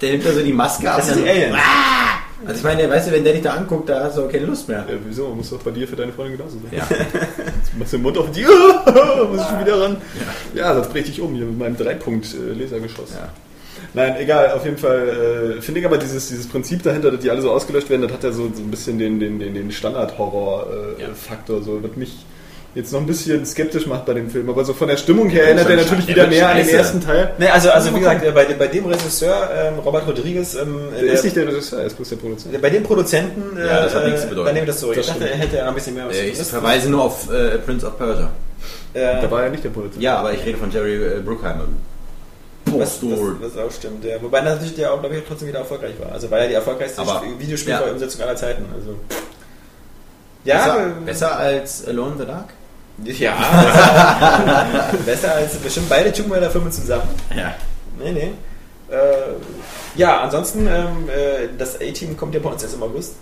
[0.00, 0.96] der nimmt da so die Maske ab.
[0.96, 1.56] Das sind die dann- Aliens.
[2.46, 4.46] Also ich meine, weißt du, wenn der dich da anguckt, da hast du auch keine
[4.46, 4.86] Lust mehr.
[4.88, 5.28] Ja, wieso?
[5.28, 6.70] Muss doch bei dir für deine Freundin genauso sein.
[6.72, 6.86] Ja.
[6.88, 8.44] Jetzt machst du den Mund auf die.
[9.30, 9.96] Muss ich schon wieder ran?
[10.54, 13.14] Ja, sonst brech ich um hier mit meinem Dreipunkt-Lasergeschoss.
[13.14, 13.28] Ja.
[13.92, 17.30] Nein, egal, auf jeden Fall äh, finde ich aber dieses, dieses Prinzip dahinter, dass die
[17.30, 19.72] alle so ausgelöscht werden, das hat ja so, so ein bisschen den, den, den, den
[19.72, 22.24] Standard-Horror-Faktor, so, was mich
[22.74, 24.48] jetzt noch ein bisschen skeptisch macht bei dem Film.
[24.48, 27.00] Aber so von der Stimmung her erinnert er natürlich der wieder mehr an den ersten
[27.00, 27.32] Teil.
[27.38, 30.88] Ne, also, also wie gesagt, äh, bei, dem- bei dem Regisseur, ähm, Robert Rodriguez, ähm,
[30.94, 32.62] Der ist nicht der Regisseur, er ist bloß der Produzent.
[32.62, 34.46] bei dem Produzenten, äh, Ja, das hat nichts zu bedeuten.
[34.46, 34.90] bei dem das so.
[34.92, 35.32] Ich Das dachte, stimmt.
[35.34, 37.86] er hätte ja noch ein bisschen mehr was Äh, Ich verweise nur auf äh, Prince
[37.86, 38.30] of Persia.
[38.94, 40.02] Äh, Da war er nicht der Produzent.
[40.02, 41.64] Ja, aber ich rede von Jerry äh, Bruckheimer.
[42.66, 44.04] was, was, was auch stimmt.
[44.04, 44.16] Ja.
[44.22, 46.12] Wobei natürlich der auch, glaube ich, trotzdem wieder erfolgreich war.
[46.12, 48.64] Also weil er die erfolgreichste Aber- Videospielumsetzung aller Zeiten.
[48.74, 48.94] Also.
[50.44, 52.48] Ja, besser, äh, besser als Alone in the Dark?
[53.04, 57.08] Ja, besser, besser als bestimmt beide Tomb Raider Filme zusammen.
[57.34, 57.54] Ja.
[57.98, 58.30] Nee, nee.
[58.90, 59.34] Äh,
[59.94, 63.14] ja, ansonsten, ähm, äh, das A-Team kommt ja bei uns erst im August.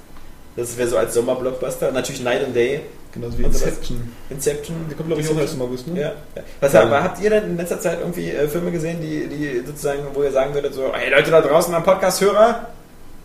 [0.56, 1.92] Das wäre so als Sommerblockbuster.
[1.92, 2.80] Natürlich Night and Day.
[3.12, 3.44] Genauso wie.
[3.44, 4.12] Inception.
[4.28, 4.76] Inception.
[4.90, 6.00] Die kommt, glaube ich, auch erst im August, ne?
[6.00, 6.12] Ja.
[6.34, 6.42] ja.
[6.60, 10.00] Was habt, habt ihr denn in letzter Zeit irgendwie äh, Filme gesehen, die, die sozusagen,
[10.14, 12.66] wo ihr sagen würdet, so, hey Leute da draußen am Podcast-Hörer,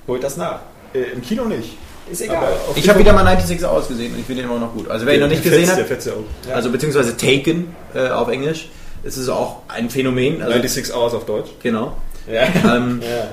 [0.07, 0.59] holt das nach.
[0.93, 1.77] Äh, Im Kino nicht.
[2.11, 2.53] Ist egal.
[2.75, 4.89] Ich habe wieder mal 96 ausgesehen und ich finde den immer noch gut.
[4.89, 6.55] Also wer ihn noch nicht gesehen fetzt, Der hat, fetzt ja auch.
[6.55, 8.69] also beziehungsweise Taken äh, auf Englisch,
[9.03, 10.41] ist es auch ein Phänomen.
[10.41, 11.49] Also, 96 Hours auf Deutsch.
[11.61, 11.95] genau.
[12.31, 12.43] Ja.
[12.75, 13.27] Ähm, ja.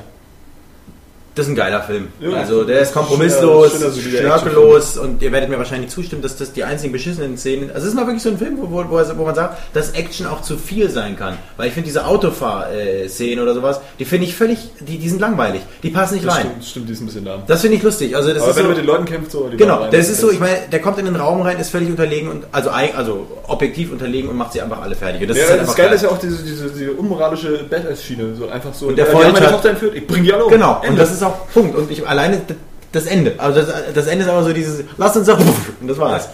[1.40, 2.08] Das ist ein geiler Film.
[2.20, 2.32] Ja.
[2.32, 6.92] also der ist kompromisslos, schnörkellos und ihr werdet mir wahrscheinlich zustimmen, dass das die einzigen
[6.92, 7.70] beschissenen Szenen.
[7.70, 10.26] Also es ist mal wirklich so ein Film, wo, wo, wo, man sagt, dass Action
[10.26, 11.38] auch zu viel sein kann.
[11.56, 15.62] Weil ich finde diese Autofahr-Szenen oder sowas, die finde ich völlig, die, die sind langweilig.
[15.82, 16.42] Die passen nicht Das rein.
[16.48, 17.42] stimmt, stimmt, die ist ein bisschen lahm.
[17.46, 18.14] Das finde ich lustig.
[18.14, 19.50] Also das Aber ist wenn so, du mit den Leuten kämpfst, so...
[19.56, 21.88] Genau, rein- das ist so, ich meine, der kommt in den Raum rein, ist völlig
[21.88, 25.22] unterlegen und also, also objektiv unterlegen und macht sie einfach alle fertig.
[25.22, 25.96] Und das Ja, ist halt das Geile geil.
[25.96, 28.34] ist ja auch diese, diese, diese unmoralische Badass-Schiene.
[28.36, 30.50] So einfach so, Und der die haben meine Tochter entführt, ich bring die alle um.
[30.50, 31.00] Genau, und Ende.
[31.00, 31.76] das ist auch Punkt.
[31.76, 32.40] Und ich alleine
[32.92, 33.34] das Ende.
[33.38, 36.28] Also das, das Ende ist aber so dieses, lass uns doch, und das war's.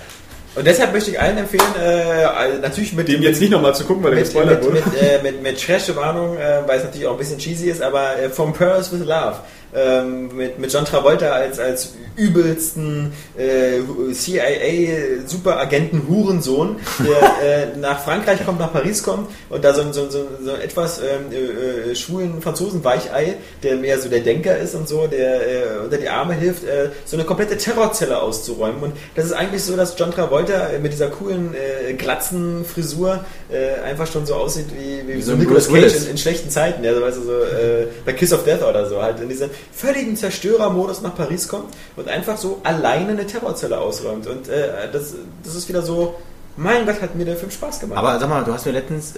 [0.55, 4.03] Und deshalb möchte ich allen empfehlen, äh, natürlich mit Dem jetzt nicht nochmal zu gucken,
[4.03, 4.83] weil er mit, gespoilert mit, wurde.
[4.91, 8.19] mit, äh, mit, mit Trash-Warnung, äh, weil es natürlich auch ein bisschen cheesy ist, aber
[8.19, 9.37] äh, From Paris with Love.
[9.77, 13.81] Ähm, mit, mit John Travolta als, als übelsten äh,
[14.15, 20.03] CIA-Superagenten Hurensohn, der äh, nach Frankreich kommt, nach Paris kommt und da so, ein- so,
[20.05, 24.75] ein- so, ein- etwas ähm, äh, äh, schwulen Franzosen-Weichei, der mehr so der Denker ist
[24.75, 28.83] und so, der äh, unter die Arme hilft, äh, so eine komplette Terrorzelle auszuräumen.
[28.83, 33.25] Und das ist eigentlich so, dass John Travolta äh, mit dieser coolen äh, glatzen Frisur
[33.51, 36.19] äh, einfach schon so aussieht wie, wie, Wie so so ein Nicolas Cage in, in
[36.19, 39.21] schlechten Zeiten, ja, so, weißt du, so, äh, bei Kiss of Death oder so, halt
[39.21, 44.27] in diesem völligen Zerstörermodus nach Paris kommt und einfach so alleine eine Terrorzelle ausräumt.
[44.27, 45.15] Und äh, das,
[45.45, 46.15] das ist wieder so,
[46.57, 47.99] mein Gott, hat mir der Film Spaß gemacht.
[47.99, 49.13] Aber sag mal, du hast mir letztens,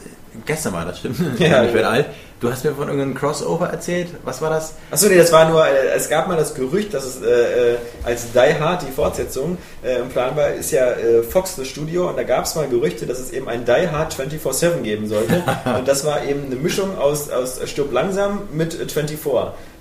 [0.44, 1.62] gestern war das, stimmt, Ja.
[1.62, 2.06] ich werde alt,
[2.40, 4.74] du hast mir von irgendeinem Crossover erzählt, was war das?
[4.90, 7.76] Achso, nee, das war nur, äh, es gab mal das Gerücht, dass es äh, äh,
[8.04, 12.08] als Die Hard, die Fortsetzung, äh, im Plan war, ist ja äh, Fox das Studio
[12.08, 15.40] und da gab es mal Gerüchte, dass es eben ein Die Hard 24-7 geben sollte.
[15.78, 19.18] und das war eben eine Mischung aus, aus Stirb langsam mit äh, 24.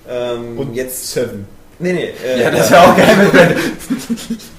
[0.08, 1.12] Ähm, Und jetzt.
[1.12, 1.46] Seven.
[1.80, 2.10] Nee, nee.
[2.26, 3.48] Äh, Ja, das wäre auch geil mit Brad.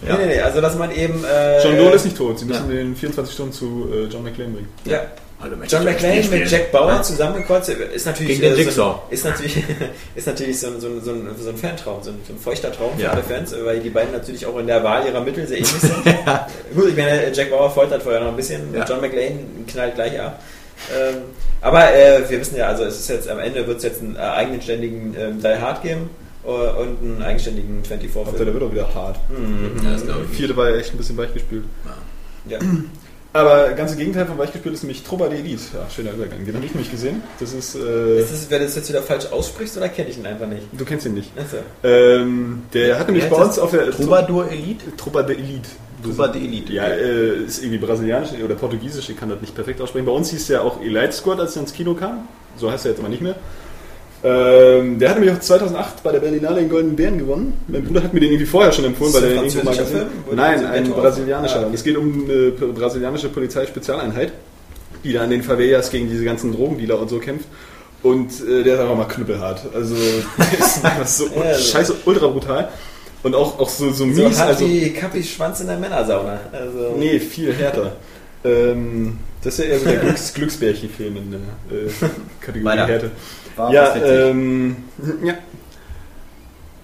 [0.02, 1.24] Nee, nee, nee, also dass man eben.
[1.24, 2.76] Äh, John Dole ist nicht tot, sie müssen Ja.
[2.78, 4.70] den 24 Stunden zu äh, John McClane bringen.
[4.86, 5.02] Ja,
[5.42, 6.50] Hallo, John McClane mit?
[6.52, 8.72] Jack Bauer zusammengekotzt ist natürlich Gegen den äh.
[8.72, 9.58] So ein, ist natürlich
[10.16, 12.40] ist natürlich so ein, so ein, so ein, so ein Fantraum, so ein, so ein
[12.40, 13.12] feuchter Traum für Ja.
[13.12, 15.72] alle Fans, äh, weil die beiden natürlich auch in der Wahl ihrer Mittel sehr ähnlich
[15.72, 15.94] sind.
[16.76, 18.86] Gut, ich meine, Jack Bauer foltert vorher noch ein bisschen, Ja.
[18.86, 20.42] John McClane knallt gleich ab.
[20.94, 21.18] Ähm,
[21.62, 24.16] aber äh, wir wissen ja, also es ist jetzt am Ende wird es jetzt einen
[24.16, 26.10] äh, eigenständigen ähm, Die Hard geben
[26.46, 28.54] äh, und einen eigenständigen 24 Hauptsache, der Film.
[28.60, 29.18] wird auch wieder hart.
[29.84, 30.38] Ja, das glaube ich.
[30.38, 31.66] Vierte war ja echt ein bisschen weichgespült.
[32.48, 32.60] Ja.
[33.32, 35.62] Aber ganz im Gegenteil von weichgespült ist nämlich Troba de Elite.
[35.76, 36.44] Ja, schöner Übergang.
[36.46, 37.22] Den habe ich nämlich gesehen.
[37.40, 37.76] Das ist.
[37.76, 40.48] Äh, Ist das, wenn du das jetzt wieder falsch aussprichst oder kenne ich ihn einfach
[40.48, 40.64] nicht?
[40.72, 41.32] du kennst ihn nicht.
[41.38, 41.58] Achso.
[41.84, 44.96] Ähm, der hat nämlich bei uns auf der Troubadour Elite?
[44.98, 45.70] Tropa de Elite.
[46.04, 46.74] Tropa de Elite.
[46.74, 50.06] Ja, äh, ist irgendwie brasilianisch oder portugiesisch, ich kann das nicht perfekt aussprechen.
[50.06, 52.28] Bei uns hieß der auch Elite Squad, als er ins Kino kam.
[52.58, 53.36] So heißt er jetzt aber nicht mehr.
[54.22, 57.54] Ähm, der hat nämlich auch 2008 bei der Berlinale den Goldenen Bären gewonnen.
[57.68, 60.08] Mein Bruder hat mir den irgendwie vorher schon empfohlen, er ein den irgendwo mal gesehen
[60.36, 61.68] Nein, ein brasilianischer.
[61.68, 61.72] Ah.
[61.74, 64.34] Es geht um eine brasilianische Polizeispezialeinheit,
[65.06, 67.48] die da an den Favelas gegen diese ganzen Drogendealer und so kämpft.
[68.04, 69.62] Und äh, der ist einfach mal knüppelhart.
[69.74, 69.96] Also,
[70.38, 71.72] der ist einfach so Ja, so.
[71.72, 72.70] scheiße ultra brutal.
[73.24, 74.40] Und auch, auch so, so So mies.
[74.40, 76.40] hart also, wie Kappis Schwanz in der Männersauna.
[76.52, 77.94] Also, Nee, viel härter.
[78.46, 81.40] ähm, das ist ja eher so der Glücks Glücksbärchen-Film in der
[81.78, 81.90] äh,
[82.40, 82.88] Kategorie Weiter.
[82.88, 83.12] Härte.
[83.56, 84.78] War ja, ähm,
[85.24, 85.34] ja.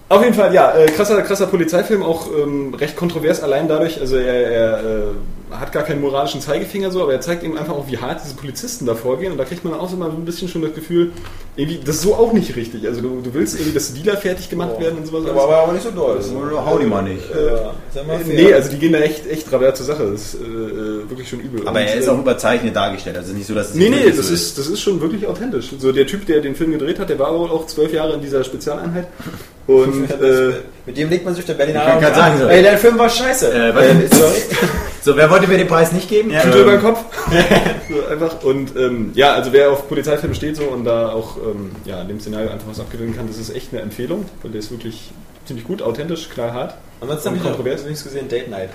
[0.08, 4.16] Auf jeden Fall, ja, äh, krasser, krasser Polizeifilm, auch ähm, recht kontrovers, allein dadurch, also
[4.16, 7.88] er, er äh, hat gar keinen moralischen Zeigefinger so, aber er zeigt eben einfach auch,
[7.88, 10.48] wie hart diese Polizisten da vorgehen und da kriegt man auch so mal ein bisschen
[10.48, 11.12] schon das Gefühl,
[11.54, 12.86] irgendwie, das ist so auch nicht richtig.
[12.86, 15.30] Also du, du willst irgendwie, dass Dealer fertig gemacht werden und sowas.
[15.30, 16.20] aber, aber, aber nicht so doll.
[16.54, 17.22] Hau die mal nicht.
[17.30, 18.34] Äh, mal fair.
[18.34, 20.10] Nee, also die gehen da echt, echt rabiat zur Sache.
[20.10, 21.60] Das ist äh, äh, wirklich schon übel.
[21.66, 23.16] Aber Und, er ist äh, auch überzeichnet dargestellt.
[23.16, 25.70] Also nicht so, dass es Nee, nee, das so ist, das ist schon wirklich authentisch.
[25.78, 28.20] So der Typ, der den Film gedreht hat, der war wohl auch zwölf Jahre in
[28.20, 29.06] dieser Spezialeinheit.
[29.66, 30.52] Und äh,
[30.86, 32.46] Mit dem legt man sich auf der Berliner Ich kann sagen, so.
[32.46, 33.52] Ey, dein Film war scheiße.
[33.52, 34.34] Äh, was- Äh, sorry.
[35.02, 36.30] So, wer wollte mir den Preis nicht geben?
[36.30, 37.04] Tüte über den Kopf.
[37.88, 38.42] so einfach.
[38.42, 42.08] Und ähm, ja, also wer auf Polizeifilme steht so und da auch ähm, ja, in
[42.08, 45.12] dem Szenario einfach was abgewinnen kann, das ist echt eine Empfehlung, weil der ist wirklich
[45.44, 46.74] ziemlich gut, authentisch, knallhart.
[47.00, 47.84] Ansonsten habe Und ich noch kontrovers.
[47.84, 48.70] nichts gesehen, Date Night.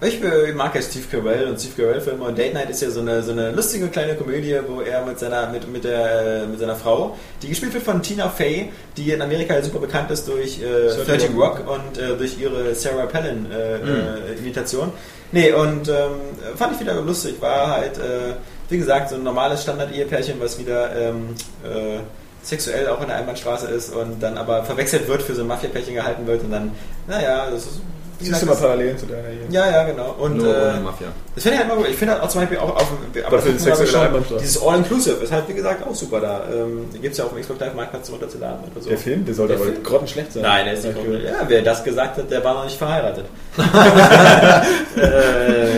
[0.00, 0.20] Ich
[0.54, 3.20] mag ja Steve Carell und Steve Carell Filme und Date Night ist ja so eine,
[3.20, 6.76] so eine lustige kleine Komödie, wo er mit seiner, mit, mit, der, äh, mit seiner
[6.76, 10.86] Frau, die gespielt wird von Tina Fey, die in Amerika super bekannt ist durch äh,
[10.86, 11.64] 30 30 Rock.
[11.66, 14.92] Und äh, durch ihre Sarah Palin äh, äh, Imitation.
[15.32, 16.12] Nee, und ähm,
[16.54, 18.34] fand ich wieder lustig, war halt, äh,
[18.68, 21.34] wie gesagt, so ein normales Standard-Ehepärchen, was wieder ähm,
[21.64, 21.98] äh,
[22.44, 25.94] sexuell auch in der Einbahnstraße ist und dann aber verwechselt wird, für so ein Mafia-Pärchen
[25.94, 26.70] gehalten wird und dann,
[27.08, 27.80] naja, das ist.
[28.20, 29.46] Siehst du mal Parallelen zu deiner hier.
[29.50, 30.14] ja, ja, genau.
[30.18, 31.06] Und Nur äh, ohne Mafia.
[31.34, 31.90] das finde ich halt immer gut.
[31.90, 32.86] Ich finde halt auch zum Beispiel auch auf
[33.26, 34.40] Aber für schon- Einbahnstraße.
[34.42, 36.42] Dieses All-Inclusive ist halt wie gesagt auch super da.
[36.52, 38.88] Ähm, Gibt es ja auch im Xbox Live Marktplatz zum Runterzuladen oder so.
[38.88, 39.84] Der Film, der sollte Der aber Film?
[39.84, 40.42] grottenschlecht sein.
[40.42, 41.24] Nein, der ist nicht komplett.
[41.24, 43.24] Ja, wer das gesagt hat, der war noch nicht verheiratet.
[43.58, 43.62] äh,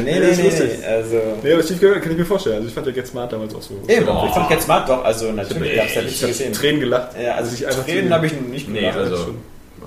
[0.02, 0.48] nee, Ja, nee, das nee, nee.
[0.80, 0.86] ich.
[0.86, 1.16] Also.
[1.42, 2.56] Nee, aber Steve Carell kann ich mir vorstellen.
[2.56, 3.74] Also ich fand der Get Smart damals auch so.
[3.86, 6.52] Eben, ich fand Get Smart doch, also natürlich gab es da Ich wichtige habe Szenen.
[6.54, 7.08] Tränen gelacht.
[7.22, 8.96] Ja, also ich einfach Tränen habe ich nicht Nee, gemacht.
[8.98, 9.34] also.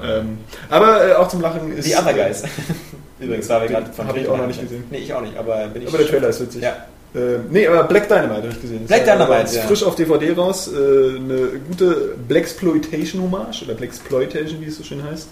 [0.03, 0.37] Ähm,
[0.69, 1.87] aber äh, auch zum Lachen ist.
[1.87, 2.43] Die Other Guys.
[3.19, 4.83] Übrigens, war wir gerade von hab ich auch noch nicht gesehen.
[4.91, 5.87] Nee, ich auch nicht, aber bin ich.
[5.87, 6.61] Aber der Trailer ist witzig.
[6.63, 6.75] Ja.
[7.15, 8.79] Äh, nee, aber Black Dynamite habe ich gesehen.
[8.87, 9.61] Das Black war- Dynamite, ist ja.
[9.63, 10.67] frisch auf DVD raus.
[10.67, 15.27] Äh, eine gute Blaxploitation-Hommage oder Blaxploitation, wie es so schön heißt.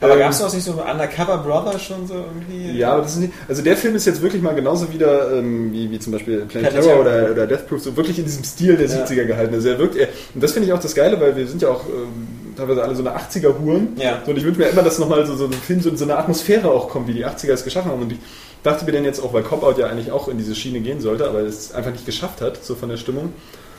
[0.00, 2.76] Aber Ähm, gab es noch nicht so Undercover Brother schon so irgendwie?
[2.78, 5.72] Ja, aber das ist nicht, also der Film ist jetzt wirklich mal genauso wieder ähm,
[5.72, 7.00] wie, wie zum Beispiel Planet Terror.
[7.00, 9.04] oder, oder Death Proof, so wirklich in diesem Stil der Ja.
[9.04, 9.54] 70er gehalten.
[9.54, 11.68] Also er wirkt, er, und das finde ich auch das Geile, weil wir sind ja
[11.68, 13.96] auch ähm, teilweise alle so eine 80er-Huren.
[13.96, 14.20] Ja.
[14.24, 16.04] So, und ich wünsche mir immer, dass nochmal so, so ein Film so in so
[16.04, 18.02] eine Atmosphäre auch kommt, wie die 80er es geschaffen haben.
[18.02, 18.18] Und ich
[18.62, 21.26] dachte mir dann jetzt auch, weil Cop-Out ja eigentlich auch in diese Schiene gehen sollte,
[21.28, 23.32] aber es einfach nicht geschafft hat, so von der Stimmung,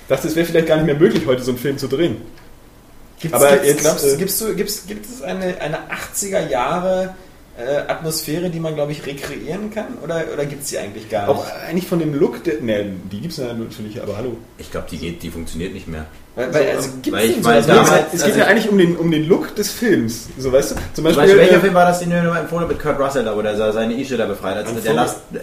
[0.08, 2.18] dachte, es wäre vielleicht gar nicht mehr möglich, heute so einen Film zu drehen.
[3.20, 7.16] Gibt's, Aber gibt's, jetzt, glaubst, äh, gibt's, du- gibt's, gibt es eine, eine 80er Jahre
[7.58, 9.98] äh, Atmosphäre, die man, glaube ich, rekreieren kann?
[10.04, 11.30] Oder, oder gibt es die eigentlich gar nicht?
[11.38, 14.36] Auch eigentlich von dem Look, der, ne, die gibt es natürlich, aber hallo.
[14.58, 16.06] Ich glaube, die geht, die funktioniert nicht mehr.
[16.36, 18.78] Weil, weil, also, weil ich weiß, so- damals- es geht also ja ich- eigentlich um
[18.78, 20.28] den, um den Look des Films.
[20.38, 20.76] So, weißt du?
[20.94, 23.24] Zum Beispiel, Beispiel, welcher äh, Film war das, den du mir empfohlen mit Kurt Russell
[23.24, 24.68] da, wo der seine Ische da befreit hat?
[24.68, 24.94] Ein Der.
[24.94, 25.40] Last, äh.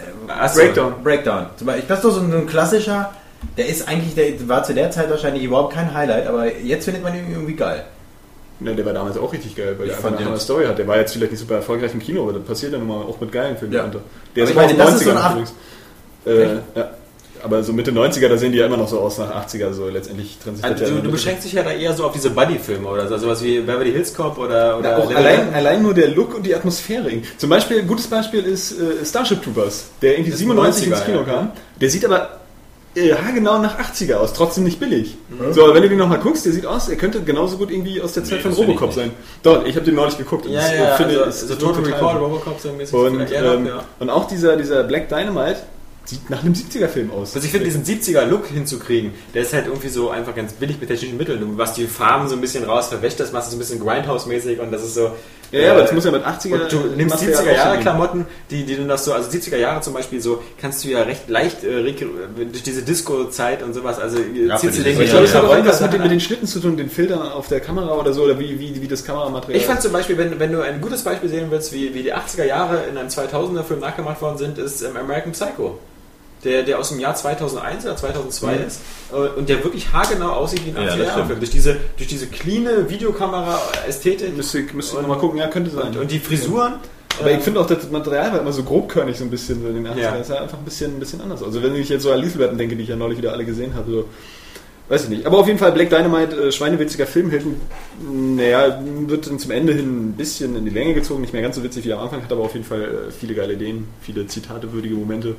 [0.55, 0.93] Breakdown.
[1.03, 1.45] Breakdown.
[1.57, 3.11] Zum Beispiel, das ist doch so ein, so ein klassischer,
[3.57, 7.03] der ist eigentlich, der war zu der Zeit wahrscheinlich überhaupt kein Highlight, aber jetzt findet
[7.03, 7.83] man ihn irgendwie geil.
[8.59, 10.65] Ne, der war damals auch richtig geil, weil Ich der fand einfach eine hammer Story
[10.65, 10.77] hat.
[10.77, 13.01] Der war jetzt vielleicht nicht super erfolgreich im Kino, aber das passiert ja nun mal
[13.01, 13.73] auch mit geilen Filmen.
[13.73, 13.85] Ja.
[13.85, 14.01] unter.
[14.35, 15.53] Der Aber ist ich meine, das ist so 90ern ein übrigens.
[16.75, 16.89] Äh, ja.
[17.43, 19.87] Aber so Mitte 90er, da sehen die ja immer noch so aus nach 80er, so
[19.89, 22.87] letztendlich transitiert Also, ja du, du beschränkst dich ja da eher so auf diese Buddy-Filme
[22.87, 26.35] oder so, sowas wie Beverly Hills Cop oder, oder Little allein, allein nur der Look
[26.35, 27.09] und die Atmosphäre.
[27.37, 30.91] Zum Beispiel, ein gutes Beispiel ist äh, Starship Troopers, der irgendwie Das ist 97 90er,
[30.91, 31.23] ins Kino ja.
[31.23, 31.51] kam.
[31.79, 32.41] Der sieht aber
[32.95, 35.15] äh, genau nach 80er aus, trotzdem nicht billig.
[35.29, 35.53] Mhm.
[35.53, 38.01] So, aber wenn du den nochmal guckst, der sieht aus, er könnte genauso gut irgendwie
[38.01, 39.11] aus der Zeit Nee, von Robocop sein.
[39.43, 41.53] Dort, ich habe den neulich geguckt und Ja, das, ja, äh, finde, also, ist- so
[41.53, 42.17] ist Total Recall.
[42.17, 42.99] Robocop so ein bisschen.
[42.99, 43.83] Und, ähm, ja.
[43.99, 45.57] und auch dieser, dieser Black Dynamite
[46.11, 47.35] sieht nach einem 70er-Film aus.
[47.35, 50.89] Also ich finde diesen 70er-Look hinzukriegen, der ist halt irgendwie so einfach ganz billig mit
[50.89, 51.39] technischen Mitteln.
[51.39, 54.59] Du machst die Farben so ein bisschen raus, verwäscht das, machst es ein bisschen Grindhouse-mäßig
[54.59, 55.11] und das ist so...
[55.51, 56.63] Ja, ja, aber das muss ja mit 80er...
[56.63, 57.81] Und du nimmst Material 70er Jahre aussehen.
[57.81, 61.01] Klamotten, die, die du noch so, also 70er Jahre zum Beispiel so, kannst du ja
[61.03, 65.25] recht leicht äh, durch diese Disco-Zeit und sowas, also Ja, ziehst du den Ich glaube,
[65.25, 67.61] es hat auch irgendwas mit den, mit den Schnitten zu tun, den Filtern auf der
[67.61, 70.51] Kamera oder so, oder wie, wie, wie das Kameramaterial Ich fand zum Beispiel, wenn, wenn
[70.51, 74.21] du ein gutes Beispiel sehen willst, wie, wie die 80er Jahre in einem 2000er-Film nachgemacht
[74.21, 75.79] worden sind, ist ähm, American Psycho.
[76.43, 78.63] Der, der aus dem Jahr 2001 oder 2002 Mhm.
[78.65, 78.81] ist
[79.13, 81.27] äh, und der wirklich haargenau aussieht wie ein Ja, das 80er Jahre stimmt.
[81.27, 81.39] Film.
[81.39, 85.87] Durch diese, durch diese cleane Videokamera-Ästhetik Müsste, ich- müsste ich nochmal gucken, ja, könnte sein.
[85.89, 86.73] und, und die Frisuren.
[87.19, 89.75] Aber ich finde auch, das Material war immer so grobkörnig so ein bisschen so in
[89.75, 89.97] den 80ern.
[89.99, 90.11] Ja.
[90.17, 91.43] Das ist ja einfach ein bisschen, ein bisschen anders.
[91.43, 93.75] Also wenn ich jetzt so an Lieselbetten denke, die ich ja neulich wieder alle gesehen
[93.75, 94.05] habe, so,
[94.89, 95.25] weiß ich nicht.
[95.27, 97.45] Aber auf jeden Fall Black Dynamite, äh, schweinewitziger Film, hält,
[98.09, 101.55] naja, wird dann zum Ende hin ein bisschen in die Länge gezogen, nicht mehr ganz
[101.57, 104.25] so witzig wie am Anfang, hat aber auf jeden Fall äh, viele geile Ideen, viele
[104.25, 105.35] zitatewürdige Momente.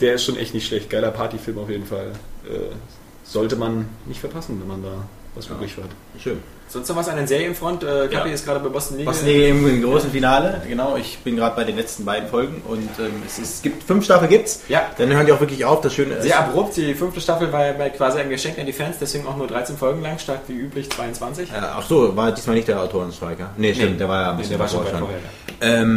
[0.00, 0.90] Der ist schon echt nicht schlecht.
[0.90, 2.12] Geiler Partyfilm auf jeden Fall.
[2.44, 2.74] Äh,
[3.22, 5.04] sollte man nicht verpassen, wenn man da
[5.34, 5.90] was übrig hat.
[6.20, 6.40] Schön.
[6.68, 7.84] Sonst noch was an den Serienfront?
[7.84, 9.12] Äh, Kapi ist gerade bei Boston Legal.
[9.12, 10.96] Was nee, im großen Finale, genau.
[10.96, 14.04] Ich bin gerade bei den letzten beiden Folgen und ähm, es, ist, es gibt fünf
[14.04, 14.62] Staffeln gibt's.
[14.68, 14.90] Ja.
[14.96, 15.82] Dann hören die auch wirklich auf.
[15.82, 16.24] Das Schöne ist.
[16.24, 19.36] Sehr abrupt, die fünfte Staffel war, war quasi ein Geschenk an die Fans, deswegen auch
[19.36, 21.50] nur 13 Folgen lang, statt wie üblich 22.
[21.50, 23.50] Äh, ach so, war diesmal nicht der Autorenstreiker.
[23.56, 25.90] Nee, stimmt, der war ja ein Nee, bisschen der war schon vorher.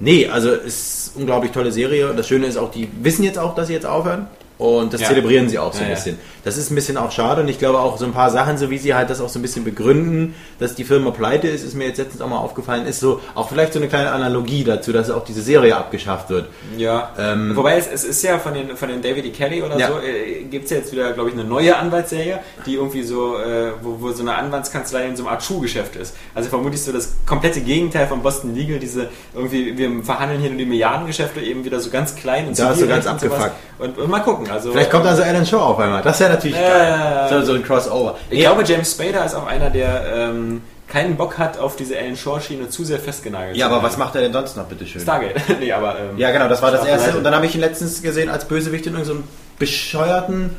[0.00, 2.12] Nee, also es ist unglaublich tolle Serie.
[2.16, 4.26] Das Schöne ist auch, die wissen jetzt auch, dass sie jetzt aufhören.
[4.60, 5.08] Und das Ja.
[5.08, 5.94] zelebrieren sie auch so Ja, ein ja.
[5.96, 6.18] bisschen.
[6.44, 8.68] Das ist ein bisschen auch schade und ich glaube auch so ein paar Sachen, so
[8.68, 11.74] wie sie halt das auch so ein bisschen begründen, dass die Firma pleite ist, ist
[11.74, 14.92] mir jetzt letztens auch mal aufgefallen, ist so auch vielleicht so eine kleine Analogie dazu,
[14.92, 16.48] dass auch diese Serie abgeschafft wird.
[16.76, 19.30] Ja, Ähm, wobei es, es ist ja von den, von den David E.
[19.30, 19.88] Kelly oder Ja.
[19.88, 23.38] so, äh, gibt es ja jetzt wieder, glaube ich, eine neue Anwaltsserie, die irgendwie so,
[23.38, 26.14] äh, wo, wo so eine Anwaltskanzlei in so einem Art Schuhgeschäft ist.
[26.34, 30.58] Also vermutlich so das komplette Gegenteil von Boston Legal, diese irgendwie, wir verhandeln hier nur
[30.58, 33.52] die Milliardengeschäfte eben wieder so ganz klein und Da ist so ganz abgefuckt.
[33.78, 34.49] Und, und mal gucken.
[34.50, 36.02] Also, Vielleicht kommt also Alan Shaw auf einmal.
[36.02, 37.40] Das wäre natürlich Ja, geil.
[37.40, 38.16] So, so ein Crossover.
[38.30, 42.16] Ich glaube, James Spader ist auch einer, der ähm, keinen Bock hat, auf diese Alan
[42.16, 45.00] Shaw-Schiene zu sehr festgenagelt ja, aber was macht er denn sonst noch, bitteschön?
[45.00, 45.36] Stargate.
[45.60, 45.96] nee, aber.
[46.00, 47.06] Ähm, Ja, genau, das war das erste.
[47.06, 47.18] Seite.
[47.18, 49.24] Und dann habe ich ihn letztens gesehen als Bösewicht in irgendeinem
[49.58, 50.56] bescheuerten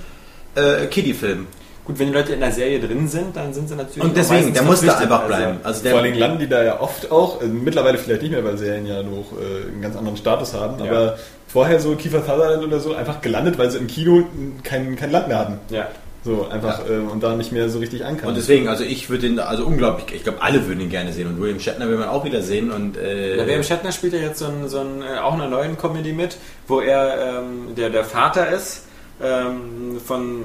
[0.56, 1.48] äh, Kiddie-Film.
[1.84, 4.04] Gut, wenn die Leute in der Serie drin sind, dann sind sie natürlich.
[4.04, 5.12] Und deswegen, der musste verpflichtet.
[5.12, 5.60] einfach Also, bleiben.
[5.64, 8.32] Also der, Vor allen Dingen landen die da ja oft auch, also mittlerweile vielleicht nicht
[8.32, 10.92] mehr, weil Serien ja noch äh, einen ganz anderen Status haben, Ja.
[10.92, 11.18] aber
[11.52, 14.24] vorher so Kiefer Sutherland oder so einfach gelandet, weil sie im Kino
[14.64, 15.60] kein, kein Land mehr hatten.
[15.70, 15.88] Ja.
[16.24, 18.30] So, einfach, äh, und da nicht mehr so richtig ankamen.
[18.30, 21.28] und deswegen, also ich würde ihn, also unglaublich, ich glaube, alle würden ihn gerne sehen.
[21.28, 22.70] Und William Shatner will man auch wieder sehen.
[22.72, 25.50] Und, äh, Der William Shatner spielt ja jetzt so, ein, so ein, äh, auch eine
[25.50, 26.38] neuen Comedy mit,
[26.68, 28.84] wo er ähm, der, der Vater ist
[29.22, 30.44] ähm, von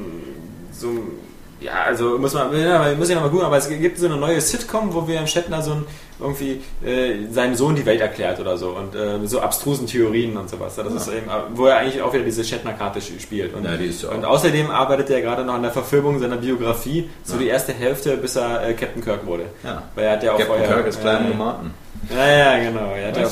[0.72, 1.10] so einem-
[1.60, 4.16] ja, also muss man, ja, muss ich noch mal gucken, aber es gibt so eine
[4.16, 5.84] neue Sitcom, wo William Shatner so ein,
[6.20, 10.50] irgendwie äh, seinem Sohn die Welt erklärt oder so und äh, so abstrusen Theorien und
[10.50, 10.76] sowas.
[10.76, 13.54] Das ist eben, wo er eigentlich auch wieder diese Shatner-Karte spielt.
[13.54, 14.10] Und, Ja, die ist so.
[14.10, 18.16] und außerdem arbeitet er gerade noch an der Verfilmung seiner Biografie, so die erste Hälfte,
[18.16, 19.44] bis er äh, Captain Kirk wurde.
[19.64, 19.82] Ja.
[19.94, 21.70] Weil er hat ja auch Captain vorher, Kirk ist äh, und Martin.
[22.14, 22.92] ja, ja, genau.
[22.94, 23.28] Er hat ja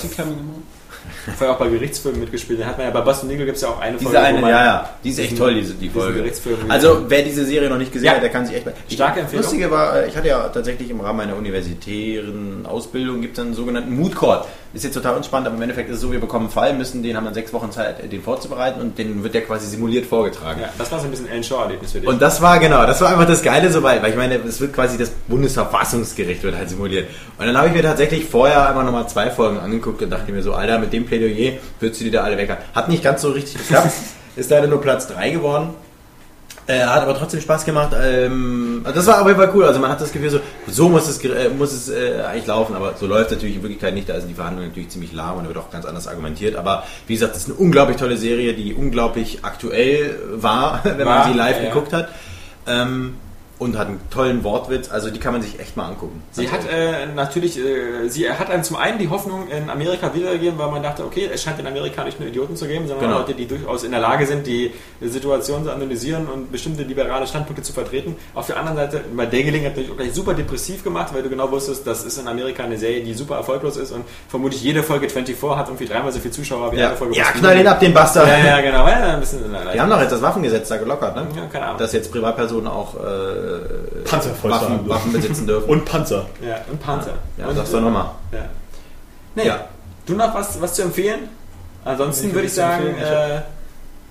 [1.37, 2.59] Vorher auch bei Gerichtsfilmen mitgespielt.
[2.61, 4.21] Den hat man ja bei Boston Legal gibt es ja auch eine Diese Folge.
[4.27, 6.25] eine, wo man ja, ja, die ist echt toll, diese, die Folge.
[6.69, 8.15] Also, wer diese Serie noch nicht gesehen Ja.
[8.15, 8.67] hat, der kann sich echt...
[8.91, 9.43] Starke Empfehlung.
[9.45, 13.55] Lustige war, äh, ich hatte ja tatsächlich im Rahmen meiner universitären Ausbildung, gibt es einen
[13.55, 14.47] sogenannten Mood Court.
[14.75, 17.03] Ist jetzt total unspannend, aber im Endeffekt ist es so, wir bekommen einen Fall, müssen
[17.03, 20.61] den, haben dann sechs Wochen Zeit, den vorzubereiten und den wird der quasi simuliert vorgetragen.
[20.61, 22.09] Ja, das war so ein bisschen Alan Shaw-Erlebnis für dich.
[22.09, 24.61] Und das war genau, das war einfach das Geile so weit, weil ich meine, es
[24.61, 27.09] wird quasi das Bundesverfassungsgericht wird halt simuliert.
[27.39, 30.43] Und dann habe ich mir tatsächlich vorher einmal nochmal zwei Folgen angeguckt und dachte mir
[30.43, 32.51] so, Alter, mit dem Plädoyer würdest du die da alle weg.
[32.75, 33.93] Hat nicht ganz so richtig geklappt,
[34.37, 35.71] ist leider nur Platz 3 geworden.
[36.67, 37.95] Äh, hat aber trotzdem Spaß gemacht.
[38.01, 39.65] Ähm, also das war auf jeden Fall cool.
[39.65, 42.75] Also man hat das Gefühl so, so muss es, äh, muss es äh, eigentlich laufen,
[42.75, 44.09] aber so läuft es natürlich in Wirklichkeit nicht.
[44.09, 46.57] Da sind die Verhandlungen natürlich ziemlich lahm und da wird auch ganz anders argumentiert.
[46.57, 51.19] Aber wie gesagt, das ist eine unglaublich tolle Serie, die unglaublich aktuell war, wenn War,
[51.19, 51.69] man sie live ja.
[51.69, 52.09] geguckt hat.
[52.67, 53.17] Ähm,
[53.59, 54.91] und hat einen tollen Wortwitz.
[54.91, 56.23] Also die kann man sich echt mal angucken.
[56.33, 60.59] Sie hat äh, natürlich, äh, sie hat einem zum einen die Hoffnung in Amerika wiedergegeben,
[60.59, 63.19] weil man dachte, okay, es scheint in Amerika nicht nur Idioten zu geben, sondern Genau.
[63.21, 67.63] Leute, die durchaus in der Lage sind, die Situation zu analysieren und bestimmte liberale Standpunkte
[67.63, 68.17] zu vertreten.
[68.35, 71.29] Auf der anderen Seite, bei der Gelegenheit natürlich auch gleich super depressiv gemacht, weil du
[71.29, 74.83] genau wusstest, das ist in Amerika eine Serie, die super erfolglos ist und vermutlich jede
[74.83, 77.17] Folge 24 hat irgendwie dreimal so viele Zuschauer wie ja, eine Folge.
[77.17, 78.27] ja knall ihn ab, den Bastard.
[78.27, 78.87] Ja, ja, genau.
[78.89, 79.41] Ja, ein bisschen,
[79.73, 81.27] Die haben doch jetzt das Waffengesetz da gelockert, ne?
[81.37, 81.79] Ja, keine Ahnung.
[81.79, 83.44] Dass jetzt Privatpersonen auch äh,
[84.05, 85.69] Panzerfäuste Waffen, Waffen besitzen dürfen.
[85.69, 86.27] Und Panzer.
[86.43, 87.15] ja, und Panzer.
[87.37, 88.07] ja, und, sag's doch nochmal.
[88.33, 88.39] Ja.
[89.35, 89.69] Nee, Ja.
[90.07, 91.29] du noch was, was zu empfehlen?
[91.85, 93.41] Ansonsten Ich würde ich sagen, ich äh,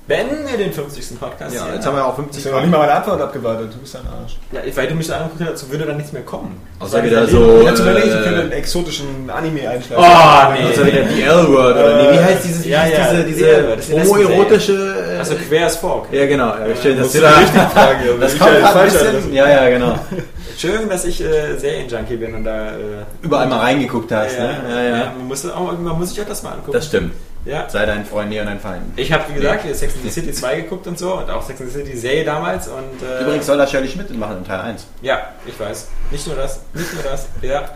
[0.08, 1.20] beenden wir den 50.
[1.20, 1.56] Podcast.
[1.56, 3.70] Ja, jetzt haben wir auch Ich 50 habe noch nicht mal meine Antwort abgewartet.
[3.74, 4.38] Du bist ein Arsch.
[4.52, 6.60] Ja, weil du mich so angeguckt hast, würde dann nichts mehr kommen.
[6.80, 7.66] Außer wieder Ich so.
[7.68, 10.04] hätte überlegt, ich könnte Äh, einen exotischen Anime einschlagen.
[10.04, 10.70] Oh, nee.
[10.72, 11.76] außer wieder die L-Word.
[11.76, 14.96] oder nee, Wie heißt dieses, Ja, ja, diese, die diese L-Word, das ist die homoerotische.
[15.14, 16.06] äh, Also quer as folk.
[16.12, 16.48] ja, genau.
[16.50, 17.32] Ja, schön, dass musst du du da.
[17.34, 19.34] die richtige Frage, Das ich kommt ja ein falsch bisschen.
[19.34, 20.00] Ja, ja, genau.
[20.58, 22.68] Schön, dass ich äh, Serienjunkie bin und da.
[22.68, 22.74] Äh,
[23.24, 24.56] Überall mal reingeguckt hast, ne?
[24.70, 25.14] Ja, ja.
[25.18, 26.74] man, muss auch, man muss sich auch das mal angucken.
[26.74, 27.14] Das stimmt.
[27.46, 27.70] Ja.
[27.70, 28.84] Sei dein Freund, nie und dein Feind.
[28.96, 31.44] Ich habe, wie gesagt, hier Sex and the City 2 geguckt und so und auch
[31.46, 33.02] Sex and the City Serie damals und.
[33.06, 34.86] Äh, Übrigens soll da Shirley Schmidt machen in Teil 1.
[35.02, 35.88] Ja, ich weiß.
[36.12, 37.28] Nicht nur das, nicht nur das.
[37.42, 37.70] Ja.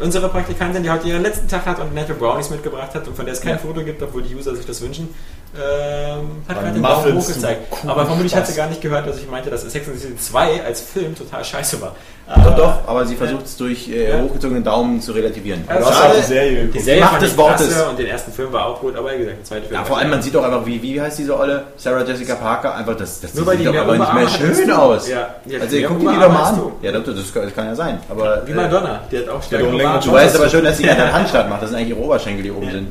[0.00, 3.24] Unsere Praktikantin, die heute ihren letzten Tag hat und nette Brownies mitgebracht hat und von
[3.24, 3.58] der es kein Ja.
[3.58, 5.08] Foto gibt, obwohl die User sich das wünschen,
[5.56, 7.62] ähm, hat gerade den Daumen hoch gezeigt.
[7.84, 10.16] Aber vermutlich hat sie gar nicht gehört, dass ich meinte, dass Sex and the City
[10.16, 11.96] 2 als Film total scheiße war.
[12.44, 14.20] Doch, doch, aber sie versucht es durch äh, Ja.
[14.20, 15.64] hochgezogenen Daumen zu relativieren.
[15.66, 16.12] Ja, Schade.
[16.12, 16.78] auch die Serie Die.
[16.78, 17.74] Serie Macht des Wortes.
[17.88, 19.96] und den ersten Film war auch gut, aber wie gesagt, der zweite Film Ja, vor
[19.98, 21.64] allem, man sieht auch einfach, wie, wie heißt diese Olle?
[21.78, 24.74] Sarah Jessica Parker, einfach das, das Nur sieht doch aber nicht mehr schön du.
[24.78, 25.08] aus.
[25.08, 25.30] Ja, hat
[25.62, 26.60] also guck dir die doch mal an.
[26.82, 27.98] Ja, doch, das kann, das kann ja sein.
[28.10, 30.00] Aber Wie äh, Madonna, die hat auch Ja, doch, Oberarme.
[30.04, 31.62] du weißt aber schon, dass sie keine Handstand macht.
[31.62, 32.88] Das sind eigentlich ihre Oberschenkel, die oben sind.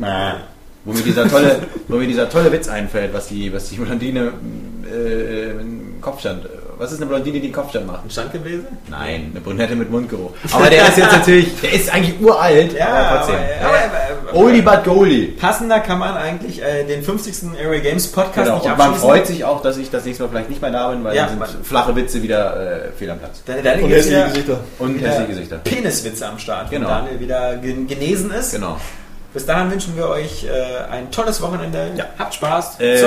[0.84, 1.57] Wo mir dieser tolle,
[1.89, 4.31] wo mir dieser tolle Witz einfällt, was die, was die Blondine
[4.91, 6.45] äh, im Kopfstand.
[6.79, 8.05] Was ist eine Blondine, die Kopfstand macht?
[8.05, 8.63] Ein Standgebläse?
[8.89, 10.31] Nein, eine Brünette mit Mundgeruch.
[10.53, 13.35] Aber der ist jetzt natürlich, der ist eigentlich uralt, aber trotzdem.
[13.61, 15.27] aber, aber, aber, Oldie but goldie.
[15.39, 17.57] Passender kann man eigentlich äh, den 50.
[17.59, 18.55] Airway Games Podcast Genau.
[18.57, 19.09] nicht Und man abschließen.
[19.09, 21.27] freut sich auch, dass ich das nächste Mal vielleicht nicht mehr da bin, weil Ja,
[21.27, 23.41] dann sind flache Witze wieder äh, fehl am Platz.
[23.45, 24.59] Deine, deine Und hässliche ja Gesichter.
[24.79, 25.57] Und hässliche Gesichter.
[25.63, 26.87] Peniswitze am Start, Genau.
[26.89, 28.53] wenn Daniel wieder gen genesen ist.
[28.53, 28.77] Genau.
[29.38, 31.91] Bis dahin wünschen wir euch äh, ein tolles Wochenende.
[31.95, 32.05] Ja.
[32.18, 32.80] Habt Spaß.
[32.80, 33.03] Äh,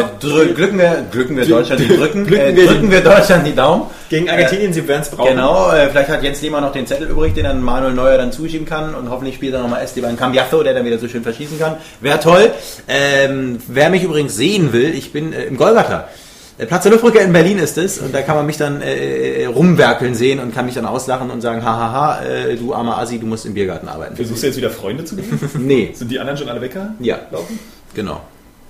[0.55, 3.90] glücken wir, glücken wir Deutschland die Drücken, glücken äh, wir drücken wir Deutschland die Daumen.
[4.09, 5.31] gegen Argentinien, sie werden es brauchen.
[5.31, 8.31] Genau, äh, vielleicht hat Jens Lehmann noch den Zettel übrig, den dann Manuel Neuer dann
[8.31, 11.59] zuschieben kann und hoffentlich spielt er nochmal Esteban Cambiazo, der dann wieder so schön verschießen
[11.59, 11.78] kann.
[12.01, 12.52] Wäre toll.
[12.86, 16.07] Ähm, wer mich übrigens sehen will, ich bin äh, im Golgatha.
[16.61, 19.45] Der Platz der Luftbrücke in Berlin ist es und da kann man mich dann äh,
[19.45, 23.19] äh, rumwerkeln sehen und kann mich dann auslachen und sagen, hahaha, äh, du armer Assi,
[23.19, 24.15] du musst im Biergarten arbeiten.
[24.15, 25.41] Versuchst du jetzt wieder Freunde zu gewinnen?
[25.59, 26.93] Nee, Sind die anderen schon alle Wecker?
[27.01, 27.59] ja, Laufen?
[27.95, 28.20] genau.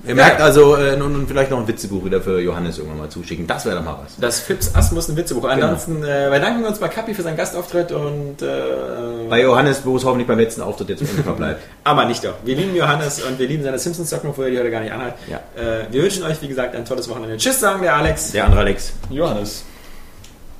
[0.06, 3.08] Ihr merkt also, äh, nun, nun vielleicht noch ein Witzebuch wieder für Johannes irgendwann mal
[3.10, 3.46] zuschicken.
[3.46, 4.16] Das wäre doch mal was.
[4.18, 5.44] Das Fips Ass muss ein Witzebuch.
[5.44, 9.96] Ansonsten äh, bedanken wir uns bei Kapi für seinen Gastauftritt und äh, Bei Johannes, wo
[9.96, 11.62] es hoffentlich beim letzten Auftritt jetzt ungefähr bleibt.
[11.84, 12.34] aber nicht doch.
[12.44, 15.14] Wir lieben Johannes und wir lieben seine Simpsons-Socken, obwohl er die heute gar nicht anhat.
[15.28, 15.36] Ja.
[15.54, 17.36] Äh, wir wünschen euch, wie gesagt, ein tolles Wochenende.
[17.36, 18.32] Tschüss, sagen der Alex.
[18.32, 18.92] Der andere Alex.
[19.10, 19.64] Johannes.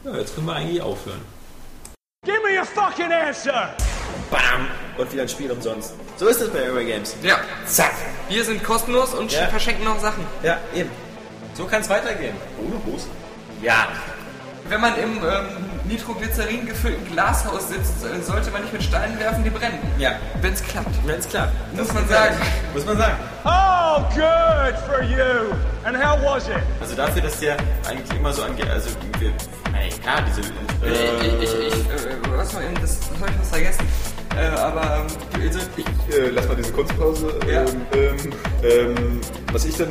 [0.05, 1.21] Ja, jetzt können wir eigentlich aufhören.
[2.23, 3.71] Give me your fucking answer!
[4.31, 4.69] Bam!
[4.99, 5.95] Und wieder ein Spiel umsonst.
[6.19, 7.17] So ist es bei Airway Games.
[7.23, 7.93] Ja, Zack!
[8.29, 9.47] wir sind kostenlos und Ja.
[9.47, 10.27] verschenken noch Sachen.
[10.43, 10.91] Ja, eben.
[11.55, 12.37] So kann es weitergehen.
[12.59, 13.07] Ohne Hose?
[13.63, 13.89] Ja.
[14.69, 15.47] Wenn man im ähm,
[15.85, 19.79] Nitroglycerin gefüllten Glashaus sitzt, äh, sollte man nicht mit Steinen werfen, die brennen.
[19.99, 20.13] Ja.
[20.43, 20.91] Wenn es klappt.
[21.07, 21.55] Wenn es klappt.
[21.75, 22.37] Muss man sagen.
[22.75, 23.17] Muss man sagen.
[23.47, 25.55] Oh, good for you!
[25.85, 26.57] And how was it?
[26.83, 27.57] Also dafür, dass der
[27.89, 29.33] eigentlich immer so angeht, also wir,
[29.75, 30.47] ey, klar, diese Ich,
[31.43, 33.87] ich, ich, ich äh, was mal eben, das, das habe ich was vergessen.
[34.37, 35.85] Äh, aber ähm, also, ich,
[36.15, 37.39] Äh, lass mal diese Kunstpause.
[37.51, 37.63] Ja.
[37.63, 38.17] Ähm, ähm,
[38.63, 39.21] ähm,
[39.53, 39.89] was ich dann.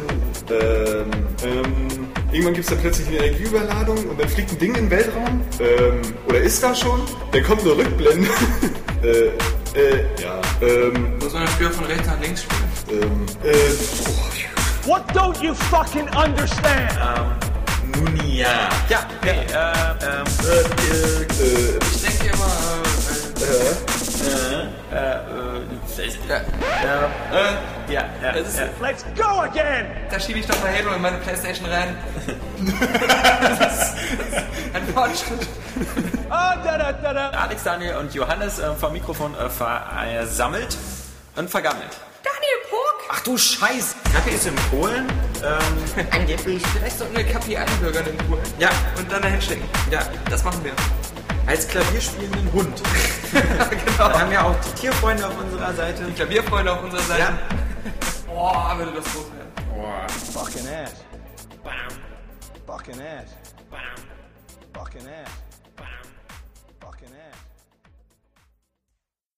[0.49, 1.11] Ähm,
[1.43, 4.89] ähm, irgendwann gibt es dann plötzlich eine Energieüberladung und dann fliegt ein Ding in den
[4.91, 5.41] Weltraum.
[5.59, 7.01] Ähm, oder ist da schon?
[7.31, 8.27] Dann kommt eine Rückblende.
[9.03, 9.27] äh,
[9.79, 10.41] äh, ja.
[10.61, 13.03] Ähm, muss man früher von rechts nach links spielen.
[13.03, 13.53] ähm, äh,
[14.07, 16.89] oh, What don't you fucking understand?
[17.99, 18.69] Nun ja.
[18.87, 20.63] Ja, hey, äh, ähm, äh,
[21.91, 22.51] Ich denke immer,
[23.41, 23.89] äh,
[24.95, 26.37] äh, äh, ja,
[27.31, 28.65] äh, ja, ja, ist, ja.
[28.81, 29.87] Let's go again!
[30.09, 31.97] da schiebe ich doch mal Halo in meine Playstation rein.
[33.59, 33.95] das ist
[34.73, 35.47] ein Fortschritt.
[36.29, 37.29] Ah, da da da.
[37.31, 40.77] Alex, Daniel und Johannes äh, vom Mikrofon äh, versammelt
[41.35, 41.97] und vergammelt.
[42.23, 43.09] Daniel Puck?
[43.11, 43.95] Ach du Scheiß!
[44.13, 45.07] Kaffee ist in Polen.
[45.43, 46.61] Ähm, Angeblich.
[46.67, 48.41] Vielleicht sollten wir Kapi einbürgern in Polen.
[48.59, 49.63] ja, Und dann dahin stecken.
[49.91, 50.73] ja, Das machen wir.
[51.47, 52.81] als klavierspielenden Hund.
[53.31, 54.09] genau.
[54.09, 56.03] Wir haben ja auch die Tierfreunde auf unserer Seite.
[56.05, 57.19] Die Klavierfreunde auf unserer Seite.
[57.21, 57.39] Ja.
[58.27, 60.09] Boah, würde das groß werden.
[60.33, 60.93] Fucking ass.
[61.63, 62.03] Fucking ass.
[62.67, 63.29] Fucking ass.
[64.73, 65.31] Fucking ass.